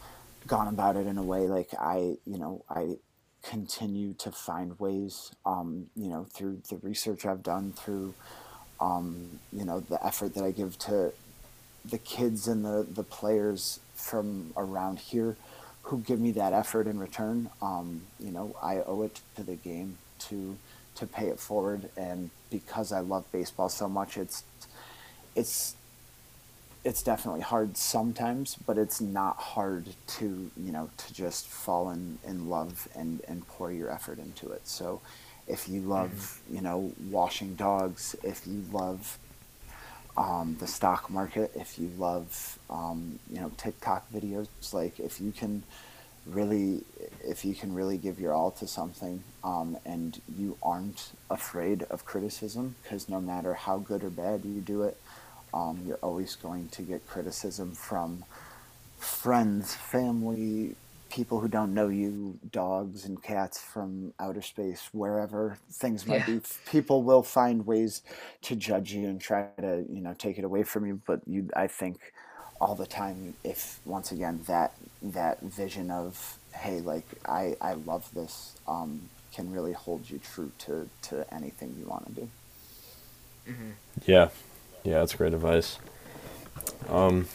gone 0.47 0.68
about 0.68 0.97
it 0.97 1.05
in 1.07 1.18
a 1.18 1.23
way 1.23 1.47
like 1.47 1.69
I, 1.80 2.18
you 2.26 2.38
know, 2.38 2.65
I 2.69 2.97
continue 3.43 4.13
to 4.13 4.31
find 4.31 4.80
ways, 4.80 5.31
um, 5.45 5.88
you 5.95 6.07
know, 6.09 6.26
through 6.31 6.61
the 6.69 6.77
research 6.77 7.26
I've 7.26 7.43
done, 7.43 7.73
through, 7.73 8.13
um, 8.80 9.39
you 9.51 9.65
know, 9.65 9.80
the 9.80 10.03
effort 10.05 10.34
that 10.35 10.43
I 10.43 10.51
give 10.51 10.77
to 10.80 11.13
the 11.84 11.97
kids 11.97 12.47
and 12.47 12.63
the, 12.63 12.85
the 12.89 13.03
players 13.03 13.80
from 13.95 14.53
around 14.55 14.99
here 14.99 15.35
who 15.84 15.99
give 15.99 16.19
me 16.19 16.31
that 16.31 16.53
effort 16.53 16.88
in 16.88 16.99
return. 16.99 17.49
Um, 17.61 18.01
you 18.19 18.31
know, 18.31 18.55
I 18.61 18.77
owe 18.77 19.01
it 19.03 19.19
to 19.35 19.43
the 19.43 19.55
game 19.55 19.97
to 20.30 20.57
to 20.93 21.07
pay 21.07 21.27
it 21.27 21.39
forward, 21.39 21.89
and 21.95 22.30
because 22.49 22.91
I 22.91 22.99
love 22.99 23.26
baseball 23.31 23.69
so 23.69 23.88
much, 23.88 24.18
it's 24.18 24.43
it's 25.35 25.76
it's 26.83 27.03
definitely 27.03 27.41
hard 27.41 27.77
sometimes, 27.77 28.55
but 28.65 28.77
it's 28.77 28.99
not 28.99 29.37
hard 29.37 29.85
to 30.07 30.49
you 30.57 30.71
know 30.71 30.89
to 30.97 31.13
just 31.13 31.47
fall 31.47 31.89
in, 31.91 32.17
in 32.25 32.49
love 32.49 32.87
and 32.95 33.21
and 33.27 33.47
pour 33.47 33.71
your 33.71 33.91
effort 33.91 34.19
into 34.19 34.51
it. 34.51 34.67
So, 34.67 35.01
if 35.47 35.69
you 35.69 35.81
love 35.81 36.41
you 36.51 36.61
know 36.61 36.91
washing 37.09 37.55
dogs, 37.55 38.15
if 38.23 38.47
you 38.47 38.63
love 38.71 39.19
um, 40.17 40.57
the 40.59 40.67
stock 40.67 41.09
market, 41.09 41.51
if 41.55 41.77
you 41.77 41.91
love 41.97 42.57
um, 42.69 43.19
you 43.31 43.39
know 43.39 43.51
TikTok 43.57 44.11
videos, 44.11 44.47
like 44.73 44.99
if 44.99 45.21
you 45.21 45.31
can 45.31 45.63
really 46.25 46.83
if 47.23 47.43
you 47.43 47.55
can 47.55 47.73
really 47.73 47.97
give 47.97 48.19
your 48.19 48.33
all 48.33 48.51
to 48.51 48.67
something 48.67 49.23
um, 49.43 49.77
and 49.85 50.21
you 50.37 50.57
aren't 50.61 51.11
afraid 51.29 51.83
of 51.83 52.05
criticism 52.05 52.75
because 52.81 53.09
no 53.09 53.19
matter 53.19 53.53
how 53.55 53.79
good 53.79 54.03
or 54.03 54.09
bad 54.09 54.45
you 54.45 54.61
do 54.61 54.83
it 54.83 54.97
um, 55.53 55.81
you're 55.85 55.99
always 56.03 56.35
going 56.35 56.69
to 56.69 56.83
get 56.83 57.05
criticism 57.05 57.73
from 57.75 58.25
friends 58.97 59.75
family 59.75 60.75
people 61.09 61.39
who 61.41 61.47
don't 61.49 61.73
know 61.73 61.89
you 61.89 62.39
dogs 62.51 63.05
and 63.05 63.21
cats 63.23 63.59
from 63.61 64.13
outer 64.19 64.41
space 64.41 64.89
wherever 64.93 65.57
things 65.71 66.07
might 66.07 66.25
Yeah. 66.25 66.25
be 66.25 66.41
people 66.65 67.03
will 67.03 67.23
find 67.23 67.65
ways 67.65 68.01
to 68.41 68.55
judge 68.55 68.93
you 68.93 69.07
and 69.09 69.21
try 69.21 69.49
to 69.59 69.85
you 69.89 70.01
know 70.01 70.13
take 70.17 70.37
it 70.37 70.45
away 70.45 70.63
from 70.63 70.85
you 70.85 71.01
but 71.07 71.21
you 71.27 71.49
i 71.55 71.67
think 71.67 71.99
all 72.59 72.75
the 72.75 72.87
time 72.87 73.35
if 73.43 73.79
once 73.85 74.11
again 74.11 74.41
that 74.47 74.73
that 75.01 75.39
vision 75.41 75.91
of 75.91 76.39
hey 76.55 76.81
like 76.81 77.07
i 77.27 77.55
i 77.61 77.73
love 77.73 78.09
this 78.13 78.57
um, 78.67 79.09
can 79.35 79.51
really 79.51 79.73
hold 79.73 80.09
you 80.09 80.19
true 80.19 80.53
to 80.59 80.89
to 81.01 81.25
anything 81.33 81.75
you 81.77 81.87
want 81.87 82.05
to 82.07 82.13
do 82.13 82.31
Yeah, 84.05 84.29
yeah, 84.83 84.99
that's 84.99 85.15
great 85.15 85.33
advice. 85.33 85.79
Um, 86.89 87.27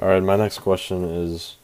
all 0.00 0.08
right, 0.08 0.22
my 0.22 0.36
next 0.36 0.60
question 0.60 1.04
is, 1.04 1.56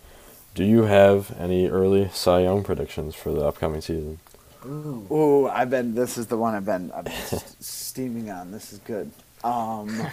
do 0.54 0.64
you 0.64 0.84
have 0.84 1.34
any 1.38 1.68
early 1.68 2.10
Cy 2.12 2.40
Young 2.42 2.64
predictions 2.64 3.14
for 3.14 3.32
the 3.32 3.42
upcoming 3.46 3.80
season? 3.82 4.20
Ooh. 4.66 5.12
Ooh, 5.12 5.48
I've 5.48 5.70
been. 5.70 5.94
This 5.94 6.18
is 6.18 6.28
the 6.28 6.38
one 6.38 6.54
I've 6.54 6.66
been. 6.66 6.92
I've 6.92 7.06
been 7.06 7.14
s- 7.32 7.56
steaming 7.60 8.30
on. 8.30 8.52
This 8.52 8.72
is 8.72 8.80
good. 8.80 9.12
Um, 9.44 10.12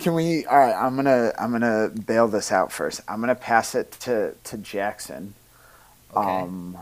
can 0.00 0.14
we? 0.14 0.46
All 0.46 0.58
right. 0.58 0.74
I'm 0.74 0.96
gonna. 0.96 1.32
I'm 1.38 1.52
gonna 1.52 1.90
bail 1.90 2.28
this 2.28 2.52
out 2.52 2.72
first. 2.72 3.00
I'm 3.08 3.20
gonna 3.20 3.34
pass 3.36 3.74
it 3.74 3.92
to 4.02 4.34
to 4.44 4.58
Jackson. 4.58 5.34
Okay. 6.12 6.46
Um, 6.46 6.78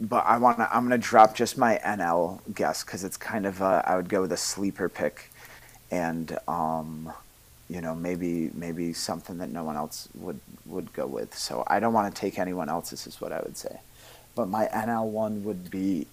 but 0.00 0.26
I 0.26 0.38
want 0.38 0.58
to. 0.58 0.68
I'm 0.74 0.84
gonna 0.84 0.98
drop 0.98 1.34
just 1.36 1.58
my 1.58 1.80
NL 1.84 2.40
guess 2.54 2.84
because 2.84 3.04
it's 3.04 3.16
kind 3.18 3.46
of. 3.46 3.60
A, 3.62 3.84
I 3.86 3.96
would 3.96 4.08
go 4.08 4.22
with 4.22 4.32
a 4.32 4.36
sleeper 4.38 4.88
pick, 4.88 5.30
and 5.90 6.36
um, 6.48 7.12
you 7.68 7.80
know 7.80 7.94
maybe 7.94 8.50
maybe 8.54 8.92
something 8.92 9.38
that 9.38 9.50
no 9.50 9.64
one 9.64 9.76
else 9.76 10.08
would 10.14 10.40
would 10.66 10.92
go 10.92 11.06
with. 11.06 11.36
So 11.36 11.64
I 11.66 11.80
don't 11.80 11.92
want 11.92 12.14
to 12.14 12.20
take 12.20 12.38
anyone 12.38 12.68
else's. 12.68 13.06
Is 13.06 13.20
what 13.20 13.32
I 13.32 13.40
would 13.40 13.56
say. 13.56 13.80
But 14.34 14.48
my 14.48 14.66
NL 14.66 15.06
one 15.06 15.44
would 15.44 15.70
be 15.70 16.06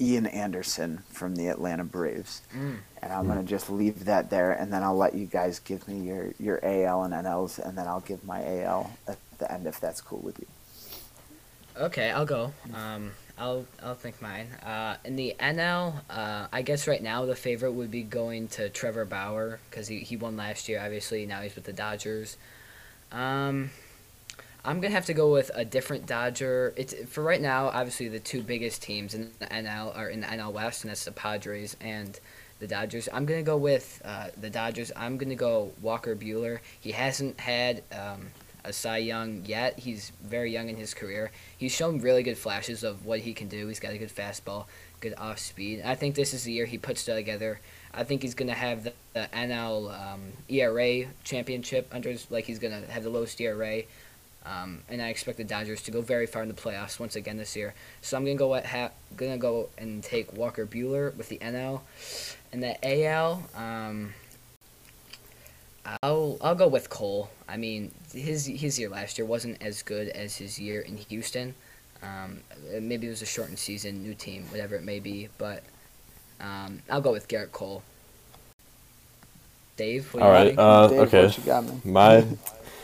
Ian 0.00 0.26
Anderson 0.26 1.02
from 1.10 1.36
the 1.36 1.48
Atlanta 1.48 1.84
Braves. 1.84 2.42
Mm. 2.54 2.78
And 3.02 3.12
I'm 3.12 3.26
going 3.26 3.38
to 3.38 3.48
just 3.48 3.70
leave 3.70 4.04
that 4.06 4.30
there, 4.30 4.52
and 4.52 4.72
then 4.72 4.82
I'll 4.82 4.96
let 4.96 5.14
you 5.14 5.26
guys 5.26 5.58
give 5.58 5.86
me 5.86 6.06
your, 6.06 6.32
your 6.38 6.60
AL 6.62 7.04
and 7.04 7.14
NLs, 7.14 7.58
and 7.58 7.78
then 7.78 7.86
I'll 7.86 8.00
give 8.00 8.24
my 8.24 8.62
AL 8.62 8.90
at 9.06 9.18
the 9.38 9.50
end 9.50 9.66
if 9.66 9.80
that's 9.80 10.00
cool 10.00 10.18
with 10.18 10.38
you. 10.38 10.46
Okay, 11.78 12.10
I'll 12.10 12.26
go. 12.26 12.52
Um, 12.74 13.12
I'll 13.38 13.66
I'll 13.82 13.94
think 13.94 14.22
mine. 14.22 14.48
Uh, 14.64 14.96
in 15.04 15.16
the 15.16 15.34
NL, 15.38 15.94
uh, 16.08 16.46
I 16.52 16.62
guess 16.62 16.88
right 16.88 17.02
now 17.02 17.26
the 17.26 17.36
favorite 17.36 17.72
would 17.72 17.90
be 17.90 18.02
going 18.02 18.48
to 18.48 18.68
Trevor 18.70 19.04
Bauer 19.04 19.60
because 19.68 19.88
he, 19.88 19.98
he 19.98 20.16
won 20.16 20.36
last 20.36 20.68
year. 20.68 20.80
Obviously, 20.82 21.26
now 21.26 21.42
he's 21.42 21.54
with 21.54 21.64
the 21.64 21.72
Dodgers. 21.72 22.38
Um, 23.12 23.70
I'm 24.64 24.80
gonna 24.80 24.94
have 24.94 25.06
to 25.06 25.14
go 25.14 25.30
with 25.32 25.50
a 25.54 25.64
different 25.64 26.06
Dodger. 26.06 26.72
It's 26.76 26.94
for 27.08 27.22
right 27.22 27.40
now. 27.40 27.66
Obviously, 27.68 28.08
the 28.08 28.20
two 28.20 28.42
biggest 28.42 28.82
teams 28.82 29.14
in 29.14 29.30
the 29.38 29.46
NL 29.46 29.96
are 29.96 30.08
in 30.08 30.22
the 30.22 30.26
NL 30.26 30.52
West, 30.52 30.82
and 30.82 30.90
that's 30.90 31.04
the 31.04 31.12
Padres 31.12 31.76
and 31.80 32.18
the 32.58 32.66
Dodgers. 32.66 33.06
I'm 33.12 33.26
gonna 33.26 33.42
go 33.42 33.58
with 33.58 34.00
uh, 34.04 34.28
the 34.40 34.48
Dodgers. 34.48 34.90
I'm 34.96 35.18
gonna 35.18 35.36
go 35.36 35.72
Walker 35.82 36.16
Buehler. 36.16 36.60
He 36.80 36.92
hasn't 36.92 37.38
had 37.38 37.82
um, 37.92 38.28
a 38.66 38.72
Cy 38.72 38.98
Young 38.98 39.42
yet. 39.46 39.78
He's 39.78 40.12
very 40.22 40.52
young 40.52 40.68
in 40.68 40.76
his 40.76 40.92
career. 40.92 41.30
He's 41.56 41.72
shown 41.72 42.00
really 42.00 42.22
good 42.22 42.36
flashes 42.36 42.82
of 42.82 43.06
what 43.06 43.20
he 43.20 43.32
can 43.32 43.48
do. 43.48 43.68
He's 43.68 43.80
got 43.80 43.92
a 43.92 43.98
good 43.98 44.14
fastball, 44.14 44.66
good 45.00 45.14
off 45.16 45.38
speed. 45.38 45.82
I 45.84 45.94
think 45.94 46.14
this 46.14 46.34
is 46.34 46.44
the 46.44 46.52
year 46.52 46.66
he 46.66 46.78
puts 46.78 47.04
together. 47.04 47.60
I 47.94 48.04
think 48.04 48.22
he's 48.22 48.34
gonna 48.34 48.52
have 48.52 48.84
the, 48.84 48.92
the 49.14 49.28
NL 49.32 49.90
um, 49.98 50.20
ERA 50.48 51.06
championship 51.24 51.88
under 51.92 52.10
his, 52.10 52.30
like 52.30 52.44
he's 52.44 52.58
gonna 52.58 52.82
have 52.88 53.04
the 53.04 53.10
lowest 53.10 53.40
ERA. 53.40 53.82
Um, 54.44 54.82
and 54.88 55.02
I 55.02 55.08
expect 55.08 55.38
the 55.38 55.44
Dodgers 55.44 55.82
to 55.82 55.90
go 55.90 56.00
very 56.02 56.26
far 56.26 56.42
in 56.42 56.48
the 56.48 56.54
playoffs 56.54 57.00
once 57.00 57.16
again 57.16 57.36
this 57.36 57.56
year. 57.56 57.74
So 58.02 58.16
I'm 58.16 58.24
gonna 58.24 58.36
go 58.36 58.54
at 58.54 58.66
ha- 58.66 58.90
gonna 59.16 59.38
go 59.38 59.70
and 59.78 60.04
take 60.04 60.32
Walker 60.34 60.66
Buehler 60.66 61.14
with 61.16 61.28
the 61.28 61.38
NL, 61.38 61.80
and 62.52 62.62
the 62.62 63.04
AL. 63.04 63.42
Um, 63.56 64.14
I'll 66.02 66.38
I'll 66.40 66.54
go 66.54 66.68
with 66.68 66.90
Cole. 66.90 67.30
I 67.48 67.56
mean, 67.56 67.92
his 68.12 68.46
his 68.46 68.78
year 68.78 68.88
last 68.88 69.18
year 69.18 69.26
wasn't 69.26 69.62
as 69.62 69.82
good 69.82 70.08
as 70.08 70.36
his 70.36 70.58
year 70.58 70.80
in 70.80 70.96
Houston. 70.96 71.54
Um, 72.02 72.40
maybe 72.80 73.06
it 73.06 73.10
was 73.10 73.22
a 73.22 73.26
shortened 73.26 73.58
season, 73.58 74.02
new 74.02 74.14
team, 74.14 74.44
whatever 74.50 74.74
it 74.74 74.82
may 74.82 75.00
be. 75.00 75.28
But 75.38 75.62
um, 76.40 76.82
I'll 76.90 77.00
go 77.00 77.12
with 77.12 77.28
Gerrit 77.28 77.52
Cole. 77.52 77.82
Dave, 79.76 80.12
what 80.14 80.20
do 80.20 80.50
you 80.50 80.58
uh, 80.58 80.88
Dave, 80.88 81.00
okay. 81.00 81.24
what 81.26 81.38
you 81.38 81.44
got 81.44 81.64
me? 81.64 81.80
My 81.84 82.24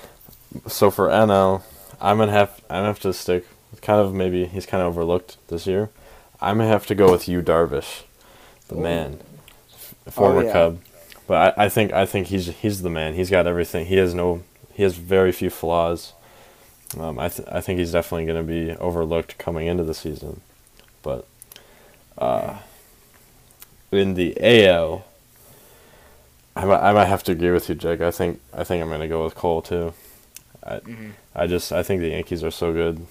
so 0.67 0.91
for 0.91 1.09
NL, 1.09 1.63
I'm 2.01 2.19
gonna 2.19 2.33
have 2.33 2.61
I'm 2.69 2.79
gonna 2.79 2.87
have 2.89 3.01
to 3.01 3.13
stick. 3.13 3.47
with 3.71 3.81
Kind 3.81 4.01
of 4.01 4.15
maybe 4.15 4.47
he's 4.47 4.67
kind 4.67 4.83
of 4.83 4.89
overlooked 4.89 5.39
this 5.49 5.67
year. 5.67 5.91
I'm 6.41 6.59
gonna 6.59 6.69
have 6.69 6.87
to 6.87 6.95
go 6.95 7.11
with 7.11 7.29
Yu 7.29 7.41
Darvish, 7.43 8.03
the 8.69 8.75
man, 8.75 9.21
f- 9.73 9.95
former 10.13 10.45
yeah. 10.45 10.53
Cub. 10.53 10.79
But 11.33 11.57
I, 11.59 11.65
I 11.65 11.69
think 11.71 11.95
I 11.95 12.05
think 12.05 12.27
he's 12.27 12.49
he's 12.57 12.83
the 12.83 12.91
man. 12.91 13.15
He's 13.15 13.31
got 13.31 13.47
everything. 13.47 13.87
He 13.87 13.97
has 13.97 14.13
no 14.13 14.43
he 14.75 14.83
has 14.83 14.97
very 14.97 15.33
few 15.33 15.49
flaws. 15.49 16.13
Um, 17.01 17.19
I 17.19 17.31
th- 17.31 17.49
I 17.51 17.63
think 17.63 17.79
he's 17.79 17.93
definitely 17.93 18.27
gonna 18.27 18.43
be 18.43 18.73
overlooked 18.73 19.39
coming 19.39 19.67
into 19.67 19.83
the 19.83 19.95
season, 19.95 20.43
but 21.03 21.27
uh, 22.19 22.59
in 23.91 24.13
the 24.13 24.37
AL. 24.43 25.07
I 26.55 26.67
might, 26.67 26.81
I 26.81 26.93
might 26.93 27.07
have 27.07 27.23
to 27.25 27.33
agree 27.33 27.51
with 27.51 27.71
you, 27.71 27.77
Jake. 27.77 28.03
I 28.03 28.11
think 28.11 28.39
I 28.53 28.63
think 28.63 28.83
I'm 28.85 28.91
gonna 28.91 29.09
go 29.09 29.25
with 29.25 29.35
Cole 29.35 29.63
too. 29.63 29.95
I 30.63 30.81
Mhm. 30.81 31.13
I 31.35 31.47
just 31.47 31.73
I 31.73 31.83
think 31.83 32.03
the 32.03 32.11
Yankees 32.11 32.45
are 32.45 32.51
so 32.51 32.75
good. 32.75 33.07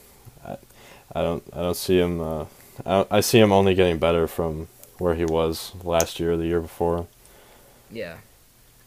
I, 0.47 0.57
I 1.15 1.23
don't 1.23 1.41
I 1.53 1.61
don't 1.63 1.75
see 1.75 1.97
him. 1.99 2.21
Uh, 2.21 2.45
I 2.85 3.07
I 3.09 3.19
see 3.21 3.39
him 3.39 3.51
only 3.51 3.73
getting 3.73 3.97
better 3.97 4.27
from 4.27 4.67
where 4.99 5.15
he 5.15 5.25
was 5.25 5.71
last 5.83 6.19
year, 6.19 6.33
or 6.33 6.37
the 6.37 6.45
year 6.45 6.61
before. 6.61 7.07
Yeah. 7.91 8.17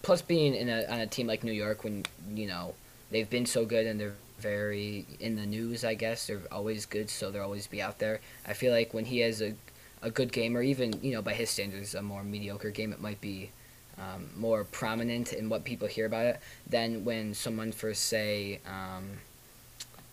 Plus, 0.03 0.23
being 0.23 0.55
in 0.55 0.69
a 0.69 0.85
on 0.87 1.01
a 1.01 1.07
team 1.07 1.27
like 1.27 1.45
New 1.45 1.53
York, 1.53 1.85
when 1.85 2.05
you 2.35 2.47
know 2.47 2.75
they've 3.11 3.29
been 3.29 3.47
so 3.47 3.65
good 3.65 3.87
and 3.87 3.99
they're 4.01 4.15
very 4.39 5.07
in 5.21 5.37
the 5.37 5.47
news, 5.47 5.85
I 5.85 5.95
guess 5.95 6.27
they're 6.27 6.43
always 6.53 6.87
good, 6.87 7.09
so 7.09 7.31
they'll 7.31 7.43
always 7.43 7.67
be 7.67 7.81
out 7.81 7.99
there. 7.99 8.21
I 8.47 8.53
feel 8.53 8.73
like 8.73 8.93
when 8.93 9.07
he 9.07 9.21
has 9.21 9.41
a 9.41 9.55
a 10.03 10.11
good 10.11 10.33
game, 10.33 10.57
or 10.57 10.63
even 10.63 11.01
you 11.03 11.13
know 11.13 11.23
by 11.23 11.35
his 11.35 11.51
standards, 11.51 11.95
a 11.95 12.03
more 12.03 12.23
mediocre 12.23 12.71
game, 12.71 12.93
it 12.93 13.01
might 13.01 13.21
be 13.21 13.51
um, 13.99 14.29
more 14.37 14.65
prominent 14.65 15.33
in 15.33 15.49
what 15.49 15.65
people 15.65 15.89
hear 15.89 16.07
about 16.07 16.27
it 16.27 16.41
than 16.69 17.05
when 17.05 17.35
someone 17.35 17.73
for 17.73 17.95
say. 17.95 18.61
Um, 18.67 19.19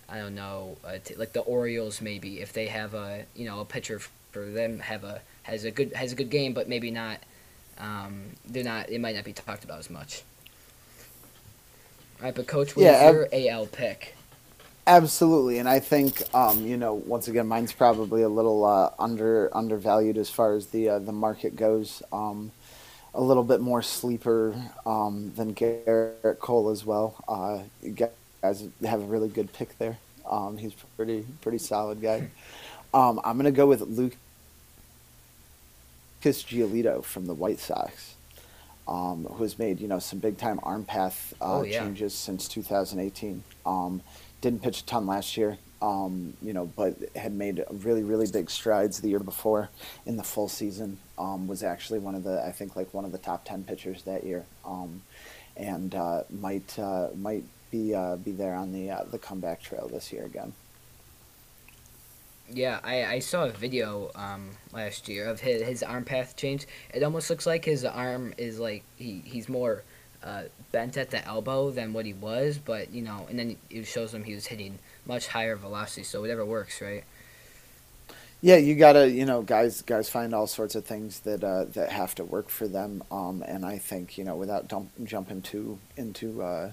I 0.07 0.18
don't 0.18 0.35
know, 0.35 0.77
uh, 0.85 0.97
t- 1.03 1.15
like 1.15 1.31
the 1.31 1.39
Orioles 1.39 2.01
maybe 2.01 2.41
if 2.41 2.51
they 2.51 2.68
have 2.68 2.93
a 2.93 3.26
you 3.34 3.45
know 3.45 3.61
a 3.61 3.65
pitcher 3.65 3.99
for 4.31 4.45
them 4.45 4.80
have 4.80 5.03
a 5.03 5.22
has 5.43 5.63
a 5.63 5.72
good 5.72 5.93
has 5.93 6.11
a 6.11 6.15
good 6.15 6.30
game, 6.30 6.53
but 6.53 6.69
maybe 6.69 6.91
not. 6.91 7.19
Um, 7.81 8.25
they're 8.45 8.63
not. 8.63 8.89
It 8.89 9.01
might 9.01 9.15
not 9.15 9.25
be 9.25 9.33
talked 9.33 9.63
about 9.63 9.79
as 9.79 9.89
much. 9.89 10.23
All 12.19 12.25
right, 12.25 12.35
but 12.35 12.47
coach, 12.47 12.75
what 12.75 12.83
Yeah, 12.83 13.11
your 13.11 13.27
AL 13.33 13.67
pick? 13.67 14.15
Absolutely, 14.87 15.59
and 15.59 15.69
I 15.69 15.79
think 15.79 16.23
um, 16.35 16.65
you 16.65 16.77
know 16.77 16.93
once 16.93 17.27
again 17.27 17.47
mine's 17.47 17.73
probably 17.73 18.23
a 18.23 18.29
little 18.29 18.65
uh, 18.65 18.91
under 18.99 19.55
undervalued 19.55 20.17
as 20.17 20.29
far 20.29 20.53
as 20.55 20.67
the 20.67 20.89
uh, 20.89 20.99
the 20.99 21.11
market 21.11 21.55
goes. 21.55 22.03
Um, 22.11 22.51
a 23.13 23.21
little 23.21 23.43
bit 23.43 23.59
more 23.59 23.81
sleeper 23.81 24.55
um, 24.85 25.33
than 25.35 25.53
Gerrit 25.53 26.39
Cole 26.39 26.69
as 26.69 26.85
well. 26.85 27.23
Uh, 27.27 27.63
you 27.81 27.91
guys 27.91 28.63
have 28.85 29.01
a 29.01 29.05
really 29.05 29.27
good 29.27 29.51
pick 29.53 29.77
there. 29.79 29.97
Um, 30.29 30.57
he's 30.57 30.73
pretty 30.95 31.25
pretty 31.41 31.57
solid 31.57 32.01
guy. 32.01 32.29
Um, 32.93 33.19
I'm 33.23 33.37
gonna 33.37 33.51
go 33.51 33.67
with 33.67 33.81
Lucas 36.23 36.43
Giolito 36.43 37.03
from 37.03 37.26
the 37.26 37.34
White 37.34 37.57
Sox, 37.60 38.14
um, 38.88 39.26
who 39.26 39.41
has 39.41 39.57
made 39.57 39.80
you 39.80 39.88
know 39.88 39.98
some 39.98 40.19
big 40.19 40.38
time 40.38 40.60
arm 40.61 40.84
path 40.85 41.34
uh, 41.41 41.57
Oh, 41.60 41.64
yeah. 41.64 41.80
changes 41.80 42.14
since 42.14 42.48
2018. 42.48 43.43
Um, 43.65 44.03
didn't 44.39 44.61
pitch 44.61 44.81
a 44.81 44.85
ton 44.85 45.07
last 45.07 45.35
year, 45.35 45.57
um, 45.81 46.34
you 46.39 46.53
know, 46.53 46.68
but 46.76 46.95
had 47.15 47.34
made 47.34 47.64
really 47.72 48.03
really 48.03 48.27
big 48.31 48.52
strides 48.52 49.02
the 49.02 49.10
year 49.10 49.19
before 49.19 49.69
in 50.06 50.15
the 50.18 50.23
full 50.23 50.48
season. 50.48 50.99
Um, 51.18 51.48
was 51.48 51.64
actually 51.64 51.98
one 51.98 52.14
of 52.14 52.23
the 52.23 52.43
I 52.45 52.52
think 52.52 52.76
like 52.76 52.93
one 52.93 53.03
of 53.06 53.11
the 53.11 53.18
top 53.18 53.43
10 53.43 53.64
pitchers 53.64 54.03
that 54.03 54.23
year, 54.23 54.45
um, 54.64 55.02
and 55.57 55.95
uh, 55.95 56.23
might 56.30 56.77
uh, 56.77 57.07
might 57.15 57.45
be 57.72 57.95
uh, 57.95 58.18
be 58.18 58.31
there 58.31 58.53
on 58.53 58.73
the 58.73 58.91
uh, 58.91 59.03
the 59.10 59.18
comeback 59.18 59.60
trail 59.64 59.89
this 59.91 60.14
year 60.14 60.26
again. 60.26 60.53
Yeah, 62.53 62.80
I, 62.84 63.06
I 63.06 63.19
saw 63.19 63.45
a 63.45 63.49
video 63.49 64.11
um, 64.15 64.49
last 64.73 65.07
year 65.07 65.26
of 65.26 65.40
his, 65.40 65.61
his 65.61 65.84
arm 65.84 66.03
path 66.03 66.36
change. 66.36 66.68
It 66.94 67.03
almost 67.03 67.30
looks 67.30 67.45
like 67.45 67.64
his 67.64 67.86
arm 67.86 68.34
is 68.38 68.60
like 68.60 68.84
he, 68.98 69.22
he's 69.26 69.48
more 69.48 69.84
uh, 70.23 70.44
bent 70.72 70.98
at 70.98 71.11
the 71.11 71.26
elbow 71.26 71.72
than 71.72 71.94
what 71.94 72.06
he 72.06 72.14
was, 72.14 72.57
but 72.57 72.91
you 72.91 73.02
know, 73.02 73.26
and 73.30 73.40
then 73.40 73.57
it 73.69 73.86
shows 73.86 74.14
him 74.14 74.23
he 74.23 74.36
was 74.36 74.48
hitting 74.48 74.80
much 75.06 75.28
higher 75.28 75.56
velocity. 75.56 76.03
So 76.03 76.22
whatever 76.22 76.45
works, 76.45 76.82
right? 76.82 77.03
Yeah, 78.41 78.57
you 78.57 78.76
gotta, 78.76 79.07
you 79.10 79.26
know, 79.26 79.44
guys, 79.44 79.84
guys 79.84 80.10
find 80.10 80.34
all 80.34 80.48
sorts 80.48 80.73
of 80.73 80.84
things 80.84 81.19
that 81.22 81.44
uh, 81.44 81.65
that 81.73 81.91
have 81.91 82.15
to 82.15 82.23
work 82.23 82.49
for 82.49 82.68
them. 82.68 83.03
Um, 83.11 83.44
and 83.48 83.65
I 83.65 83.78
think, 83.78 84.18
you 84.18 84.23
know, 84.23 84.36
without 84.36 84.68
dump, 84.68 84.90
jumping 85.03 85.44
to 85.44 85.78
into 85.95 86.41
uh, 86.41 86.72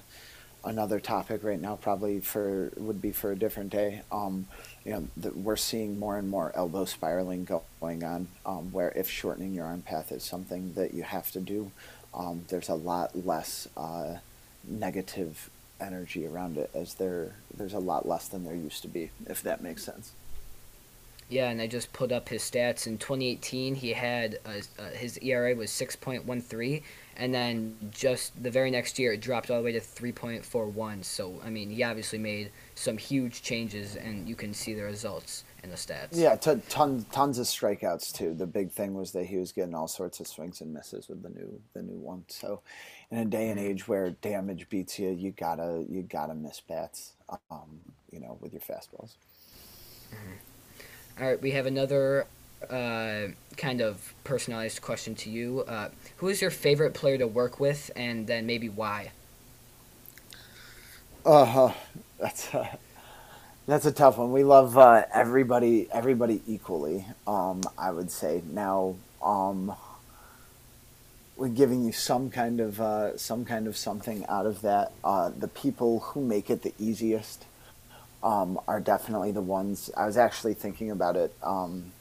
another 0.65 0.99
topic 0.99 1.45
right 1.45 1.61
now, 1.61 1.77
probably 1.77 2.21
for 2.21 2.73
would 2.77 3.03
be 3.03 3.13
for 3.13 3.33
a 3.33 3.37
different 3.37 3.71
day. 3.71 4.03
Um, 4.11 4.47
you 4.89 4.95
know, 4.95 5.07
that 5.19 5.37
we're 5.37 5.55
seeing 5.55 5.99
more 5.99 6.17
and 6.17 6.31
more 6.31 6.51
elbow 6.55 6.87
spiraling 6.87 7.45
go- 7.45 7.63
going 7.79 8.03
on. 8.03 8.27
Um, 8.47 8.73
where 8.73 8.91
if 8.97 9.11
shortening 9.11 9.53
your 9.53 9.67
arm 9.67 9.83
path 9.83 10.11
is 10.11 10.23
something 10.25 10.73
that 10.77 10.95
you 10.95 11.03
have 11.03 11.31
to 11.33 11.41
do, 11.41 11.73
um, 12.15 12.47
there's 12.49 12.71
a 12.71 12.75
lot 12.75 13.27
less 13.27 13.69
uh, 13.77 14.17
negative 14.65 15.51
energy 15.79 16.27
around 16.27 16.57
it, 16.57 16.71
as 16.75 16.95
there 16.95 17.35
there's 17.55 17.75
a 17.75 17.79
lot 17.79 18.09
less 18.09 18.29
than 18.29 18.45
there 18.45 18.55
used 18.55 18.81
to 18.81 18.89
be, 18.89 19.11
if 19.27 19.43
that 19.43 19.63
makes 19.63 19.85
sense. 19.85 20.13
Yeah, 21.29 21.51
and 21.51 21.61
I 21.61 21.67
just 21.67 21.93
put 21.93 22.11
up 22.11 22.31
his 22.31 22.41
stats. 22.41 22.87
In 22.87 22.97
2018, 22.97 23.75
he 23.75 23.93
had 23.93 24.39
uh, 24.47 24.85
his 24.95 25.19
ERA 25.19 25.55
was 25.55 25.71
6.13, 25.71 26.83
and 27.19 27.35
then 27.35 27.77
just 27.91 28.43
the 28.43 28.51
very 28.51 28.71
next 28.71 28.99
year, 28.99 29.13
it 29.13 29.21
dropped 29.21 29.51
all 29.51 29.59
the 29.59 29.65
way 29.65 29.73
to 29.73 29.81
3.41. 29.81 31.05
So 31.05 31.39
I 31.45 31.51
mean, 31.51 31.69
he 31.69 31.83
obviously 31.83 32.19
made 32.19 32.51
some 32.79 32.97
huge 32.97 33.43
changes, 33.43 33.97
and 33.97 34.29
you 34.29 34.37
can 34.37 34.55
see 34.55 34.73
the 34.73 34.83
results 34.83 35.45
in 35.65 35.71
the 35.71 35.77
stats. 35.77 36.11
Yeah, 36.13 36.37
t- 36.37 36.63
ton, 36.69 37.05
tons 37.11 37.39
of 37.39 37.47
strikeouts 37.47 38.13
too. 38.13 38.35
The 38.35 38.47
big 38.47 38.71
thing 38.71 38.95
was 38.95 39.11
that 39.13 39.25
he 39.25 39.37
was 39.37 39.51
getting 39.51 39.75
all 39.75 39.89
sorts 39.89 40.21
of 40.21 40.29
swings 40.29 40.61
and 40.61 40.73
misses 40.73 41.09
with 41.09 41.23
the 41.23 41.31
new 41.31 41.61
the 41.75 41.83
new 41.83 41.99
one. 41.99 42.25
So, 42.29 42.61
in 43.11 43.19
a 43.19 43.25
day 43.25 43.51
and 43.51 43.59
age 43.59 43.89
where 43.89 44.11
damage 44.11 44.69
beats 44.69 44.99
you, 44.99 45.11
you 45.11 45.33
gotta 45.33 45.85
you 45.89 46.03
gotta 46.03 46.35
miss 46.35 46.61
bats. 46.61 47.15
Um, 47.51 47.81
you 48.13 48.21
know, 48.21 48.39
with 48.41 48.53
your 48.53 48.63
fastballs. 48.63 49.15
All 51.21 51.27
right, 51.27 51.43
we 51.43 51.51
have 51.51 51.67
another 51.67 52.27
uh, 52.71 53.27
kind 53.57 53.81
of 53.81 54.15
personalized 54.25 54.81
question 54.83 55.15
to 55.17 55.31
you. 55.31 55.65
Uh, 55.67 55.89
who 56.19 56.29
is 56.29 56.41
your 56.41 56.51
favorite 56.51 56.95
player 56.95 57.19
to 57.19 57.27
work 57.27 57.59
with, 57.59 57.91
and 57.97 58.27
then 58.27 58.47
maybe 58.47 58.69
why? 58.69 59.11
Uh 61.27 61.45
huh. 61.47 61.73
That's 62.21 62.55
uh, 62.55 62.69
that's 63.67 63.87
a 63.87 63.93
tough 63.93 64.19
one. 64.19 64.33
We 64.33 64.45
love 64.45 64.79
uh, 64.79 65.05
everybody 65.15 65.89
everybody 65.93 66.43
equally. 66.49 67.07
Um, 67.27 67.63
I 67.79 67.93
would 67.93 68.11
say 68.11 68.43
now. 68.53 68.97
Um, 69.23 69.75
we're 71.37 71.49
giving 71.49 71.85
you 71.85 71.93
some 71.93 72.31
kind 72.31 72.61
of 72.61 72.81
uh, 72.81 73.17
some 73.19 73.45
kind 73.45 73.67
of 73.67 73.77
something 73.77 74.27
out 74.29 74.47
of 74.47 74.63
that. 74.63 74.93
Uh, 75.05 75.31
the 75.37 75.49
people 75.49 76.01
who 76.01 76.23
make 76.23 76.51
it 76.51 76.63
the 76.63 76.75
easiest 76.79 77.47
um, 78.23 78.61
are 78.69 78.81
definitely 78.81 79.33
the 79.33 79.43
ones. 79.43 79.91
I 79.97 80.07
was 80.07 80.17
actually 80.17 80.55
thinking 80.55 80.91
about 80.91 81.17
it. 81.17 81.35
Um, 81.43 81.93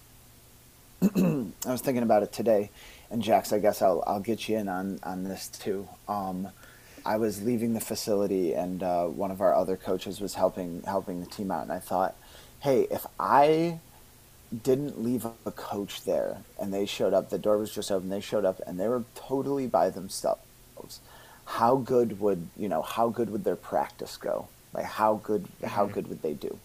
I 1.04 1.72
was 1.72 1.82
thinking 1.82 2.04
about 2.04 2.24
it 2.24 2.34
today, 2.34 2.72
and 3.12 3.22
Jax, 3.24 3.54
I 3.54 3.60
guess 3.60 3.82
I'll 3.82 4.04
I'll 4.08 4.22
get 4.22 4.50
you 4.50 4.58
in 4.58 4.70
on 4.70 5.00
on 5.04 5.24
this 5.24 5.50
too. 5.50 5.88
Um, 6.08 6.50
I 7.08 7.16
was 7.16 7.42
leaving 7.42 7.74
the 7.74 7.80
facility, 7.80 8.54
and 8.54 8.84
uh, 8.84 9.06
one 9.06 9.32
of 9.32 9.40
our 9.40 9.56
other 9.56 9.78
coaches 9.78 10.20
was 10.20 10.34
helping 10.36 10.84
helping 10.84 11.22
the 11.22 11.26
team 11.26 11.52
out, 11.52 11.64
and 11.64 11.72
I 11.72 11.80
thought, 11.80 12.16
hey, 12.60 12.86
if 12.92 13.06
I 13.18 13.80
didn't 14.64 15.02
leave 15.02 15.26
a 15.46 15.52
coach 15.52 16.04
there, 16.04 16.40
and 16.60 16.74
they 16.74 16.86
showed 16.86 17.14
up, 17.14 17.30
the 17.30 17.40
door 17.40 17.58
was 17.58 17.74
just 17.74 17.92
open, 17.92 18.10
they 18.10 18.20
showed 18.20 18.44
up, 18.44 18.60
and 18.68 18.78
they 18.78 18.90
were 18.90 19.06
totally 19.16 19.68
by 19.68 19.90
themselves. 19.90 20.42
How 21.46 21.78
good 21.78 22.20
would 22.20 22.50
you 22.58 22.68
know? 22.68 22.82
How 22.82 23.08
good 23.08 23.30
would 23.30 23.46
their 23.46 23.56
practice 23.56 24.18
go? 24.18 24.50
Like 24.74 24.86
how 24.86 25.22
good 25.24 25.48
how 25.64 25.86
good 25.86 26.10
would 26.10 26.22
they 26.22 26.34
do? 26.34 26.60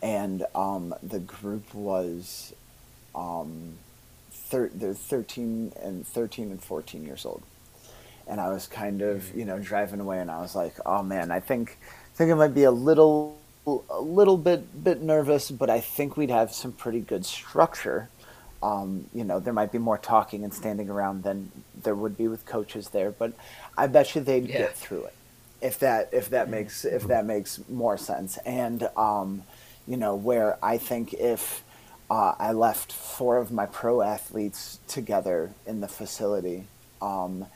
And 0.00 0.46
um, 0.54 0.94
the 1.02 1.18
group 1.18 1.74
was 1.74 2.54
um, 3.16 3.74
thir- 4.30 4.70
they're 4.72 4.94
13 4.94 5.72
and 5.82 6.06
13 6.06 6.52
and 6.52 6.62
14 6.62 7.04
years 7.04 7.26
old 7.26 7.42
and 8.30 8.40
I 8.40 8.48
was 8.50 8.66
kind 8.66 9.02
of 9.02 9.34
you 9.36 9.44
know 9.44 9.58
driving 9.58 10.00
away, 10.00 10.20
and 10.20 10.30
I 10.30 10.40
was 10.40 10.54
like, 10.54 10.74
oh 10.86 11.02
man, 11.02 11.30
I 11.30 11.40
think 11.40 11.78
I 12.14 12.16
think 12.16 12.30
I 12.32 12.34
might 12.34 12.54
be 12.54 12.64
a 12.64 12.70
little 12.70 13.38
a 13.66 14.00
little 14.00 14.38
bit 14.38 14.82
bit 14.84 15.02
nervous, 15.02 15.50
but 15.50 15.70
I 15.70 15.80
think 15.80 16.16
we'd 16.16 16.30
have 16.30 16.52
some 16.52 16.72
pretty 16.72 17.00
good 17.00 17.26
structure. 17.26 18.08
Um, 18.62 19.06
you 19.14 19.24
know, 19.24 19.40
there 19.40 19.54
might 19.54 19.72
be 19.72 19.78
more 19.78 19.98
talking 19.98 20.44
and 20.44 20.52
standing 20.52 20.90
around 20.90 21.22
than 21.24 21.50
there 21.82 21.94
would 21.94 22.16
be 22.16 22.28
with 22.28 22.44
coaches 22.46 22.90
there, 22.90 23.10
but 23.10 23.32
I 23.76 23.86
bet 23.86 24.14
you 24.14 24.20
they'd 24.22 24.48
Yeah. 24.48 24.58
get 24.58 24.76
through 24.76 25.04
it 25.06 25.14
if 25.60 25.78
that 25.80 26.08
if 26.12 26.30
that 26.30 26.48
makes 26.50 26.84
if 26.84 27.06
that 27.08 27.26
makes 27.26 27.60
more 27.68 27.98
sense. 27.98 28.38
And 28.46 28.88
um, 28.96 29.44
you 29.86 29.96
know, 29.96 30.14
where 30.14 30.58
I 30.64 30.78
think 30.78 31.14
if 31.14 31.64
uh, 32.10 32.34
I 32.38 32.52
left 32.52 32.92
four 32.92 33.38
of 33.38 33.50
my 33.52 33.66
pro 33.66 34.02
athletes 34.02 34.80
together 34.88 35.52
in 35.66 35.80
the 35.80 35.88
facility. 35.88 36.66
Um, 37.00 37.46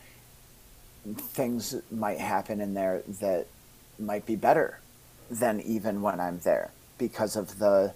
things 1.17 1.77
might 1.91 2.19
happen 2.19 2.61
in 2.61 2.75
there 2.75 3.03
that 3.21 3.47
might 3.99 4.27
be 4.27 4.37
better 4.37 4.81
than 5.31 5.61
even 5.61 6.03
when 6.03 6.21
I'm 6.21 6.41
there 6.41 6.71
because 6.99 7.37
of 7.37 7.59
the 7.59 7.95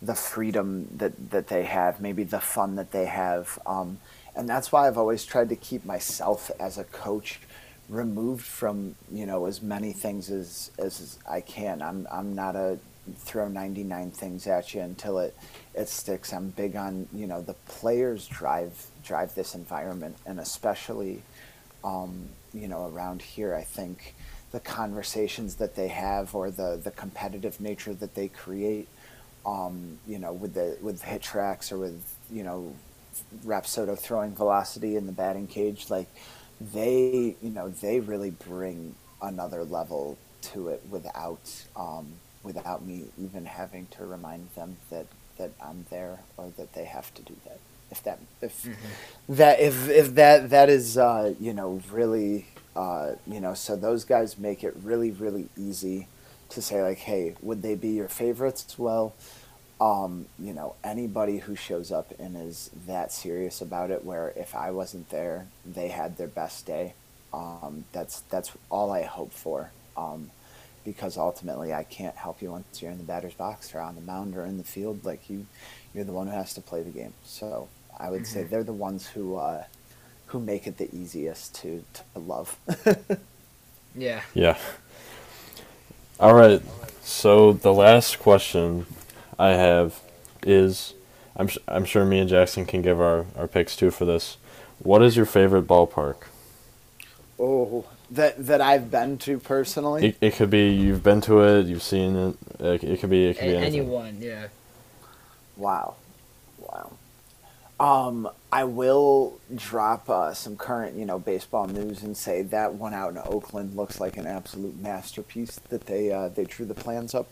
the 0.00 0.14
freedom 0.14 0.88
that 0.96 1.30
that 1.30 1.48
they 1.48 1.64
have, 1.64 2.00
maybe 2.00 2.24
the 2.24 2.40
fun 2.40 2.76
that 2.76 2.92
they 2.92 3.06
have, 3.06 3.58
um, 3.66 3.98
and 4.36 4.48
that's 4.48 4.70
why 4.70 4.86
I've 4.86 4.98
always 4.98 5.24
tried 5.24 5.48
to 5.48 5.56
keep 5.56 5.84
myself 5.84 6.50
as 6.60 6.78
a 6.78 6.84
coach 6.84 7.40
removed 7.88 8.44
from 8.44 8.94
you 9.10 9.26
know 9.26 9.46
as 9.46 9.62
many 9.62 9.92
things 9.92 10.30
as 10.30 10.70
as 10.78 11.18
I 11.28 11.40
can. 11.40 11.82
I'm 11.82 12.06
I'm 12.10 12.34
not 12.34 12.54
a 12.54 12.78
throw 13.16 13.48
99 13.48 14.10
things 14.10 14.46
at 14.46 14.74
you 14.74 14.82
until 14.82 15.18
it 15.18 15.34
it 15.74 15.88
sticks. 15.88 16.32
I'm 16.32 16.50
big 16.50 16.76
on 16.76 17.08
you 17.12 17.26
know 17.26 17.42
the 17.42 17.54
players 17.54 18.26
drive 18.28 18.86
drive 19.02 19.34
this 19.34 19.54
environment, 19.54 20.16
and 20.26 20.38
especially 20.38 21.22
um, 21.82 22.28
you 22.58 22.68
know, 22.68 22.88
around 22.88 23.22
here, 23.22 23.54
I 23.54 23.62
think 23.62 24.14
the 24.50 24.60
conversations 24.60 25.56
that 25.56 25.76
they 25.76 25.88
have 25.88 26.34
or 26.34 26.50
the, 26.50 26.80
the 26.82 26.90
competitive 26.90 27.60
nature 27.60 27.94
that 27.94 28.14
they 28.14 28.28
create, 28.28 28.88
um, 29.44 29.98
you 30.06 30.18
know, 30.18 30.32
with 30.32 30.54
the 30.54 30.76
with 30.80 31.02
HitTrax 31.02 31.72
or 31.72 31.78
with 31.78 32.02
you 32.30 32.42
know, 32.42 32.74
Rapsodo 33.44 33.98
throwing 33.98 34.34
velocity 34.34 34.96
in 34.96 35.06
the 35.06 35.12
batting 35.12 35.46
cage, 35.46 35.90
like 35.90 36.08
they, 36.60 37.36
you 37.42 37.50
know, 37.50 37.68
they 37.68 38.00
really 38.00 38.30
bring 38.30 38.94
another 39.22 39.64
level 39.64 40.18
to 40.40 40.68
it 40.68 40.82
without 40.90 41.64
um, 41.76 42.06
without 42.42 42.84
me 42.84 43.04
even 43.18 43.44
having 43.44 43.86
to 43.90 44.06
remind 44.06 44.48
them 44.54 44.76
that 44.90 45.06
that 45.38 45.50
I'm 45.62 45.86
there 45.90 46.20
or 46.36 46.52
that 46.56 46.72
they 46.74 46.84
have 46.84 47.12
to 47.14 47.22
do 47.22 47.36
that. 47.44 47.58
If 47.90 48.02
that 48.02 48.18
if 48.42 48.68
that 49.28 49.60
if 49.60 49.88
if 49.88 50.14
that 50.14 50.50
that 50.50 50.68
is 50.68 50.98
uh, 50.98 51.34
you 51.40 51.54
know 51.54 51.80
really 51.90 52.46
uh, 52.76 53.12
you 53.26 53.40
know 53.40 53.54
so 53.54 53.76
those 53.76 54.04
guys 54.04 54.38
make 54.38 54.62
it 54.62 54.74
really 54.82 55.10
really 55.10 55.48
easy 55.56 56.06
to 56.50 56.62
say 56.62 56.82
like, 56.82 56.98
hey, 56.98 57.34
would 57.42 57.62
they 57.62 57.74
be 57.74 57.90
your 57.90 58.08
favorites? 58.08 58.78
Well, 58.78 59.14
um, 59.80 60.26
you 60.38 60.52
know, 60.52 60.74
anybody 60.82 61.38
who 61.38 61.54
shows 61.54 61.92
up 61.92 62.12
and 62.18 62.36
is 62.36 62.70
that 62.86 63.12
serious 63.12 63.60
about 63.60 63.90
it, 63.90 64.04
where 64.04 64.32
if 64.36 64.54
I 64.54 64.70
wasn't 64.70 65.10
there, 65.10 65.46
they 65.64 65.88
had 65.88 66.16
their 66.16 66.26
best 66.28 66.66
day. 66.66 66.94
Um, 67.32 67.84
that's 67.92 68.20
that's 68.22 68.52
all 68.70 68.90
I 68.90 69.02
hope 69.02 69.32
for. 69.32 69.70
Um, 69.96 70.30
because 70.84 71.18
ultimately, 71.18 71.74
I 71.74 71.82
can't 71.84 72.16
help 72.16 72.40
you 72.40 72.50
once 72.50 72.80
you're 72.80 72.90
in 72.90 72.98
the 72.98 73.04
batter's 73.04 73.34
box 73.34 73.74
or 73.74 73.80
on 73.80 73.94
the 73.94 74.00
mound 74.00 74.36
or 74.36 74.44
in 74.46 74.56
the 74.56 74.64
field. 74.64 75.04
Like 75.04 75.28
you, 75.28 75.46
you're 75.94 76.04
the 76.04 76.12
one 76.12 76.26
who 76.28 76.32
has 76.32 76.54
to 76.54 76.60
play 76.60 76.82
the 76.82 76.90
game. 76.90 77.12
So 77.24 77.68
I 77.98 78.10
would 78.10 78.26
say 78.26 78.44
they're 78.44 78.62
the 78.64 78.72
ones 78.72 79.06
who 79.08 79.36
uh, 79.36 79.64
who 80.26 80.40
make 80.40 80.66
it 80.66 80.78
the 80.78 80.88
easiest 80.94 81.54
to 81.56 81.84
to 81.94 82.18
love. 82.20 82.56
Yeah. 83.94 84.20
Yeah. 84.34 84.56
All 86.20 86.34
right. 86.34 86.62
So 87.02 87.52
the 87.52 87.72
last 87.72 88.18
question 88.20 88.86
I 89.38 89.48
have 89.50 89.98
is, 90.44 90.94
I'm 91.34 91.48
s- 91.48 91.58
I'm 91.66 91.84
sure 91.84 92.04
me 92.04 92.20
and 92.20 92.28
Jackson 92.28 92.64
can 92.64 92.82
give 92.82 93.00
our 93.00 93.26
our 93.36 93.48
picks 93.48 93.74
too 93.74 93.90
for 93.90 94.04
this. 94.04 94.36
What 94.78 95.02
is 95.02 95.16
your 95.16 95.26
favorite 95.26 95.66
ballpark? 95.66 96.16
oh, 97.40 97.86
that 98.10 98.46
that 98.46 98.60
I've 98.60 98.90
been 98.90 99.18
to 99.18 99.38
personally. 99.40 100.08
It, 100.08 100.16
it 100.20 100.34
could 100.34 100.50
be 100.50 100.68
you've 100.70 101.02
been 101.02 101.20
to 101.22 101.40
it, 101.42 101.66
you've 101.66 101.82
seen 101.82 102.14
it. 102.16 102.36
It, 102.60 102.84
it 102.84 103.00
could 103.00 103.10
be 103.10 103.26
it 103.26 103.36
A- 103.38 103.40
could 103.40 103.46
be 103.46 103.56
anything. 103.56 103.80
anyone, 103.80 104.18
yeah. 104.20 104.48
Wow, 105.56 105.94
wow. 105.94 105.94
Um, 107.80 108.28
I 108.50 108.64
will 108.64 109.38
drop 109.54 110.10
uh, 110.10 110.34
some 110.34 110.56
current, 110.56 110.96
you 110.96 111.04
know, 111.04 111.18
baseball 111.18 111.68
news 111.68 112.02
and 112.02 112.16
say 112.16 112.42
that 112.42 112.74
one 112.74 112.92
out 112.92 113.12
in 113.12 113.18
Oakland 113.18 113.76
looks 113.76 114.00
like 114.00 114.16
an 114.16 114.26
absolute 114.26 114.80
masterpiece 114.80 115.60
that 115.68 115.86
they 115.86 116.10
uh, 116.10 116.28
they 116.28 116.44
drew 116.44 116.66
the 116.66 116.74
plans 116.74 117.14
up 117.14 117.28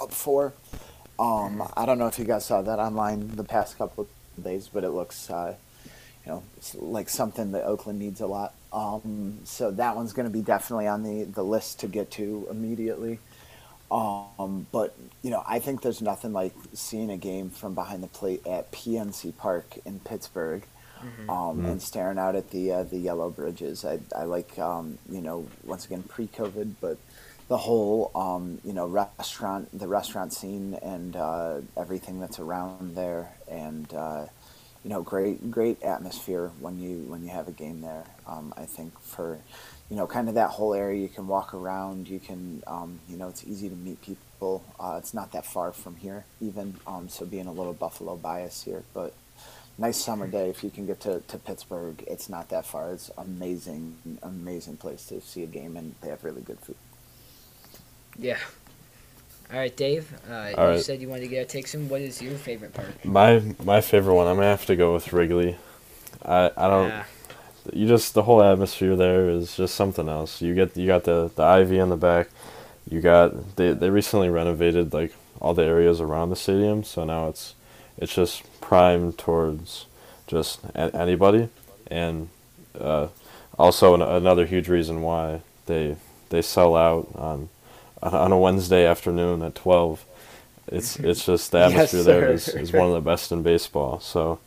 up 0.00 0.12
for. 0.12 0.52
Um, 1.18 1.62
I 1.76 1.84
don't 1.84 1.98
know 1.98 2.06
if 2.06 2.18
you 2.18 2.24
guys 2.24 2.46
saw 2.46 2.62
that 2.62 2.78
online 2.78 3.36
the 3.36 3.44
past 3.44 3.76
couple 3.76 4.08
of 4.38 4.44
days, 4.44 4.70
but 4.72 4.84
it 4.84 4.90
looks, 4.90 5.28
uh, 5.28 5.54
you 6.24 6.32
know, 6.32 6.42
it's 6.56 6.74
like 6.76 7.08
something 7.10 7.52
that 7.52 7.64
Oakland 7.64 7.98
needs 7.98 8.20
a 8.20 8.26
lot. 8.26 8.54
Um, 8.72 9.40
so 9.44 9.70
that 9.72 9.96
one's 9.96 10.12
going 10.12 10.26
to 10.26 10.32
be 10.32 10.40
definitely 10.42 10.86
on 10.86 11.02
the, 11.02 11.24
the 11.24 11.42
list 11.42 11.80
to 11.80 11.88
get 11.88 12.10
to 12.12 12.46
immediately. 12.50 13.18
Um, 13.90 14.66
but 14.70 14.94
you 15.22 15.30
know, 15.30 15.42
I 15.46 15.58
think 15.58 15.82
there's 15.82 16.00
nothing 16.00 16.32
like 16.32 16.54
seeing 16.72 17.10
a 17.10 17.16
game 17.16 17.50
from 17.50 17.74
behind 17.74 18.02
the 18.02 18.08
plate 18.08 18.46
at 18.46 18.70
PNC 18.72 19.36
Park 19.36 19.78
in 19.84 20.00
Pittsburgh, 20.00 20.62
um, 21.28 21.64
and 21.64 21.82
staring 21.82 22.18
out 22.18 22.36
at 22.36 22.50
the 22.50 22.72
uh, 22.72 22.82
the 22.84 22.98
yellow 22.98 23.30
bridges. 23.30 23.84
I 23.84 23.98
I 24.16 24.24
like 24.24 24.58
um, 24.58 24.98
you 25.08 25.20
know 25.20 25.46
once 25.64 25.86
again 25.86 26.02
pre-COVID, 26.04 26.74
but 26.80 26.98
the 27.48 27.56
whole 27.56 28.12
um, 28.14 28.60
you 28.64 28.72
know 28.72 28.86
restaurant 28.86 29.76
the 29.76 29.88
restaurant 29.88 30.32
scene 30.32 30.74
and 30.82 31.16
uh, 31.16 31.60
everything 31.76 32.20
that's 32.20 32.38
around 32.38 32.94
there 32.94 33.32
and 33.50 33.92
uh, 33.92 34.26
you 34.84 34.90
know 34.90 35.02
great 35.02 35.50
great 35.50 35.82
atmosphere 35.82 36.52
when 36.60 36.78
you 36.78 36.98
when 37.08 37.24
you 37.24 37.30
have 37.30 37.48
a 37.48 37.52
game 37.52 37.80
there. 37.80 38.04
Um, 38.26 38.54
I 38.56 38.66
think 38.66 38.98
for 39.00 39.40
you 39.90 39.96
know 39.96 40.06
kind 40.06 40.28
of 40.28 40.34
that 40.36 40.50
whole 40.50 40.74
area 40.74 41.00
you 41.00 41.08
can 41.08 41.28
walk 41.28 41.54
around 41.54 42.08
you 42.08 42.20
can 42.20 42.62
um, 42.66 43.00
you 43.08 43.16
know 43.16 43.28
it's 43.28 43.44
easy 43.44 43.68
to 43.70 43.76
meet 43.76 44.00
people 44.02 44.64
uh, 44.80 44.96
it's 44.98 45.14
not 45.14 45.32
that 45.32 45.46
far 45.46 45.72
from 45.72 45.96
here 45.96 46.24
even 46.40 46.76
um, 46.86 47.08
so 47.08 47.26
being 47.26 47.46
a 47.46 47.52
little 47.52 47.74
Buffalo 47.74 48.16
bias 48.16 48.64
here 48.64 48.84
but 48.94 49.14
nice 49.78 49.98
summer 49.98 50.26
day 50.28 50.50
if 50.50 50.64
you 50.64 50.70
can 50.70 50.86
get 50.86 51.00
to, 51.00 51.20
to 51.28 51.38
Pittsburgh 51.38 52.04
it's 52.06 52.28
not 52.28 52.48
that 52.50 52.66
far 52.66 52.92
it's 52.92 53.10
amazing 53.18 53.96
amazing 54.22 54.76
place 54.78 55.06
to 55.06 55.20
see 55.20 55.42
a 55.44 55.46
game 55.46 55.76
and 55.76 55.94
they 56.02 56.08
have 56.10 56.24
really 56.24 56.42
good 56.42 56.60
food 56.60 56.76
Yeah. 58.18 58.38
All 59.52 59.58
right, 59.58 59.76
Dave. 59.76 60.12
Uh, 60.30 60.54
All 60.56 60.68
you 60.68 60.76
right. 60.76 60.84
said 60.84 61.00
you 61.00 61.08
wanted 61.08 61.22
to 61.22 61.28
get 61.28 61.42
a 61.42 61.44
takes 61.46 61.74
in. 61.74 61.88
What 61.88 62.00
is 62.02 62.22
your 62.22 62.38
favorite 62.38 62.72
park? 62.74 62.94
My 63.04 63.42
my 63.64 63.80
favorite 63.80 64.14
one. 64.14 64.26
I'm 64.26 64.36
gonna 64.36 64.48
have 64.48 64.66
to 64.66 64.76
go 64.76 64.94
with 64.94 65.12
Wrigley. 65.12 65.56
I 66.24 66.50
I 66.56 66.68
don't. 66.68 66.94
Ah, 66.94 67.06
you 67.72 67.86
just 67.86 68.14
the 68.14 68.22
whole 68.22 68.42
atmosphere 68.42 68.96
there 68.96 69.28
is 69.30 69.56
just 69.56 69.74
something 69.74 70.08
else. 70.08 70.40
You 70.42 70.54
get 70.54 70.76
you 70.76 70.86
got 70.86 71.04
the 71.04 71.30
the 71.34 71.42
ivy 71.42 71.78
in 71.78 71.88
the 71.90 71.96
back. 71.96 72.28
You 72.90 73.00
got 73.00 73.56
they 73.56 73.72
they 73.72 73.90
recently 73.90 74.28
renovated 74.28 74.92
like 74.92 75.14
all 75.40 75.54
the 75.54 75.64
areas 75.64 76.00
around 76.00 76.30
the 76.30 76.36
stadium, 76.36 76.84
so 76.84 77.04
now 77.04 77.28
it's 77.28 77.54
it's 77.98 78.14
just 78.14 78.42
primed 78.60 79.18
towards 79.18 79.86
just 80.26 80.60
a- 80.74 80.94
anybody, 80.96 81.48
and 81.90 82.28
uh, 82.80 83.08
also 83.58 83.94
an, 83.94 84.02
another 84.02 84.46
huge 84.46 84.68
reason 84.68 85.02
why 85.02 85.42
they 85.66 85.96
they 86.30 86.42
sell 86.42 86.76
out 86.76 87.08
on 87.14 87.48
on- 88.02 88.14
on 88.14 88.32
a 88.32 88.38
Wednesday 88.38 88.86
afternoon 88.86 89.42
at 89.42 89.54
twelve. 89.54 90.04
It's 90.68 90.96
it's 90.98 91.26
just 91.26 91.52
the 91.52 91.58
atmosphere 91.66 92.02
there 92.02 92.38
sir. 92.38 92.58
is, 92.58 92.68
is 92.68 92.72
one 92.72 92.86
of 92.88 92.94
the 92.94 93.00
best 93.00 93.32
in 93.32 93.42
baseball. 93.42 94.00
So 94.00 94.38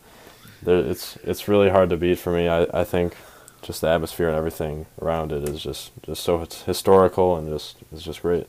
there, 0.64 0.80
it's 0.80 1.18
it's 1.18 1.48
really 1.48 1.70
hard 1.70 1.90
to 1.90 1.98
beat 1.98 2.20
for 2.20 2.32
me. 2.32 2.48
I, 2.48 2.68
I 2.74 2.84
think 2.84 3.16
just 3.62 3.82
the 3.82 3.88
atmosphere 3.88 4.28
and 4.28 4.38
everything 4.38 4.86
around 5.02 5.32
it 5.32 5.48
is 5.48 5.62
just 5.64 5.92
just 6.04 6.24
so 6.24 6.42
it's 6.42 6.64
historical 6.64 7.36
and 7.38 7.50
just 7.50 7.78
it's 7.92 8.04
just 8.04 8.22
great. 8.22 8.48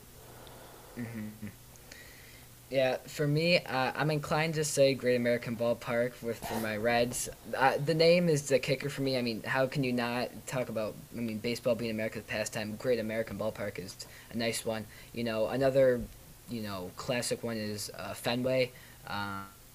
yeah, 2.70 2.96
for 3.06 3.26
me, 3.26 3.58
uh, 3.58 3.92
I'm 3.94 4.10
inclined 4.10 4.54
to 4.54 4.64
say 4.64 4.94
Great 4.94 5.16
American 5.16 5.56
Ballpark 5.56 6.20
with 6.22 6.38
for 6.44 6.58
my 6.60 6.76
Reds. 6.76 7.28
Uh, 7.56 7.74
the 7.84 7.94
name 7.94 8.28
is 8.28 8.48
the 8.48 8.58
kicker 8.58 8.88
for 8.90 9.02
me. 9.02 9.16
I 9.16 9.22
mean, 9.22 9.42
how 9.44 9.66
can 9.66 9.84
you 9.84 9.92
not 9.92 10.28
talk 10.46 10.68
about? 10.68 10.94
I 11.16 11.20
mean, 11.20 11.38
baseball 11.38 11.74
being 11.74 11.90
America's 11.92 12.24
pastime. 12.24 12.76
Great 12.76 12.98
American 12.98 13.38
Ballpark 13.38 13.78
is 13.78 13.96
a 14.32 14.36
nice 14.36 14.64
one. 14.64 14.86
You 15.12 15.24
know, 15.24 15.48
another, 15.48 16.00
you 16.48 16.62
know, 16.62 16.90
classic 16.96 17.42
one 17.42 17.56
is 17.56 17.90
uh, 17.96 18.14
Fenway. 18.14 18.72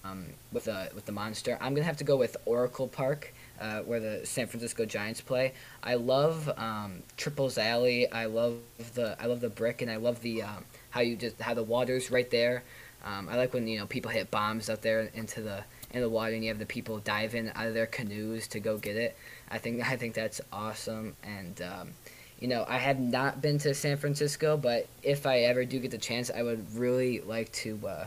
Um, 0.02 0.26
with 0.50 0.64
the 0.64 0.90
with 0.94 1.04
the 1.04 1.12
monster, 1.12 1.58
I'm 1.60 1.74
gonna 1.74 1.84
have 1.84 1.98
to 1.98 2.04
go 2.04 2.16
with 2.16 2.36
Oracle 2.46 2.88
Park, 2.88 3.34
uh, 3.60 3.80
where 3.80 4.00
the 4.00 4.24
San 4.24 4.46
Francisco 4.46 4.86
Giants 4.86 5.20
play. 5.20 5.52
I 5.82 5.94
love 5.94 6.50
um, 6.56 7.02
Triples 7.18 7.58
Alley. 7.58 8.10
I 8.10 8.24
love 8.24 8.56
the 8.94 9.16
I 9.20 9.26
love 9.26 9.40
the 9.40 9.50
brick, 9.50 9.82
and 9.82 9.90
I 9.90 9.96
love 9.96 10.22
the 10.22 10.42
um, 10.42 10.64
how 10.90 11.00
you 11.00 11.16
just 11.16 11.40
how 11.40 11.52
the 11.52 11.62
water's 11.62 12.10
right 12.10 12.30
there. 12.30 12.62
Um, 13.04 13.28
I 13.28 13.36
like 13.36 13.52
when 13.52 13.66
you 13.66 13.78
know 13.78 13.86
people 13.86 14.10
hit 14.10 14.30
bombs 14.30 14.70
out 14.70 14.82
there 14.82 15.10
into 15.14 15.42
the 15.42 15.64
in 15.92 16.00
the 16.00 16.08
water, 16.08 16.34
and 16.34 16.42
you 16.42 16.48
have 16.48 16.58
the 16.58 16.66
people 16.66 16.98
diving 16.98 17.50
out 17.54 17.66
of 17.66 17.74
their 17.74 17.86
canoes 17.86 18.48
to 18.48 18.60
go 18.60 18.78
get 18.78 18.96
it. 18.96 19.16
I 19.50 19.58
think 19.58 19.86
I 19.86 19.96
think 19.96 20.14
that's 20.14 20.40
awesome, 20.52 21.16
and 21.22 21.60
um, 21.62 21.90
you 22.38 22.48
know 22.48 22.64
I 22.68 22.78
have 22.78 22.98
not 22.98 23.40
been 23.42 23.58
to 23.58 23.74
San 23.74 23.96
Francisco, 23.96 24.56
but 24.56 24.86
if 25.02 25.26
I 25.26 25.40
ever 25.40 25.64
do 25.64 25.78
get 25.78 25.90
the 25.90 25.98
chance, 25.98 26.30
I 26.30 26.42
would 26.42 26.74
really 26.74 27.20
like 27.20 27.52
to 27.52 27.80
uh, 27.86 28.06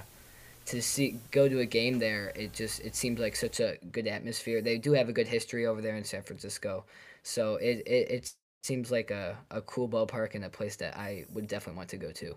to 0.66 0.82
see 0.82 1.20
go 1.32 1.50
to 1.50 1.60
a 1.60 1.66
game 1.66 2.00
there. 2.00 2.32
It 2.36 2.54
just 2.54 2.80
it 2.82 2.96
seems 2.96 3.20
like 3.20 3.36
such 3.36 3.60
a 3.60 3.78
good 3.92 4.08
atmosphere. 4.08 4.62
They 4.62 4.78
do 4.78 4.94
have 4.94 5.10
a 5.10 5.14
good 5.14 5.28
history 5.28 5.66
over 5.66 5.82
there 5.82 5.96
in 5.96 6.04
San 6.04 6.24
Francisco, 6.24 6.86
so 7.24 7.56
it 7.56 7.84
it, 7.86 8.12
it 8.12 8.34
seems 8.64 8.92
like 8.92 9.12
a, 9.12 9.38
a 9.52 9.62
cool 9.62 9.90
ballpark 9.90 10.36
and 10.36 10.46
a 10.46 10.50
place 10.50 10.78
that 10.78 10.98
I 10.98 11.26
would 11.34 11.48
definitely 11.48 11.78
want 11.78 11.90
to 11.90 11.98
go 11.98 12.12
to. 12.12 12.36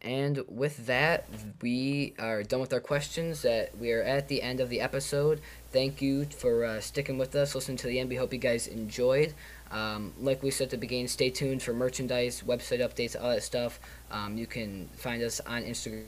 And 0.00 0.44
with 0.48 0.86
that, 0.86 1.26
we 1.60 2.14
are 2.20 2.44
done 2.44 2.60
with 2.60 2.72
our 2.72 2.80
questions. 2.80 3.42
That 3.42 3.76
we 3.78 3.92
are 3.92 4.02
at 4.02 4.28
the 4.28 4.42
end 4.42 4.60
of 4.60 4.68
the 4.68 4.80
episode. 4.80 5.40
Thank 5.72 6.00
you 6.00 6.24
for 6.24 6.64
uh, 6.64 6.80
sticking 6.80 7.18
with 7.18 7.34
us, 7.34 7.54
listening 7.54 7.78
to 7.78 7.88
the 7.88 7.98
end. 7.98 8.08
We 8.08 8.16
hope 8.16 8.32
you 8.32 8.38
guys 8.38 8.68
enjoyed. 8.68 9.34
Um, 9.70 10.12
like 10.20 10.42
we 10.42 10.50
said 10.50 10.64
at 10.64 10.70
the 10.70 10.78
beginning, 10.78 11.08
stay 11.08 11.30
tuned 11.30 11.62
for 11.62 11.72
merchandise, 11.72 12.42
website 12.46 12.80
updates, 12.80 13.20
all 13.20 13.30
that 13.30 13.42
stuff. 13.42 13.78
Um, 14.10 14.38
you 14.38 14.46
can 14.46 14.88
find 14.96 15.22
us 15.22 15.40
on 15.40 15.62
Instagram 15.62 16.04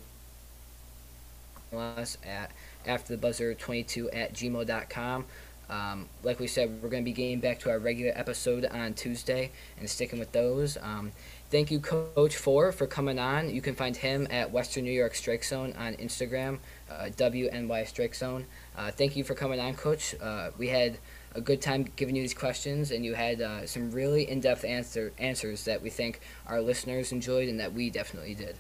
us 1.76 2.18
at 2.26 2.50
after 2.86 3.14
the 3.14 3.18
buzzer 3.18 3.54
22 3.54 4.10
at 4.10 4.32
gmail.com. 4.34 5.24
Um, 5.68 6.08
like 6.24 6.40
we 6.40 6.48
said, 6.48 6.82
we're 6.82 6.88
going 6.88 7.04
to 7.04 7.08
be 7.08 7.12
getting 7.12 7.38
back 7.38 7.60
to 7.60 7.70
our 7.70 7.78
regular 7.78 8.12
episode 8.16 8.64
on 8.64 8.94
Tuesday 8.94 9.52
and 9.78 9.88
sticking 9.88 10.18
with 10.18 10.32
those. 10.32 10.76
Um, 10.82 11.12
thank 11.50 11.70
you, 11.70 11.78
Coach 11.78 12.36
Fort, 12.36 12.74
for 12.74 12.88
coming 12.88 13.20
on. 13.20 13.50
You 13.50 13.62
can 13.62 13.76
find 13.76 13.96
him 13.96 14.26
at 14.30 14.50
Western 14.50 14.82
New 14.84 14.90
York 14.90 15.14
Strike 15.14 15.44
Zone 15.44 15.72
on 15.78 15.94
Instagram, 15.94 16.58
uh, 16.90 17.10
WNY 17.16 17.86
Strike 17.86 18.16
Zone. 18.16 18.46
Uh, 18.76 18.90
thank 18.90 19.14
you 19.14 19.22
for 19.22 19.34
coming 19.34 19.60
on, 19.60 19.74
Coach. 19.74 20.16
Uh, 20.20 20.50
we 20.58 20.68
had 20.68 20.98
a 21.34 21.40
good 21.40 21.60
time 21.62 21.86
giving 21.96 22.16
you 22.16 22.22
these 22.22 22.34
questions, 22.34 22.90
and 22.90 23.04
you 23.04 23.14
had 23.14 23.40
uh, 23.40 23.66
some 23.66 23.90
really 23.90 24.28
in-depth 24.28 24.64
answer 24.64 25.12
answers 25.18 25.64
that 25.64 25.82
we 25.82 25.90
think 25.90 26.20
our 26.46 26.60
listeners 26.60 27.12
enjoyed 27.12 27.48
and 27.48 27.60
that 27.60 27.72
we 27.72 27.90
definitely 27.90 28.34
did. 28.34 28.56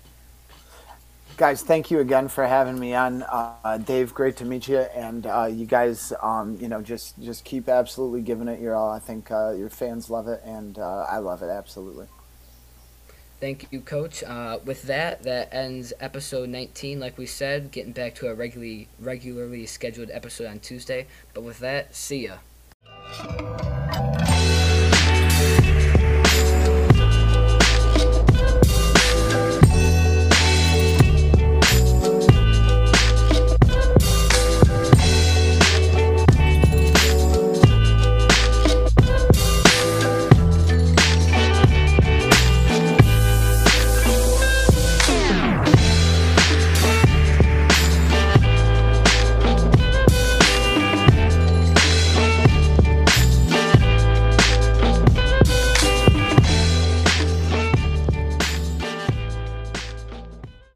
guys 1.36 1.62
thank 1.62 1.90
you 1.90 2.00
again 2.00 2.28
for 2.28 2.46
having 2.46 2.78
me 2.78 2.94
on 2.94 3.22
uh, 3.22 3.78
dave 3.78 4.12
great 4.12 4.36
to 4.36 4.44
meet 4.44 4.68
you 4.68 4.78
and 4.94 5.26
uh, 5.26 5.48
you 5.50 5.64
guys 5.64 6.12
um, 6.22 6.58
you 6.60 6.68
know 6.68 6.82
just 6.82 7.18
just 7.22 7.44
keep 7.44 7.68
absolutely 7.68 8.20
giving 8.20 8.46
it 8.48 8.60
your 8.60 8.74
all 8.74 8.90
i 8.90 8.98
think 8.98 9.30
uh, 9.30 9.50
your 9.52 9.70
fans 9.70 10.10
love 10.10 10.28
it 10.28 10.40
and 10.44 10.78
uh, 10.78 11.06
i 11.08 11.16
love 11.18 11.42
it 11.42 11.48
absolutely 11.48 12.06
Thank 13.40 13.68
you, 13.70 13.80
Coach. 13.80 14.22
Uh, 14.22 14.58
with 14.66 14.82
that, 14.82 15.22
that 15.22 15.48
ends 15.54 15.94
episode 15.98 16.50
19. 16.50 17.00
Like 17.00 17.16
we 17.16 17.24
said, 17.24 17.70
getting 17.70 17.92
back 17.92 18.14
to 18.16 18.28
a 18.28 18.34
regularly 18.34 18.88
regularly 18.98 19.64
scheduled 19.64 20.10
episode 20.10 20.46
on 20.46 20.58
Tuesday. 20.60 21.06
But 21.32 21.42
with 21.42 21.58
that, 21.60 21.94
see 21.96 22.26
ya. 22.26 22.36
Thank 23.12 24.14
you. 24.14 24.19